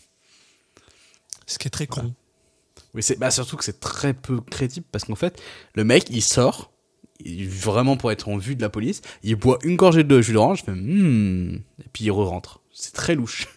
Ce 1.47 1.59
qui 1.59 1.69
est 1.69 1.71
très 1.71 1.87
con. 1.87 2.13
Mais 2.93 3.01
c'est, 3.01 3.17
bah, 3.19 3.31
surtout 3.31 3.57
que 3.57 3.65
c'est 3.65 3.81
très 3.81 4.13
peu 4.13 4.43
crédible 4.43 4.85
parce 4.93 5.07
qu'en 5.07 5.15
fait, 5.15 5.41
le 5.75 5.85
mec, 5.85 6.09
il 6.11 6.23
sort, 6.23 6.71
il- 7.25 7.49
vraiment 7.49 7.97
pour 7.97 8.13
être 8.13 8.29
en 8.29 8.37
vue 8.37 8.57
de 8.57 8.61
la 8.61 8.69
police, 8.69 9.01
il 9.23 9.37
boit 9.37 9.59
une 9.63 9.77
gorgée 9.77 10.05
de 10.05 10.21
jus 10.21 10.35
d'orange, 10.35 10.65
hmm, 10.67 11.55
et 11.83 11.89
puis 11.95 12.05
il 12.05 12.11
re-rentre. 12.11 12.61
C'est 12.75 12.93
très 12.93 13.15
louche. 13.15 13.49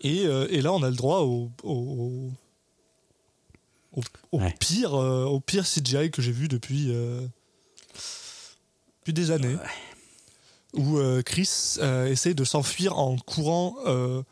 Et, 0.00 0.22
et 0.50 0.60
là, 0.60 0.72
on 0.72 0.82
a 0.84 0.90
le 0.90 0.96
droit 0.96 1.20
au, 1.22 1.50
au, 1.64 1.72
au, 1.72 2.32
au 4.32 4.38
Ouais. 4.40 4.54
pire, 4.60 4.94
euh, 4.94 5.24
au 5.24 5.40
pire 5.40 5.64
CGI 5.66 6.10
que 6.10 6.20
j'ai 6.22 6.32
vu 6.32 6.48
depuis, 6.48 6.86
euh, 6.90 7.26
depuis 9.00 9.12
des 9.12 9.30
années. 9.30 9.56
Où 10.74 10.98
euh, 10.98 11.22
Chris 11.22 11.76
euh, 11.78 12.06
essaye 12.06 12.34
de 12.34 12.42
s'enfuir 12.44 12.98
en 12.98 13.16
courant 13.16 13.76
euh, 13.86 14.22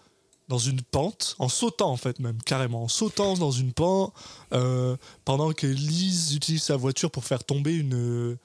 dans 0.48 0.58
une 0.58 0.82
pente, 0.82 1.36
en 1.38 1.48
sautant 1.48 1.90
en 1.92 1.96
fait 1.96 2.18
même, 2.18 2.42
carrément, 2.42 2.82
en 2.82 2.88
sautant 2.88 3.34
dans 3.34 3.52
une 3.52 3.72
pente, 3.72 4.12
euh, 4.52 4.96
pendant 5.24 5.52
que 5.52 5.68
Lise 5.68 6.34
utilise 6.34 6.64
sa 6.64 6.76
voiture 6.76 7.12
pour 7.12 7.24
faire 7.24 7.44
tomber 7.44 7.76
une 7.76 7.94
euh, 7.94 8.38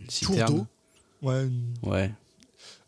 Une 0.00 0.06
tour 0.08 0.36
d'eau. 0.44 0.66
Ouais, 1.22 1.44
une- 1.44 1.74
Ouais, 1.82 2.12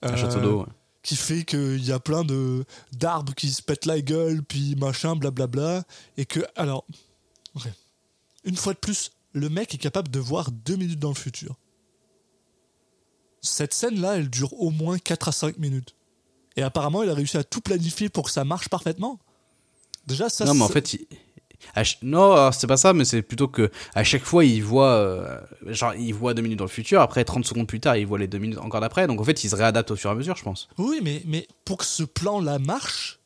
un 0.02 0.12
euh, 0.12 0.16
château 0.16 0.40
d'eau. 0.40 0.60
ouais. 0.60 0.66
qui 1.02 1.16
fait 1.16 1.44
qu'il 1.44 1.82
y 1.82 1.90
a 1.92 1.98
plein 1.98 2.22
de 2.22 2.66
d'arbres 2.92 3.34
qui 3.34 3.48
se 3.50 3.62
pètent 3.62 3.86
la 3.86 4.02
gueule, 4.02 4.42
puis 4.42 4.76
machin, 4.76 5.16
blablabla, 5.16 5.84
et 6.18 6.26
que, 6.26 6.40
alors, 6.54 6.84
une 8.44 8.56
fois 8.56 8.72
de 8.74 8.78
plus, 8.78 9.10
le 9.32 9.48
mec 9.48 9.74
est 9.74 9.78
capable 9.78 10.10
de 10.10 10.18
voir 10.18 10.50
deux 10.50 10.76
minutes 10.76 10.98
dans 10.98 11.08
le 11.10 11.14
futur. 11.14 11.56
Cette 13.40 13.74
scène-là, 13.74 14.16
elle 14.16 14.30
dure 14.30 14.52
au 14.60 14.70
moins 14.70 14.98
4 14.98 15.28
à 15.28 15.32
5 15.32 15.58
minutes. 15.58 15.94
Et 16.56 16.62
apparemment, 16.62 17.02
il 17.02 17.10
a 17.10 17.14
réussi 17.14 17.36
à 17.36 17.44
tout 17.44 17.60
planifier 17.60 18.08
pour 18.08 18.24
que 18.24 18.30
ça 18.30 18.44
marche 18.44 18.68
parfaitement. 18.68 19.18
Déjà, 20.06 20.28
ça 20.28 20.44
non, 20.44 20.54
mais 20.54 20.62
en 20.64 20.68
fait, 20.68 20.94
il- 20.94 21.06
à 21.74 21.84
ch- 21.84 21.98
non, 22.02 22.50
c'est 22.52 22.66
pas 22.66 22.76
ça, 22.76 22.92
mais 22.92 23.04
c'est 23.04 23.22
plutôt 23.22 23.46
que 23.48 23.70
à 23.94 24.02
chaque 24.02 24.24
fois, 24.24 24.44
il 24.44 24.62
voit, 24.64 24.92
euh, 24.94 25.40
genre, 25.66 25.94
il 25.94 26.12
voit 26.14 26.34
deux 26.34 26.42
minutes 26.42 26.58
dans 26.58 26.64
le 26.64 26.70
futur. 26.70 27.00
Après, 27.00 27.24
30 27.24 27.44
secondes 27.44 27.66
plus 27.68 27.78
tard, 27.80 27.96
il 27.96 28.06
voit 28.06 28.18
les 28.18 28.26
deux 28.26 28.38
minutes 28.38 28.58
encore 28.58 28.80
d'après. 28.80 29.06
Donc, 29.06 29.20
en 29.20 29.24
fait, 29.24 29.44
il 29.44 29.50
se 29.50 29.54
réadapte 29.56 29.90
au 29.92 29.96
fur 29.96 30.10
et 30.10 30.12
à 30.12 30.16
mesure, 30.16 30.36
je 30.36 30.42
pense. 30.42 30.68
Oui, 30.78 31.00
mais, 31.02 31.22
mais 31.26 31.46
pour 31.64 31.78
que 31.78 31.84
ce 31.84 32.02
plan-là 32.02 32.58
marche, 32.58 33.20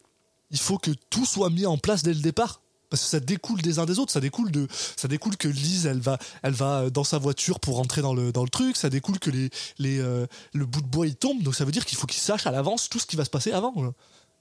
il 0.51 0.59
faut 0.59 0.77
que 0.79 0.91
tout 1.09 1.25
soit 1.25 1.49
mis 1.51 1.65
en 1.67 1.79
place 1.79 2.03
dès 2.03 2.13
le 2.15 2.21
départ. 2.21 2.61
Parce 2.93 3.05
que 3.05 3.09
ça 3.09 3.21
découle 3.21 3.63
des 3.63 3.79
uns 3.79 3.87
des 3.87 3.99
autres. 3.99 4.13
Ça 4.13 4.21
découle, 4.21 4.51
de, 4.51 4.69
ça 4.71 5.09
découle 5.09 5.39
que 5.39 5.49
Lise, 5.49 5.87
elle 5.87 6.01
va, 6.01 6.19
elle 6.43 6.53
va 6.53 6.91
dans 6.91 7.05
sa 7.05 7.17
voiture 7.17 7.59
pour 7.59 7.77
rentrer 7.77 8.03
dans 8.03 8.13
le, 8.13 8.33
dans 8.33 8.43
le 8.45 8.51
truc. 8.51 8.77
Ça 8.77 8.91
découle 8.91 9.19
que 9.19 9.31
les, 9.31 9.49
les, 9.79 9.99
euh, 9.99 10.27
le 10.53 10.67
bout 10.67 10.83
de 10.83 10.87
bois, 10.87 11.07
il 11.07 11.17
tombe. 11.17 11.43
Donc 11.43 11.55
ça 11.55 11.65
veut 11.65 11.73
dire 11.73 11.87
qu'il 11.87 11.97
faut 11.97 12.07
qu'il 12.07 12.21
sache 12.21 12.47
à 12.47 12.51
l'avance 12.51 12.91
tout 12.91 12.99
ce 12.99 13.07
qui 13.07 13.17
va 13.17 13.25
se 13.25 13.31
passer 13.31 13.51
avant. 13.53 13.73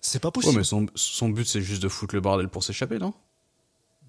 C'est 0.01 0.19
pas 0.19 0.27
Ouais, 0.27 0.31
possible. 0.33 0.57
mais 0.57 0.63
son, 0.65 0.85
son 0.95 1.29
but, 1.29 1.47
c'est 1.47 1.61
juste 1.61 1.81
de 1.81 1.87
foutre 1.87 2.13
le 2.13 2.19
bordel 2.19 2.49
pour 2.49 2.61
s'échapper, 2.65 2.99
non? 2.99 3.13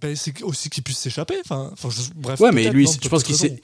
Ben, 0.00 0.16
c'est 0.16 0.42
aussi 0.42 0.68
qu'il 0.70 0.82
puisse 0.82 0.98
s'échapper. 0.98 1.36
Enfin, 1.44 1.70
enfin, 1.72 1.88
je- 1.90 2.10
bref. 2.16 2.40
Ouais, 2.40 2.50
mais 2.50 2.68
lui, 2.70 2.86
non, 2.86 2.92
je 3.00 3.08
pense 3.08 3.22
qu'il 3.22 3.36
s'est. 3.36 3.62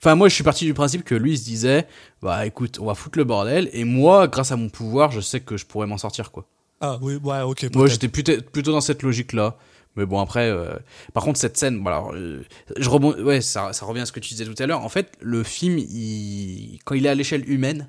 Enfin, 0.00 0.14
moi, 0.14 0.28
je 0.30 0.34
suis 0.34 0.44
parti 0.44 0.64
du 0.64 0.72
principe 0.72 1.04
que 1.04 1.14
lui, 1.14 1.32
il 1.32 1.38
se 1.38 1.44
disait, 1.44 1.86
bah, 2.22 2.46
écoute, 2.46 2.78
on 2.80 2.86
va 2.86 2.94
foutre 2.94 3.18
le 3.18 3.24
bordel, 3.24 3.68
et 3.74 3.84
moi, 3.84 4.26
grâce 4.28 4.52
à 4.52 4.56
mon 4.56 4.70
pouvoir, 4.70 5.10
je 5.12 5.20
sais 5.20 5.40
que 5.40 5.58
je 5.58 5.66
pourrais 5.66 5.86
m'en 5.86 5.98
sortir, 5.98 6.30
quoi. 6.30 6.46
Ah 6.80 6.98
oui, 7.00 7.16
ouais, 7.16 7.40
ok. 7.42 7.68
Moi, 7.74 7.86
j'étais 7.88 8.08
plutôt, 8.08 8.32
plutôt 8.52 8.72
dans 8.72 8.80
cette 8.80 9.02
logique-là. 9.02 9.56
Mais 9.96 10.06
bon, 10.06 10.18
après, 10.20 10.50
euh, 10.50 10.74
par 11.12 11.22
contre, 11.24 11.38
cette 11.38 11.56
scène, 11.56 11.78
bon, 11.80 11.86
alors, 11.88 12.12
euh, 12.14 12.42
je 12.76 12.88
rebond, 12.88 13.14
ouais, 13.22 13.40
ça, 13.40 13.72
ça 13.72 13.86
revient 13.86 14.00
à 14.00 14.06
ce 14.06 14.12
que 14.12 14.20
tu 14.20 14.34
disais 14.34 14.44
tout 14.44 14.60
à 14.60 14.66
l'heure. 14.66 14.84
En 14.84 14.88
fait, 14.88 15.12
le 15.20 15.42
film, 15.44 15.78
il, 15.78 16.78
quand 16.84 16.94
il 16.94 17.06
est 17.06 17.08
à 17.08 17.14
l'échelle 17.14 17.48
humaine, 17.48 17.88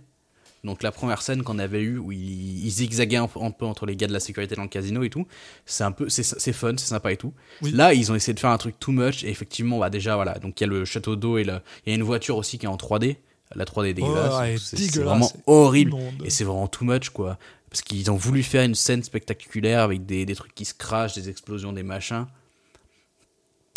donc 0.64 0.82
la 0.84 0.91
première 0.91 1.22
scène 1.22 1.43
qu'on 1.43 1.60
avait 1.60 1.82
eue 1.82 1.97
où 1.97 2.12
il, 2.12 2.66
il 2.66 2.70
zigzaguait 2.72 3.18
un, 3.18 3.28
peu- 3.28 3.39
un 3.41 3.51
peu 3.51 3.66
entre 3.66 3.86
les 3.86 3.95
gars 3.95 4.08
de 4.08 4.14
la 4.14 4.20
sécurité 4.20 4.56
dans 4.56 4.64
le 4.64 4.68
casino 4.68 5.03
et 5.03 5.10
tout, 5.10 5.28
c'est 5.66 5.84
un 5.84 5.91
peu, 5.91 6.10
c'est, 6.10 6.24
fun, 6.53 6.74
c'est 6.78 6.88
sympa 6.88 7.12
et 7.12 7.18
tout. 7.18 7.34
Oui. 7.62 7.72
Là, 7.72 7.93
ils 7.93 8.12
ont 8.12 8.16
essayé 8.16 8.34
de 8.34 8.39
faire 8.39 8.49
un 8.49 8.58
truc 8.58 8.80
too 8.80 8.91
much 8.91 9.24
et 9.24 9.30
effectivement, 9.30 9.80
bah 9.80 9.89
déjà, 9.89 10.16
voilà, 10.16 10.39
donc 10.39 10.60
il 10.60 10.64
y 10.64 10.66
a 10.66 10.70
le 10.70 10.84
château 10.86 11.16
d'eau 11.16 11.38
et 11.38 11.41
il 11.43 11.47
y 11.88 11.91
a 11.91 11.95
une 11.95 12.03
voiture 12.03 12.38
aussi 12.38 12.58
qui 12.58 12.66
est 12.66 12.70
en 12.70 12.78
3D. 12.78 13.18
La 13.56 13.64
3D 13.64 13.89
est 13.89 13.93
dégueulasse. 13.93 14.34
Ouais, 14.34 14.39
ouais, 14.39 14.56
c'est, 14.60 14.76
dégueulasse, 14.78 15.06
vraiment 15.08 15.32
horrible. 15.45 15.95
Et 16.24 16.32
c'est 16.32 16.43
vraiment 16.43 16.68
too 16.68 16.84
much, 16.84 17.10
quoi. 17.10 17.38
Parce 17.76 17.84
qu'ils 17.84 18.09
ont 18.09 18.15
voulu 18.15 18.41
faire 18.41 18.63
une 18.63 18.73
scène 18.73 19.03
spectaculaire 19.03 19.82
avec 19.82 20.05
des, 20.05 20.26
des 20.26 20.34
trucs 20.34 20.55
qui 20.55 20.63
se 20.63 20.73
crachent, 20.73 21.13
des 21.13 21.28
explosions, 21.28 21.73
des 21.73 21.84
machins. 21.84 22.26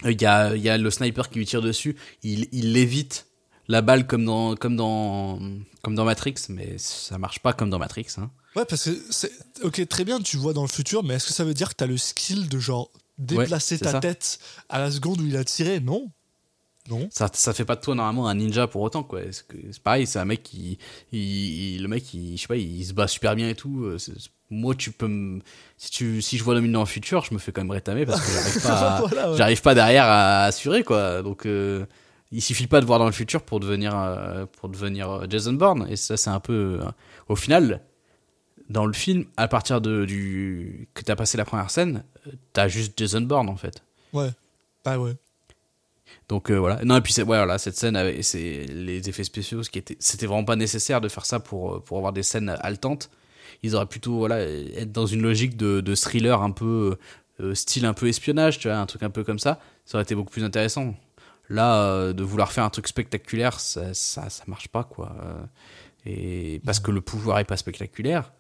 Euh, 0.05 0.13
Il 0.13 0.23
y 0.23 0.25
a, 0.25 0.55
il 0.55 0.63
y 0.63 0.69
a 0.69 0.79
le 0.79 0.89
sniper 0.89 1.29
qui 1.29 1.41
lui 1.41 1.47
tire 1.47 1.63
dessus. 1.63 1.97
Il, 2.23 2.47
il 2.53 2.77
évite 2.77 3.27
la 3.67 3.83
balle 3.83 4.07
comme 4.07 4.25
dans, 4.25 4.55
comme, 4.55 4.77
dans, 4.77 5.41
comme 5.83 5.97
dans 5.97 6.05
Matrix, 6.05 6.37
mais 6.49 6.79
ça 6.79 7.19
marche 7.19 7.41
pas 7.41 7.53
comme 7.53 7.71
dans 7.71 7.81
Matrix. 7.81 8.07
Hein. 8.19 8.31
Ouais, 8.55 8.65
parce 8.67 8.85
que 8.85 8.97
c'est. 9.11 9.33
Ok, 9.63 9.85
très 9.89 10.05
bien, 10.05 10.21
tu 10.21 10.37
vois 10.37 10.53
dans 10.53 10.63
le 10.63 10.69
futur, 10.69 11.03
mais 11.03 11.15
est-ce 11.15 11.27
que 11.27 11.33
ça 11.33 11.43
veut 11.43 11.53
dire 11.55 11.71
que 11.71 11.75
t'as 11.75 11.87
le 11.87 11.97
skill 11.97 12.49
de 12.49 12.59
genre 12.61 12.93
déplacer 13.19 13.81
ta 13.81 13.91
ça. 13.91 13.99
tête 13.99 14.39
à 14.69 14.79
la 14.79 14.93
seconde 14.93 15.21
où 15.23 15.27
il 15.27 15.37
a 15.37 15.43
tiré? 15.43 15.81
Non. 15.81 16.09
Non. 16.89 17.09
Ça, 17.11 17.29
ça 17.33 17.53
fait 17.53 17.65
pas 17.65 17.77
de 17.77 17.81
toi 17.81 17.95
normalement 17.95 18.29
un 18.29 18.35
ninja 18.35 18.67
pour 18.67 18.83
autant, 18.83 19.03
quoi. 19.03 19.21
C'est 19.31 19.83
pareil, 19.83 20.07
c'est 20.07 20.19
un 20.19 20.25
mec 20.25 20.43
qui. 20.43 20.79
il- 21.13 21.75
il- 21.77 21.83
le 21.83 21.89
mec, 21.89 22.13
il, 22.15 22.37
je 22.37 22.43
sais 22.43 22.49
pas, 22.49 22.57
il 22.57 22.85
se 22.85 22.93
bat 22.95 23.07
super 23.09 23.35
bien 23.37 23.49
et 23.49 23.55
tout. 23.55 23.85
Euh, 23.85 23.99
Moi, 24.51 24.75
tu 24.75 24.91
peux 24.93 25.09
me. 25.09 25.41
Si, 25.77 25.91
tu, 25.91 26.23
si 26.23 26.39
je 26.39 26.45
vois 26.45 26.55
Dominique 26.55 26.73
dans 26.73 26.81
le 26.81 26.87
futur, 26.87 27.23
je 27.25 27.35
me 27.35 27.39
fais 27.39 27.53
quand 27.53 27.61
même 27.61 27.71
rétamer 27.71 28.07
parce 28.07 28.21
que 28.25 28.33
j'arrive 28.33 28.63
pas, 28.63 28.69
à- 28.97 29.01
Voilà, 29.03 29.31
ouais. 29.33 29.37
j'arrive 29.37 29.61
pas 29.61 29.75
derrière 29.75 30.05
à 30.07 30.45
assurer, 30.45 30.83
quoi. 30.85 31.23
Donc, 31.23 31.45
euh, 31.45 31.85
il 32.33 32.41
suffit 32.41 32.67
pas 32.67 32.81
de 32.81 32.87
voir 32.87 32.99
dans 32.99 33.05
le 33.07 33.13
futur 33.13 33.43
pour 33.43 33.61
devenir, 33.61 33.93
euh, 33.95 34.47
pour 34.59 34.71
devenir 34.71 35.11
euh, 35.11 35.27
Jason 35.29 35.53
Bourne. 35.53 35.87
Et 35.91 35.97
ça, 35.97 36.17
c'est 36.17 36.31
un 36.31 36.41
peu. 36.41 36.81
euh, 36.83 36.87
au 37.29 37.37
final, 37.37 37.83
dans 38.71 38.87
le 38.87 38.95
film, 38.95 39.27
à 39.37 39.49
partir 39.49 39.83
de, 39.83 40.07
du. 40.07 40.89
que 40.95 41.03
t'as 41.03 41.17
passé 41.17 41.37
la 41.37 41.45
première 41.45 41.71
scène, 41.71 42.05
t'as 42.55 42.69
juste 42.69 42.95
Jason 42.97 43.21
Bourne, 43.21 43.51
en 43.51 43.57
fait. 43.57 43.83
Ouais. 44.15 44.31
Bah 44.85 44.99
ouais. 44.99 45.15
Donc 46.29 46.51
euh, 46.51 46.57
voilà. 46.59 46.85
Non 46.85 46.97
et 46.97 47.01
puis 47.01 47.13
c'est 47.13 47.23
ouais, 47.23 47.39
voilà 47.39 47.59
cette 47.59 47.77
scène 47.77 47.97
avec 47.97 48.23
c'est 48.23 48.67
les 48.67 49.09
effets 49.09 49.25
spéciaux 49.25 49.63
ce 49.63 49.71
qui 49.71 49.79
était 49.79 49.97
c'était 49.99 50.27
vraiment 50.27 50.45
pas 50.45 50.57
nécessaire 50.57 51.01
de 51.01 51.09
faire 51.09 51.25
ça 51.25 51.41
pour 51.41 51.77
euh, 51.77 51.81
pour 51.81 51.97
avoir 51.99 52.13
des 52.13 52.23
scènes 52.23 52.55
haletantes. 52.61 53.11
Ils 53.63 53.75
auraient 53.75 53.87
plutôt 53.87 54.19
voilà 54.19 54.41
être 54.41 54.93
dans 54.93 55.07
une 55.07 55.23
logique 55.23 55.57
de, 55.57 55.81
de 55.81 55.95
thriller 55.95 56.43
un 56.43 56.51
peu 56.51 56.97
euh, 57.41 57.55
style 57.55 57.87
un 57.87 57.95
peu 57.95 58.09
espionnage, 58.09 58.59
tu 58.59 58.69
vois, 58.69 58.77
un 58.79 58.87
truc 58.87 59.03
un 59.03 59.11
peu 59.11 59.25
comme 59.25 59.39
ça. 59.39 59.59
Ça 59.85 59.97
aurait 59.97 60.03
été 60.05 60.15
beaucoup 60.15 60.31
plus 60.31 60.45
intéressant. 60.45 60.95
Là 61.49 61.83
euh, 61.85 62.13
de 62.13 62.23
vouloir 62.23 62.53
faire 62.53 62.65
un 62.65 62.71
truc 62.71 62.87
spectaculaire, 62.89 63.59
ça 63.61 63.95
ça, 63.95 64.29
ça 64.29 64.45
marche 64.47 64.69
pas 64.69 64.85
quoi. 64.85 65.17
Euh, 65.25 65.45
Et 66.07 66.61
parce 66.65 66.81
que 66.81 66.91
le 66.91 67.01
pouvoir 67.01 67.39
est 67.39 67.45
pas 67.45 67.57
spectaculaire 67.57 68.33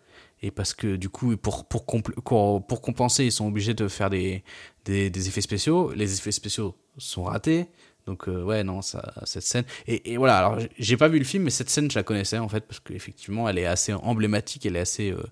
et 0.42 0.50
parce 0.50 0.74
que 0.74 0.96
du 0.96 1.08
coup 1.08 1.36
pour 1.36 1.64
pour 1.66 1.84
pour, 1.86 2.80
compenser 2.82 3.24
ils 3.24 3.32
sont 3.32 3.46
obligés 3.48 3.74
de 3.74 3.88
faire 3.88 4.10
des, 4.10 4.42
des 4.84 5.10
des 5.10 5.28
effets 5.28 5.40
spéciaux. 5.40 5.92
Les 5.94 6.14
effets 6.14 6.32
spéciaux 6.32 6.74
sont 6.96 7.24
ratés. 7.24 7.66
Donc 8.06 8.26
euh, 8.28 8.42
ouais 8.42 8.64
non 8.64 8.80
ça 8.80 9.12
cette 9.26 9.42
scène 9.42 9.64
et, 9.86 10.12
et 10.12 10.16
voilà 10.16 10.38
alors 10.38 10.58
j'ai- 10.78 10.96
pas 10.96 11.08
vu 11.08 11.18
le 11.18 11.26
film 11.26 11.42
mais 11.44 11.50
cette 11.50 11.68
scène 11.68 11.90
je 11.90 11.98
la 11.98 12.02
connaissais 12.02 12.38
en 12.38 12.48
fait 12.48 12.62
parce 12.66 12.80
qu'effectivement 12.80 13.46
elle 13.50 13.58
est 13.58 13.66
assez 13.66 13.92
emblématique 13.92 14.64
elle 14.64 14.76
est 14.76 14.80
assez 14.80 15.10
euh, 15.10 15.22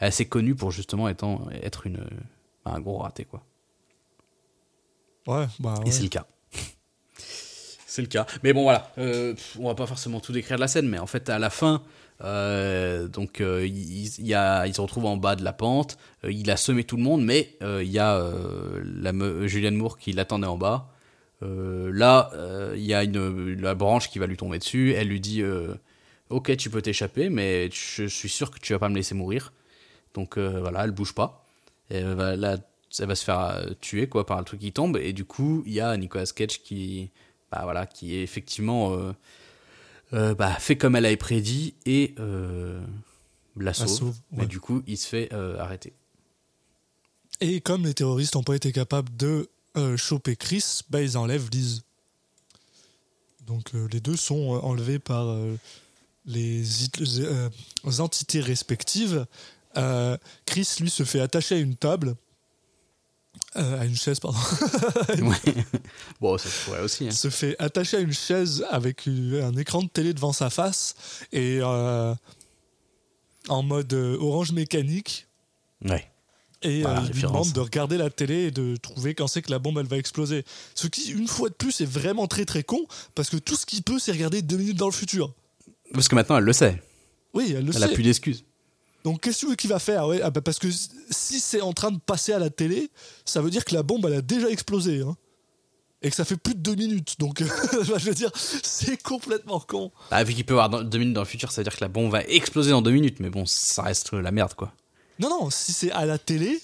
assez 0.00 0.24
connue 0.24 0.54
pour 0.54 0.70
justement 0.70 1.10
étant 1.10 1.46
être 1.62 1.86
une 1.86 2.02
un 2.64 2.80
gros 2.80 2.96
raté 2.98 3.26
quoi 3.26 3.42
Ouais, 5.26 5.46
bah 5.60 5.74
ouais. 5.80 5.88
et 5.88 5.92
c'est 5.92 6.02
le 6.04 6.08
cas 6.08 6.26
c'est 7.86 8.00
le 8.02 8.08
cas 8.08 8.26
mais 8.42 8.54
bon 8.54 8.62
voilà 8.62 8.90
euh, 8.98 9.34
on 9.58 9.66
va 9.68 9.74
pas 9.74 9.86
forcément 9.86 10.18
tout 10.20 10.32
décrire 10.32 10.56
de 10.56 10.62
la 10.62 10.68
scène 10.68 10.88
mais 10.88 10.98
en 10.98 11.06
fait 11.06 11.28
à 11.28 11.38
la 11.38 11.50
fin 11.50 11.82
euh, 12.24 13.08
donc 13.08 13.40
euh, 13.40 13.66
il, 13.66 14.06
se 14.06 14.80
retrouvent 14.80 15.06
en 15.06 15.16
bas 15.16 15.34
de 15.34 15.42
la 15.42 15.52
pente 15.52 15.98
euh, 16.24 16.30
il 16.30 16.52
a 16.52 16.56
semé 16.56 16.84
tout 16.84 16.96
le 16.96 17.02
monde 17.02 17.24
mais 17.24 17.56
il 17.60 17.90
y 17.90 17.98
a 17.98 18.22
la 18.84 19.12
Julianne 19.46 19.74
Moore 19.74 19.98
qui 19.98 20.12
l'attendait 20.12 20.46
en 20.46 20.56
bas 20.56 20.88
là, 21.40 22.30
il 22.76 22.84
y 22.84 22.94
a 22.94 23.04
la 23.04 23.74
branche 23.74 24.08
qui 24.10 24.20
va 24.20 24.26
lui 24.26 24.36
tomber 24.36 24.60
dessus. 24.60 24.92
Elle 24.92 25.08
lui 25.08 25.20
dit 25.20 25.42
Ok, 26.30 26.56
tu 26.56 26.70
peux 26.70 26.80
t'échapper, 26.80 27.30
mais 27.30 27.68
je 27.72 28.06
suis 28.06 28.28
sûr 28.28 28.52
que 28.52 28.60
tu 28.60 28.72
vas 28.72 28.78
pas 28.78 28.88
me 28.88 28.94
laisser 28.94 29.16
mourir. 29.16 29.52
Donc 30.14 30.38
voilà, 30.38 30.84
elle 30.84 30.92
bouge 30.92 31.14
pas. 31.14 31.44
Elle 31.90 32.14
va, 32.14 32.36
là, 32.36 32.58
elle 33.00 33.06
va 33.06 33.14
se 33.16 33.24
faire 33.24 33.60
tuer 33.80 34.08
quoi, 34.08 34.24
par 34.24 34.38
le 34.38 34.44
truc 34.44 34.60
qui 34.60 34.70
tombe. 34.70 34.98
Et 34.98 35.12
du 35.12 35.24
coup, 35.24 35.64
il 35.66 35.72
y 35.72 35.80
a 35.80 35.96
Nicolas 35.96 36.26
Cage 36.26 36.62
qui, 36.62 37.10
bah, 37.50 37.62
voilà, 37.64 37.86
qui 37.86 38.14
est 38.16 38.22
effectivement 38.22 38.96
euh, 40.12 40.34
bah, 40.34 40.54
fait 40.58 40.76
comme 40.76 40.96
elle 40.96 41.06
avait 41.06 41.16
prédit 41.16 41.74
et 41.86 42.14
euh, 42.18 42.80
la 43.56 43.74
sauve. 43.74 43.88
sauve, 43.88 44.16
Mais 44.32 44.46
du 44.46 44.60
coup, 44.60 44.82
il 44.86 44.96
se 44.96 45.06
fait 45.08 45.32
euh, 45.32 45.58
arrêter. 45.58 45.92
Et 47.40 47.60
comme 47.60 47.84
les 47.84 47.94
terroristes 47.94 48.34
n'ont 48.34 48.42
pas 48.42 48.54
été 48.56 48.72
capables 48.72 49.14
de 49.16 49.48
euh, 49.76 49.96
choper 49.96 50.36
Chris, 50.36 50.80
bah, 50.90 51.00
ils 51.02 51.16
enlèvent 51.18 51.48
Liz. 51.50 51.82
Donc 53.46 53.72
les 53.72 54.00
deux 54.00 54.16
sont 54.16 54.50
enlevés 54.62 55.00
par 55.00 55.36
les, 56.26 56.84
it- 56.84 57.00
les, 57.84 58.00
entités 58.00 58.40
respectives. 58.40 59.26
Chris, 60.46 60.68
lui, 60.80 60.88
se 60.88 61.02
fait 61.02 61.20
attacher 61.20 61.56
à 61.56 61.58
une 61.58 61.74
table. 61.74 62.14
Euh, 63.56 63.80
à 63.80 63.84
une 63.84 63.96
chaise, 63.96 64.18
pardon. 64.20 64.38
Ouais. 65.22 65.54
bon, 66.20 66.38
ça 66.38 66.48
se 66.48 66.64
pourrait 66.64 66.80
aussi. 66.80 67.06
hein. 67.08 67.10
se 67.10 67.28
fait 67.30 67.54
attacher 67.58 67.98
à 67.98 68.00
une 68.00 68.12
chaise 68.12 68.64
avec 68.70 69.06
un 69.06 69.54
écran 69.56 69.82
de 69.82 69.88
télé 69.88 70.14
devant 70.14 70.32
sa 70.32 70.48
face 70.50 70.94
et 71.32 71.58
euh, 71.60 72.14
en 73.48 73.62
mode 73.62 73.92
euh, 73.92 74.16
orange 74.20 74.52
mécanique. 74.52 75.26
Ouais. 75.84 76.08
Et 76.62 76.82
Voilà, 76.82 77.00
euh, 77.00 77.06
il 77.08 77.12
lui 77.14 77.22
demande 77.22 77.52
de 77.52 77.60
regarder 77.60 77.96
la 77.98 78.08
télé 78.08 78.44
et 78.44 78.50
de 78.52 78.76
trouver 78.76 79.14
quand 79.14 79.26
c'est 79.26 79.42
que 79.42 79.50
la 79.50 79.58
bombe 79.58 79.78
elle 79.78 79.86
va 79.86 79.96
exploser. 79.98 80.44
Ce 80.74 80.86
qui, 80.86 81.10
une 81.10 81.26
fois 81.26 81.48
de 81.48 81.54
plus, 81.54 81.80
est 81.80 81.86
vraiment 81.86 82.26
très 82.28 82.44
très 82.44 82.62
con 82.62 82.86
parce 83.14 83.28
que 83.30 83.36
tout 83.36 83.56
ce 83.56 83.66
qu'il 83.66 83.82
peut, 83.82 83.98
c'est 83.98 84.12
regarder 84.12 84.42
deux 84.42 84.56
minutes 84.56 84.78
dans 84.78 84.86
le 84.86 84.92
futur. 84.92 85.32
Parce 85.92 86.08
que 86.08 86.14
maintenant, 86.14 86.38
elle 86.38 86.44
le 86.44 86.52
sait. 86.52 86.80
Oui, 87.34 87.52
elle 87.56 87.66
le 87.66 87.72
Elle 87.76 87.82
a 87.82 87.88
sait. 87.88 87.94
plus 87.94 88.04
d'excuses. 88.04 88.44
Donc 89.04 89.20
qu'est-ce 89.22 89.36
que 89.36 89.40
tu 89.40 89.46
veux 89.50 89.56
qu'il 89.56 89.70
va 89.70 89.78
faire? 89.78 90.06
Ouais, 90.06 90.20
ah 90.22 90.30
bah, 90.30 90.40
Parce 90.40 90.58
que 90.58 90.68
si 90.70 91.40
c'est 91.40 91.60
en 91.60 91.72
train 91.72 91.90
de 91.90 91.98
passer 91.98 92.32
à 92.32 92.38
la 92.38 92.50
télé, 92.50 92.90
ça 93.24 93.40
veut 93.42 93.50
dire 93.50 93.64
que 93.64 93.74
la 93.74 93.82
bombe 93.82 94.06
elle 94.06 94.14
a 94.14 94.22
déjà 94.22 94.48
explosé. 94.48 95.00
hein. 95.00 95.16
Et 96.04 96.10
que 96.10 96.16
ça 96.16 96.24
fait 96.24 96.36
plus 96.36 96.54
de 96.54 96.60
deux 96.60 96.74
minutes. 96.74 97.14
Donc 97.20 97.42
je 97.72 97.92
veux 98.04 98.14
dire, 98.14 98.30
c'est 98.34 99.00
complètement 99.02 99.60
con. 99.60 99.92
Bah, 100.10 100.22
vu 100.24 100.34
qu'il 100.34 100.44
peut 100.44 100.54
avoir 100.54 100.68
dans- 100.68 100.82
deux 100.82 100.98
minutes 100.98 101.14
dans 101.14 101.20
le 101.20 101.26
futur, 101.26 101.52
ça 101.52 101.60
veut 101.60 101.64
dire 101.64 101.76
que 101.76 101.84
la 101.84 101.88
bombe 101.88 102.10
va 102.10 102.22
exploser 102.24 102.70
dans 102.72 102.82
deux 102.82 102.90
minutes. 102.90 103.18
Mais 103.20 103.30
bon, 103.30 103.46
ça 103.46 103.82
reste 103.82 104.12
la 104.12 104.30
merde, 104.32 104.54
quoi. 104.54 104.72
Non, 105.20 105.28
non, 105.28 105.50
si 105.50 105.72
c'est 105.72 105.92
à 105.92 106.04
la 106.06 106.18
télé, 106.18 106.60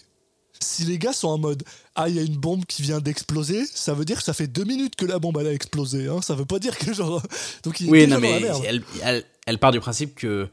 si 0.60 0.84
les 0.84 0.98
gars 0.98 1.12
sont 1.12 1.28
en 1.28 1.38
mode 1.38 1.62
Ah, 1.94 2.08
il 2.08 2.16
y 2.16 2.18
a 2.18 2.22
une 2.22 2.36
bombe 2.36 2.64
qui 2.64 2.82
vient 2.82 2.98
d'exploser, 2.98 3.64
ça 3.72 3.94
veut 3.94 4.04
dire 4.04 4.16
que 4.16 4.24
ça 4.24 4.32
fait 4.32 4.48
deux 4.48 4.64
minutes 4.64 4.96
que 4.96 5.06
la 5.06 5.20
bombe 5.20 5.38
elle 5.40 5.46
a 5.46 5.52
explosé. 5.52 6.08
Hein. 6.08 6.20
Ça 6.20 6.34
veut 6.34 6.46
pas 6.46 6.58
dire 6.58 6.76
que 6.76 6.92
genre. 6.92 7.22
Donc 7.62 7.80
il 7.80 7.88
Oui, 7.90 8.08
non, 8.08 8.16
la 8.16 8.20
mais 8.20 8.40
merde. 8.40 8.62
elle, 8.66 8.82
elle, 9.04 9.24
elle 9.46 9.58
part 9.58 9.70
du 9.70 9.78
principe 9.78 10.16
que 10.16 10.48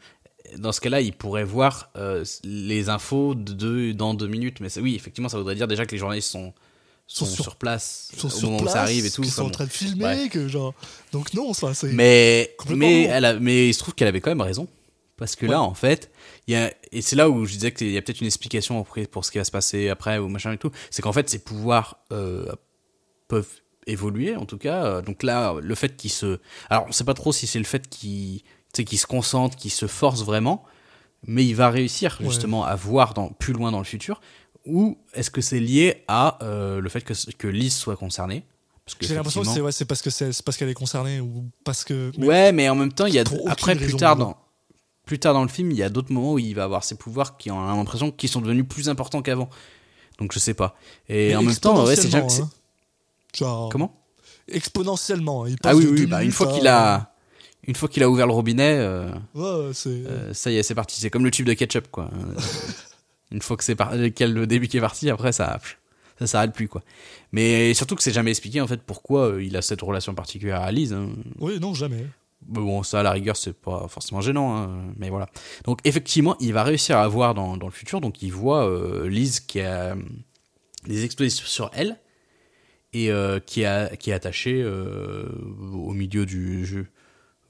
dans 0.58 0.72
ce 0.72 0.82
cas-là, 0.82 1.02
il 1.02 1.14
pourrait 1.14 1.44
voir 1.44 1.90
euh, 1.96 2.24
les 2.44 2.90
infos 2.90 3.36
de 3.36 3.92
dans 3.92 4.14
deux 4.14 4.28
minutes. 4.28 4.60
Mais 4.60 4.68
oui, 4.80 4.96
effectivement, 4.96 5.30
ça 5.30 5.38
voudrait 5.38 5.56
dire 5.56 5.68
déjà 5.68 5.86
que 5.86 5.92
les 5.92 5.98
journalistes 5.98 6.30
sont, 6.32 6.54
sont, 7.08 7.26
Sont 7.26 7.32
sur- 7.36 7.44
sur, 7.44 7.56
place 7.56 8.10
Ils 8.14 8.20
sont 8.20 8.28
au 8.28 8.30
sur 8.32 8.50
moment 8.50 8.60
place, 8.64 8.72
où 8.72 8.74
ça 8.76 8.82
arrive 8.82 9.06
et 9.06 9.12
tout. 9.12 9.22
qu'ils 9.22 9.32
Enfin, 9.32 9.42
sont 9.44 9.48
en 9.48 9.52
train 9.52 9.66
de 9.66 9.70
filmer, 9.72 10.30
que 10.30 10.48
genre. 10.48 10.74
Donc 11.12 11.34
non, 11.34 11.54
ça, 11.54 11.74
c'est. 11.74 11.92
Mais, 11.94 12.56
mais, 12.70 13.04
elle 13.04 13.26
a, 13.26 13.40
mais 13.40 13.70
il 13.70 13.74
se 13.74 13.80
trouve 13.80 13.94
qu'elle 13.96 14.08
avait 14.08 14.22
quand 14.22 14.32
même 14.32 14.42
raison. 14.42 14.68
Parce 15.18 15.38
que 15.38 15.46
là, 15.46 15.62
en 15.62 15.74
fait, 15.74 16.12
y 16.50 16.56
a, 16.56 16.74
et 16.92 17.02
c'est 17.02 17.16
là 17.16 17.30
où 17.30 17.46
je 17.46 17.54
disais 17.54 17.72
qu'il 17.72 17.90
y 17.90 17.98
a 17.98 18.02
peut-être 18.02 18.20
une 18.20 18.28
explication 18.28 18.82
après 18.82 19.06
pour 19.06 19.24
ce 19.24 19.32
qui 19.32 19.38
va 19.38 19.46
se 19.46 19.52
passer 19.52 19.88
après 19.88 20.18
ou 20.18 20.28
machin 20.28 20.52
et 20.52 20.58
tout. 20.58 20.72
C'est 20.92 21.02
qu'en 21.02 21.14
fait, 21.14 21.30
ses 21.30 21.40
pouvoirs 21.40 22.00
euh, 22.12 22.52
peuvent 23.30 23.48
évoluer, 23.88 24.36
en 24.36 24.46
tout 24.46 24.58
cas. 24.58 24.84
Euh, 24.86 25.02
Donc 25.02 25.24
là, 25.24 25.56
le 25.62 25.76
fait 25.76 25.96
qu'il 25.96 26.12
se. 26.12 26.40
Alors, 26.70 26.86
on 26.90 26.92
sait 26.92 27.06
pas 27.06 27.14
trop 27.14 27.32
si 27.32 27.48
c'est 27.48 27.60
le 27.60 27.66
fait 27.66 27.88
qu'il 27.88 28.42
qu'il 28.84 29.00
se 29.00 29.08
concentre, 29.08 29.56
qu'il 29.56 29.72
se 29.72 29.88
force 29.88 30.24
vraiment, 30.24 30.64
mais 31.26 31.46
il 31.46 31.56
va 31.56 31.70
réussir 31.70 32.18
Ouais. 32.20 32.28
justement 32.28 32.66
à 32.66 32.76
voir 32.76 33.14
dans, 33.14 33.30
plus 33.30 33.54
loin 33.54 33.72
dans 33.72 33.80
le 33.80 33.86
futur. 33.86 34.22
Ou 34.66 34.98
est-ce 35.14 35.30
que 35.30 35.42
c'est 35.42 35.60
lié 35.60 36.04
à 36.08 36.38
euh, 36.44 36.82
le 36.82 36.90
fait 36.90 37.02
que, 37.02 37.14
que 37.38 37.48
Liz 37.48 37.74
soit 37.76 37.96
concernée? 37.96 38.44
J'ai 39.00 39.16
l'impression 39.16 39.42
que 39.42 39.48
c'est 39.48 39.62
ouais, 39.62 39.72
parce 39.88 40.02
que 40.02 40.10
c'est 40.12 40.44
parce 40.44 40.58
qu'elle 40.58 40.70
est 40.70 40.74
concernée 40.76 41.20
ou 41.20 41.46
parce 41.64 41.84
que. 41.84 42.12
mais- 42.18 42.28
Ouais, 42.28 42.52
mais 42.52 42.70
en 42.70 42.76
même 42.76 42.92
temps, 42.94 43.08
il 43.08 43.16
y 43.16 43.20
a 43.20 43.24
après 43.48 43.76
plus 43.76 43.96
tard 43.96 44.16
dans 44.16 44.38
plus 45.06 45.20
tard 45.20 45.34
dans 45.36 45.44
le 45.44 45.50
film, 45.50 45.70
il 45.72 45.78
y 45.78 45.84
a 45.84 45.90
d'autres 45.90 46.12
moments 46.12 46.34
où 46.34 46.40
il 46.40 46.54
va 46.56 46.64
avoir 46.64 46.84
ses 46.84 46.96
pouvoirs 46.96 47.38
qui 47.38 47.52
ont 47.52 47.64
l'impression 47.64 48.12
qu'ils 48.12 48.30
sont 48.30 48.42
devenus 48.42 48.66
plus 48.68 48.90
importants 48.90 49.22
qu'avant. 49.22 49.50
Donc 50.20 50.32
je 50.34 50.40
sais 50.40 50.54
pas. 50.56 50.76
Et 51.10 51.30
mais 51.30 51.36
en 51.36 51.44
même 51.44 51.56
temps, 51.56 51.84
ouais, 51.86 51.96
c'est 51.96 52.14
hein. 52.16 52.28
Comment? 53.72 53.94
Exponentiellement. 54.48 55.44
hein. 55.44 55.50
Il 55.50 55.58
passe 55.58 55.74
Ah 55.74 55.76
oui, 55.76 55.86
de 55.86 55.90
oui, 55.92 56.00
deux 56.02 56.06
bah, 56.08 56.24
une 56.24 56.32
fois 56.32 56.48
qu'il 56.54 56.68
a 56.68 57.12
une 57.68 57.76
fois 57.76 57.90
qu'il 57.90 58.04
a 58.04 58.10
ouvert 58.10 58.28
le 58.28 58.34
robinet, 58.34 58.78
euh, 58.80 59.10
Ouais, 59.34 59.72
euh, 59.88 60.34
ça 60.34 60.52
y 60.52 60.58
est, 60.58 60.64
c'est 60.64 60.76
parti. 60.76 61.00
C'est 61.00 61.10
comme 61.10 61.24
le 61.26 61.32
tube 61.32 61.46
de 61.46 61.54
ketchup, 61.54 61.88
quoi. 61.92 62.10
Euh, 62.14 62.40
une 63.32 63.42
fois 63.42 63.58
que 63.58 63.64
c'est 63.64 63.76
par... 63.76 63.94
quel 64.16 64.34
le 64.34 64.48
début 64.48 64.68
qui 64.68 64.78
est 64.78 64.82
parti, 64.82 65.10
après 65.10 65.32
ça 65.32 65.60
ça 66.18 66.28
s'arrête 66.28 66.54
plus, 66.54 66.70
quoi. 66.70 66.82
Mais 67.34 67.74
surtout 67.74 67.96
que 67.96 68.02
c'est 68.02 68.14
jamais 68.14 68.32
expliqué 68.32 68.62
en 68.62 68.68
fait 68.68 68.82
pourquoi 68.82 69.32
euh, 69.32 69.44
il 69.44 69.58
a 69.58 69.62
cette 69.62 69.82
relation 69.82 70.14
particulière 70.16 70.62
à 70.62 70.72
Lise. 70.72 70.94
hein. 70.94 71.10
Oui, 71.40 71.60
non, 71.60 71.74
jamais. 71.74 72.06
Mais 72.48 72.60
bon, 72.60 72.84
ça, 72.84 73.02
à 73.02 73.04
la 73.04 73.12
rigueur, 73.12 73.36
c'est 73.36 73.54
pas 73.54 73.88
forcément 73.90 74.22
gênant, 74.22 74.56
hein, 74.56 74.70
mais 74.98 75.10
voilà. 75.10 75.28
Donc, 75.66 75.80
effectivement, 75.84 76.38
il 76.40 76.54
va 76.54 76.64
réussir 76.64 76.98
à 76.98 77.08
voir 77.08 77.34
dans, 77.34 77.58
dans 77.58 77.66
le 77.66 77.72
futur. 77.74 78.00
Donc, 78.00 78.22
il 78.22 78.32
voit 78.32 78.70
euh, 78.70 79.10
Lise 79.10 79.40
qui 79.42 79.60
a 79.60 79.92
euh, 79.92 79.96
des 80.88 81.04
explosions 81.04 81.46
sur 81.46 81.70
elle 81.74 81.98
et 82.94 83.12
euh, 83.12 83.40
qui, 83.40 83.66
a, 83.66 83.94
qui 83.98 84.12
est 84.12 84.14
attachée 84.14 84.62
euh, 84.64 85.26
au 85.74 85.92
milieu 85.92 86.26
du 86.26 86.66
jeu. 86.66 86.88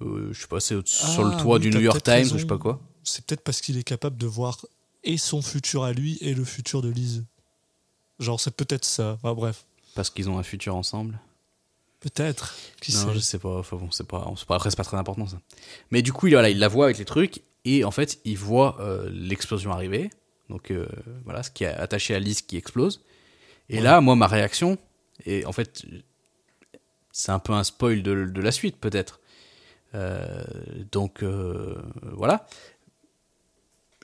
Euh, 0.02 0.30
je 0.34 0.42
sais 0.42 0.48
pas, 0.48 0.60
c'est 0.60 0.76
au- 0.76 0.86
sur 0.86 1.24
le 1.24 1.32
Ah, 1.34 1.42
toit 1.42 1.56
oui, 1.58 1.62
du 1.62 1.70
New 1.72 1.80
York 1.82 2.04
Times 2.04 2.14
raison. 2.16 2.36
ou 2.36 2.38
je 2.38 2.42
sais 2.44 2.48
pas 2.48 2.58
quoi. 2.58 2.80
C'est 3.04 3.26
peut-être 3.26 3.42
parce 3.44 3.62
qu'il 3.62 3.78
est 3.78 3.84
capable 3.84 4.18
de 4.18 4.26
voir 4.28 4.66
et 5.04 5.18
son 5.18 5.42
futur 5.42 5.84
à 5.84 5.94
lui 5.94 6.18
et 6.22 6.34
le 6.34 6.44
futur 6.44 6.82
de 6.82 6.90
Lise. 6.90 7.24
Genre, 8.20 8.40
c'est 8.40 8.56
peut-être 8.56 8.86
ça. 8.86 9.14
Enfin, 9.14 9.34
bref. 9.34 9.66
Parce 9.94 10.10
qu'ils 10.10 10.30
ont 10.30 10.38
un 10.38 10.44
futur 10.44 10.76
ensemble. 10.76 11.20
Peut-être. 12.00 12.56
Qui 12.82 12.94
non, 12.94 13.08
sait 13.08 13.14
je 13.14 13.20
sais 13.20 13.40
pas. 13.40 13.58
Enfin 13.60 13.78
bon, 13.78 13.90
c'est 13.92 14.06
pas, 14.08 14.32
c'est 14.38 14.46
pas, 14.48 14.56
après, 14.56 14.70
c'est 14.70 14.76
pas 14.76 14.84
très 14.84 14.98
important 14.98 15.28
ça. 15.28 15.40
Mais 15.92 16.02
du 16.02 16.12
coup, 16.14 16.28
il, 16.28 16.34
voilà, 16.34 16.50
il 16.50 16.60
la 16.60 16.68
voit 16.68 16.86
avec 16.86 16.98
les 16.98 17.06
trucs 17.06 17.42
et 17.64 17.84
en 17.84 17.92
fait, 17.92 18.20
il 18.26 18.38
voit 18.38 18.78
euh, 18.82 19.10
l'explosion 19.12 19.72
arriver. 19.72 20.10
Donc 20.50 20.72
euh, 20.72 20.88
voilà, 21.24 21.42
ce 21.44 21.50
qui 21.52 21.64
est 21.64 21.68
attaché 21.68 22.14
à 22.14 22.20
Lise 22.20 22.42
qui 22.42 22.58
explose. 22.58 23.02
Et 23.70 23.80
là, 23.82 24.02
moi, 24.02 24.16
ma 24.16 24.28
réaction, 24.28 24.78
et 25.26 25.46
en 25.46 25.52
fait, 25.52 25.84
c'est 27.12 27.32
un 27.32 27.40
peu 27.40 27.54
un 27.54 27.64
spoil 27.64 28.04
de, 28.04 28.26
de 28.26 28.42
la 28.42 28.52
suite 28.52 28.78
peut-être. 28.78 29.20
Euh, 29.96 30.44
donc 30.92 31.24
euh, 31.24 31.76
voilà. 32.14 32.46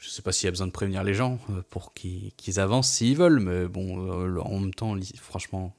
Je 0.02 0.10
sais 0.10 0.24
pas 0.24 0.32
s'il 0.32 0.46
y 0.46 0.48
a 0.48 0.52
besoin 0.52 0.66
de 0.68 0.72
prévenir 0.72 1.04
les 1.04 1.14
gens 1.14 1.38
euh, 1.52 1.62
pour 1.70 1.94
qu'ils 1.94 2.60
avancent 2.60 2.90
s'ils 2.90 3.16
veulent, 3.16 3.40
mais 3.40 3.68
bon, 3.68 4.40
en 4.42 4.60
même 4.60 4.74
temps, 4.74 4.96
franchement, 5.16 5.76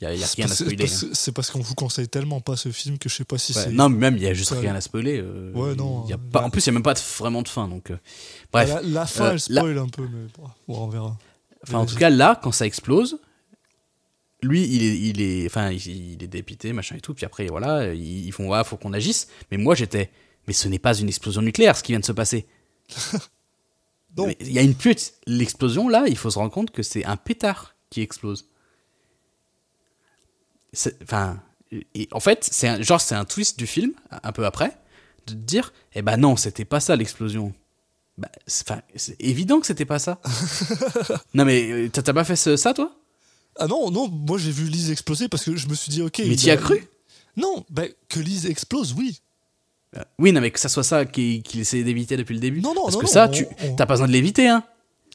il 0.00 0.04
y 0.04 0.06
a, 0.08 0.14
y 0.14 0.24
a 0.24 0.26
rien 0.26 0.46
à 0.46 0.48
spoiler. 0.48 0.84
hein. 0.92 1.08
C'est 1.12 1.30
parce 1.32 1.50
qu'on 1.50 1.60
vous 1.60 1.74
conseille 1.76 2.08
tellement 2.08 2.40
pas 2.40 2.56
ce 2.56 2.70
film 2.72 2.98
que 2.98 3.08
je 3.08 3.14
sais 3.14 3.24
pas 3.24 3.38
si 3.38 3.52
Ouais, 3.56 3.64
c'est. 3.64 3.70
non, 3.70 3.88
mais 3.90 3.98
même 3.98 4.16
il 4.16 4.22
y 4.24 4.26
a 4.26 4.34
juste 4.34 4.50
Ouais. 4.52 4.58
rien 4.60 4.74
à 4.74 4.80
spoiler. 4.80 5.20
euh, 5.22 5.52
Ouais, 5.52 5.76
non, 5.76 6.04
il 6.06 6.10
y 6.10 6.12
a 6.14 6.18
pas, 6.18 6.40
bah- 6.40 6.44
en 6.46 6.50
plus, 6.50 6.66
il 6.66 6.70
n'y 6.70 6.74
a 6.74 6.78
même 6.78 6.82
pas 6.82 6.94
de- 6.94 7.00
vraiment 7.18 7.42
de 7.42 7.48
fin. 7.48 7.68
Donc, 7.68 7.90
euh, 7.92 7.98
bref. 8.52 8.68
La, 8.70 8.82
la 8.82 9.06
fin, 9.06 9.26
Euh, 9.26 9.32
elle 9.32 9.40
spoil 9.40 9.78
un 9.78 9.88
peu, 9.88 10.02
mais 10.02 10.26
bon, 10.36 10.44
bon, 10.66 10.84
on 10.84 10.88
verra. 10.88 11.16
Enfin, 11.62 11.78
en 11.78 11.86
tout 11.86 11.96
cas, 11.96 12.10
là, 12.10 12.38
quand 12.42 12.50
ça 12.52 12.66
explose, 12.66 13.18
lui, 14.42 14.64
il 14.64 14.82
est, 14.82 14.98
il 14.98 15.20
est, 15.20 15.46
enfin, 15.46 15.70
il, 15.70 16.22
est 16.22 16.28
dépité, 16.28 16.72
machin 16.72 16.96
et 16.96 17.00
tout. 17.00 17.14
Puis 17.14 17.26
après, 17.26 17.46
voilà, 17.46 17.92
ils, 17.92 18.30
font, 18.32 18.48
ouais, 18.48 18.62
faut 18.64 18.76
qu'on 18.76 18.92
agisse. 18.92 19.28
Mais 19.50 19.56
moi, 19.56 19.74
j'étais, 19.74 20.10
mais 20.46 20.52
ce 20.52 20.68
n'est 20.68 20.78
pas 20.78 20.94
une 20.96 21.08
explosion 21.08 21.42
nucléaire, 21.42 21.76
ce 21.76 21.82
qui 21.82 21.92
vient 21.92 22.00
de 22.00 22.04
se 22.04 22.12
passer. 22.12 22.46
Mais 24.16 24.36
Il 24.40 24.52
y 24.52 24.58
a 24.58 24.62
une 24.62 24.74
pute. 24.74 25.12
L'explosion, 25.26 25.88
là, 25.88 26.04
il 26.08 26.16
faut 26.16 26.30
se 26.30 26.38
rendre 26.38 26.50
compte 26.50 26.72
que 26.72 26.82
c'est 26.82 27.04
un 27.04 27.16
pétard 27.16 27.76
qui 27.90 28.00
explose. 28.00 28.48
Enfin, 31.02 31.40
et 31.94 32.08
en 32.12 32.18
fait, 32.18 32.48
c'est 32.50 32.66
un, 32.66 32.82
genre, 32.82 33.00
c'est 33.00 33.14
un 33.14 33.24
twist 33.24 33.58
du 33.58 33.66
film, 33.66 33.92
un 34.10 34.32
peu 34.32 34.44
après, 34.44 34.76
de 35.26 35.34
dire, 35.34 35.72
eh 35.94 36.02
ben 36.02 36.16
non, 36.16 36.36
c'était 36.36 36.64
pas 36.64 36.80
ça 36.80 36.96
l'explosion. 36.96 37.54
Bah, 38.16 38.30
c'est, 38.46 38.66
évident 39.20 39.60
que 39.60 39.66
c'était 39.66 39.84
pas 39.84 39.98
ça. 39.98 40.20
non, 41.34 41.44
mais 41.44 41.70
euh, 41.70 41.88
t'as 41.88 42.02
t'as 42.02 42.12
pas 42.12 42.24
fait 42.24 42.36
ce- 42.36 42.56
ça, 42.56 42.74
toi? 42.74 42.96
Ah 43.58 43.66
non, 43.66 43.90
non, 43.90 44.08
moi 44.08 44.38
j'ai 44.38 44.50
vu 44.50 44.68
Lise 44.68 44.90
exploser 44.90 45.28
parce 45.28 45.44
que 45.44 45.56
je 45.56 45.66
me 45.68 45.74
suis 45.74 45.90
dit, 45.90 46.02
ok. 46.02 46.22
Mais 46.26 46.36
t'y 46.36 46.50
a- 46.50 46.54
as 46.54 46.56
cru? 46.56 46.86
Non, 47.36 47.64
bah, 47.70 47.82
que 48.08 48.20
Lise 48.20 48.46
explose, 48.46 48.94
oui. 48.96 49.20
Euh, 49.96 50.02
Oui, 50.18 50.32
non, 50.32 50.40
mais 50.40 50.50
que 50.50 50.60
ça 50.60 50.68
soit 50.68 50.82
ça 50.84 51.04
qu'il 51.04 51.42
essayait 51.58 51.84
d'éviter 51.84 52.16
depuis 52.16 52.34
le 52.34 52.40
début. 52.40 52.60
Non, 52.60 52.74
non, 52.74 52.82
Parce 52.84 52.94
non, 52.94 53.00
que 53.00 53.06
non, 53.06 53.12
ça, 53.12 53.26
on- 53.28 53.32
tu 53.32 53.46
on- 53.64 53.74
t'as 53.76 53.86
pas 53.86 53.94
besoin 53.94 54.06
de 54.06 54.12
l'éviter, 54.12 54.48
hein. 54.48 54.62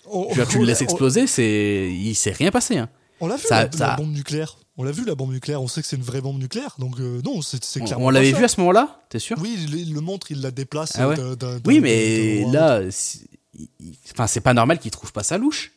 On, 0.05 0.27
Tu, 0.29 0.35
vois, 0.35 0.45
tu 0.45 0.57
le 0.57 0.63
l'a- 0.63 0.71
laisses 0.71 0.81
exploser, 0.81 1.27
c'est, 1.27 1.89
il 1.93 2.15
s'est 2.15 2.31
rien 2.31 2.51
passé, 2.51 2.77
hein. 2.77 2.89
On 3.21 3.27
l'a 3.27 3.35
vu, 3.37 3.43
Ça- 3.47 3.65
la, 3.65 3.71
ça- 3.71 3.87
la 3.89 3.95
bombe 3.95 4.11
nucléaire. 4.11 4.57
On 4.75 4.83
l'a 4.83 4.91
vu, 4.91 5.05
la 5.05 5.15
bombe 5.15 5.31
nucléaire. 5.31 5.61
On 5.61 5.67
sait 5.67 5.81
que 5.81 5.87
c'est 5.87 5.95
une 5.95 6.01
vraie 6.03 6.19
bombe 6.21 6.39
nucléaire. 6.39 6.75
Donc, 6.79 6.99
euh, 6.99 7.21
non, 7.23 7.41
c'est 7.43 7.59
clairement. 7.83 8.07
on 8.07 8.09
l'avait 8.09 8.31
vu 8.31 8.43
à 8.43 8.47
ce 8.47 8.59
moment-là, 8.61 8.99
t'es 9.09 9.19
sûr? 9.19 9.37
Oui, 9.39 9.55
il, 9.71 9.93
le 9.93 10.01
montre, 10.01 10.31
il 10.31 10.41
la 10.41 10.49
déplace. 10.51 10.93
Ah 10.95 11.07
ouais? 11.07 11.19
euh, 11.19 11.59
Oui, 11.65 11.79
mais 11.79 12.43
là, 12.51 12.81
enfin, 14.11 14.27
c'est 14.27 14.41
pas 14.41 14.53
normal 14.53 14.79
qu'il 14.79 14.91
trouve 14.91 15.11
pas 15.13 15.23
ça 15.23 15.37
louche. 15.37 15.71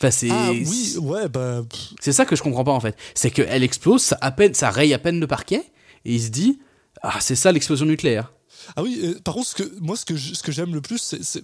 Enfin, 0.00 0.10
c'est 0.10 0.28
Ah 0.30 0.50
oui, 0.52 0.96
ouais, 1.00 1.28
bah. 1.28 1.62
c'est 2.00 2.12
ça 2.12 2.24
que 2.26 2.36
je 2.36 2.42
comprends 2.42 2.64
pas 2.64 2.72
en 2.72 2.80
fait. 2.80 2.96
C'est 3.14 3.30
qu'elle 3.30 3.62
explose, 3.62 4.02
ça, 4.02 4.18
à 4.20 4.30
peine, 4.30 4.52
ça 4.54 4.70
raye 4.70 4.92
à 4.92 4.98
peine 4.98 5.18
le 5.20 5.26
parquet, 5.26 5.64
et 6.04 6.14
il 6.14 6.22
se 6.22 6.28
dit 6.28 6.58
Ah, 7.02 7.18
c'est 7.20 7.36
ça 7.36 7.50
l'explosion 7.52 7.86
nucléaire. 7.86 8.32
Ah 8.76 8.82
oui, 8.82 8.98
euh, 9.02 9.18
par 9.22 9.34
contre, 9.34 9.46
ce 9.48 9.54
que, 9.54 9.72
moi, 9.80 9.96
ce 9.96 10.04
que, 10.04 10.16
je- 10.16 10.34
ce 10.34 10.42
que 10.42 10.52
j'aime 10.52 10.74
le 10.74 10.80
plus, 10.80 11.16
c'est. 11.22 11.42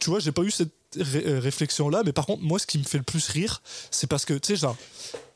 Tu 0.00 0.08
vois, 0.10 0.20
j'ai 0.20 0.32
pas 0.32 0.42
eu 0.42 0.50
cette 0.50 0.70
ré- 0.96 1.24
euh, 1.26 1.38
réflexion-là, 1.40 2.02
mais 2.06 2.12
par 2.12 2.24
contre, 2.24 2.42
moi, 2.42 2.58
ce 2.58 2.66
qui 2.66 2.78
me 2.78 2.84
fait 2.84 2.98
le 2.98 3.04
plus 3.04 3.28
rire, 3.28 3.60
c'est 3.90 4.06
parce 4.06 4.24
que, 4.24 4.34
tu 4.34 4.48
sais, 4.54 4.56
genre. 4.56 4.76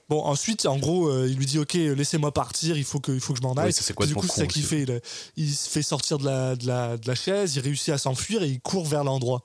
Bon, 0.09 0.23
ensuite, 0.23 0.67
en 0.67 0.79
gros, 0.79 1.09
euh, 1.09 1.27
il 1.29 1.37
lui 1.37 1.47
dit 1.47 1.59
Ok, 1.59 1.75
laissez-moi 1.75 2.33
partir, 2.33 2.79
il 2.79 2.85
faut 2.85 3.01
que, 3.01 3.11
il 3.11 3.19
faut 3.21 3.33
que 3.35 3.41
je 3.41 3.43
m'en 3.43 3.55
aille. 3.55 3.67
Oui, 3.67 3.73
ça, 3.83 3.93
du 4.07 4.15
coup, 4.15 4.27
c'est 4.29 4.41
ça 4.43 4.47
qu'il 4.47 4.63
fait. 4.63 4.83
Il, 4.83 5.01
il 5.37 5.53
se 5.53 5.69
fait 5.69 5.83
sortir 5.83 6.19
de 6.19 6.25
la, 6.27 6.55
de, 6.57 6.67
la, 6.67 6.97
de 6.97 7.07
la 7.09 7.15
chaise, 7.17 7.57
il 7.57 7.61
réussit 7.61 7.89
à 7.91 7.99
s'enfuir 7.99 8.43
et 8.45 8.49
il 8.49 8.61
court 8.61 8.87
vers 8.87 9.03
l'endroit. 9.05 9.45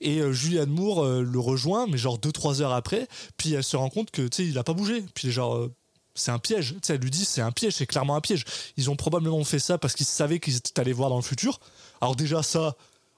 Et 0.00 0.20
euh, 0.20 0.32
Julianne 0.32 0.70
Moore 0.70 1.04
euh, 1.04 1.22
le 1.22 1.38
rejoint, 1.38 1.86
mais 1.86 1.96
genre 1.98 2.18
2-3 2.18 2.60
heures 2.62 2.72
après, 2.72 3.06
puis 3.36 3.52
elle 3.54 3.62
se 3.64 3.76
rend 3.76 3.88
compte 3.90 4.10
que, 4.10 4.22
tu 4.22 4.42
sais, 4.44 4.48
il 4.48 4.58
a 4.58 4.64
pas 4.64 4.72
bougé. 4.72 5.04
Puis 5.14 5.30
genre, 5.30 5.54
euh, 5.56 5.72
c'est 6.14 6.30
un 6.30 6.38
piège. 6.38 6.72
Tu 6.74 6.78
sais, 6.82 6.94
elle 6.94 7.00
lui 7.00 7.10
dit, 7.10 7.24
c'est 7.24 7.40
un 7.40 7.52
piège, 7.52 7.74
c'est 7.74 7.86
clairement 7.86 8.16
un 8.16 8.20
piège. 8.20 8.44
Ils 8.76 8.90
ont 8.90 8.96
probablement 8.96 9.42
fait 9.44 9.58
ça 9.60 9.78
parce 9.78 9.94
qu'ils 9.94 10.06
savaient 10.06 10.40
qu'ils 10.40 10.56
étaient 10.56 10.78
allés 10.80 10.92
voir 10.92 11.10
dans 11.10 11.16
le 11.16 11.22
futur. 11.22 11.60
Alors 12.00 12.16
déjà, 12.16 12.42
ça, 12.42 12.76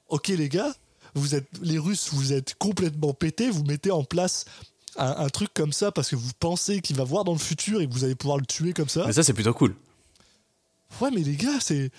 ok 0.09 0.28
les 0.28 0.49
gars, 0.49 0.72
vous 1.14 1.34
êtes 1.34 1.47
les 1.62 1.78
Russes, 1.78 2.11
vous 2.12 2.32
êtes 2.32 2.55
complètement 2.59 3.14
pétés, 3.14 3.49
vous 3.51 3.64
mettez 3.64 3.90
en 3.90 4.05
place 4.05 4.45
un, 4.97 5.11
un 5.24 5.28
truc 5.28 5.49
comme 5.55 5.72
ça 5.72 5.90
parce 5.92 6.11
que 6.11 6.16
vous 6.16 6.30
pensez 6.38 6.80
qu'il 6.82 6.95
va 6.97 7.05
voir 7.05 7.24
dans 7.24 7.32
le 7.32 7.38
futur 7.38 7.80
et 7.80 7.88
que 7.88 7.92
vous 7.92 8.05
allez 8.05 8.14
pouvoir 8.14 8.38
le 8.38 8.47
tuer 8.47 8.72
comme 8.72 8.88
ça. 8.88 9.05
Mais 9.07 9.12
ça, 9.12 9.22
c'est 9.22 9.32
plutôt 9.32 9.55
cool. 9.55 9.74
Ouais, 11.01 11.11
mais 11.11 11.22
les 11.22 11.36
gars, 11.36 11.59
c'est 11.61 11.90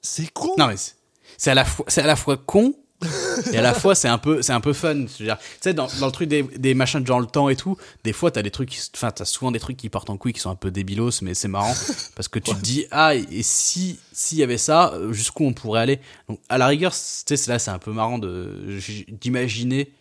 c'est 0.00 0.30
con. 0.32 0.54
Non, 0.56 0.68
mais 0.68 0.76
c'est- 0.76 1.50
à 1.50 1.54
la 1.54 1.64
fois, 1.64 1.84
c'est 1.88 2.02
à 2.02 2.06
la 2.06 2.16
fois 2.16 2.36
con 2.36 2.74
et 3.52 3.58
à 3.58 3.62
la 3.62 3.74
fois 3.74 3.94
c'est 3.94 4.08
un 4.08 4.16
peu, 4.18 4.40
c'est 4.42 4.52
un 4.52 4.60
peu 4.60 4.72
fun. 4.72 5.04
Tu 5.04 5.28
sais, 5.60 5.74
dans, 5.74 5.86
dans 6.00 6.06
le 6.06 6.12
truc 6.12 6.28
des, 6.28 6.42
des 6.42 6.72
machins 6.74 7.00
de 7.00 7.06
genre 7.06 7.20
le 7.20 7.26
temps 7.26 7.48
et 7.50 7.56
tout, 7.56 7.76
des 8.04 8.12
fois 8.14 8.30
t'as 8.30 8.42
des 8.42 8.50
trucs, 8.50 8.74
enfin 8.94 9.10
t'as 9.10 9.24
souvent 9.26 9.50
des 9.50 9.60
trucs 9.60 9.76
qui 9.76 9.88
partent 9.90 10.08
en 10.08 10.16
couille 10.16 10.32
qui 10.32 10.40
sont 10.40 10.50
un 10.50 10.54
peu 10.56 10.70
débilos, 10.70 11.20
mais 11.22 11.34
c'est 11.34 11.48
marrant 11.48 11.74
parce 12.14 12.28
que 12.28 12.38
tu 12.38 12.54
te 12.54 12.60
dis 12.60 12.86
ah 12.90 13.14
et 13.14 13.42
si 13.42 13.98
s'il 14.12 14.38
y 14.38 14.42
avait 14.42 14.56
ça, 14.58 14.92
euh, 14.94 15.12
jusqu'où 15.12 15.44
on 15.44 15.52
pourrait 15.52 15.80
aller? 15.82 16.00
Donc 16.28 16.40
à 16.48 16.56
la 16.56 16.66
rigueur, 16.66 16.92
tu 16.92 16.98
sais, 17.36 17.50
là 17.50 17.58
c'est 17.58 17.70
un 17.70 17.78
peu 17.78 17.92
marrant 17.92 18.18
de 18.18 18.78
d'imaginer 19.20 19.92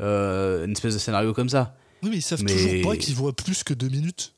euh, 0.00 0.64
une 0.66 0.72
espèce 0.72 0.94
de 0.94 0.98
scénario 0.98 1.32
comme 1.32 1.48
ça. 1.48 1.74
Oui, 2.02 2.10
mais 2.10 2.16
ils 2.16 2.22
savent 2.22 2.42
Mais- 2.42 2.52
toujours 2.52 2.90
pas 2.92 2.96
qu'ils 2.98 3.14
voient 3.14 3.32
plus 3.32 3.64
que 3.64 3.72
deux 3.72 3.88
minutes. 3.88 4.34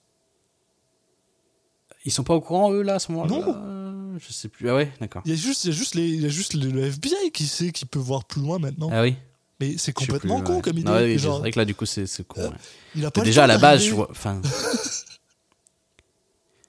Ils 2.04 2.12
sont 2.12 2.22
pas 2.24 2.34
au 2.34 2.40
courant 2.40 2.70
eux 2.72 2.82
là 2.82 2.94
à 2.94 2.98
ce 2.98 3.10
moment-là? 3.12 3.30
Non. 3.30 3.83
Euh, 4.14 4.18
Je 4.26 4.32
sais 4.32 4.48
plus. 4.48 4.68
Ah 4.70 4.74
ouais, 4.74 4.92
d'accord. 5.00 5.22
Il 5.24 5.30
y 5.30 5.34
a 5.34 5.36
juste, 5.36 5.64
il 5.64 5.68
y 5.70 5.72
a 5.72 5.76
juste, 5.76 5.94
les, 5.94 6.08
il 6.08 6.20
y 6.22 6.26
a 6.26 6.28
juste 6.28 6.54
le, 6.54 6.70
le 6.70 6.84
FBI 6.84 7.30
qui 7.32 7.46
sait 7.46 7.72
qu'il 7.72 7.88
peut 7.88 7.98
voir 7.98 8.24
plus 8.24 8.40
loin 8.40 8.58
maintenant. 8.58 8.88
Ah 8.92 9.02
oui. 9.02 9.16
mais 9.60 9.76
c'est 9.78 9.92
complètement 9.92 10.38
plus, 10.38 10.44
con 10.46 10.56
ouais. 10.56 10.62
comme 10.62 10.78
idée. 10.78 10.90
Ouais, 10.90 11.04
oui, 11.04 11.18
Genre, 11.18 11.34
c'est 11.36 11.40
vrai 11.40 11.50
que 11.52 11.58
là 11.58 11.64
du 11.64 11.74
coup 11.74 11.86
c'est 11.86 12.06
con. 12.26 12.42
ouais. 12.42 12.50
il 12.94 13.04
a 13.04 13.10
pas 13.10 13.20
le 13.20 13.26
Déjà 13.26 13.44
à 13.44 13.46
la 13.46 13.58
base, 13.58 13.82
je 13.84 13.92
vois. 13.94 14.08
Enfin, 14.10 14.40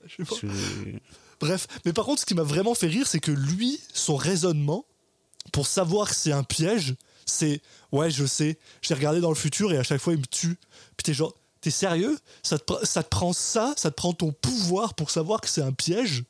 Je 0.08 0.24
sais 0.24 0.24
pas. 0.24 0.36
je- 0.42 0.98
Bref, 1.42 1.68
mais 1.84 1.92
par 1.94 2.06
contre, 2.06 2.22
ce 2.22 2.26
qui 2.26 2.34
m'a 2.34 2.44
vraiment 2.44 2.74
fait 2.76 2.88
rire, 2.88 3.08
c'est 3.08 3.20
que 3.20 3.32
lui, 3.32 3.80
son 3.94 4.16
raisonnement, 4.16 4.86
pour 5.52 5.68
savoir 5.68 6.10
que 6.10 6.16
c'est 6.16 6.32
un 6.32 6.44
piège, 6.44 6.96
c'est 7.26 7.62
ouais, 7.92 8.10
je 8.10 8.26
sais, 8.26 8.58
j'ai 8.82 8.94
regardé 8.94 9.20
dans 9.20 9.30
le 9.30 9.36
futur 9.36 9.74
et 9.74 9.78
à 9.78 9.84
chaque 9.84 10.00
fois 10.00 10.14
il 10.14 10.20
me 10.20 10.26
tue. 10.26 10.58
Puis 10.96 11.04
t'es 11.04 11.14
genre, 11.14 11.34
t'es 11.60 11.72
sérieux? 11.72 12.18
Ça 12.42 12.58
te, 12.58 12.74
ça 12.86 13.04
te 13.04 13.10
prend 13.10 13.34
ça, 13.34 13.74
ça 13.78 13.90
te 13.92 13.96
prend 13.96 14.14
ton 14.14 14.32
pouvoir 14.32 14.94
pour 14.94 15.10
savoir 15.12 15.42
que 15.42 15.50
c'est 15.50 15.62
un 15.62 15.74
piège? 15.74 16.24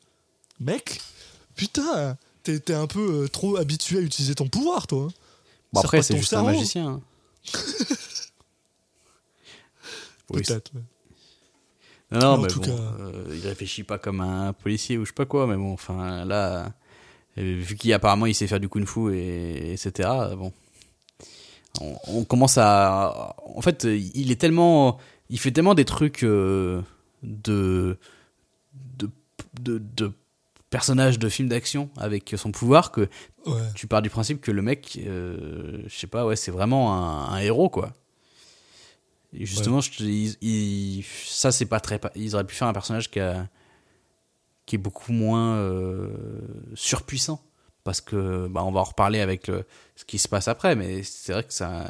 Mec, 0.60 1.02
putain, 1.56 2.18
t'es 2.44 2.60
t'es 2.60 2.74
un 2.74 2.88
peu 2.88 3.24
euh, 3.24 3.28
trop 3.28 3.58
habitué 3.58 3.98
à 3.98 4.02
utiliser 4.02 4.36
ton 4.36 4.48
pouvoir, 4.48 4.88
toi. 4.88 5.04
hein. 5.10 5.14
Bon, 5.74 5.82
après, 5.82 6.02
c'est 6.02 6.18
juste 6.18 6.34
un 6.34 6.44
magicien. 6.44 6.88
hein. 6.88 7.02
Oui, 10.32 10.42
Peut-être. 10.42 10.72
non, 12.12 12.20
non, 12.20 12.38
mais 12.42 12.48
tout 12.48 12.60
bon, 12.60 12.66
cas. 12.66 12.72
euh, 13.00 13.26
il 13.36 13.48
réfléchit 13.48 13.84
pas 13.84 14.00
comme 14.00 14.22
un 14.22 14.54
policier 14.54 14.98
ou 14.98 15.06
je 15.06 15.10
sais 15.10 15.14
pas 15.16 15.26
quoi, 15.26 15.46
mais 15.46 15.56
bon, 15.56 15.72
enfin, 15.74 16.26
là, 16.26 16.74
euh, 17.38 17.42
vu 17.62 17.76
qu'apparemment 17.76 18.26
il 18.26 18.34
sait 18.34 18.48
faire 18.48 18.60
du 18.60 18.70
kung-fu 18.70 19.14
et 19.16 19.74
etc., 19.74 20.10
euh, 20.10 20.36
bon. 20.36 20.52
On, 21.82 21.96
on 22.08 22.24
commence 22.24 22.58
à. 22.58 23.36
En 23.56 23.62
fait, 23.62 23.84
il 23.84 24.32
est 24.32 24.40
tellement. 24.40 24.98
Il 25.30 25.40
fait 25.40 25.52
tellement 25.52 25.76
des 25.76 25.86
trucs 25.86 26.24
de, 26.24 26.82
de, 27.22 27.98
de. 29.60 29.78
de 29.80 30.12
personnages 30.70 31.20
de 31.20 31.30
films 31.30 31.48
d'action 31.50 31.90
avec 31.98 32.34
son 32.38 32.52
pouvoir 32.52 32.92
que 32.92 33.08
Ouais. 33.46 33.62
tu 33.76 33.88
pars 33.88 34.02
du 34.02 34.10
principe 34.10 34.42
que 34.42 34.52
le 34.52 34.62
mec, 34.62 35.00
euh, 35.06 35.82
je 35.88 35.96
sais 35.96 36.08
pas, 36.08 36.26
ouais, 36.26 36.36
c'est 36.36 36.52
vraiment 36.52 36.94
un, 36.94 37.34
un 37.34 37.38
héros, 37.38 37.70
quoi. 37.70 37.94
Et 39.34 39.46
justement, 39.46 39.82
je 39.82 39.92
te- 39.92 40.04
il- 40.04 40.38
il- 40.42 41.04
ça, 41.26 41.52
c'est 41.52 41.66
pas 41.66 41.80
très. 41.80 42.00
Ils 42.16 42.36
auraient 42.36 42.46
pu 42.48 42.56
faire 42.56 42.68
un 42.70 42.74
personnage 42.74 43.12
qui, 43.12 43.20
a- 43.20 43.48
qui 44.66 44.76
est 44.76 44.80
beaucoup 44.80 45.12
moins 45.12 45.56
euh, 45.58 46.10
surpuissant. 46.74 47.42
Parce 47.84 48.02
que, 48.02 48.48
bah, 48.48 48.64
on 48.64 48.72
va 48.72 48.80
en 48.80 48.84
reparler 48.86 49.20
avec 49.22 49.48
le, 49.48 49.64
ce 49.96 50.06
qui 50.06 50.18
se 50.18 50.28
passe 50.28 50.48
après, 50.48 50.76
mais 50.76 51.04
c'est 51.04 51.34
vrai 51.34 51.44
que 51.44 51.54
ça, 51.54 51.86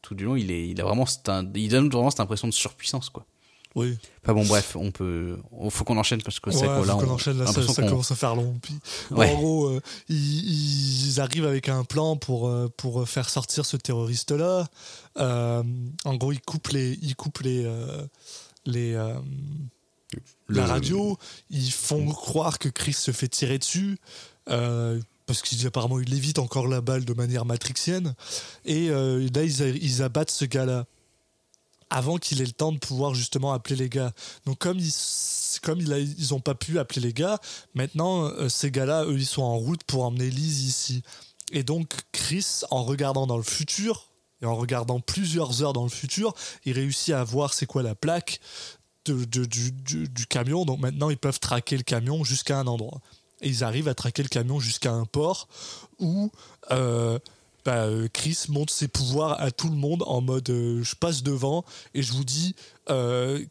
tout 0.00 0.14
du 0.14 0.24
long, 0.24 0.36
il, 0.36 0.52
est, 0.52 0.68
il 0.68 0.80
a 0.80 0.84
vraiment, 0.84 1.04
cette 1.04 1.28
il 1.56 1.68
donne 1.68 1.88
vraiment 1.88 2.10
cette 2.10 2.20
impression 2.20 2.46
de 2.46 2.52
surpuissance, 2.52 3.10
quoi. 3.10 3.26
Oui. 3.74 3.96
Enfin 4.22 4.34
bon, 4.34 4.44
bref, 4.44 4.76
on 4.76 4.90
peut, 4.90 5.38
faut 5.70 5.84
qu'on 5.84 5.96
enchaîne 5.96 6.22
parce 6.22 6.40
que 6.40 6.50
c'est 6.50 6.60
Ouais, 6.60 6.66
quoi 6.66 6.86
là 6.86 6.96
on- 6.96 7.08
enchaîne 7.10 7.38
là, 7.38 7.46
ça, 7.46 7.62
ça 7.66 7.82
commence 7.82 8.10
à 8.10 8.14
faire 8.16 8.34
long. 8.36 8.54
Puis, 8.62 8.74
Ouais. 9.10 9.30
En 9.30 9.34
gros, 9.36 9.66
euh, 9.68 9.80
ils, 10.08 11.06
ils 11.08 11.20
arrivent 11.20 11.46
avec 11.46 11.68
un 11.70 11.82
plan 11.84 12.16
pour, 12.16 12.48
euh, 12.48 12.68
pour 12.76 13.08
faire 13.08 13.30
sortir 13.30 13.64
ce 13.64 13.76
terroriste-là. 13.78 14.68
Euh, 15.18 15.62
en 16.04 16.14
gros, 16.16 16.32
ils 16.32 16.40
coupent 16.40 16.68
les, 16.68 16.98
ils 17.02 17.16
coupent 17.16 17.40
les, 17.40 17.66
les, 18.66 18.92
la 20.48 20.66
radio. 20.66 21.16
Ils 21.50 21.70
font 21.72 22.06
croire 22.08 22.58
que 22.58 22.68
Chris 22.68 22.92
se 22.92 23.10
fait 23.12 23.28
tirer 23.28 23.58
dessus. 23.58 23.98
parce 24.44 25.40
qu'apparemment, 25.42 25.98
il 26.00 26.12
évite 26.14 26.38
encore 26.38 26.66
la 26.68 26.80
balle 26.82 27.04
de 27.04 27.14
manière 27.14 27.44
matrixienne. 27.46 28.14
Et 28.66 28.90
euh, 28.90 29.26
là, 29.34 29.44
ils, 29.44 29.82
ils 29.82 30.02
abattent 30.02 30.30
ce 30.30 30.44
gars-là 30.44 30.84
avant 31.92 32.16
qu'il 32.16 32.40
ait 32.40 32.46
le 32.46 32.52
temps 32.52 32.72
de 32.72 32.78
pouvoir 32.78 33.14
justement 33.14 33.52
appeler 33.52 33.76
les 33.76 33.88
gars. 33.90 34.12
Donc 34.46 34.58
comme 34.58 34.78
ils 34.78 34.94
comme 35.62 35.80
ils 35.80 36.34
ont 36.34 36.40
pas 36.40 36.54
pu 36.54 36.78
appeler 36.78 37.02
les 37.02 37.12
gars, 37.12 37.38
maintenant 37.74 38.24
euh, 38.24 38.48
ces 38.48 38.70
gars-là, 38.70 39.04
eux, 39.04 39.18
ils 39.18 39.26
sont 39.26 39.42
en 39.42 39.58
route 39.58 39.84
pour 39.84 40.04
emmener 40.04 40.30
Liz 40.30 40.64
ici. 40.64 41.02
Et 41.52 41.62
donc 41.62 41.92
Chris, 42.12 42.62
en 42.70 42.82
regardant 42.82 43.26
dans 43.26 43.36
le 43.36 43.42
futur 43.42 44.08
et 44.40 44.46
en 44.46 44.56
regardant 44.56 45.00
plusieurs 45.00 45.62
heures 45.62 45.74
dans 45.74 45.84
le 45.84 45.90
futur, 45.90 46.32
il 46.64 46.72
réussit 46.72 47.14
à 47.14 47.22
voir 47.22 47.52
c'est 47.52 47.66
quoi 47.66 47.82
la 47.82 47.94
plaque 47.94 48.40
du 49.04 50.26
camion. 50.28 50.64
Donc 50.64 50.80
maintenant 50.80 51.10
ils 51.10 51.18
peuvent 51.18 51.40
traquer 51.40 51.76
le 51.76 51.82
camion 51.82 52.24
jusqu'à 52.24 52.58
un 52.58 52.66
endroit. 52.66 53.00
Et 53.42 53.48
ils 53.48 53.64
arrivent 53.64 53.88
à 53.88 53.94
traquer 53.94 54.22
le 54.22 54.28
camion 54.30 54.60
jusqu'à 54.60 54.92
un 54.92 55.04
port 55.04 55.46
où 55.98 56.30
euh, 56.70 57.18
bah, 57.64 57.84
euh, 57.84 58.08
Chris 58.12 58.46
montre 58.48 58.72
ses 58.72 58.88
pouvoirs 58.88 59.40
à 59.40 59.50
tout 59.50 59.68
le 59.68 59.76
monde 59.76 60.02
en 60.06 60.20
mode 60.20 60.50
euh, 60.50 60.82
je 60.82 60.96
passe 60.96 61.22
devant 61.22 61.64
et 61.94 62.02
je 62.02 62.12
vous 62.12 62.24
dis 62.24 62.54
euh, 62.90 63.44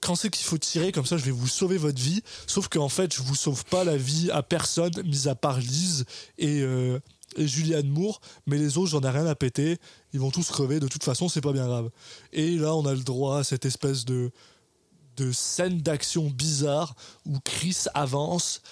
quand 0.00 0.14
c'est 0.14 0.30
qu'il 0.30 0.44
faut 0.46 0.58
tirer 0.58 0.92
comme 0.92 1.06
ça 1.06 1.16
je 1.16 1.24
vais 1.24 1.30
vous 1.30 1.48
sauver 1.48 1.76
votre 1.76 2.00
vie. 2.00 2.22
Sauf 2.46 2.68
qu'en 2.68 2.88
fait 2.88 3.14
je 3.14 3.22
vous 3.22 3.34
sauve 3.34 3.64
pas 3.64 3.84
la 3.84 3.96
vie 3.96 4.30
à 4.30 4.42
personne 4.42 4.92
mis 5.04 5.28
à 5.28 5.34
part 5.34 5.58
Liz 5.58 6.04
et, 6.38 6.60
et 6.60 7.48
Julianne 7.48 7.88
Moore. 7.88 8.20
Mais 8.46 8.58
les 8.58 8.76
autres 8.76 8.90
j'en 8.90 9.00
ai 9.00 9.10
rien 9.10 9.26
à 9.26 9.34
péter. 9.34 9.78
Ils 10.12 10.20
vont 10.20 10.30
tous 10.30 10.48
crever. 10.48 10.78
De 10.78 10.88
toute 10.88 11.04
façon 11.04 11.28
c'est 11.28 11.40
pas 11.40 11.52
bien 11.52 11.66
grave. 11.66 11.90
Et 12.32 12.56
là 12.56 12.74
on 12.74 12.84
a 12.84 12.92
le 12.92 13.02
droit 13.02 13.38
à 13.38 13.44
cette 13.44 13.64
espèce 13.64 14.04
de 14.04 14.30
de 15.16 15.32
scène 15.32 15.78
d'action 15.78 16.30
bizarre 16.30 16.94
où 17.26 17.38
Chris 17.40 17.84
avance 17.94 18.62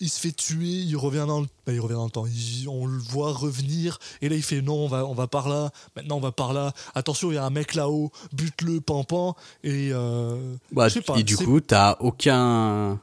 il 0.00 0.08
se 0.10 0.20
fait 0.20 0.32
tuer, 0.32 0.66
il 0.66 0.96
revient 0.96 1.24
dans 1.26 1.40
le, 1.40 1.46
bah, 1.66 1.72
il 1.72 1.80
revient 1.80 1.94
dans 1.94 2.04
le 2.04 2.10
temps. 2.10 2.26
Il- 2.26 2.68
on 2.68 2.86
le 2.86 2.98
voit 2.98 3.32
revenir 3.32 3.98
et 4.20 4.28
là 4.28 4.36
il 4.36 4.42
fait 4.42 4.60
non, 4.62 4.74
on 4.74 4.88
va, 4.88 5.06
on 5.06 5.14
va 5.14 5.26
par 5.26 5.48
là. 5.48 5.70
Maintenant 5.96 6.16
on 6.16 6.20
va 6.20 6.32
par 6.32 6.52
là. 6.52 6.72
Attention, 6.94 7.30
il 7.30 7.34
y 7.34 7.38
a 7.38 7.44
un 7.44 7.50
mec 7.50 7.74
là-haut, 7.74 8.10
bute-le, 8.32 8.80
pampan. 8.80 9.34
Et 9.64 9.90
euh, 9.92 10.54
Bah, 10.72 10.88
pas, 11.06 11.16
et 11.18 11.22
du 11.22 11.36
coup, 11.36 11.60
t'as 11.60 11.96
aucun. 12.00 13.00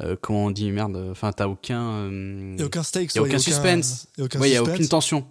euh, 0.00 0.16
comment 0.20 0.46
on 0.46 0.50
dit 0.50 0.70
merde 0.70 1.08
Enfin, 1.10 1.32
t'as 1.32 1.46
aucun. 1.48 1.82
euh, 1.82 2.52
il 2.54 2.60
y 2.60 2.62
a 2.62 2.66
aucun 2.66 2.82
stakes, 2.82 3.14
y 3.14 3.18
a 3.18 3.22
ouais, 3.22 3.28
aucun 3.28 3.38
suspense. 3.38 4.06
il 4.16 4.20
y 4.20 4.22
a 4.22 4.24
aucun 4.24 4.40
ouais, 4.40 4.48
il 4.50 4.54
y 4.54 4.56
a 4.56 4.62
aucune 4.62 4.88
tension. 4.88 5.26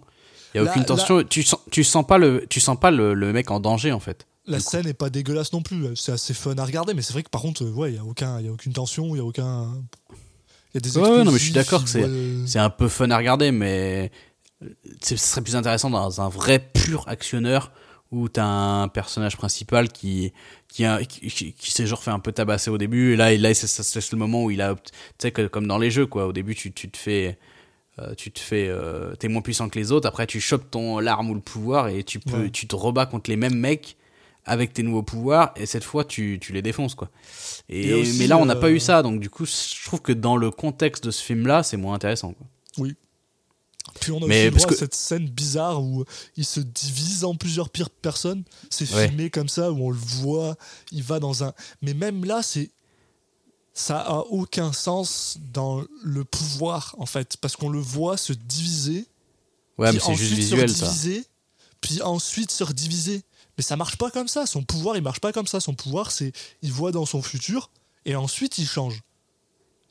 Il 0.54 0.58
y 0.58 0.60
a 0.60 0.64
Là- 0.64 0.70
aucune 0.70 0.84
tension. 0.84 1.22
Tu 1.24 1.42
sens, 1.42 1.60
tu 1.70 1.82
sens 1.82 2.06
pas 2.06 2.18
le, 2.18 2.46
tu 2.48 2.60
sens 2.60 2.78
pas 2.78 2.90
le, 2.90 3.14
le 3.14 3.32
mec 3.32 3.50
en 3.50 3.58
danger 3.58 3.90
en 3.92 4.00
fait. 4.00 4.26
La 4.46 4.58
du 4.58 4.62
scène 4.64 4.86
est 4.88 4.92
pas 4.94 5.08
dégueulasse 5.08 5.52
non 5.52 5.62
plus. 5.62 5.94
C'est 5.96 6.12
assez 6.12 6.34
fun 6.34 6.54
à 6.58 6.64
regarder, 6.64 6.94
mais 6.94 7.02
c'est 7.02 7.12
vrai 7.12 7.22
que 7.22 7.30
par 7.30 7.40
contre, 7.42 7.64
euh, 7.64 7.70
ouais, 7.70 7.92
il 7.92 7.94
y 7.94 7.98
a 7.98 8.04
aucun, 8.04 8.38
il 8.40 8.46
y 8.46 8.48
a 8.48 8.52
aucune 8.52 8.72
tension, 8.72 9.14
il 9.14 9.18
y 9.18 9.20
a 9.20 9.24
aucun. 9.24 9.70
Il 10.74 10.76
y 10.76 10.78
a 10.78 10.80
des 10.80 10.96
Ouais, 10.98 11.02
ouais, 11.18 11.24
non, 11.24 11.32
mais 11.32 11.38
je 11.38 11.44
suis 11.44 11.52
d'accord 11.52 11.84
que 11.84 11.90
c'est- 11.90 12.08
C'est 12.46 12.58
un 12.58 12.70
peu 12.70 12.88
fun 12.88 13.10
à 13.10 13.16
regarder, 13.18 13.52
mais 13.52 14.10
ce 15.02 15.16
serait 15.16 15.42
plus 15.42 15.56
intéressant 15.56 15.90
dans 15.90 16.20
un 16.20 16.28
vrai 16.28 16.58
pur 16.72 17.04
actionneur 17.08 17.72
où 18.10 18.28
t'as 18.28 18.44
un 18.44 18.88
personnage 18.88 19.36
principal 19.36 19.88
qui 19.90 20.32
qui, 20.68 20.84
qui, 21.08 21.28
qui- 21.28 21.52
qui 21.54 21.70
s'est 21.72 21.86
genre 21.86 22.02
fait 22.02 22.10
un 22.10 22.18
peu 22.18 22.30
tabasser 22.32 22.70
au 22.70 22.78
début 22.78 23.12
et 23.14 23.16
là, 23.16 23.32
et 23.32 23.38
là 23.38 23.52
c'est 23.54 24.12
le 24.12 24.18
moment 24.18 24.44
où 24.44 24.50
il 24.50 24.60
a 24.62 24.74
tu 24.74 24.82
sais 25.18 25.30
que 25.32 25.46
comme 25.46 25.66
dans 25.66 25.78
les 25.78 25.90
jeux 25.90 26.06
quoi 26.06 26.26
au 26.26 26.32
début 26.32 26.54
tu, 26.54 26.72
tu 26.72 26.90
te 26.90 26.96
fais 26.98 27.38
euh, 27.98 28.14
tu 28.14 28.30
te 28.30 28.38
fais 28.38 28.68
euh, 28.68 29.14
t'es 29.16 29.28
moins 29.28 29.40
puissant 29.42 29.68
que 29.70 29.78
les 29.78 29.92
autres 29.92 30.06
après 30.08 30.26
tu 30.26 30.40
chopes 30.40 30.70
ton 30.70 30.98
l'arme 30.98 31.30
ou 31.30 31.34
le 31.34 31.40
pouvoir 31.40 31.88
et 31.88 32.04
tu 32.04 32.20
peux 32.20 32.42
Ouais. 32.44 32.50
tu 32.50 32.66
te 32.66 32.76
rebats 32.76 33.06
contre 33.06 33.30
les 33.30 33.36
mêmes 33.36 33.56
mecs 33.58 33.96
avec 34.44 34.72
tes 34.72 34.82
nouveaux 34.82 35.02
pouvoirs 35.02 35.52
et 35.56 35.66
cette 35.66 35.84
fois 35.84 36.04
tu, 36.04 36.38
tu 36.40 36.52
les 36.52 36.62
défonces 36.62 36.94
quoi 36.94 37.10
et, 37.68 37.88
Et 37.90 37.94
aussi, 37.94 38.18
mais 38.18 38.26
là 38.26 38.38
on 38.38 38.44
n'a 38.46 38.56
euh, 38.56 38.60
pas 38.60 38.70
eu 38.70 38.80
ça 38.80 39.02
donc 39.02 39.20
du 39.20 39.30
coup 39.30 39.46
je 39.46 39.84
trouve 39.86 40.00
que 40.02 40.12
dans 40.12 40.36
le 40.36 40.50
contexte 40.50 41.04
de 41.04 41.10
ce 41.10 41.22
film 41.22 41.46
là 41.46 41.62
c'est 41.62 41.76
moins 41.76 41.94
intéressant 41.94 42.32
quoi. 42.32 42.46
Oui. 42.78 42.96
Puis 44.00 44.10
on 44.12 44.22
a 44.22 44.26
Mais 44.26 44.48
aussi 44.54 44.64
à 44.64 44.68
que- 44.68 44.74
cette 44.76 44.94
scène 44.94 45.28
bizarre 45.28 45.82
où 45.82 46.04
il 46.36 46.44
se 46.44 46.60
divise 46.60 47.24
en 47.24 47.34
plusieurs 47.34 47.68
pires 47.68 47.90
personnes. 47.90 48.42
C'est 48.70 48.90
Ouais. 48.94 49.08
filmé 49.08 49.28
comme 49.28 49.48
ça, 49.48 49.70
où 49.72 49.84
on 49.86 49.90
le 49.90 49.98
voit, 49.98 50.56
il 50.92 51.02
va 51.02 51.18
dans 51.20 51.44
un. 51.44 51.52
Mais 51.82 51.92
même 51.92 52.24
là, 52.24 52.42
c'est. 52.42 52.70
Ça 53.74 53.98
a 54.00 54.18
aucun 54.30 54.72
sens 54.72 55.38
dans 55.52 55.82
le 56.02 56.24
pouvoir, 56.24 56.94
en 56.98 57.06
fait, 57.06 57.36
parce 57.38 57.56
qu'on 57.56 57.70
le 57.70 57.80
voit 57.80 58.16
se 58.16 58.32
diviser 58.32 59.06
Ouais, 59.78 59.92
mais 59.92 59.98
c'est 59.98 60.14
juste 60.14 60.32
visuel, 60.34 60.70
ça. 60.70 60.90
puis 61.80 62.00
ensuite 62.02 62.50
se 62.50 62.64
rediviser. 62.64 63.22
Mais 63.58 63.62
ça 63.62 63.76
marche 63.76 63.96
pas 63.96 64.10
comme 64.10 64.28
ça. 64.28 64.46
Son 64.46 64.62
pouvoir, 64.62 64.96
il 64.96 65.02
marche 65.02 65.20
pas 65.20 65.32
comme 65.32 65.46
ça. 65.46 65.60
Son 65.60 65.74
pouvoir, 65.74 66.10
c'est 66.10 66.32
il 66.62 66.72
voit 66.72 66.92
dans 66.92 67.06
son 67.06 67.20
futur 67.22 67.70
et 68.06 68.14
ensuite 68.16 68.58
il 68.58 68.66
change. 68.66 69.00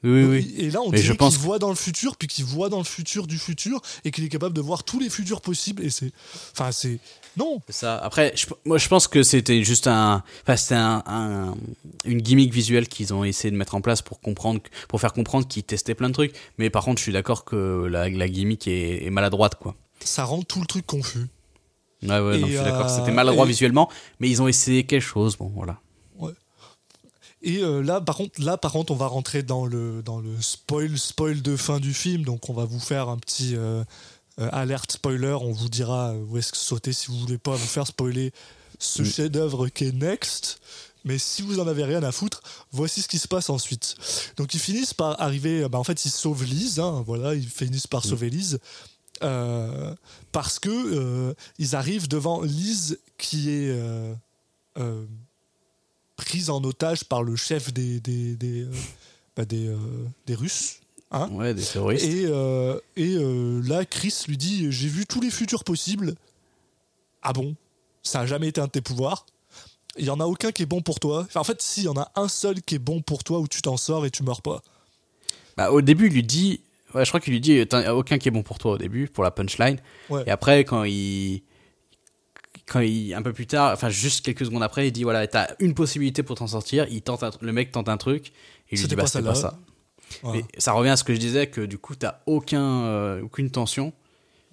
Oui, 0.03 0.23
oui. 0.23 0.55
Et 0.57 0.71
là, 0.71 0.81
on 0.81 0.89
Mais 0.89 0.99
dirait 0.99 1.15
pense 1.15 1.35
qu'il 1.35 1.43
voit 1.45 1.59
dans 1.59 1.69
le 1.69 1.75
futur, 1.75 2.15
puis 2.17 2.27
qu'il 2.27 2.43
voit 2.43 2.69
dans 2.69 2.79
le 2.79 2.83
futur 2.83 3.27
du 3.27 3.37
futur, 3.37 3.79
et 4.03 4.09
qu'il 4.09 4.23
est 4.23 4.29
capable 4.29 4.55
de 4.55 4.61
voir 4.61 4.83
tous 4.83 4.99
les 4.99 5.11
futurs 5.11 5.41
possibles. 5.41 5.83
Et 5.83 5.91
c'est, 5.91 6.11
enfin, 6.53 6.71
c'est 6.71 6.97
non. 7.37 7.61
Ça. 7.69 7.97
Après, 7.99 8.33
je- 8.35 8.47
moi, 8.65 8.79
je 8.79 8.87
pense 8.87 9.07
que 9.07 9.21
c'était 9.21 9.63
juste 9.63 9.85
un, 9.85 10.23
enfin, 10.41 10.57
c'était 10.57 10.73
un, 10.73 11.03
un- 11.05 11.55
une 12.05 12.19
gimmick 12.19 12.51
visuelle 12.51 12.87
qu'ils 12.87 13.13
ont 13.13 13.23
essayé 13.23 13.51
de 13.51 13.55
mettre 13.55 13.75
en 13.75 13.81
place 13.81 14.01
pour 14.01 14.19
comprendre, 14.21 14.59
pour 14.89 14.99
faire 14.99 15.13
comprendre 15.13 15.47
qu'ils 15.47 15.63
testaient 15.63 15.93
plein 15.93 16.09
de 16.09 16.15
trucs. 16.15 16.33
Mais 16.57 16.71
par 16.71 16.83
contre, 16.83 16.97
je 16.97 17.03
suis 17.03 17.13
d'accord 17.13 17.45
que 17.45 17.85
la, 17.85 18.09
la 18.09 18.27
gimmick 18.27 18.67
est, 18.67 19.05
est 19.05 19.11
maladroite, 19.11 19.53
quoi. 19.59 19.75
Ça 20.03 20.23
rend 20.23 20.41
tout 20.41 20.61
le 20.61 20.65
truc 20.65 20.87
confus. 20.87 21.27
Ouais, 22.03 22.09
ouais, 22.19 22.37
non, 22.39 22.47
je 22.47 22.53
suis 22.53 22.63
d'accord. 22.63 22.85
euh, 22.89 22.97
C'était 22.97 23.11
maladroit 23.11 23.45
et- 23.45 23.49
visuellement, 23.49 23.89
mais 24.19 24.29
ils 24.29 24.41
ont 24.41 24.47
essayé 24.47 24.85
quelque 24.85 25.01
chose. 25.03 25.37
Bon, 25.37 25.51
voilà. 25.55 25.79
Et 27.43 27.63
euh, 27.63 27.81
là, 27.81 27.99
par 28.01 28.17
contre, 28.17 28.39
là, 28.39 28.55
par 28.55 28.71
contre, 28.71 28.91
on 28.91 28.95
va 28.95 29.07
rentrer 29.07 29.41
dans 29.41 29.65
le 29.65 30.03
dans 30.03 30.19
le 30.19 30.29
spoil, 30.41 30.95
spoil 30.97 31.41
de 31.41 31.55
fin 31.57 31.79
du 31.79 31.91
film. 31.93 32.23
Donc, 32.23 32.49
on 32.49 32.53
va 32.53 32.65
vous 32.65 32.79
faire 32.79 33.09
un 33.09 33.17
petit 33.17 33.55
euh, 33.55 33.83
euh, 34.39 34.49
alerte 34.51 34.91
spoiler. 34.91 35.35
On 35.41 35.51
vous 35.51 35.67
dira 35.69 36.13
où 36.13 36.37
est-ce 36.37 36.51
que 36.51 36.57
sauter 36.57 36.93
si 36.93 37.07
vous 37.07 37.17
voulez 37.17 37.39
pas 37.39 37.55
vous 37.55 37.65
faire 37.65 37.87
spoiler 37.87 38.31
ce 38.77 39.03
chef-d'œuvre 39.03 39.69
qui 39.69 39.85
est 39.85 39.91
Next. 39.91 40.59
Mais 41.03 41.17
si 41.17 41.41
vous 41.41 41.59
en 41.59 41.67
avez 41.67 41.83
rien 41.83 42.03
à 42.03 42.11
foutre, 42.11 42.43
voici 42.71 43.01
ce 43.01 43.07
qui 43.07 43.17
se 43.17 43.27
passe 43.27 43.49
ensuite. 43.49 43.95
Donc 44.37 44.53
ils 44.53 44.59
finissent 44.59 44.93
par 44.93 45.19
arriver, 45.19 45.63
euh, 45.63 45.67
bah, 45.67 45.79
en 45.79 45.83
fait 45.83 46.05
ils 46.05 46.11
sauvent 46.11 46.43
Lise, 46.43 46.79
hein, 46.79 47.03
voilà, 47.07 47.33
ils 47.33 47.49
finissent 47.49 47.87
par 47.87 48.05
sauver 48.05 48.29
Lise, 48.29 48.59
euh, 49.23 49.93
parce 50.31 50.59
que 50.59 50.69
euh, 50.69 51.33
ils 51.59 51.75
arrivent 51.75 52.07
devant 52.07 52.41
Lise 52.41 52.99
qui 53.17 53.49
est 53.49 53.69
euh, 53.69 54.15
prise 56.15 56.49
en 56.49 56.63
otage 56.63 57.03
par 57.05 57.23
le 57.23 57.35
chef 57.35 57.73
des, 57.73 57.99
des, 57.99 58.35
des, 58.35 58.65
bah, 59.35 59.45
des, 59.45 59.75
des 60.25 60.35
Russes. 60.35 60.79
Hein 61.11 61.29
Ouais, 61.31 61.53
des 61.53 61.63
terroristes. 61.63 62.05
et 62.05 62.23
et 62.95 63.17
là, 63.63 63.85
Chris 63.85 64.23
lui 64.27 64.37
dit 64.37 64.71
J'ai 64.71 64.87
vu 64.87 65.05
tous 65.05 65.21
les 65.21 65.29
futurs 65.31 65.63
possibles. 65.63 66.15
Ah 67.21 67.33
bon? 67.33 67.55
Ça 68.03 68.21
a 68.21 68.25
jamais 68.25 68.47
été 68.47 68.61
un 68.61 68.65
de 68.65 68.71
tes 68.71 68.81
pouvoirs? 68.81 69.25
Il 69.97 70.05
y 70.05 70.09
en 70.09 70.19
a 70.21 70.25
aucun 70.25 70.51
qui 70.53 70.63
est 70.63 70.65
bon 70.67 70.81
pour 70.81 70.99
toi. 71.01 71.25
Enfin, 71.27 71.41
en 71.41 71.43
fait, 71.43 71.61
si, 71.61 71.81
il 71.81 71.85
y 71.85 71.89
en 71.89 71.97
a 71.97 72.09
un 72.15 72.29
seul 72.29 72.61
qui 72.61 72.75
est 72.75 72.79
bon 72.79 73.01
pour 73.01 73.23
toi 73.25 73.39
où 73.39 73.47
tu 73.47 73.61
t'en 73.61 73.75
sors 73.75 74.05
et 74.05 74.09
tu 74.09 74.23
meurs 74.23 74.41
pas. 74.41 74.61
Bah, 75.57 75.71
au 75.71 75.81
début, 75.81 76.07
il 76.07 76.13
lui 76.13 76.23
dit. 76.23 76.61
Ouais, 76.93 77.05
je 77.05 77.09
crois 77.09 77.19
qu'il 77.19 77.33
lui 77.33 77.41
dit 77.41 77.65
a 77.71 77.95
aucun 77.95 78.17
qui 78.17 78.27
est 78.27 78.31
bon 78.31 78.43
pour 78.43 78.59
toi 78.59 78.73
au 78.73 78.77
début, 78.77 79.07
pour 79.07 79.23
la 79.23 79.31
punchline. 79.31 79.77
Ouais. 80.09 80.23
Et 80.27 80.31
après, 80.31 80.63
quand 80.63 80.83
il. 80.83 81.43
Quand 82.67 82.79
il. 82.79 83.13
Un 83.13 83.21
peu 83.21 83.33
plus 83.33 83.47
tard, 83.47 83.73
enfin, 83.73 83.89
juste 83.89 84.25
quelques 84.25 84.45
secondes 84.45 84.63
après, 84.63 84.87
il 84.87 84.91
dit 84.91 85.03
Voilà, 85.03 85.25
t'as 85.27 85.47
une 85.59 85.73
possibilité 85.73 86.23
pour 86.23 86.37
t'en 86.37 86.47
sortir. 86.47 86.87
Il 86.89 87.01
tente 87.01 87.23
un 87.23 87.31
le 87.41 87.53
mec 87.53 87.71
tente 87.71 87.89
un 87.89 87.97
truc. 87.97 88.29
Et 88.69 88.75
il 88.75 88.79
lui 88.79 88.87
dit 88.87 88.95
Bah, 88.95 89.07
c'était 89.07 89.25
pas 89.25 89.35
ça. 89.35 89.59
Voilà. 90.23 90.39
Mais 90.39 90.45
ça 90.57 90.73
revient 90.73 90.89
à 90.89 90.97
ce 90.97 91.03
que 91.03 91.13
je 91.13 91.19
disais, 91.19 91.47
que 91.47 91.61
du 91.61 91.77
coup, 91.77 91.95
t'as 91.95 92.19
aucun, 92.25 92.83
euh, 92.83 93.21
aucune 93.21 93.49
tension. 93.49 93.93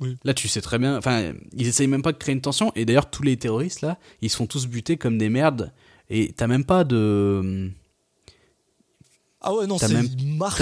Oui. 0.00 0.16
Là, 0.24 0.34
tu 0.34 0.46
sais 0.48 0.60
très 0.60 0.78
bien. 0.78 0.96
Enfin, 0.96 1.32
ils 1.52 1.66
essayent 1.66 1.88
même 1.88 2.02
pas 2.02 2.12
de 2.12 2.18
créer 2.18 2.34
une 2.34 2.40
tension. 2.40 2.72
Et 2.76 2.84
d'ailleurs, 2.84 3.10
tous 3.10 3.22
les 3.22 3.36
terroristes, 3.36 3.80
là, 3.80 3.98
ils 4.20 4.30
se 4.30 4.36
font 4.36 4.46
tous 4.46 4.66
buter 4.66 4.96
comme 4.96 5.18
des 5.18 5.28
merdes. 5.28 5.72
Et 6.10 6.32
t'as 6.32 6.46
même 6.46 6.64
pas 6.64 6.84
de. 6.84 7.70
Ah 9.40 9.54
ouais, 9.54 9.68
non, 9.68 9.78
c'est 9.78 9.86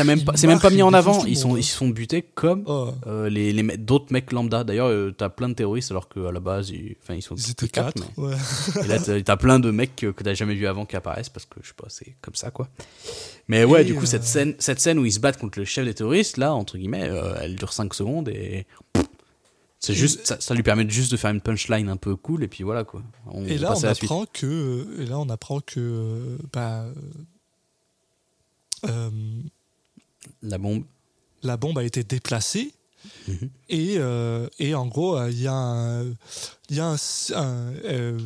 même- 0.04 0.22
pas- 0.22 0.36
C'est 0.36 0.46
même 0.46 0.60
pas 0.60 0.68
mis 0.68 0.82
en 0.82 0.92
avant. 0.92 1.24
Ils 1.24 1.36
sont, 1.38 1.56
ils 1.56 1.62
se 1.64 1.74
font 1.76 1.88
buter 1.88 2.20
comme 2.22 2.62
Oh, 2.66 2.90
euh, 3.06 3.30
les, 3.30 3.50
les 3.52 3.62
me- 3.62 3.76
d'autres 3.78 4.12
mecs 4.12 4.32
lambda. 4.32 4.64
D'ailleurs, 4.64 4.88
euh, 4.88 5.14
t'as 5.16 5.30
plein 5.30 5.48
de 5.48 5.54
terroristes 5.54 5.90
alors 5.92 6.10
qu'à 6.10 6.30
la 6.30 6.40
base, 6.40 6.68
ils, 6.68 6.94
ils 7.08 7.22
sont 7.22 7.34
ils 7.36 7.50
étaient 7.52 7.68
quatre, 7.68 7.94
quatre. 7.94 8.10
mais- 8.18 8.24
ouais. 8.24 8.36
Et 8.84 8.86
là, 8.88 8.98
t'as 9.22 9.36
plein 9.38 9.58
de 9.60 9.70
mecs 9.70 9.96
que, 9.96 10.08
que 10.08 10.22
t'as 10.22 10.34
jamais 10.34 10.54
vu 10.54 10.66
avant 10.66 10.84
qui 10.84 10.94
apparaissent 10.94 11.30
parce 11.30 11.46
que 11.46 11.58
je 11.62 11.68
sais 11.68 11.74
pas, 11.74 11.86
c'est 11.88 12.16
comme 12.20 12.34
ça 12.34 12.50
quoi. 12.50 12.68
Mais 13.48 13.64
ouais, 13.64 13.80
Et, 13.80 13.84
du 13.86 13.94
coup, 13.94 14.02
euh, 14.02 14.06
cette 14.06 14.24
scène, 14.24 14.54
cette 14.58 14.80
scène 14.80 14.98
où 14.98 15.06
ils 15.06 15.12
se 15.12 15.20
battent 15.20 15.38
contre 15.38 15.58
le 15.58 15.64
chef 15.64 15.86
des 15.86 15.94
terroristes, 15.94 16.36
là, 16.36 16.52
entre 16.52 16.76
guillemets, 16.76 17.08
euh, 17.08 17.34
elle 17.40 17.56
dure 17.56 17.72
5 17.72 17.94
secondes 17.94 18.28
et. 18.28 18.66
C'est 19.78 19.94
juste, 19.94 20.26
ça, 20.26 20.38
ça 20.40 20.54
lui 20.54 20.62
permet 20.62 20.88
juste 20.88 21.12
de 21.12 21.16
faire 21.16 21.30
une 21.30 21.40
punchline 21.42 21.88
un 21.88 21.96
peu 21.98 22.16
cool 22.16 22.42
et 22.42 22.48
puis 22.48 22.64
voilà 22.64 22.82
quoi. 22.84 23.02
On 23.30 23.44
Et 23.44 23.56
là, 23.56 23.72
on 23.72 23.76
suite. 23.76 23.86
apprend 23.86 24.24
que, 24.32 24.86
et 25.00 25.06
là, 25.06 25.18
on 25.18 25.28
apprend 25.28 25.60
que, 25.60 25.78
euh, 25.78 26.38
bah, 26.52 26.86
euh, 28.84 29.10
La 30.42 30.58
bombe. 30.58 30.84
la 31.42 31.56
bombe 31.56 31.78
a 31.78 31.84
été 31.84 32.04
déplacée. 32.04 32.72
Mhm. 33.28 33.50
Et, 33.68 33.94
euh, 33.98 34.48
et 34.58 34.74
en 34.74 34.86
gros, 34.86 35.16
euh, 35.16 35.30
il 35.30 35.40
y 35.40 35.46
a 35.46 35.52
un. 35.54 36.04
Y 36.70 36.80
a 36.80 36.86
un. 36.86 36.96
euh, 37.84 38.18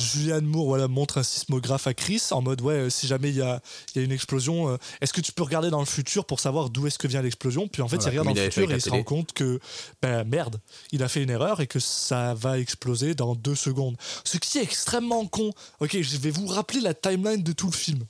Julianne 0.00 0.44
Moore 0.46 0.66
voilà, 0.66 0.88
montre 0.88 1.18
un 1.18 1.22
sismographe 1.22 1.86
à 1.86 1.94
Chris 1.94 2.20
en 2.32 2.42
mode 2.42 2.60
ouais, 2.62 2.90
si 2.90 3.06
jamais 3.06 3.28
il 3.30 3.36
y 3.36 3.40
a, 3.40 3.60
y 3.94 4.00
a 4.00 4.02
une 4.02 4.10
explosion, 4.10 4.68
euh, 4.68 4.76
est-ce 5.00 5.12
que 5.12 5.20
tu 5.20 5.30
peux 5.30 5.44
regarder 5.44 5.70
dans 5.70 5.78
le 5.78 5.86
futur 5.86 6.24
pour 6.24 6.40
savoir 6.40 6.70
d'où 6.70 6.88
est-ce 6.88 6.98
que 6.98 7.06
vient 7.06 7.22
l'explosion? 7.22 7.68
Puis 7.68 7.80
en 7.80 7.86
fait, 7.86 7.98
Voilà, 7.98 8.12
il 8.14 8.18
regarde 8.18 8.36
dans 8.36 8.42
le 8.42 8.50
futur 8.50 8.72
et 8.72 8.74
il 8.74 8.80
se 8.80 8.90
rend 8.90 9.04
compte 9.04 9.32
que 9.32 9.60
ben, 10.02 10.24
merde, 10.24 10.60
il 10.90 11.04
a 11.04 11.08
fait 11.08 11.22
une 11.22 11.30
erreur 11.30 11.60
et 11.60 11.68
que 11.68 11.78
ça 11.78 12.34
va 12.34 12.58
exploser 12.58 13.14
dans 13.14 13.36
deux 13.36 13.54
secondes. 13.54 13.96
Ce 14.24 14.38
qui 14.38 14.58
est 14.58 14.62
extrêmement 14.64 15.24
con. 15.26 15.52
Ok, 15.78 16.00
je 16.00 16.16
vais 16.16 16.30
vous 16.32 16.48
rappeler 16.48 16.80
la 16.80 16.92
timeline 16.94 17.44
de 17.44 17.52
tout 17.52 17.66
le 17.66 17.76
film. 17.76 18.04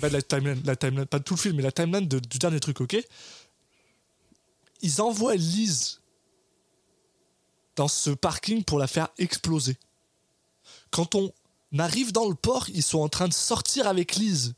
Ben, 0.00 0.12
la 0.12 0.22
timeline, 0.22 0.62
la 0.64 0.76
timeline, 0.76 1.06
pas 1.06 1.18
de 1.18 1.24
tout 1.24 1.34
le 1.34 1.40
film, 1.40 1.56
mais 1.56 1.62
la 1.62 1.72
timeline 1.72 2.06
du 2.06 2.38
dernier 2.38 2.60
truc, 2.60 2.80
ok? 2.80 2.96
Ils 4.80 5.00
envoient 5.02 5.34
Lise 5.34 6.00
dans 7.74 7.88
ce 7.88 8.10
parking 8.10 8.62
pour 8.62 8.78
la 8.78 8.86
faire 8.86 9.08
exploser. 9.18 9.76
Quand 10.90 11.14
on 11.14 11.32
arrive 11.78 12.12
dans 12.12 12.28
le 12.28 12.34
port, 12.34 12.68
ils 12.68 12.82
sont 12.82 13.00
en 13.00 13.08
train 13.08 13.28
de 13.28 13.32
sortir 13.32 13.88
avec 13.88 14.14
Lise. 14.16 14.54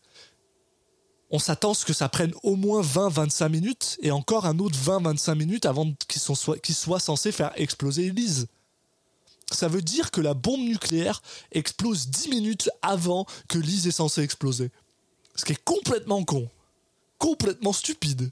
On 1.31 1.39
s'attend 1.39 1.71
à 1.71 1.75
ce 1.75 1.85
que 1.85 1.93
ça 1.93 2.09
prenne 2.09 2.35
au 2.43 2.57
moins 2.57 2.83
20-25 2.83 3.49
minutes 3.49 3.99
et 4.03 4.11
encore 4.11 4.47
un 4.47 4.59
autre 4.59 4.77
20-25 4.79 5.35
minutes 5.37 5.65
avant 5.65 5.93
qu'ils 6.09 6.75
soient 6.75 7.01
censés 7.01 7.33
faire 7.33 7.53
exploser 7.55 8.11
Lise. 8.11 8.47
Ça 9.53 9.69
veut 9.69 9.83
dire 9.83 10.11
que 10.11 10.21
la 10.21 10.35
bombe 10.35 10.61
nucléaire 10.61 11.23
explose 11.53 12.09
10 12.09 12.29
minutes 12.29 12.71
avant 12.83 13.27
que 13.49 13.59
Lise 13.59 13.87
est 13.87 13.93
censée 13.93 14.23
exploser. 14.23 14.71
Ce 15.35 15.45
qui 15.45 15.53
est 15.53 15.65
complètement 15.65 16.23
con. 16.25 16.49
Complètement 17.19 17.73
stupide. 17.73 18.31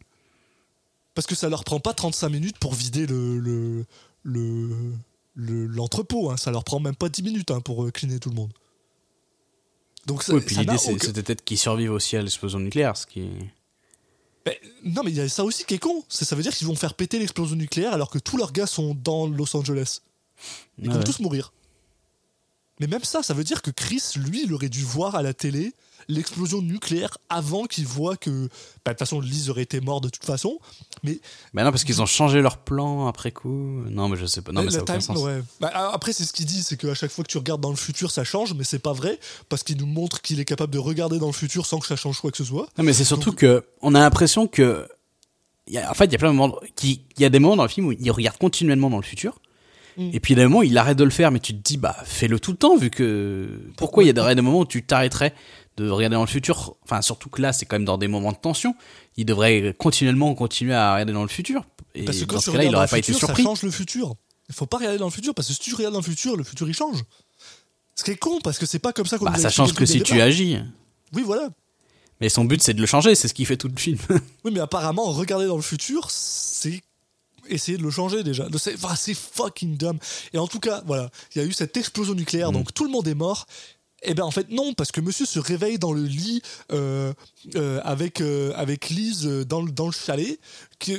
Parce 1.15 1.27
que 1.27 1.35
ça 1.35 1.49
leur 1.49 1.65
prend 1.65 1.81
pas 1.81 1.95
35 1.95 2.29
minutes 2.29 2.59
pour 2.59 2.75
vider 2.75 3.07
le, 3.07 3.39
le, 3.39 3.85
le, 4.23 4.93
le- 5.35 5.67
l'entrepôt. 5.67 6.31
hein. 6.31 6.37
Ça 6.37 6.51
leur 6.51 6.65
prend 6.65 6.81
même 6.81 6.97
pas 6.97 7.09
10 7.09 7.23
minutes 7.23 7.51
hein, 7.51 7.61
pour 7.61 7.85
euh, 7.85 7.91
cleaner 7.91 8.19
tout 8.19 8.29
le 8.31 8.37
monde. 8.37 8.53
Donc 10.07 10.23
ça, 10.23 10.33
Oui, 10.35 10.41
puis 10.41 10.57
l'idée 10.57 10.79
c'est- 10.79 10.93
aucun- 10.93 11.07
c'était 11.07 11.23
peut-être 11.23 11.45
qu'ils 11.45 11.59
survivent 11.59 11.93
aussi 11.93 12.17
à 12.17 12.23
l'explosion 12.23 12.61
nucléaire, 12.61 12.97
ce 12.97 13.07
qui. 13.07 13.29
Ben, 14.45 14.55
non, 14.85 15.03
mais 15.05 15.11
il 15.11 15.17
y 15.17 15.21
a 15.21 15.29
ça 15.29 15.45
aussi 15.45 15.65
qui 15.65 15.75
est 15.75 15.79
con. 15.79 16.03
Ça 16.09 16.35
veut 16.35 16.43
dire 16.43 16.55
qu'ils 16.57 16.67
vont 16.67 16.77
faire 16.77 16.95
péter 16.95 17.19
l'explosion 17.19 17.57
nucléaire 17.57 17.93
alors 17.93 18.09
que 18.11 18.19
tous 18.19 18.37
leurs 18.37 18.53
gars 18.53 18.67
sont 18.67 18.95
dans 18.95 19.27
Los 19.27 19.55
Angeles. 19.57 20.01
Ils 20.79 20.89
vont 20.91 20.99
ouais. 20.99 21.05
tous 21.05 21.19
mourir. 21.21 21.53
Mais 22.81 22.87
même 22.87 23.03
ça, 23.05 23.23
ça 23.25 23.35
veut 23.35 23.45
dire 23.45 23.61
que 23.61 23.71
Chris, 23.73 24.03
lui, 24.17 24.45
il 24.45 24.55
aurait 24.55 24.69
dû 24.69 24.83
voir 24.85 25.17
à 25.17 25.23
la 25.23 25.35
télé 25.35 25.75
l'explosion 26.09 26.63
nucléaire 26.63 27.19
avant 27.29 27.65
qu'il 27.67 27.87
voit 27.87 28.17
que. 28.17 28.31
ben, 28.31 28.49
De 28.87 28.91
toute 28.93 28.99
façon, 29.01 29.21
Lise 29.21 29.51
aurait 29.51 29.63
été 29.63 29.81
mort 29.81 30.01
de 30.01 30.09
toute 30.09 30.25
façon. 30.25 30.59
Mais 31.05 31.21
Bah 31.55 31.65
non, 31.65 31.71
parce 31.71 31.85
qu'ils 31.85 32.01
ont 32.03 32.07
changé 32.07 32.41
leur 32.41 32.59
plan 32.59 33.07
après 33.07 33.31
coup. 33.31 33.83
Non, 33.91 34.09
mais 34.09 34.17
je 34.17 34.27
sais 34.27 34.43
pas. 34.43 34.53
Non, 34.53 34.61
mais 34.63 34.67
la 34.67 34.73
ça 34.73 34.77
n'a 34.79 34.83
aucun 34.85 34.93
time- 34.95 35.01
sens. 35.03 35.19
ouais. 35.19 35.43
Ben, 35.61 35.71
après, 35.75 36.13
c'est 36.13 36.25
ce 36.25 36.33
qu'il 36.33 36.47
dit 36.47 36.63
c'est 36.63 36.77
qu'à 36.77 36.95
chaque 36.95 37.11
fois 37.11 37.25
que 37.25 37.31
tu 37.31 37.39
regardes 37.39 37.61
dans 37.61 37.71
le 37.71 37.77
futur, 37.77 38.11
ça 38.11 38.25
change, 38.25 38.55
mais 38.55 38.65
c'est 38.65 38.79
pas 38.79 38.93
vrai 38.93 39.19
parce 39.49 39.63
qu'il 39.63 39.77
nous 39.77 39.87
montre 39.87 40.23
qu'il 40.23 40.41
est 40.41 40.45
capable 40.45 40.73
de 40.73 40.79
regarder 40.79 41.19
dans 41.19 41.27
le 41.27 41.33
futur 41.33 41.67
sans 41.67 41.79
que 41.79 41.87
ça 41.87 41.97
change 41.97 42.21
quoi 42.21 42.31
que 42.31 42.37
ce 42.39 42.45
soit. 42.45 42.69
Non, 42.79 42.85
mais 42.85 42.93
c'est 42.93 43.05
surtout 43.05 43.33
que 43.33 43.65
on 43.83 43.95
a 43.95 44.01
l'impression 44.01 44.47
que. 44.47 44.89
il 45.67 45.75
Y 45.75 45.79
a, 45.79 45.91
en 45.91 45.95
fait, 45.95 46.07
il 46.07 46.13
y 46.13 46.17
a 46.17 46.19
plein 46.19 46.31
de 46.33 46.37
moments. 46.37 46.57
Qui, 46.75 47.03
il 47.17 47.23
y 47.23 47.27
a 47.27 47.29
des 47.31 47.39
moments 47.39 47.57
dans 47.57 47.65
le 47.65 47.69
film 47.69 47.87
où 47.89 47.93
il 47.93 48.11
regarde 48.11 48.39
continuellement 48.39 48.89
dans 48.91 48.97
le 48.97 49.03
futur. 49.03 49.39
Mm. 49.99 50.11
Et 50.13 50.21
puis, 50.21 50.33
il 50.33 50.39
y 50.39 50.41
a 50.41 50.45
des 50.45 50.49
moments 50.49 50.61
où 50.61 50.65
il 50.65 50.79
arrête 50.79 50.97
de 50.97 51.05
le 51.05 51.11
faire, 51.11 51.31
mais 51.31 51.41
tu 51.41 51.53
te 51.53 51.61
dis, 51.63 51.77
bah, 51.77 51.97
fais-le 52.05 52.41
tout 52.41 52.53
le 52.53 52.57
temps, 52.57 52.77
vu 52.77 52.89
que. 52.91 53.61
Pourquoi 53.77 54.05
il 54.05 54.07
y 54.07 54.11
a 54.11 54.35
des 54.35 54.41
moments 54.43 54.61
où 54.61 54.67
tu 54.67 54.85
t'arrêterais 54.85 55.35
de 55.79 55.89
regarder 55.91 56.15
dans 56.15 56.23
le 56.23 56.29
futur 56.29 56.75
Enfin, 56.85 57.01
surtout 57.03 57.29
que 57.31 57.41
là, 57.41 57.53
c'est 57.53 57.65
quand 57.67 57.77
même 57.77 57.85
dans 57.85 57.99
des 57.99 58.09
moments 58.09 58.33
de 58.33 58.37
tension. 58.37 58.75
Il 59.17 59.25
devrait 59.25 59.75
continuellement 59.79 60.35
continuer 60.35 60.75
à 60.75 60.93
regarder 60.95 61.13
dans 61.13 61.23
le 61.23 61.29
futur. 61.29 61.65
Et 61.95 62.05
Parce 62.05 62.19
que 62.19 62.25
quand 62.25 62.37
dans 62.37 62.41
ce 62.41 62.51
cas-là, 62.51 62.65
il 62.65 62.71
n'aurait 62.73 62.89
pas 62.89 62.99
été 62.99 63.13
surpris. 63.13 63.43
ça 63.43 63.49
change 63.49 63.63
le 63.63 63.71
futur. 63.71 64.15
Il 64.49 64.55
faut 64.55 64.67
pas 64.67 64.79
regarder 64.79 64.99
dans 64.99 65.07
le 65.07 65.11
futur 65.13 65.35
parce 65.35 65.49
que 65.49 65.55
si 65.55 65.61
tu 65.61 65.75
regardes 65.75 65.95
dans 65.95 66.01
le 66.01 66.05
futur, 66.05 66.37
le 66.37 66.45
futur 66.45 66.69
il 66.69 66.75
change. 66.75 67.03
Ce 67.95 68.05
qui 68.05 68.13
est 68.13 68.17
con 68.17 68.39
parce 68.43 68.59
que 68.59 68.67
c'est 68.67 68.79
pas 68.79 68.93
comme 68.93 69.07
ça 69.07 69.19
qu'on 69.19 69.25
Bah, 69.27 69.37
ça 69.39 69.51
change 69.51 69.75
que 69.75 69.85
si 69.87 70.03
tu 70.03 70.21
agis. 70.21 70.59
Oui, 71.13 71.23
voilà. 71.25 71.49
Mais 72.21 72.29
son 72.29 72.45
but, 72.45 72.63
c'est 72.63 72.75
de 72.75 72.81
le 72.81 72.87
changer. 72.87 73.15
C'est 73.15 73.29
ce 73.29 73.35
qui 73.35 73.45
fait 73.45 73.57
tout 73.57 73.69
le 73.69 73.79
film. 73.79 73.99
Oui, 74.45 74.51
mais 74.53 74.61
apparemment, 74.61 75.05
regarder 75.13 75.47
dans 75.47 75.57
le 75.57 75.63
futur, 75.63 76.11
c'est 76.11 76.81
essayer 77.49 77.79
de 77.79 77.83
le 77.83 77.91
changer 77.91 78.23
déjà. 78.23 78.47
C'est 78.59 78.75
enfin, 78.75 78.95
c'est 78.95 79.15
fucking 79.15 79.77
dumb. 79.77 79.99
Et 80.33 80.39
en 80.39 80.47
tout 80.47 80.61
cas, 80.61 80.83
voilà, 80.87 81.11
il 81.35 81.43
y 81.43 81.45
a 81.45 81.47
eu 81.47 81.53
cette 81.53 81.77
explosion 81.77 82.15
nucléaire, 82.15 82.51
Mm. 82.51 82.55
donc 82.55 82.75
tout 82.75 82.85
le 82.85 82.91
monde 82.91 83.07
est 83.09 83.15
mort. 83.15 83.47
Eh 84.03 84.15
ben 84.15 84.23
en 84.25 84.31
fait 84.31 84.49
non, 84.51 84.75
parce 84.75 84.93
que 84.93 85.01
monsieur 85.01 85.27
se 85.27 85.41
réveille 85.41 85.79
dans 85.79 85.93
le 85.93 86.03
lit 86.05 86.41
euh, 86.73 87.13
euh, 87.57 87.81
avec, 87.83 88.21
euh, 88.21 88.53
avec 88.55 88.91
Lise 88.91 89.25
dans, 89.25 89.61
le- 89.61 89.73
chalet, 89.93 90.39
qui 90.79 90.97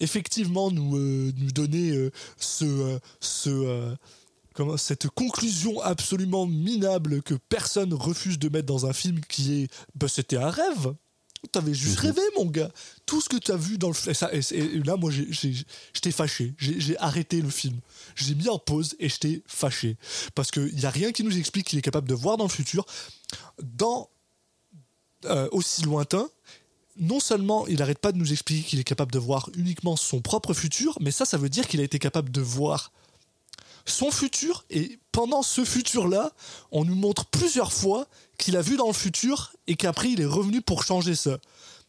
effectivement 0.00 0.70
nous, 0.70 0.98
nous 1.32 1.52
donnait 1.52 2.10
ce, 2.38 2.98
comment, 4.54 4.76
cette 4.76 5.08
conclusion 5.08 5.80
absolument 5.80 6.46
minable 6.46 7.22
que 7.22 7.34
personne 7.34 7.94
refuse 7.94 8.38
de 8.38 8.48
mettre 8.50 8.66
dans 8.66 8.86
un 8.86 8.92
film 8.92 9.20
qui 9.28 9.62
est 9.62 9.68
bah, 9.94 10.08
c'était 10.08 10.36
un 10.36 10.50
rêve. 10.50 10.94
T'avais 11.52 11.74
juste 11.74 11.98
rêvé, 12.00 12.20
mon 12.36 12.46
gars. 12.46 12.70
Tout 13.06 13.20
ce 13.20 13.28
que 13.28 13.36
tu 13.36 13.52
as 13.52 13.56
vu 13.56 13.78
dans 13.78 13.88
le 13.88 13.94
film. 13.94 14.14
Et, 14.50 14.78
là, 14.80 14.96
moi, 14.96 15.10
j'étais 15.10 16.10
fâché. 16.10 16.54
J'ai 16.58 16.80
j'ai 16.80 16.98
arrêté 16.98 17.40
le 17.40 17.50
film. 17.50 17.78
J'ai 18.16 18.34
mis 18.34 18.48
en 18.48 18.58
pause 18.58 18.96
et 18.98 19.08
j'étais 19.08 19.42
fâché. 19.46 19.96
Parce 20.34 20.50
qu'il 20.50 20.74
n'y 20.74 20.84
a 20.84 20.90
rien 20.90 21.12
qui 21.12 21.22
nous 21.22 21.38
explique 21.38 21.68
qu'il 21.68 21.78
est 21.78 21.82
capable 21.82 22.08
de 22.08 22.14
voir 22.14 22.36
dans 22.36 22.44
le 22.44 22.50
futur. 22.50 22.84
Dans 23.62 24.10
euh, 25.24 25.48
aussi 25.52 25.82
lointain, 25.82 26.28
non 26.96 27.20
seulement 27.20 27.66
il 27.66 27.78
n'arrête 27.78 27.98
pas 27.98 28.12
de 28.12 28.18
nous 28.18 28.32
expliquer 28.32 28.68
qu'il 28.68 28.78
est 28.78 28.84
capable 28.84 29.12
de 29.12 29.18
voir 29.18 29.50
uniquement 29.56 29.96
son 29.96 30.20
propre 30.20 30.54
futur, 30.54 30.96
mais 31.00 31.10
ça, 31.10 31.24
ça 31.24 31.36
veut 31.36 31.48
dire 31.48 31.66
qu'il 31.66 31.80
a 31.80 31.82
été 31.82 31.98
capable 31.98 32.30
de 32.30 32.40
voir 32.40 32.92
son 33.84 34.10
futur 34.10 34.64
et 34.70 34.98
pendant 35.12 35.42
ce 35.42 35.64
futur-là, 35.64 36.32
on 36.70 36.84
nous 36.84 36.94
montre 36.94 37.26
plusieurs 37.26 37.72
fois 37.72 38.06
qu'il 38.38 38.56
a 38.56 38.62
vu 38.62 38.76
dans 38.76 38.86
le 38.86 38.92
futur 38.92 39.52
et 39.66 39.76
qu'après 39.76 40.10
il 40.10 40.20
est 40.20 40.26
revenu 40.26 40.62
pour 40.62 40.84
changer 40.84 41.14
ça. 41.14 41.38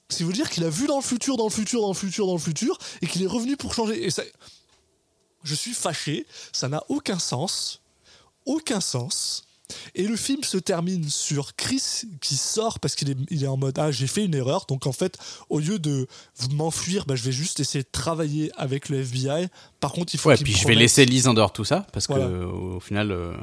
Ce 0.10 0.18
qui 0.18 0.24
veut 0.24 0.34
dire 0.34 0.50
qu'il 0.50 0.64
a 0.66 0.70
vu 0.70 0.88
dans 0.88 0.98
le 0.98 1.04
futur, 1.04 1.38
dans 1.38 1.44
le 1.46 1.50
futur, 1.52 1.82
dans 1.82 1.90
le 1.90 1.94
futur, 1.94 2.26
dans 2.26 2.34
le 2.34 2.40
futur 2.40 2.78
et 3.02 3.08
qu'il 3.08 3.22
est 3.24 3.28
revenu 3.28 3.56
pour 3.58 3.74
changer. 3.74 4.04
Et 4.04 4.10
ça, 4.10 4.24
je 5.44 5.56
suis 5.56 5.74
fâché, 5.74 6.26
ça 6.52 6.68
n'a 6.68 6.84
aucun 6.90 7.20
sens, 7.20 7.82
aucun 8.46 8.82
sens. 8.82 9.46
Et 9.94 10.08
le 10.08 10.16
film 10.16 10.44
se 10.44 10.58
termine 10.58 11.08
sur 11.08 11.56
Chris 11.56 11.84
qui 12.22 12.36
sort 12.38 12.80
parce 12.80 12.96
qu'il 12.96 13.12
est, 13.12 13.18
il 13.30 13.44
est 13.44 13.48
en 13.48 13.56
mode 13.56 13.78
Ah, 13.78 13.92
j'ai 13.92 14.08
fait 14.08 14.26
une 14.26 14.34
erreur. 14.34 14.66
Donc 14.68 14.88
en 14.88 14.92
fait, 14.92 15.20
au 15.50 15.60
lieu 15.60 15.78
de 15.78 16.08
m'enfuir, 16.54 17.06
bah, 17.06 17.14
je 17.16 17.22
vais 17.24 17.32
juste 17.32 17.60
essayer 17.60 17.84
de 17.84 17.90
travailler 17.92 18.52
avec 18.58 18.90
le 18.90 18.98
FBI. 19.02 19.48
Par 19.80 19.92
contre, 19.92 20.16
il 20.16 20.20
faut 20.20 20.30
Ouais, 20.30 20.38
puis 20.38 20.56
je 20.56 20.66
vais 20.68 20.74
laisser 20.74 21.06
Lise 21.06 21.28
en 21.28 21.36
dehors 21.36 21.50
de 21.50 21.54
tout 21.54 21.66
ça, 21.66 21.86
parce 21.94 22.08
que 22.08 22.14
Voilà. 22.14 22.26
euh, 22.26 22.46
au 22.48 22.80
final, 22.80 23.12
euh, 23.12 23.34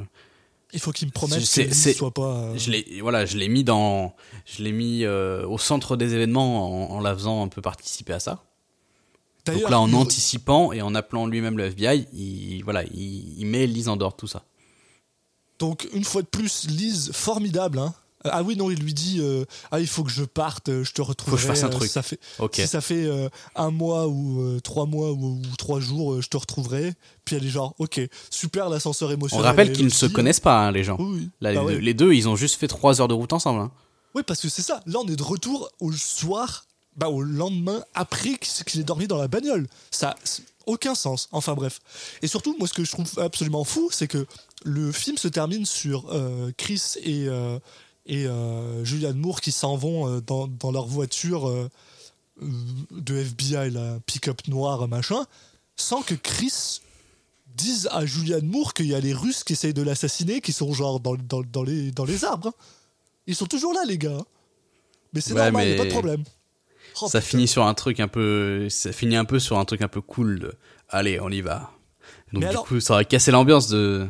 Il 0.73 0.79
faut 0.81 0.91
qu'il 0.91 1.07
me 1.07 1.11
promette 1.13 1.39
que 1.39 1.61
lui 1.61 1.93
soit 1.93 2.11
pas. 2.13 2.35
euh, 2.39 2.57
je 2.57 2.71
l'ai, 2.71 2.99
voilà, 3.01 3.25
je 3.25 3.37
l'ai 3.37 3.47
mis 3.47 3.63
dans, 3.63 4.13
je 4.45 4.63
l'ai 4.63 4.71
mis 4.73 5.05
euh, 5.05 5.47
au 5.47 5.57
centre 5.57 5.95
des 5.95 6.13
événements 6.13 6.89
en, 6.91 6.97
en 6.97 6.99
la 6.99 7.13
faisant 7.13 7.43
un 7.43 7.47
peu 7.47 7.61
participer 7.61 8.13
à 8.13 8.19
ça. 8.19 8.43
Donc 9.45 9.69
là, 9.69 9.79
en 9.79 9.87
il- 9.87 9.95
anticipant 9.95 10.73
et 10.73 10.81
en 10.81 10.93
appelant 10.93 11.25
lui-même 11.25 11.57
le 11.57 11.65
FBI, 11.71 12.05
il, 12.11 12.63
voilà, 12.63 12.83
il, 12.83 13.39
il 13.39 13.45
met 13.45 13.65
Lise 13.65 13.87
en 13.87 13.95
dehors 13.95 14.11
de 14.11 14.17
tout 14.17 14.27
ça. 14.27 14.43
Donc, 15.59 15.87
une 15.93 16.03
fois 16.03 16.21
de 16.21 16.27
plus, 16.27 16.67
Lise, 16.69 17.11
formidable. 17.13 17.79
Hein. 17.79 17.93
Euh, 18.27 18.31
Ah 18.33 18.43
oui, 18.43 18.55
non, 18.55 18.69
il 18.69 18.79
lui 18.79 18.93
dit 18.93 19.17
euh, 19.19 19.45
Ah, 19.71 19.79
il 19.79 19.87
faut 19.87 20.03
que 20.03 20.11
je 20.11 20.23
parte, 20.23 20.69
euh, 20.69 20.83
je 20.83 20.91
te 20.93 21.01
retrouverai. 21.01 21.41
je 21.41 21.47
fasse 21.47 21.63
un 21.63 21.69
truc. 21.69 21.89
Ça 21.89 22.01
fait, 22.03 22.19
Ok. 22.39 22.55
Si 22.55 22.67
ça 22.67 22.81
fait 22.81 23.05
euh, 23.05 23.29
un 23.55 23.71
mois 23.71 24.07
ou 24.07 24.41
euh, 24.41 24.59
trois 24.59 24.85
mois 24.85 25.11
ou, 25.11 25.39
ou 25.41 25.55
trois 25.57 25.79
jours, 25.79 26.21
je 26.21 26.27
te 26.27 26.37
retrouverai. 26.37 26.93
Puis 27.25 27.35
elle 27.35 27.45
est 27.45 27.49
genre 27.49 27.73
Ok, 27.79 27.99
super 28.29 28.69
l'ascenseur 28.69 29.09
On 29.09 29.13
émotionnel. 29.13 29.45
rappelle 29.45 29.67
elle 29.69 29.75
qu'ils 29.75 29.85
ne 29.85 29.89
se 29.91 30.05
connaissent 30.05 30.39
pas, 30.39 30.67
hein, 30.67 30.71
les 30.71 30.83
gens. 30.83 30.97
Oui, 30.99 31.19
oui. 31.19 31.29
Là, 31.41 31.53
Bah 31.53 31.61
les, 31.61 31.65
ouais. 31.65 31.73
deux, 31.73 31.79
les 31.79 31.93
deux, 31.93 32.13
ils 32.13 32.29
ont 32.29 32.35
juste 32.35 32.55
fait 32.55 32.67
trois 32.67 33.01
heures 33.01 33.07
de 33.07 33.13
route 33.13 33.33
ensemble. 33.33 33.59
hein. 33.61 33.71
Oui, 34.15 34.23
parce 34.25 34.39
que 34.41 34.49
c'est 34.49 34.61
ça. 34.61 34.81
Là, 34.85 34.99
on 35.03 35.07
est 35.07 35.15
de 35.15 35.23
retour 35.23 35.69
au 35.79 35.91
soir, 35.91 36.65
bah, 36.95 37.09
au 37.09 37.21
lendemain, 37.21 37.83
après 37.93 38.37
qu'il 38.37 38.79
ait 38.81 38.83
dormi 38.83 39.07
dans 39.07 39.17
la 39.17 39.27
bagnole. 39.27 39.67
Ça 39.91 40.15
aucun 40.65 40.95
sens. 40.95 41.29
Enfin 41.31 41.53
bref. 41.53 41.79
Et 42.21 42.27
surtout, 42.27 42.53
moi, 42.59 42.67
ce 42.67 42.73
que 42.73 42.83
je 42.83 42.91
trouve 42.91 43.07
absolument 43.19 43.63
fou, 43.63 43.89
c'est 43.89 44.07
que 44.07 44.25
le 44.65 44.91
film 44.91 45.17
se 45.17 45.29
termine 45.29 45.65
sur 45.65 46.07
euh, 46.11 46.51
Chris 46.57 46.81
et, 47.03 47.25
euh, 47.29 47.57
et 48.07 48.25
euh, 48.25 48.83
Julianne 48.83 49.17
Moore 49.17 49.41
qui 49.41 49.51
s'en 49.51 49.75
vont 49.75 50.07
euh, 50.07 50.21
dans, 50.21 50.47
dans 50.47 50.71
leur 50.71 50.87
voiture 50.87 51.47
euh, 51.47 51.69
de 52.91 53.15
FBI, 53.17 53.69
la 53.71 53.99
pick-up 54.05 54.47
noire, 54.47 54.87
machin, 54.87 55.25
sans 55.75 56.01
que 56.01 56.15
Chris 56.15 56.81
dise 57.55 57.87
à 57.91 58.05
Julianne 58.05 58.45
Moore 58.45 58.73
qu'il 58.73 58.85
y 58.87 58.95
a 58.95 58.99
les 58.99 59.13
Russes 59.13 59.43
qui 59.43 59.53
essayent 59.53 59.73
de 59.73 59.81
l'assassiner, 59.81 60.41
qui 60.41 60.53
sont 60.53 60.71
genre 60.73 60.99
dans, 60.99 61.15
dans, 61.15 61.41
dans 61.41 61.63
les, 61.63 61.91
dans 61.91 62.05
les 62.05 62.23
arbres. 62.25 62.49
hein. 62.49 62.53
Ils 63.25 63.35
sont 63.35 63.45
toujours 63.47 63.73
là, 63.73 63.81
les 63.85 63.97
gars. 63.97 64.21
Mais 65.13 65.21
c'est 65.21 65.33
Ouais, 65.33 65.43
normal, 65.43 65.67
il 65.67 65.69
mais 65.71 65.75
a 65.75 65.77
pas 65.83 65.85
de 65.85 65.89
problème. 65.93 66.23
Oh, 67.01 67.07
ça 67.07 67.19
putain. 67.19 67.21
finit 67.21 67.47
sur 67.47 67.65
un 67.65 67.73
truc 67.73 67.99
un 67.99 68.07
peu, 68.07 68.69
ça 68.69 68.91
finit 68.91 69.15
un 69.15 69.25
peu 69.25 69.39
sur 69.39 69.57
un 69.57 69.65
truc 69.65 69.81
un 69.81 69.87
peu 69.87 70.01
cool. 70.01 70.39
de, 70.39 70.53
Allez, 70.89 71.19
on 71.19 71.29
y 71.29 71.41
va. 71.41 71.71
Donc 72.31 72.33
Mais 72.33 72.39
du 72.41 72.45
alors- 72.47 72.65
coup, 72.65 72.79
ça 72.79 72.93
aurait 72.93 73.05
cassé 73.05 73.31
l'ambiance 73.31 73.67
de. 73.67 74.07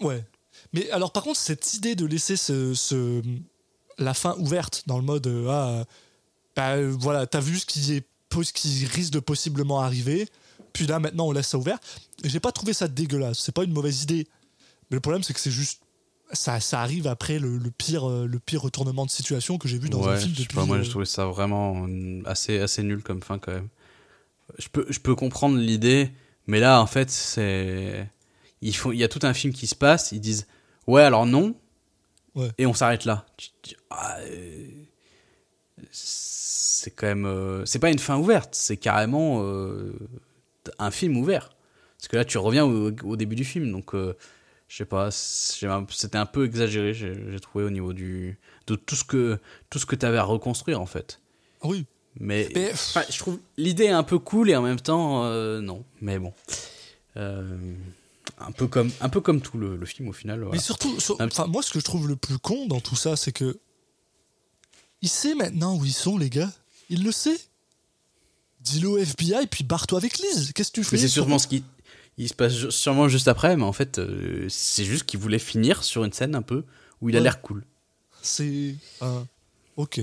Ouais. 0.00 0.24
Mais 0.72 0.90
alors, 0.90 1.12
par 1.12 1.22
contre, 1.22 1.38
cette 1.38 1.74
idée 1.74 1.94
de 1.94 2.04
laisser 2.06 2.36
ce, 2.36 2.74
ce- 2.74 3.22
la 3.98 4.14
fin 4.14 4.34
ouverte 4.38 4.84
dans 4.86 4.98
le 4.98 5.04
mode 5.04 5.26
euh, 5.26 5.48
ah, 5.50 5.84
bah, 6.54 6.72
euh, 6.76 6.94
voilà, 6.98 7.26
t'as 7.26 7.40
vu 7.40 7.58
ce 7.58 7.66
qui, 7.66 7.94
est, 7.94 8.04
ce 8.42 8.52
qui 8.52 8.84
risque 8.86 9.12
de 9.12 9.20
possiblement 9.20 9.80
arriver, 9.80 10.28
puis 10.72 10.86
là, 10.86 10.98
maintenant, 10.98 11.26
on 11.28 11.32
laisse 11.32 11.48
ça 11.48 11.58
ouvert. 11.58 11.78
J'ai 12.24 12.40
pas 12.40 12.52
trouvé 12.52 12.72
ça 12.72 12.86
dégueulasse. 12.88 13.38
C'est 13.38 13.54
pas 13.54 13.64
une 13.64 13.72
mauvaise 13.72 14.02
idée. 14.02 14.26
Mais 14.90 14.96
le 14.96 15.00
problème, 15.00 15.22
c'est 15.22 15.32
que 15.34 15.40
c'est 15.40 15.50
juste. 15.50 15.80
Ça, 16.34 16.60
ça 16.60 16.82
arrive 16.82 17.06
après 17.06 17.38
le, 17.38 17.56
le 17.56 17.70
pire, 17.70 18.06
euh, 18.06 18.26
le 18.26 18.38
pire 18.38 18.60
retournement 18.60 19.06
de 19.06 19.10
situation 19.10 19.56
que 19.56 19.66
j'ai 19.66 19.78
vu 19.78 19.88
dans 19.88 20.06
un 20.06 20.16
film 20.18 20.34
depuis. 20.34 20.54
pas, 20.56 20.66
moi 20.66 20.82
j'ai 20.82 20.90
trouvé 20.90 21.06
ça 21.06 21.24
vraiment 21.24 21.86
assez, 22.26 22.58
assez 22.58 22.82
nul 22.82 23.02
comme 23.02 23.22
fin 23.22 23.38
quand 23.38 23.52
même. 23.52 23.68
Je 24.58 24.68
peux, 24.68 24.84
je 24.90 24.98
peux 24.98 25.14
comprendre 25.14 25.56
l'idée, 25.56 26.10
mais 26.46 26.60
là 26.60 26.82
en 26.82 26.86
fait, 26.86 27.10
c'est. 27.10 28.10
Il, 28.60 28.76
faut, 28.76 28.92
il 28.92 28.98
y 28.98 29.04
a 29.04 29.08
tout 29.08 29.20
un 29.22 29.32
film 29.32 29.54
qui 29.54 29.66
se 29.66 29.74
passe, 29.74 30.12
ils 30.12 30.20
disent 30.20 30.46
Ouais, 30.88 31.02
alors 31.02 31.24
non, 31.26 31.54
Ouais. 32.34 32.50
et 32.58 32.66
on 32.66 32.74
s'arrête 32.74 33.04
là. 33.04 33.24
Ah, 33.90 34.18
euh, 34.22 34.66
c'est 35.90 36.90
quand 36.90 37.06
même. 37.06 37.26
euh, 37.26 37.64
c'est 37.66 37.78
pas 37.78 37.90
une 37.90 37.98
fin 37.98 38.16
ouverte, 38.18 38.54
c'est 38.54 38.76
carrément 38.76 39.42
euh, 39.42 39.92
un 40.78 40.90
film 40.90 41.16
ouvert. 41.16 41.50
Parce 41.98 42.08
que 42.08 42.16
là, 42.16 42.24
tu 42.24 42.38
reviens 42.38 42.64
au, 42.64 42.92
au 43.04 43.16
début 43.16 43.34
du 43.36 43.44
film, 43.44 43.70
donc. 43.72 43.92
je 43.94 44.76
sais 44.76 44.84
pas, 44.84 45.10
c'était 45.10 46.16
un 46.18 46.26
peu 46.26 46.44
exagéré, 46.44 46.92
j'ai 46.94 47.40
trouvé 47.40 47.64
au 47.64 47.70
niveau 47.70 47.92
du 47.94 48.38
de 48.66 48.74
tout 48.76 48.94
ce 48.96 49.02
que 49.04 49.38
tout 49.70 49.78
ce 49.78 49.86
que 49.86 49.96
tu 49.96 50.04
avais 50.06 50.18
à 50.18 50.22
reconstruire 50.24 50.80
en 50.80 50.86
fait. 50.86 51.20
Oui. 51.64 51.86
Mais, 52.20 52.48
Mais- 52.54 52.70
enfin, 52.72 53.02
je 53.08 53.18
trouve 53.18 53.38
l'idée 53.56 53.88
un 53.88 54.02
peu 54.02 54.18
cool 54.18 54.50
et 54.50 54.56
en 54.56 54.62
même 54.62 54.80
temps 54.80 55.24
euh, 55.24 55.60
non. 55.60 55.84
Mais 56.00 56.18
bon, 56.18 56.32
Euh, 57.16 57.56
un 58.38 58.52
peu 58.52 58.66
comme 58.66 58.90
un 59.00 59.08
peu 59.08 59.20
comme 59.20 59.40
tout 59.40 59.58
le, 59.58 59.76
le 59.76 59.86
film 59.86 60.08
au 60.08 60.12
final. 60.12 60.40
voilà. 60.40 60.52
Mais 60.56 60.60
surtout, 60.62 60.98
sur- 61.00 61.16
moi, 61.48 61.62
ce 61.62 61.72
que 61.72 61.78
je 61.80 61.84
trouve 61.84 62.06
le 62.08 62.16
plus 62.16 62.38
con 62.38 62.66
dans 62.66 62.80
tout 62.80 62.96
ça, 62.96 63.16
c'est 63.16 63.32
que. 63.32 63.58
Il 65.02 65.08
sait 65.08 65.34
maintenant 65.34 65.76
où 65.76 65.84
ils 65.84 65.92
sont, 65.92 66.18
les 66.18 66.28
gars. 66.30 66.52
Il 66.90 67.04
le 67.04 67.12
sait. 67.12 67.38
Dis-le 68.60 68.88
au 68.88 68.98
FBI, 68.98 69.46
puis 69.48 69.62
barre-toi 69.64 69.98
avec 69.98 70.18
Lise. 70.18 70.52
Qu'est-ce 70.52 70.70
que 70.70 70.80
tu 70.80 70.84
fais 70.84 70.96
Mais 70.96 71.02
c'est 71.02 71.08
sûrement 71.08 71.38
ce 71.38 71.46
qui 71.46 71.62
il 72.20 72.28
se 72.28 72.34
passe 72.34 72.70
sûrement 72.70 73.06
juste 73.08 73.28
après, 73.28 73.56
mais 73.56 73.62
en 73.62 73.72
fait 73.72 73.98
euh, 74.00 74.46
c'est 74.48 74.84
juste 74.84 75.04
qu'il 75.06 75.20
voulait 75.20 75.38
finir 75.38 75.84
sur 75.84 76.02
une 76.04 76.12
scène 76.12 76.34
un 76.34 76.42
peu 76.42 76.64
où 77.00 77.08
il 77.10 77.16
a 77.16 77.20
l'air 77.20 77.40
cool. 77.42 77.64
C'est. 78.22 78.74
un- 79.00 79.24
Ok. 79.76 80.00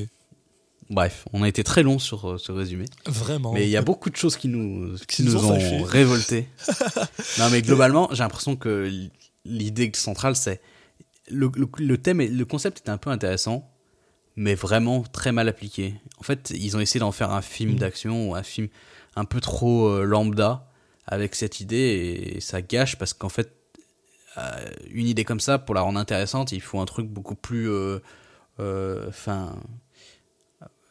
Bref, 0.89 1.25
on 1.33 1.41
a 1.41 1.47
été 1.47 1.63
très 1.63 1.81
long 1.81 1.97
sur 1.97 2.29
euh, 2.29 2.37
ce 2.37 2.51
résumé. 2.51 2.85
Vraiment. 3.07 3.53
Mais 3.53 3.63
il 3.63 3.69
y 3.69 3.77
a 3.77 3.81
beaucoup 3.81 4.09
de 4.09 4.15
choses 4.15 4.37
qui 4.37 4.47
nous, 4.47 4.95
qui 5.07 5.23
nous 5.23 5.33
nous 5.33 5.45
ont 5.45 5.57
ont 5.57 5.83
révoltés. 5.83 6.47
non, 7.39 7.49
mais 7.49 7.61
globalement, 7.61 8.07
j'ai 8.11 8.19
l'impression 8.21 8.55
que 8.55 8.89
l'idée 9.45 9.91
centrale, 9.95 10.35
c'est. 10.35 10.61
Le, 11.27 11.49
le, 11.55 11.67
le 11.79 11.97
thème, 11.97 12.21
et 12.21 12.27
le 12.27 12.45
concept 12.45 12.79
était 12.79 12.91
un 12.91 12.99
peu 12.99 13.09
intéressant, 13.09 13.67
mais 14.35 14.53
vraiment 14.53 15.01
très 15.01 15.31
mal 15.31 15.49
appliqué. 15.49 15.95
En 16.19 16.23
fait, 16.23 16.53
ils 16.55 16.77
ont 16.77 16.79
essayé 16.79 16.99
d'en 16.99 17.11
faire 17.11 17.31
un 17.31 17.41
film 17.41 17.73
Mm. 17.73 17.77
d'action 17.77 18.29
ou 18.29 18.35
un 18.35 18.43
film 18.43 18.67
un 19.15 19.25
peu 19.25 19.41
trop 19.41 19.87
euh, 19.87 20.03
lambda 20.03 20.69
avec 21.07 21.33
cette 21.33 21.61
idée 21.61 22.35
et 22.35 22.41
ça 22.41 22.61
gâche 22.61 22.97
parce 22.97 23.13
qu'en 23.13 23.29
fait, 23.29 23.55
euh, 24.37 24.69
une 24.91 25.07
idée 25.07 25.23
comme 25.23 25.39
ça, 25.39 25.57
pour 25.57 25.73
la 25.73 25.81
rendre 25.81 25.97
intéressante, 25.97 26.51
il 26.51 26.61
faut 26.61 26.79
un 26.79 26.85
truc 26.85 27.07
beaucoup 27.07 27.35
plus. 27.35 27.71
Enfin 28.59 29.55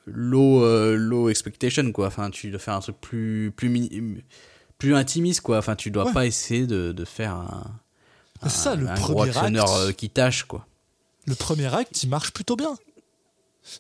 low, 0.06 0.62
euh, 0.64 0.96
low 0.96 1.28
expectation 1.28 1.90
quoi 1.92 2.06
enfin 2.08 2.30
tu 2.30 2.50
dois 2.50 2.58
faire 2.60 2.74
un 2.74 2.80
truc 2.80 3.00
plus 3.00 3.52
plus 3.56 3.68
mini- 3.68 4.22
plus 4.78 4.94
intimiste 4.94 5.40
quoi 5.40 5.58
enfin 5.58 5.76
tu 5.76 5.90
dois 5.90 6.06
Ouais. 6.06 6.12
pas 6.12 6.26
essayer 6.26 6.66
de, 6.66 6.92
de 6.92 7.04
faire 7.04 7.34
un, 7.34 7.80
C'est 8.42 8.48
ça, 8.50 8.74
le 8.76 8.88
un 8.88 8.94
premier 8.94 9.36
acte. 9.36 9.56
euh, 9.56 9.92
qui 9.92 10.10
tâche 10.10 10.44
quoi 10.44 10.66
Le 11.26 11.34
premier 11.34 11.72
acte, 11.74 12.02
il 12.02 12.08
marche 12.10 12.32
plutôt 12.32 12.56
bien. 12.56 12.76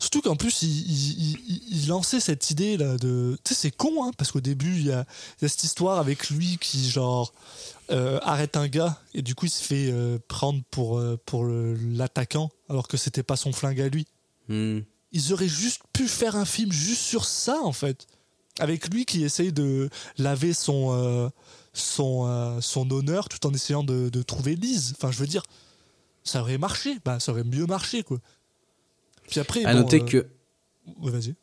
Surtout 0.00 0.22
qu'en 0.22 0.34
plus, 0.34 0.62
il, 0.62 0.70
il- 0.70 1.38
il- 1.46 1.62
il 1.82 1.88
lançait 1.88 2.18
cette 2.20 2.50
idée 2.50 2.78
là 2.78 2.96
de. 2.96 3.36
Tu 3.44 3.52
sais, 3.52 3.60
c'est 3.60 3.70
con, 3.70 4.02
hein, 4.02 4.12
parce 4.16 4.32
qu'au 4.32 4.40
début, 4.40 4.76
il 4.76 4.86
y 4.86 4.92
a, 4.92 5.04
il 5.38 5.42
y 5.42 5.44
a 5.44 5.48
cette 5.50 5.62
histoire 5.64 5.98
avec 5.98 6.30
lui 6.30 6.56
qui, 6.58 6.88
genre, 6.88 7.34
euh, 7.90 8.18
arrête 8.22 8.56
un 8.56 8.66
gars 8.66 8.98
et 9.12 9.20
du 9.20 9.34
coup, 9.34 9.44
il 9.44 9.50
se 9.50 9.62
fait 9.62 9.90
euh, 9.92 10.18
prendre 10.26 10.62
pour, 10.70 11.02
pour 11.26 11.44
l'attaquant 11.46 12.50
alors 12.70 12.88
que 12.88 12.96
c'était 12.96 13.22
pas 13.22 13.36
son 13.36 13.52
flingue 13.52 13.82
à 13.82 13.88
lui. 13.90 14.06
Hmm. 14.48 14.80
Ils 15.14 15.32
auraient 15.32 15.48
juste 15.48 15.82
pu 15.92 16.08
faire 16.08 16.34
un 16.34 16.44
film 16.44 16.72
juste 16.72 17.00
sur 17.00 17.24
ça, 17.24 17.60
en 17.62 17.72
fait. 17.72 18.08
Avec 18.58 18.92
lui 18.92 19.04
qui 19.04 19.22
essaye 19.22 19.52
de 19.52 19.88
laver 20.18 20.52
son, 20.52 20.92
euh, 20.92 21.28
son, 21.72 22.26
euh, 22.26 22.60
son 22.60 22.90
honneur 22.90 23.28
tout 23.28 23.46
en 23.46 23.54
essayant 23.54 23.84
de, 23.84 24.08
de 24.08 24.22
trouver 24.22 24.56
Lise. 24.56 24.92
Enfin, 24.96 25.12
je 25.12 25.18
veux 25.18 25.28
dire, 25.28 25.44
ça 26.24 26.40
aurait 26.40 26.58
marché, 26.58 26.98
bah, 27.04 27.20
ça 27.20 27.30
aurait 27.30 27.44
mieux 27.44 27.64
marché, 27.66 28.02
quoi. 28.02 28.18
Puis 29.28 29.38
après, 29.38 29.64
À 29.64 29.72
bon, 29.72 29.80
noter 29.82 30.00
euh, 30.02 30.04
que. 30.04 30.26
ouais, 31.00 31.12
vas-y. 31.12 31.36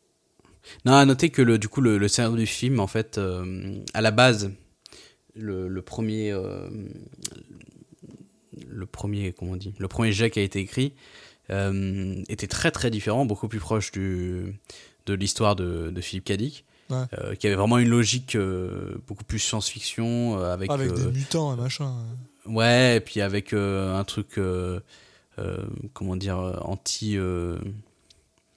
Non, 0.84 0.92
à 0.92 1.06
noter 1.06 1.30
que 1.30 1.40
le, 1.40 1.58
du 1.58 1.68
coup, 1.68 1.80
le, 1.80 1.96
le 1.96 2.08
scénario 2.08 2.36
du 2.36 2.46
film, 2.46 2.78
en 2.78 2.86
fait, 2.86 3.18
à 3.94 4.00
la 4.02 4.10
base, 4.10 4.52
le, 5.34 5.66
le 5.66 5.82
premier. 5.82 6.30
le 8.68 8.86
premier, 8.86 9.32
comment 9.32 9.52
on 9.52 9.56
dit 9.56 9.72
Le 9.78 9.88
premier 9.88 10.12
jet 10.12 10.30
qui 10.30 10.40
a 10.40 10.42
été 10.42 10.60
écrit 10.60 10.92
euh, 11.50 12.22
était 12.28 12.46
très 12.46 12.70
très 12.70 12.90
différent, 12.90 13.26
beaucoup 13.26 13.48
plus 13.48 13.58
proche 13.60 13.92
du, 13.92 14.58
de 15.06 15.14
l'histoire 15.14 15.56
de, 15.56 15.90
de 15.90 16.00
Philippe 16.00 16.24
Cadic. 16.24 16.64
Ouais. 16.90 17.04
euh, 17.18 17.34
qui 17.36 17.46
avait 17.46 17.56
vraiment 17.56 17.78
une 17.78 17.88
logique 17.88 18.34
euh, 18.34 18.96
beaucoup 19.06 19.24
plus 19.24 19.38
science-fiction 19.38 20.38
euh, 20.38 20.52
avec, 20.52 20.70
Avec 20.70 20.92
des 20.92 21.06
mutants 21.06 21.54
et 21.54 21.56
machin. 21.56 21.94
Ouais, 22.44 22.96
et 22.96 23.00
puis 23.00 23.22
avec 23.22 23.54
un 23.54 24.04
truc, 24.04 24.38
comment 25.94 26.16
dire, 26.16 26.36
anti. 26.62 27.16
Enfin, 27.18 27.60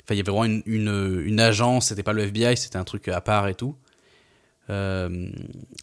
il 0.10 0.18
y 0.18 0.20
avait 0.20 0.32
vraiment 0.32 0.44
une, 0.46 0.64
une, 0.66 1.22
une 1.24 1.40
agence, 1.40 1.88
c'était 1.88 2.04
pas 2.04 2.14
le 2.14 2.24
FBI, 2.24 2.58
c'était 2.58 2.78
un 2.78 2.84
truc 2.84 3.08
à 3.08 3.22
part 3.22 3.48
et 3.48 3.56
tout. 3.56 3.76
Euh, 4.70 5.30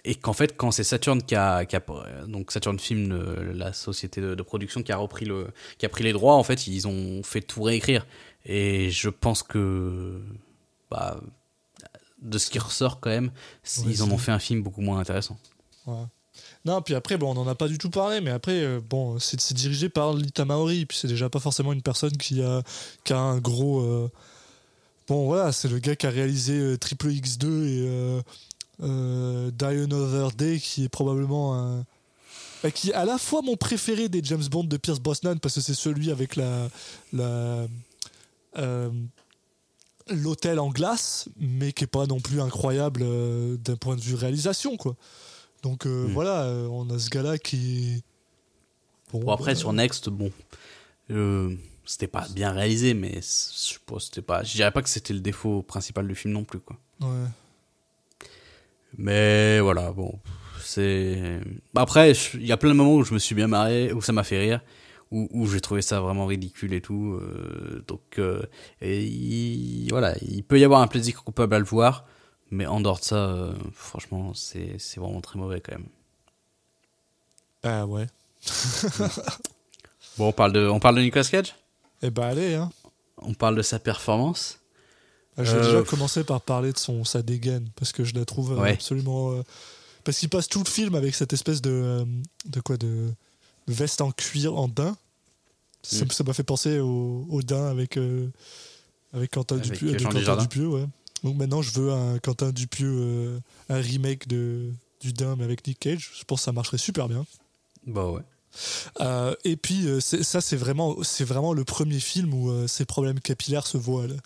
et 0.05 0.15
qu'en 0.17 0.33
fait, 0.33 0.57
quand 0.57 0.71
c'est 0.73 0.83
Saturn 0.85 1.23
qui 1.23 1.35
a, 1.37 1.65
qui 1.65 1.77
a- 1.77 1.83
donc 2.27 2.51
Saturn 2.51 2.79
Film, 2.79 3.09
le- 3.11 3.53
la 3.53 3.73
société 3.73 4.21
de, 4.21 4.35
de 4.35 4.43
production 4.43 4.83
qui 4.83 4.91
a 4.93 4.97
repris 4.97 5.25
le, 5.25 5.49
qui 5.79 5.87
a 5.87 5.89
pris 5.89 6.03
les 6.03 6.13
droits, 6.13 6.35
en 6.35 6.43
fait, 6.43 6.67
ils 6.67 6.89
ont 6.89 7.23
fait 7.23 7.43
tout 7.43 7.63
réécrire. 7.63 8.07
Et 8.45 8.91
je 8.91 9.09
pense 9.09 9.45
que, 9.45 10.21
bah, 10.91 11.21
de 12.23 12.39
ce 12.39 12.51
qui 12.51 12.59
ressort 12.59 12.99
quand 13.01 13.11
même, 13.11 13.31
ils 13.87 14.03
en 14.03 14.11
ont 14.11 14.19
fait 14.19 14.33
un 14.33 14.39
film 14.41 14.63
beaucoup 14.63 14.81
moins 14.81 14.99
intéressant. 14.99 15.39
Ouais. 15.87 16.05
Non, 16.65 16.81
puis 16.83 16.95
après, 16.95 17.17
bon, 17.19 17.33
on 17.33 17.35
n'en 17.35 17.47
a 17.49 17.55
pas 17.55 17.69
du 17.69 17.79
tout 17.79 17.91
parlé, 17.91 18.21
mais 18.21 18.31
après, 18.31 18.63
euh, 18.65 18.81
bon, 18.81 19.19
c'est 19.19 19.53
dirigé 19.53 19.89
par 19.89 20.15
Lita 20.15 20.45
Maori, 20.45 20.87
puis 20.87 20.97
c'est 20.97 21.09
déjà 21.09 21.29
pas 21.29 21.41
forcément 21.41 21.73
une 21.73 21.83
personne 21.83 22.17
qui 22.17 22.43
a, 22.43 22.63
qui 23.05 23.13
a 23.13 23.19
un 23.19 23.39
gros. 23.39 23.81
euh, 23.83 24.11
Bon, 25.09 25.27
voilà, 25.27 25.51
c'est 25.53 25.69
le 25.69 25.79
gars 25.81 25.97
qui 25.97 26.07
a 26.07 26.11
réalisé 26.11 26.79
Triple 26.79 27.09
X2 27.09 27.45
et 27.67 28.23
euh, 28.83 29.51
Die 29.51 29.65
Another 29.65 30.33
Day, 30.33 30.59
qui 30.59 30.85
est 30.85 30.89
probablement 30.89 31.55
un. 31.57 31.85
bah, 32.63 32.71
qui 32.71 32.91
est 32.91 32.95
à 32.95 33.05
la 33.05 33.19
fois 33.19 33.43
mon 33.43 33.57
préféré 33.57 34.09
des 34.09 34.21
James 34.25 34.45
Bond 34.51 34.65
de 34.65 34.77
Pierce 34.77 35.01
Brosnan, 35.01 35.39
parce 35.39 35.55
que 35.55 35.61
c'est 35.61 35.75
celui 35.75 36.11
avec 36.11 36.37
la. 36.37 36.69
la 37.13 37.67
euh, 38.59 38.91
l'hôtel 40.11 40.59
en 40.59 40.69
glace, 40.71 41.29
mais 41.39 41.73
qui 41.73 41.85
est 41.85 41.87
pas 41.87 42.07
non 42.07 42.19
plus 42.21 42.41
incroyable 42.41 43.03
euh, 43.05 43.57
d'un 43.57 43.77
point 43.77 43.95
de 43.97 44.01
vue 44.01 44.17
réalisation, 44.17 44.77
quoi. 44.77 44.97
Donc 45.63 45.87
euh, 45.87 46.09
Mm. 46.09 46.13
voilà, 46.13 46.47
on 46.71 46.91
a 46.91 46.99
ce 46.99 47.09
gars-là 47.09 47.39
qui. 47.39 48.03
Bon, 49.13 49.31
après, 49.31 49.55
sur 49.55 49.73
Next, 49.73 50.09
bon, 50.09 50.31
c'était 51.85 52.07
pas 52.07 52.27
bien 52.35 52.51
réalisé, 52.51 52.95
mais 52.95 53.21
je 53.21 53.99
c'était 54.01 54.23
pas. 54.23 54.43
Je 54.43 54.53
dirais 54.55 54.71
pas 54.73 54.83
que 54.83 54.89
c'était 54.89 55.13
le 55.15 55.21
défaut 55.21 55.63
principal 55.63 56.09
du 56.09 56.15
film 56.15 56.35
non 56.35 56.45
plus, 56.45 56.61
quoi. 56.61 56.77
ouais. 57.01 57.29
Mais 58.99 59.61
voilà, 59.61 59.93
bon, 59.93 60.19
c'est. 60.61 61.41
bah, 61.75 61.83
Après, 61.83 62.13
il 62.35 62.47
y 62.47 62.53
a 62.53 62.57
plein 62.57 62.71
de 62.71 62.75
moments 62.75 62.95
où 62.97 63.05
je 63.05 63.15
me 63.15 63.19
suis 63.19 63.35
bien 63.35 63.47
marré, 63.49 63.93
où 63.93 64.01
ça 64.03 64.13
m'a 64.13 64.23
fait 64.25 64.39
rire, 64.39 64.61
où, 65.11 65.29
où 65.33 65.47
j'ai 65.47 65.61
trouvé 65.61 65.83
ça 65.83 66.01
vraiment 66.01 66.27
ridicule 66.27 66.73
et 66.75 66.81
tout. 66.81 67.19
euh, 67.21 67.83
donc, 67.89 68.19
euh, 68.19 68.43
et 68.81 69.03
il- 69.05 69.89
voilà, 69.91 70.15
il 70.23 70.43
peut 70.45 70.59
y 70.61 70.65
avoir 70.65 70.81
un 70.83 70.87
plaisir 70.87 71.23
coupable 71.25 71.55
à 71.55 71.59
le 71.59 71.65
voir, 71.65 72.05
mais 72.51 72.67
en 72.67 72.81
dehors 72.81 72.99
de 72.99 73.05
ça, 73.05 73.17
euh, 73.17 73.55
franchement, 73.73 74.35
c'est 74.35 74.77
c'est 74.79 75.01
vraiment 75.01 75.21
très 75.21 75.39
mauvais 75.39 75.61
quand 75.61 75.73
même. 75.73 75.87
Ah 77.65 77.87
ouais. 77.87 78.07
Bon, 80.19 80.29
on 80.29 80.33
parle 80.33 80.53
de, 80.53 80.67
on 80.69 80.79
parle 80.79 80.97
de 80.97 81.01
Nicolas 81.01 81.25
Cage? 81.25 81.55
Eh 82.03 82.11
ben 82.11 82.23
allez, 82.25 82.55
hein. 82.55 82.71
On 83.19 83.33
parle 83.35 83.57
de 83.57 83.63
sa 83.63 83.79
performance? 83.79 84.59
Je 85.39 85.43
vais 85.45 85.49
Euh, 85.51 85.63
déjà 85.63 85.79
pff. 85.81 85.89
commencer 85.91 86.25
par 86.25 86.41
parler 86.41 86.73
de 86.73 86.79
son, 86.79 87.05
sa 87.05 87.23
dégaine, 87.23 87.69
parce 87.77 87.93
que 87.93 88.05
je 88.05 88.15
la 88.15 88.25
trouve 88.25 88.53
euh, 88.53 88.57
Ouais. 88.57 88.73
absolument. 88.73 89.33
euh, 89.33 89.43
parce 90.05 90.19
qu'il 90.19 90.29
passe 90.29 90.49
tout 90.49 90.59
le 90.65 90.69
film 90.69 90.95
avec 90.95 91.15
cette 91.15 91.33
espèce 91.33 91.63
de. 91.63 91.71
euh, 91.71 92.05
de 92.47 92.61
quoi 92.61 92.77
De, 92.77 92.87
de 93.69 93.73
veste 93.73 94.01
en 94.01 94.11
cuir, 94.13 94.55
en 94.57 94.69
daim. 94.69 94.97
Ça 95.83 96.05
Mm. 96.05 96.11
ça 96.11 96.25
m'a 96.25 96.33
fait 96.33 96.43
penser 96.45 96.79
au, 96.81 97.27
au 97.31 97.43
daim 97.43 97.67
avec, 97.67 97.97
euh, 97.97 98.29
avec 99.13 99.31
Quentin 99.33 99.57
Avec, 99.57 99.73
Dupieux. 99.73 99.95
euh, 99.95 99.99
Quentin. 99.99 100.37
Dupieux, 100.37 100.67
ouais. 100.69 100.87
Donc 101.25 101.37
maintenant, 101.37 101.63
je 101.63 101.71
veux 101.79 101.93
un 101.93 102.19
Quentin 102.19 102.51
Dupieux, 102.51 102.93
euh, 103.01 103.39
un 103.69 103.77
remake 103.81 104.27
de, 104.29 104.71
du 105.01 105.13
daim, 105.13 105.37
mais 105.39 105.45
avec 105.45 105.67
Nick 105.67 105.79
Cage. 105.79 106.11
Je 106.19 106.25
pense 106.25 106.41
que 106.41 106.45
ça 106.45 106.53
marcherait 106.53 106.79
super 106.79 107.09
bien. 107.09 107.25
Bah 107.87 108.07
ouais. 108.11 108.23
Euh, 109.01 109.35
et 109.45 109.57
puis 109.57 109.87
euh, 109.87 109.99
ça 110.01 110.41
c'est 110.43 110.57
vraiment 110.57 111.03
c'est 111.03 111.25
vraiment 111.25 111.55
le 111.55 111.65
premier 111.65 112.01
film 112.01 112.35
où 112.35 112.51
euh, 112.51 112.67
ses 112.67 112.85
problèmes 112.85 113.19
capillaires 113.19 113.67
se 113.67 113.79
voilent 113.79 114.19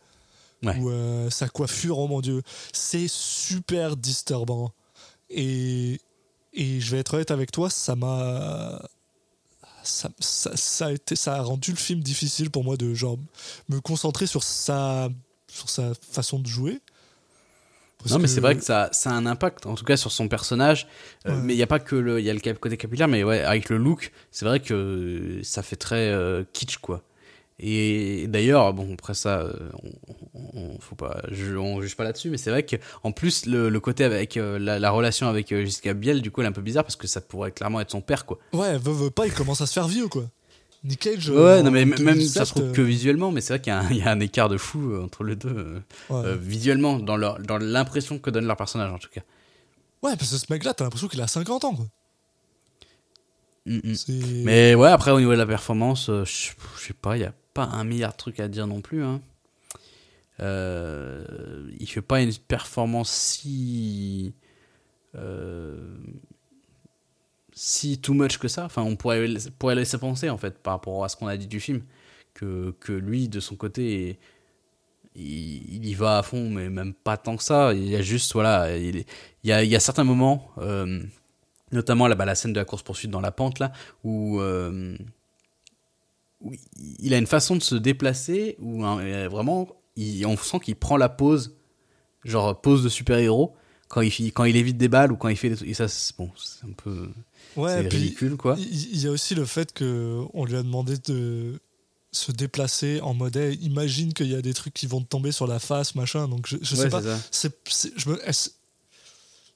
Ouais. 0.63 0.77
où 0.79 0.91
euh, 0.91 1.29
sa 1.29 1.49
coiffure 1.49 1.99
oh 1.99 2.09
mon 2.09 2.21
dieu 2.23 2.43
c'est 2.73 3.09
super 3.09 3.97
disturbant 3.97 4.73
et 5.29 6.01
et 6.55 6.81
je 6.81 6.91
vais 6.91 6.99
être 6.99 7.15
honnête 7.15 7.31
avec 7.31 7.53
toi 7.53 7.69
ça 7.69 7.95
m'a 7.95 8.83
ça, 9.83 10.09
ça, 10.19 10.57
ça 10.57 10.87
a 10.87 10.93
été 10.93 11.15
ça 11.15 11.37
a 11.37 11.43
rendu 11.43 11.71
le 11.73 11.77
film 11.77 12.01
difficile 12.01 12.51
pour 12.51 12.65
moi 12.65 12.77
de 12.77 12.95
genre 12.95 13.19
me 13.69 13.81
concentrer 13.81 14.27
sur 14.27 14.43
sa 14.43 15.11
sur 15.49 15.71
sa 15.71 15.93
façon 16.11 16.39
de 16.39 16.47
jouer 16.47 16.81
Parce 17.99 18.11
non, 18.13 18.19
mais 18.19 18.29
c'est 18.29 18.41
vrai 18.41 18.57
que 18.57 18.65
ça, 18.65 18.89
ça 18.93 19.11
a 19.11 19.15
un 19.15 19.27
impact, 19.27 19.67
en 19.67 19.75
tout 19.75 19.85
cas 19.85 19.97
sur 19.97 20.13
son 20.13 20.29
personnage. 20.29 20.87
Euh, 21.27 21.41
mais 21.43 21.55
il 21.55 21.57
n'y 21.57 21.63
a 21.63 21.67
pas 21.67 21.79
que 21.79 21.97
le, 21.97 22.21
y 22.21 22.31
a 22.31 22.35
le 22.35 22.55
côté 22.55 22.77
capillaire, 22.77 23.09
mais 23.09 23.25
ouais, 23.25 23.41
avec 23.43 23.69
le 23.69 23.79
look, 23.79 24.13
c'est 24.31 24.45
vrai 24.45 24.61
que 24.61 25.41
ça 25.43 25.63
fait 25.63 25.77
très 25.77 26.09
euh, 26.11 26.45
kitsch, 26.53 26.79
quoi. 26.79 27.03
Et 27.59 28.27
d'ailleurs, 28.29 28.75
bon, 28.75 28.93
après 28.93 29.15
ça, 29.15 29.41
euh, 29.41 29.53
on, 30.35 30.41
on- 30.55 30.79
faut 30.79 30.95
pas, 30.95 31.23
je- 31.31 31.57
on 31.57 31.81
juge 31.81 31.97
pas 31.97 32.05
là-dessus, 32.05 32.29
mais 32.29 32.37
c'est 32.37 32.51
vrai 32.51 32.67
qu'en 32.67 33.13
plus, 33.13 33.47
le, 33.47 33.71
le 33.71 33.81
côté 33.81 34.05
avec 34.05 34.37
euh, 34.37 34.59
la, 34.59 34.79
la 34.79 34.91
relation 34.91 35.27
avec 35.27 35.51
euh, 35.53 35.65
Jessica 35.65 35.95
Biel, 35.95 36.21
du 36.21 36.31
coup, 36.31 36.43
elle 36.43 36.47
est 36.47 36.51
un 36.51 36.53
peu 36.53 36.61
bizarre 36.61 36.85
parce 36.85 36.97
que 36.97 37.07
ça 37.07 37.21
pourrait 37.23 37.53
clairement 37.53 37.81
être 37.81 37.91
son 37.91 38.03
père, 38.03 38.27
quoi. 38.27 38.39
ouais 38.53 38.77
veut, 38.77 38.93
veut 38.93 39.11
pas 39.11 39.27
il 39.27 39.33
commence 39.33 39.63
à 39.63 39.67
se 39.67 39.73
faire 39.73 39.89
vieux 39.89 40.09
quoi 40.09 40.25
Nick 40.85 41.01
Cage 41.01 41.31
Ouais, 41.31 41.37
euh, 41.37 41.63
non, 41.63 41.71
mais 41.71 41.87
même 41.87 41.97
2007, 41.99 42.33
ça 42.35 42.45
se 42.45 42.51
trouve 42.53 42.73
que 42.73 42.83
visuellement, 42.83 43.33
mais 43.33 43.41
c'est 43.41 43.55
vrai 43.55 43.61
qu'il 43.63 43.73
y, 43.73 43.77
a 43.77 43.81
un- 43.81 43.91
il 43.91 43.97
y 43.97 44.03
a 44.03 44.11
un 44.11 44.21
écart 44.21 44.51
de 44.51 44.59
fou 44.59 44.95
entre 45.03 45.25
les 45.25 45.35
deux, 45.35 45.81
ouais. 46.11 46.37
visuellement, 46.39 46.99
dans 46.99 47.17
leur, 47.17 47.39
dans 47.41 47.57
l'impression 47.59 48.19
que 48.19 48.29
donne 48.31 48.47
leur 48.47 48.57
personnage, 48.59 48.93
en 48.93 48.99
tout 48.99 49.09
cas. 49.11 49.23
Ouais, 50.03 50.15
parce 50.17 50.31
que 50.31 50.37
ce 50.37 50.47
mec-là, 50.51 50.75
t'as 50.75 50.85
l'impression 50.85 51.09
qu'il 51.09 51.21
a 51.23 51.27
50 51.27 51.65
ans, 51.65 51.75
quoi. 51.75 51.87
Mm, 53.65 53.79
mm. 53.83 54.43
Mais 54.45 54.75
ouais, 54.75 54.91
après, 54.91 55.11
au 55.11 55.19
niveau 55.19 55.33
de 55.33 55.39
la 55.39 55.47
performance, 55.47 56.09
je 56.09 56.51
sais 56.79 56.93
pas, 57.01 57.17
il 57.17 57.21
n'y 57.21 57.27
a 57.27 57.33
pas 57.57 57.65
un 57.65 57.85
milliard 57.85 58.13
de 58.13 58.17
trucs 58.17 58.41
à 58.41 58.49
dire 58.49 58.67
non 58.67 58.81
plus. 58.81 59.03
Hein. 59.03 59.21
Euh, 60.41 61.25
il 61.81 61.89
fait 61.89 62.03
pas 62.03 62.21
une 62.21 62.33
performance 62.35 63.11
si. 63.11 64.35
euh, 65.17 65.97
si 67.53 67.99
too 67.99 68.15
much 68.15 68.39
que 68.39 68.49
ça. 68.49 68.65
Enfin, 68.67 68.83
on 68.83 68.97
pourrait, 68.97 69.27
pourrait 69.59 69.75
laisser 69.75 69.99
penser, 69.99 70.29
en 70.31 70.39
fait, 70.39 70.59
par 70.63 70.75
rapport 70.75 71.05
à 71.05 71.09
ce 71.09 71.17
qu'on 71.17 71.27
a 71.27 71.37
dit 71.37 71.47
du 71.47 71.61
film, 71.61 71.83
que, 72.35 72.75
que 72.81 72.93
lui, 72.93 73.29
de 73.29 73.41
son 73.41 73.57
côté, 73.57 74.19
il, 75.15 75.87
y 75.87 75.95
va 75.95 76.19
à 76.19 76.23
fond, 76.23 76.51
mais 76.51 76.69
même 76.69 76.93
pas 76.93 77.17
tant 77.17 77.37
que 77.37 77.43
ça. 77.43 77.73
Il 77.75 77.89
y 77.89 77.97
a 77.97 78.03
juste, 78.03 78.35
voilà, 78.35 78.77
il, 78.77 79.05
il 79.43 79.51
y, 79.51 79.53
a, 79.53 79.65
il 79.65 79.71
y 79.71 79.77
a 79.77 79.81
certains 79.81 80.05
moments. 80.05 80.51
euh, 80.59 81.03
notamment 81.73 82.07
la 82.09 82.35
scène 82.35 82.53
de 82.53 82.61
la 82.61 82.65
course-poursuite 82.65 83.11
dans 83.11 83.21
la 83.21 83.33
pente, 83.33 83.59
là, 83.59 83.73
où, 84.05 84.41
euh, 84.41 84.97
il 87.01 87.15
a 87.15 87.19
une 87.19 87.27
façon 87.27 87.57
de 87.57 87.63
se 87.63 87.75
déplacer, 87.75 88.57
où 88.61 88.85
hein, 88.85 89.29
vraiment, 89.29 89.69
il- 89.97 90.27
on 90.27 90.37
sent 90.37 90.61
qu'il 90.61 90.77
prend 90.77 90.97
la 90.97 91.09
pose, 91.09 91.55
genre 92.25 92.61
pose 92.61 92.83
de 92.83 92.89
super-héros, 92.89 93.55
quand 93.89 94.01
il, 94.01 94.33
quand 94.33 94.45
il 94.45 94.57
évite 94.57 94.77
des 94.79 94.89
balles 94.89 95.13
ou 95.13 95.17
quand 95.17 95.29
il 95.29 95.37
fait 95.37 95.49
des 95.51 95.57
trucs. 95.57 95.69
Et 95.69 95.75
ça, 95.75 95.89
c'est 95.89 96.17
bon, 96.17 96.31
c'est 96.37 96.65
un 96.67 96.73
peu. 96.73 97.09
ouais, 97.57 97.87
ridicule, 97.89 98.37
quoi. 98.37 98.57
Il 98.59 98.99
y 99.01 99.07
a 99.07 99.11
aussi 99.11 99.35
le 99.35 99.45
fait 99.45 99.73
que 99.73 100.23
on 100.35 100.45
lui 100.45 100.57
a 100.57 100.63
demandé 100.63 100.97
de 100.99 101.61
se 102.13 102.33
déplacer 102.33 103.01
en 103.03 103.13
mode 103.15 103.37
hey, 103.37 103.57
imagine 103.57 104.13
qu'il 104.15 104.29
y 104.29 104.35
a 104.35 104.41
des 104.43 104.55
trucs 104.55 104.73
qui 104.75 104.87
vont 104.87 105.03
te 105.03 105.07
tomber 105.09 105.33
sur 105.33 105.47
la 105.47 105.59
face, 105.59 105.95
machin. 105.95 106.29
Donc 106.29 106.47
je, 106.47 106.57
je 106.63 106.75
sais 106.75 106.89
pas. 106.89 107.01
je 107.97 108.09
me, 108.11 108.19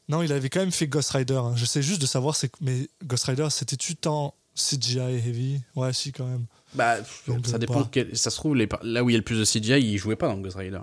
non, 0.09 0.23
il 0.23 0.33
avait 0.33 0.49
quand 0.51 0.61
même 0.61 0.73
fait 0.73 0.89
Ghost 0.89 1.11
Rider. 1.11 1.35
hein. 1.35 1.55
Je 1.57 1.65
sais 1.65 1.83
juste 1.83 2.01
de 2.01 2.07
savoir, 2.07 2.37
mais 2.61 2.89
Ghost 3.05 3.25
Rider, 3.25 3.47
c'était-tu 3.51 3.95
tant 3.97 4.35
CGI 4.55 4.99
heavy? 4.99 5.61
Ouais, 5.77 5.93
si, 5.93 6.13
quand 6.13 6.27
même. 6.27 6.47
Bah, 6.75 6.97
Donc, 7.27 7.47
ça 7.47 7.59
dépend. 7.59 7.85
quel- 7.85 8.17
ça 8.17 8.31
se 8.31 8.37
trouve, 8.37 8.55
les 8.57 8.69
là 8.83 9.03
où 9.03 9.11
il 9.11 9.13
y 9.13 9.17
a 9.17 9.19
le 9.19 9.25
plus 9.25 9.39
de 9.39 9.45
CGI, 9.45 9.81
il 9.81 9.99
jouait 9.99 10.17
pas 10.17 10.29
dans 10.29 10.37
Ghost 10.39 10.57
Rider. 10.57 10.81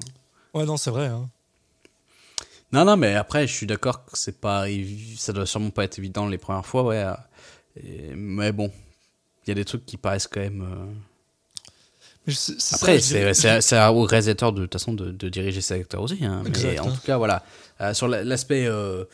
Ouais, 0.53 0.65
non, 0.65 0.76
c'est 0.77 0.89
vrai. 0.91 1.07
hein. 1.07 1.30
Non, 2.73 2.84
non, 2.84 2.97
mais 2.97 3.15
après, 3.15 3.47
je 3.47 3.53
suis 3.53 3.65
d'accord 3.65 4.03
que 4.05 4.18
c'est 4.18 4.41
pas, 4.41 4.65
ça 5.18 5.31
doit 5.31 5.45
sûrement 5.45 5.69
pas 5.69 5.85
être 5.85 5.97
évident 5.99 6.27
les 6.27 6.38
premières 6.38 6.65
fois, 6.65 6.84
ouais. 6.84 7.03
et- 7.81 8.14
mais 8.15 8.51
bon, 8.51 8.69
il 9.45 9.49
y 9.49 9.51
a 9.51 9.55
des 9.55 9.64
trucs 9.65 9.85
qui 9.85 9.95
paraissent 9.97 10.27
quand 10.27 10.41
même. 10.41 10.61
euh, 10.61 10.85
Mais 12.27 12.34
Après, 12.73 12.99
c'est 12.99 13.88
au 13.88 14.01
réalisateur 14.03 14.51
de 14.51 14.64
toute 14.64 14.73
façon 14.73 14.91
de, 14.93 15.11
de 15.11 15.30
diriger 15.30 15.61
ses 15.61 15.76
acteurs 15.76 16.01
aussi. 16.01 16.26
hein. 16.26 16.43
Mais 16.61 16.77
en 16.80 16.89
hein. 16.89 16.91
tout 16.91 17.01
cas, 17.05 17.15
voilà. 17.18 17.45
Euh, 17.80 17.93
sur 17.93 18.09
la- 18.09 18.26
l'aspect 18.26 18.65
euh, 18.68 19.05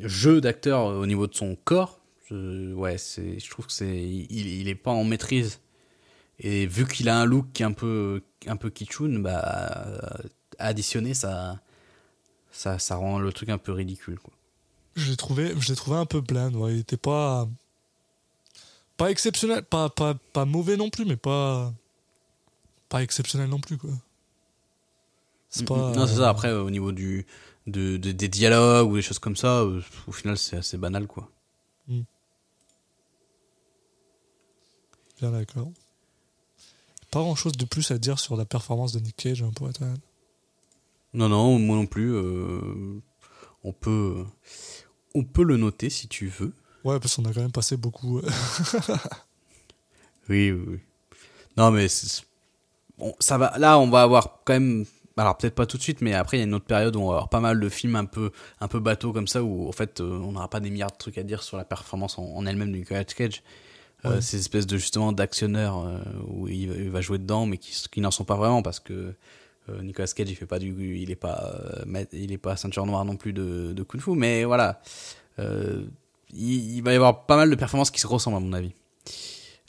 jeu 0.00 0.40
d'acteur 0.40 0.84
au 0.86 1.04
niveau 1.06 1.26
de 1.26 1.34
son 1.34 1.56
corps, 1.64 2.00
Je, 2.28 2.72
ouais, 2.74 2.98
c'est, 2.98 3.38
je 3.38 3.50
trouve 3.50 3.66
que 3.66 3.72
c'est, 3.72 4.02
il, 4.02 4.30
il 4.46 4.68
est 4.68 4.74
pas 4.74 4.90
en 4.90 5.04
maîtrise. 5.04 5.60
Et 6.38 6.66
vu 6.66 6.86
qu'il 6.86 7.08
a 7.08 7.18
un 7.18 7.24
look 7.24 7.46
qui 7.52 7.62
est 7.62 7.66
un 7.66 7.72
peu, 7.72 8.22
un 8.46 8.56
peu 8.56 8.68
kitschoun, 8.70 9.22
bah, 9.22 9.98
additionné, 10.58 11.14
ça, 11.14 11.60
ça, 12.50 12.78
ça 12.78 12.96
rend 12.96 13.18
le 13.18 13.32
truc 13.32 13.48
un 13.48 13.58
peu 13.58 13.72
ridicule, 13.72 14.18
quoi. 14.18 14.32
Je 14.96 15.10
l'ai 15.10 15.16
trouvé, 15.16 15.54
je 15.58 15.68
l'ai 15.68 15.76
trouvé 15.76 15.96
un 15.96 16.06
peu. 16.06 16.22
Ouais. 16.30 16.74
Il 16.74 16.80
était 16.80 16.96
pas, 16.96 17.48
pas 18.96 19.10
exceptionnel, 19.10 19.62
pas, 19.62 19.88
pas, 19.88 20.14
pas 20.32 20.44
mauvais 20.44 20.76
non 20.76 20.90
plus, 20.90 21.04
mais 21.04 21.16
pas, 21.16 21.72
pas 22.88 23.02
exceptionnel 23.02 23.48
non 23.48 23.60
plus, 23.60 23.78
quoi. 23.78 23.90
C'est 25.48 25.62
Mm, 25.62 25.66
pas. 25.66 25.92
mm. 25.92 25.96
Non, 25.96 26.06
c'est 26.06 26.16
ça. 26.16 26.28
Après, 26.28 26.52
au 26.52 26.70
niveau 26.70 26.92
du, 26.92 27.24
de, 27.66 27.96
de- 27.96 28.12
des 28.12 28.28
dialogues 28.28 28.90
ou 28.90 28.96
des 28.96 29.02
choses 29.02 29.18
comme 29.18 29.36
ça, 29.36 29.60
euh, 29.60 29.80
au 30.06 30.12
final, 30.12 30.36
c'est 30.36 30.56
assez 30.56 30.76
banal, 30.76 31.06
quoi. 31.06 31.30
Bien 35.20 35.30
d'accord. 35.30 35.70
Pas 37.10 37.20
grand 37.20 37.34
chose 37.34 37.52
de 37.52 37.64
plus 37.64 37.90
à 37.90 37.98
dire 37.98 38.18
sur 38.18 38.36
la 38.36 38.44
performance 38.44 38.92
de 38.92 39.00
Nick 39.00 39.16
Cage, 39.16 39.42
hein, 39.42 39.50
pour 39.54 39.68
être 39.70 39.80
honnête. 39.82 40.00
Non, 41.14 41.28
non, 41.28 41.58
moi 41.58 41.76
non 41.76 41.86
plus. 41.86 42.12
euh, 42.14 43.00
on 43.64 43.72
peut, 43.72 44.24
on 45.14 45.24
peut 45.24 45.44
le 45.44 45.56
noter 45.56 45.88
si 45.88 46.08
tu 46.08 46.28
veux. 46.28 46.52
Ouais, 46.84 47.00
parce 47.00 47.16
qu'on 47.16 47.24
a 47.24 47.32
quand 47.32 47.40
même 47.40 47.52
passé 47.52 47.76
beaucoup. 47.76 48.18
euh, 48.18 48.28
Oui, 50.28 50.50
oui, 50.50 50.64
oui. 50.68 50.78
Non, 51.56 51.70
mais 51.70 51.86
bon, 52.98 53.14
ça 53.20 53.38
va. 53.38 53.56
Là, 53.58 53.78
on 53.78 53.88
va 53.88 54.02
avoir 54.02 54.40
quand 54.44 54.52
même. 54.54 54.84
Alors 55.18 55.38
peut-être 55.38 55.54
pas 55.54 55.64
tout 55.64 55.78
de 55.78 55.82
suite, 55.82 56.02
mais 56.02 56.12
après 56.12 56.36
il 56.36 56.40
y 56.40 56.42
a 56.42 56.46
une 56.46 56.52
autre 56.52 56.66
période 56.66 56.94
où 56.94 57.00
on 57.00 57.06
va 57.06 57.12
avoir 57.14 57.28
pas 57.30 57.40
mal 57.40 57.58
de 57.58 57.68
films 57.70 57.96
un 57.96 58.04
peu, 58.04 58.32
un 58.60 58.68
peu 58.68 58.80
bateau 58.80 59.14
comme 59.14 59.26
ça, 59.26 59.42
où 59.42 59.66
en 59.66 59.72
fait 59.72 60.00
euh, 60.02 60.18
on 60.18 60.32
n'aura 60.32 60.50
pas 60.50 60.60
des 60.60 60.68
milliards 60.68 60.92
de 60.92 60.98
trucs 60.98 61.16
à 61.16 61.22
dire 61.22 61.42
sur 61.42 61.56
la 61.56 61.64
performance 61.64 62.18
en, 62.18 62.24
en 62.24 62.44
elle-même 62.44 62.70
de 62.70 62.76
Nicolas 62.76 63.02
Cage. 63.04 63.42
Euh, 64.04 64.16
Ouais. 64.16 64.20
Ces 64.20 64.38
espèces 64.38 64.66
de 64.66 64.76
justement 64.76 65.10
d'actionneurs 65.12 65.78
euh, 65.84 65.98
où 66.28 66.48
il, 66.48 66.68
va- 66.68 66.76
il 66.76 66.90
va 66.90 67.00
jouer 67.00 67.18
dedans, 67.18 67.46
mais 67.46 67.58
qui, 67.58 67.72
qui 67.90 68.00
n'en 68.00 68.10
sont 68.10 68.24
pas 68.24 68.36
vraiment 68.36 68.62
parce 68.62 68.78
que 68.78 69.14
euh, 69.68 69.82
Nicolas 69.82 70.06
Cage 70.08 70.30
il 70.30 70.36
fait 70.36 70.46
pas 70.46 70.58
du, 70.58 70.98
il 70.98 71.10
est 71.10 71.16
pas, 71.16 71.60
il 72.12 72.30
est 72.30 72.38
pas 72.38 72.56
ceinture 72.56 72.86
noire 72.86 73.04
non 73.04 73.16
plus 73.16 73.32
de, 73.32 73.72
de 73.72 73.82
kung 73.82 74.00
fu, 74.00 74.10
mais 74.10 74.44
voilà, 74.44 74.80
Euh, 75.38 75.84
il, 76.32 76.76
il 76.76 76.82
va 76.82 76.92
y 76.92 76.96
avoir 76.96 77.26
pas 77.26 77.36
mal 77.36 77.50
de 77.50 77.54
performances 77.56 77.90
qui 77.90 78.00
se 78.00 78.06
ressemblent 78.06 78.36
à 78.36 78.40
mon 78.40 78.52
avis. 78.52 78.72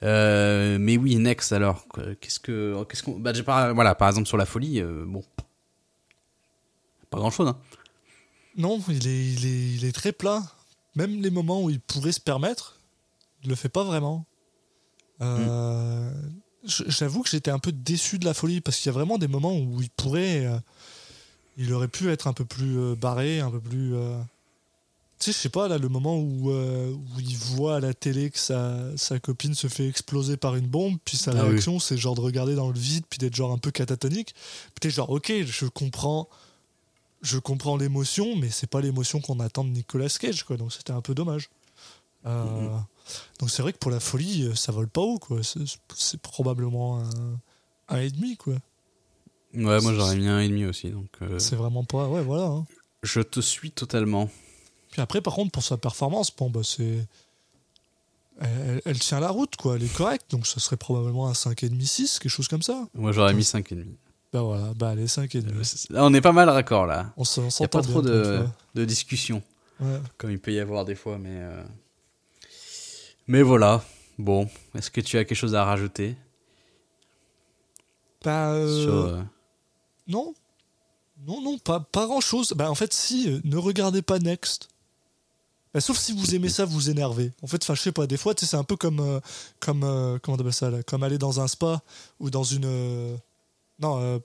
Euh, 0.04 0.78
mais 0.80 0.98
oui, 0.98 1.16
Next 1.16 1.52
alors, 1.52 1.86
qu'est-ce 2.22 2.40
que, 2.40 2.84
qu'est-ce 2.84 3.02
qu'on, 3.04 3.18
bah, 3.18 3.34
pas, 3.46 3.74
voilà, 3.74 3.96
par 3.96 4.08
exemple 4.10 4.28
sur 4.28 4.38
la 4.38 4.46
folie, 4.46 4.80
euh, 4.82 5.04
bon, 5.08 5.24
pas 7.10 7.18
grand 7.18 7.32
chose. 7.32 7.48
Hein. 7.48 7.58
Non, 8.58 8.82
il 8.90 9.08
est, 9.08 9.26
il, 9.34 9.46
est, 9.46 9.76
il 9.78 9.86
est 9.86 9.92
très 9.92 10.12
plat. 10.12 10.44
Même 10.96 11.22
les 11.22 11.30
moments 11.30 11.62
où 11.64 11.70
il 11.70 11.80
pourrait 11.80 12.12
se 12.12 12.20
permettre, 12.20 12.77
le 13.50 13.56
fait 13.56 13.70
pas 13.70 13.84
vraiment. 13.84 14.26
Euh, 15.22 16.12
j- 16.64 16.84
J'avoue 16.88 17.24
que 17.24 17.30
j'étais 17.30 17.52
un 17.52 17.60
peu 17.60 17.72
déçu 17.72 18.20
de 18.20 18.26
la 18.26 18.34
folie 18.34 18.62
parce 18.62 18.78
qu'il 18.78 18.88
y 18.88 18.90
a 18.90 18.94
vraiment 18.94 19.18
des 19.18 19.28
moments 19.28 19.58
où 19.58 19.82
il 19.82 19.90
pourrait. 19.90 20.46
euh, 20.46 20.60
il 21.58 21.74
aurait 21.74 21.88
pu 21.88 22.10
être 22.12 22.28
un 22.28 22.34
peu 22.34 22.46
plus 22.46 22.78
euh, 22.78 22.96
barré, 22.96 23.40
un 23.40 23.50
peu 23.50 23.60
plus. 23.60 23.94
Tu 25.20 25.26
sais, 25.26 25.32
je 25.32 25.38
sais 25.38 25.50
pas, 25.50 25.68
là, 25.68 25.80
le 25.80 25.90
moment 25.90 26.16
où, 26.20 26.52
où 26.52 27.20
il 27.20 27.36
voit 27.38 27.78
à 27.78 27.80
la 27.80 27.96
télé 27.96 28.30
que 28.30 28.38
sa, 28.38 28.96
sa 28.98 29.20
copine 29.20 29.56
se 29.56 29.68
fait 29.68 29.88
exploser 29.88 30.38
par 30.38 30.56
une 30.56 30.68
bombe, 30.68 30.98
puis 31.04 31.18
sa 31.18 31.32
Ah 31.32 31.36
oui. 31.46 31.50
réaction, 31.50 31.80
c'est 31.80 31.98
genre 31.98 32.14
de 32.14 32.22
regarder 32.22 32.54
dans 32.54 32.68
le 32.68 32.78
vide, 32.78 33.04
puis 33.10 33.18
d'être 33.18 33.34
genre 33.36 33.52
un 33.52 33.58
peu 33.58 33.72
catatonique. 33.72 34.36
Puis 34.36 34.80
t'es 34.82 34.92
genre, 34.92 35.10
ok, 35.10 35.34
je 35.44 35.66
comprends 35.66 36.30
je 37.24 37.40
comprends 37.40 37.78
l'émotion, 37.78 38.36
mais 38.36 38.52
c'est 38.52 38.68
pas 38.70 38.80
l'émotion 38.80 39.20
qu'on 39.20 39.40
attend 39.40 39.64
de 39.64 39.70
Nicolas 39.72 40.08
Cage, 40.20 40.44
quoi. 40.44 40.56
Donc 40.56 40.72
c'était 40.72 40.92
un 40.94 41.02
peu 41.02 41.16
dommage. 41.16 41.50
Euh. 42.28 42.78
Donc 43.40 43.50
c'est 43.50 43.62
vrai 43.62 43.74
que 43.74 43.78
pour 43.78 43.92
la 43.92 44.00
folie, 44.00 44.44
euh, 44.48 44.56
ça 44.56 44.72
vole 44.72 44.88
pas 44.90 45.02
haut, 45.02 45.20
quoi. 45.20 45.40
C'est 45.96 46.22
probablement 46.22 47.00
un, 47.02 47.10
un 47.90 48.00
et 48.00 48.10
demi, 48.10 48.38
quoi. 48.38 48.56
Ouais, 49.54 49.80
moi 49.82 49.94
j'aurais 49.94 50.16
mis 50.18 50.28
un 50.28 50.40
et 50.40 50.50
demi 50.50 50.66
aussi, 50.66 50.90
donc 50.92 51.08
euh, 51.22 51.40
C'est 51.40 51.56
vraiment 51.56 51.84
pas. 51.84 52.08
Ouais, 52.08 52.22
voilà. 52.22 52.46
hein. 52.46 52.66
je 53.04 53.22
te 53.22 53.40
suis 53.40 53.72
totalement. 53.72 54.30
Puis 54.92 55.02
après, 55.02 55.22
par 55.22 55.34
contre, 55.36 55.52
pour 55.52 55.64
sa 55.64 55.78
performance, 55.78 56.36
bon, 56.36 56.50
bah 56.50 56.62
c'est. 56.64 57.06
Elle, 58.40 58.82
elle 58.86 59.00
tient 59.00 59.20
la 59.20 59.30
route, 59.30 59.56
quoi. 59.56 59.78
Elle 59.78 59.84
est 59.84 59.94
correcte, 59.96 60.30
donc 60.30 60.46
ce 60.46 60.60
serait 60.60 60.78
probablement 60.78 61.28
un 61.28 61.32
5,5, 61.32 61.82
6, 61.86 62.20
quelque 62.20 62.30
chose 62.32 62.48
comme 62.48 62.62
ça. 62.62 62.88
Moi 62.94 63.12
j'aurais 63.12 63.34
mis 63.34 63.44
cinq 63.44 63.72
et 63.72 63.76
demi. 63.76 63.96
Bah 64.32 64.42
voilà, 64.42 64.74
bah 64.76 64.90
allez, 64.90 65.06
5,5. 65.08 65.38
Euh, 65.48 65.64
Là, 65.96 66.06
on 66.06 66.14
est 66.14 66.22
pas 66.22 66.34
mal 66.34 66.48
raccord 66.50 66.86
là. 66.86 67.14
On 67.18 67.24
s'entend 67.24 67.68
pas 67.68 67.82
trop 67.82 68.02
bien, 68.04 68.12
de, 68.12 68.44
de 68.76 68.86
discussion. 68.86 69.42
Ouais. 69.80 70.00
comme 70.18 70.32
il 70.32 70.40
peut 70.40 70.52
y 70.54 70.60
avoir 70.60 70.86
des 70.86 70.94
fois, 70.96 71.18
mais 71.18 71.30
euh, 71.34 71.64
mais 73.28 73.42
voilà. 73.42 73.84
Bon, 74.18 74.50
est-ce 74.74 74.90
que 74.90 75.02
tu 75.02 75.18
as 75.18 75.26
quelque 75.26 75.38
chose 75.38 75.56
à 75.56 75.64
rajouter? 75.64 76.16
Bah, 78.24 78.52
euh, 78.52 78.84
sur 78.84 78.94
euh, 78.94 79.22
Non. 80.08 80.34
Non, 81.26 81.42
non, 81.42 81.58
pas, 81.58 81.80
pas 81.80 82.06
grand 82.06 82.22
chose. 82.22 82.54
Bah, 82.56 82.70
en 82.70 82.76
fait, 82.76 82.94
si, 82.94 83.30
euh, 83.30 83.40
ne 83.44 83.58
regardez 83.58 84.02
pas 84.02 84.20
Next. 84.20 84.70
Bah, 85.74 85.82
sauf 85.82 85.98
si 85.98 86.14
vous 86.14 86.36
aimez 86.36 86.50
ça, 86.50 86.66
vous 86.66 86.90
énervez. 86.90 87.32
En 87.42 87.48
fait, 87.48 87.62
enfin, 87.64 87.76
je 87.76 87.82
sais 87.82 87.92
pas, 87.92 88.08
des 88.08 88.18
fois, 88.18 88.34
tu 88.34 88.46
c'est 88.46 88.58
un 88.58 88.64
peu 88.64 88.76
comme. 88.76 89.22
comme 89.60 89.82
comment 90.22 90.38
on 90.38 90.40
appelle 90.40 90.54
ça, 90.54 90.72
là 90.72 90.82
Comme 90.84 91.04
aller 91.04 91.18
dans 91.18 91.40
un 91.40 91.48
spa 91.48 91.82
ou 92.20 92.30
dans 92.30 92.44
une. 92.44 93.18
non, 93.80 94.22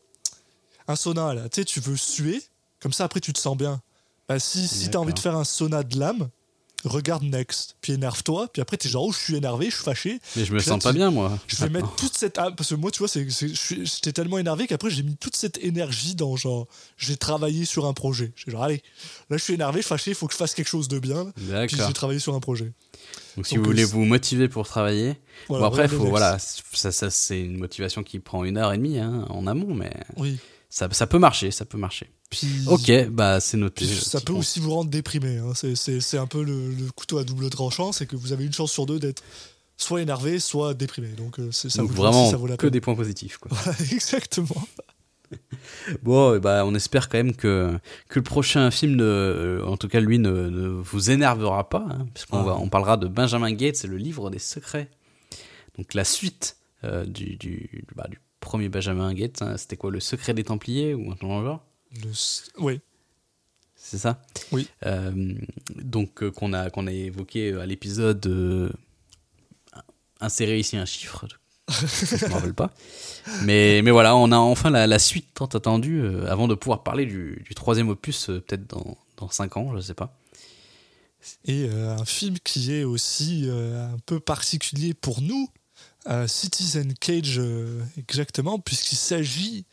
un 0.88 0.96
sauna, 0.96 1.34
là. 1.34 1.48
Tu 1.48 1.60
sais, 1.60 1.64
tu 1.64 1.80
veux 1.80 1.96
suer, 1.96 2.42
comme 2.80 2.92
ça, 2.92 3.04
après, 3.04 3.20
tu 3.20 3.32
te 3.32 3.38
sens 3.38 3.56
bien. 3.56 3.82
Bah, 4.28 4.38
si 4.38 4.68
si 4.68 4.90
t'as 4.90 4.98
envie 4.98 5.14
de 5.14 5.18
faire 5.18 5.36
un 5.36 5.44
sauna 5.44 5.82
de 5.82 5.98
l'âme, 5.98 6.28
regarde 6.84 7.22
Next. 7.22 7.76
Puis 7.80 7.92
énerve-toi. 7.92 8.48
Puis 8.52 8.62
après, 8.62 8.76
t'es 8.76 8.88
genre, 8.88 9.04
oh, 9.06 9.12
je 9.12 9.18
suis 9.18 9.36
énervé, 9.36 9.66
je 9.70 9.74
suis 9.76 9.84
fâché. 9.84 10.20
Mais 10.36 10.44
je 10.44 10.52
me 10.52 10.58
là, 10.58 10.62
sens 10.64 10.82
pas 10.82 10.92
bien 10.92 11.10
moi. 11.10 11.38
Je 11.46 11.56
vais 11.56 11.68
maintenant. 11.68 11.86
mettre 11.86 11.96
toute 11.96 12.16
cette. 12.16 12.38
ah, 12.38 12.50
parce 12.50 12.70
que 12.70 12.74
moi, 12.74 12.90
tu 12.90 12.98
vois, 12.98 13.08
j'étais 13.12 14.12
tellement 14.12 14.38
énervé 14.38 14.66
qu'après, 14.66 14.90
j'ai 14.90 15.02
mis 15.02 15.16
toute 15.16 15.36
cette 15.36 15.58
énergie 15.58 16.14
dans 16.14 16.36
genre. 16.36 16.66
J'ai 16.96 17.16
travaillé 17.16 17.64
sur 17.64 17.86
un 17.86 17.92
projet. 17.92 18.32
J'ai 18.36 18.50
genre, 18.50 18.62
allez, 18.62 18.82
là, 19.30 19.36
je 19.36 19.42
suis 19.42 19.54
énervé, 19.54 19.82
fâché, 19.82 20.10
il 20.12 20.14
faut 20.14 20.26
que 20.26 20.32
je 20.32 20.38
fasse 20.38 20.54
quelque 20.54 20.68
chose 20.68 20.88
de 20.88 20.98
bien. 20.98 21.32
Puis 21.66 21.76
j'ai 21.76 21.92
travaillé 21.92 22.18
sur 22.20 22.34
un 22.34 22.40
projet. 22.40 22.72
Donc 23.36 23.46
si 23.46 23.54
Donc, 23.54 23.64
vous 23.64 23.70
voulez 23.70 23.84
vous 23.84 24.04
motiver 24.04 24.48
pour 24.48 24.66
travailler, 24.68 25.16
Voilà, 25.48 25.66
bon 25.68 25.72
après 25.72 25.88
faut 25.88 26.04
voilà, 26.04 26.38
ça, 26.38 26.92
ça 26.92 27.10
c'est 27.10 27.40
une 27.40 27.56
motivation 27.56 28.02
qui 28.02 28.18
prend 28.18 28.44
une 28.44 28.58
heure 28.58 28.72
et 28.72 28.76
demie 28.76 28.98
hein, 28.98 29.24
en 29.30 29.46
amont, 29.46 29.74
mais 29.74 29.90
Oui. 30.16 30.38
ça, 30.68 30.86
ça 30.92 31.06
peut 31.06 31.18
marcher, 31.18 31.50
ça 31.50 31.64
peut 31.64 31.78
marcher. 31.78 32.10
Puis, 32.32 32.48
Ok, 32.66 32.90
bah 33.10 33.38
c'est 33.40 33.56
noté. 33.58 33.86
ça 33.86 34.20
peut 34.20 34.32
aussi 34.32 34.58
vous 34.58 34.70
rendre 34.74 34.90
déprimé. 34.90 35.36
hein. 35.38 35.52
C'est, 35.54 36.16
un 36.18 36.26
peu 36.26 36.42
le, 36.42 36.70
le 36.70 36.90
couteau 36.90 37.18
à 37.18 37.24
double 37.24 37.48
tranchant, 37.50 37.92
c'est 37.92 38.06
que 38.06 38.16
vous 38.16 38.32
avez 38.32 38.44
une 38.46 38.52
chance 38.52 38.72
sur 38.72 38.86
deux 38.86 38.98
d'être 38.98 39.22
soit 39.76 40.00
énervé, 40.02 40.38
soit 40.40 40.72
déprimé. 40.74 41.08
Donc, 41.08 41.38
euh, 41.38 41.50
c'est, 41.52 41.68
ça 41.68 41.82
Donc 41.82 41.90
vous 41.90 41.96
vraiment 41.96 42.30
ça 42.30 42.36
vaut 42.38 42.46
la 42.46 42.56
que 42.56 42.62
peine. 42.62 42.70
des 42.70 42.80
points 42.80 42.94
positifs. 42.94 43.36
Quoi. 43.38 43.56
Exactement. 43.92 44.66
Bon, 46.02 46.34
eh 46.34 46.40
bah, 46.40 46.64
on 46.66 46.74
espère 46.74 47.08
quand 47.08 47.16
même 47.16 47.34
que, 47.34 47.78
que 48.08 48.18
le 48.18 48.22
prochain 48.22 48.70
film, 48.70 48.96
ne, 48.96 49.02
euh, 49.04 49.64
en 49.64 49.78
tout 49.78 49.88
cas 49.88 49.98
lui, 50.00 50.18
ne, 50.18 50.30
ne 50.30 50.68
vous 50.68 51.10
énervera 51.10 51.68
pas, 51.70 51.86
hein, 51.90 52.06
puisqu'on 52.12 52.40
Ah. 52.40 52.44
va, 52.44 52.56
on 52.58 52.68
parlera 52.68 52.98
de 52.98 53.06
Benjamin 53.08 53.50
Gates 53.52 53.82
et 53.84 53.88
le 53.88 53.96
livre 53.96 54.28
des 54.30 54.38
secrets. 54.38 54.90
Donc 55.78 55.94
la 55.94 56.04
suite 56.04 56.58
euh, 56.84 57.06
du, 57.06 57.36
du, 57.36 57.84
bah, 57.96 58.06
du 58.10 58.20
premier 58.40 58.68
Benjamin 58.68 59.14
Gates, 59.14 59.40
hein, 59.40 59.56
c'était 59.56 59.76
quoi, 59.76 59.90
le 59.90 60.00
secret 60.00 60.34
des 60.34 60.44
Templiers 60.44 60.92
ou 60.94 61.10
un 61.10 61.14
truc 61.14 61.30
genre? 61.30 61.64
Oui. 62.58 62.80
C'est 63.76 63.98
ça? 63.98 64.22
Oui. 64.52 64.68
Euh, 64.86 65.34
donc 65.76 66.22
euh, 66.22 66.30
qu'on 66.30 66.52
a, 66.52 66.70
qu'on 66.70 66.86
a 66.86 66.92
évoqué 66.92 67.52
à 67.54 67.66
l'épisode 67.66 68.24
euh, 68.26 68.70
Insérer 70.20 70.58
ici 70.58 70.76
un 70.76 70.84
chiffre. 70.84 71.26
je 71.68 72.26
me 72.26 72.32
rappelle 72.32 72.54
pas. 72.54 72.70
Mais, 73.42 73.82
mais 73.82 73.90
voilà, 73.90 74.14
on 74.14 74.30
a 74.30 74.36
enfin 74.36 74.70
la, 74.70 74.86
la 74.86 74.98
suite 75.00 75.26
tant 75.34 75.46
attendue 75.46 76.00
euh, 76.00 76.30
avant 76.30 76.46
de 76.46 76.54
pouvoir 76.54 76.84
parler 76.84 77.06
du, 77.06 77.42
du 77.44 77.54
troisième 77.56 77.88
opus, 77.88 78.30
euh, 78.30 78.40
peut-être 78.40 78.68
dans, 78.68 78.96
dans 79.16 79.28
5 79.28 79.56
ans, 79.56 79.74
je 79.74 79.80
sais 79.80 79.94
pas. 79.94 80.16
Et 81.44 81.68
euh, 81.68 81.96
un 81.96 82.04
film 82.04 82.38
qui 82.44 82.72
est 82.72 82.84
aussi 82.84 83.44
euh, 83.46 83.92
un 83.92 83.98
peu 84.06 84.20
particulier 84.20 84.94
pour 84.94 85.22
nous, 85.22 85.48
euh, 86.08 86.28
Citizen 86.28 86.94
Cage 86.94 87.38
euh, 87.38 87.82
exactement, 87.96 88.60
puisqu'il 88.60 88.96
s'agit 88.96 89.66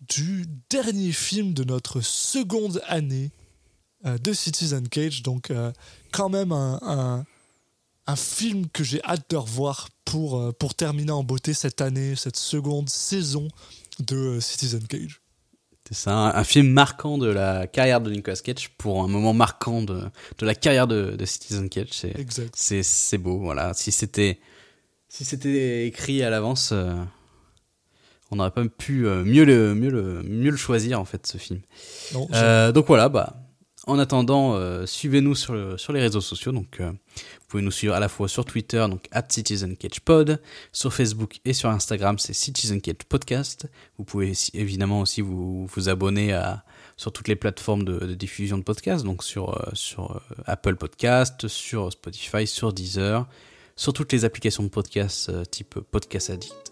du 0.00 0.46
dernier 0.70 1.12
film 1.12 1.54
de 1.54 1.64
notre 1.64 2.00
seconde 2.00 2.82
année 2.86 3.30
euh, 4.04 4.18
de 4.18 4.32
Citizen 4.32 4.88
Cage. 4.88 5.22
Donc 5.22 5.50
euh, 5.50 5.72
quand 6.12 6.28
même 6.28 6.52
un, 6.52 6.78
un, 6.82 7.24
un 8.06 8.16
film 8.16 8.68
que 8.68 8.84
j'ai 8.84 9.02
hâte 9.04 9.28
de 9.30 9.36
revoir 9.36 9.88
pour, 10.04 10.38
euh, 10.38 10.52
pour 10.52 10.74
terminer 10.74 11.12
en 11.12 11.24
beauté 11.24 11.54
cette 11.54 11.80
année, 11.80 12.14
cette 12.14 12.36
seconde 12.36 12.88
saison 12.88 13.48
de 13.98 14.38
Citizen 14.40 14.86
Cage. 14.86 15.20
C'est 15.88 15.94
ça, 15.94 16.12
un, 16.12 16.34
un 16.34 16.44
film 16.44 16.68
marquant 16.68 17.16
de 17.16 17.28
la 17.28 17.66
carrière 17.66 18.00
de 18.00 18.10
Nicolas 18.10 18.36
Cage 18.36 18.70
pour 18.76 19.02
un 19.02 19.08
moment 19.08 19.32
marquant 19.32 19.82
de, 19.82 20.02
de 20.38 20.46
la 20.46 20.54
carrière 20.54 20.88
de, 20.88 21.14
de 21.16 21.24
Citizen 21.24 21.68
Cage. 21.68 21.88
C'est, 21.92 22.18
Exact. 22.18 22.54
c'est, 22.56 23.18
beau, 23.18 23.38
voilà. 23.38 23.72
Si 23.72 23.92
c'était, 23.92 24.40
si 25.08 25.24
c'était 25.24 25.86
écrit 25.86 26.22
à 26.24 26.30
l'avance, 26.30 26.72
on 28.30 28.36
n'aurait 28.36 28.50
pas 28.50 28.64
pu 28.66 29.06
euh, 29.06 29.24
mieux, 29.24 29.44
le, 29.44 29.74
mieux, 29.74 29.90
le, 29.90 30.22
mieux 30.22 30.50
le 30.50 30.56
choisir, 30.56 31.00
en 31.00 31.04
fait, 31.04 31.26
ce 31.26 31.38
film. 31.38 31.60
Non, 32.14 32.28
Euh, 32.34 32.72
donc 32.72 32.86
voilà, 32.86 33.08
bah, 33.08 33.36
En 33.88 34.00
attendant, 34.00 34.54
euh, 34.56 34.84
suivez-nous 34.84 35.36
sur, 35.36 35.54
le- 35.54 35.78
sur 35.78 35.92
les 35.92 36.00
réseaux 36.00 36.20
sociaux. 36.20 36.50
Donc, 36.50 36.80
euh, 36.80 36.90
vous 36.90 37.46
pouvez 37.46 37.62
nous 37.62 37.70
suivre 37.70 37.94
à 37.94 38.00
la 38.00 38.08
fois 38.08 38.26
sur 38.28 38.44
Twitter, 38.44 38.84
donc 38.90 39.06
at 39.12 39.24
CitizenCatchPod, 39.28 40.40
sur 40.72 40.92
Facebook 40.92 41.38
et 41.44 41.52
sur 41.52 41.70
Instagram, 41.70 42.18
c'est 42.18 42.32
CitizenCatchPodcast. 42.32 43.68
Vous 43.98 44.04
pouvez 44.04 44.32
évidemment 44.54 45.00
aussi 45.02 45.20
vous, 45.20 45.66
vous 45.66 45.88
abonner 45.88 46.32
à, 46.32 46.64
sur 46.96 47.12
toutes 47.12 47.28
les 47.28 47.36
plateformes 47.36 47.84
de, 47.84 47.98
de 48.00 48.14
diffusion 48.14 48.58
de 48.58 48.64
podcasts, 48.64 49.04
donc 49.04 49.22
sur, 49.22 49.70
sur 49.74 50.20
Apple 50.46 50.74
Podcast, 50.74 51.46
sur 51.46 51.92
Spotify, 51.92 52.46
sur 52.48 52.72
Deezer, 52.72 53.28
sur 53.76 53.92
toutes 53.92 54.12
les 54.12 54.24
applications 54.24 54.64
de 54.64 54.68
podcasts 54.68 55.30
type 55.52 55.78
Podcast 55.92 56.30
Addict. 56.30 56.65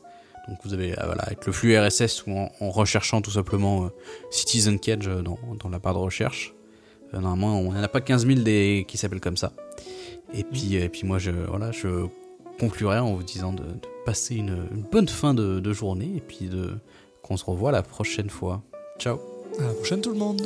Donc 0.49 0.59
vous 0.65 0.75
avez 0.75 0.93
euh, 0.93 1.03
voilà, 1.07 1.23
avec 1.23 1.47
le 1.47 1.53
flux 1.53 1.79
RSS 1.79 2.27
ou 2.27 2.33
en, 2.33 2.51
en 2.61 2.71
recherchant 2.71 3.23
tout 3.23 3.31
simplement 3.31 3.85
euh, 3.85 3.89
Citizen 4.31 4.79
Cage 4.79 5.09
euh, 5.09 5.23
dans, 5.23 5.39
dans 5.59 5.69
la 5.69 5.79
barre 5.79 5.95
de 5.95 5.99
recherche. 5.99 6.55
Euh, 7.15 7.21
normalement, 7.21 7.59
on 7.61 7.73
n'en 7.73 7.83
a 7.83 7.89
pas 7.89 8.01
15 8.01 8.27
000 8.27 8.41
des, 8.41 8.85
qui 8.87 8.99
s'appellent 8.99 9.21
comme 9.21 9.37
ça. 9.37 9.53
Et 10.35 10.45
puis, 10.45 10.75
et 10.77 10.89
puis 10.89 11.07
moi, 11.07 11.19
je, 11.19 11.31
voilà, 11.31 11.71
je 11.73 12.07
conclurai 12.59 12.99
en 12.99 13.15
vous 13.15 13.23
disant 13.23 13.53
de, 13.53 13.62
de 13.62 13.89
passer 14.05 14.37
une, 14.37 14.66
une 14.75 14.83
bonne 14.83 15.09
fin 15.09 15.35
de, 15.35 15.61
de 15.61 15.73
journée 15.73 16.12
et 16.16 16.21
puis 16.21 16.47
de 16.47 16.75
qu'on 17.23 17.37
se 17.37 17.45
revoit 17.45 17.73
la 17.73 17.83
prochaine 17.83 18.29
fois. 18.29 18.62
Ciao 18.99 19.19
À 19.59 19.62
la 19.62 19.75
prochaine 19.75 20.01
tout 20.01 20.11
le 20.11 20.19
monde 20.19 20.43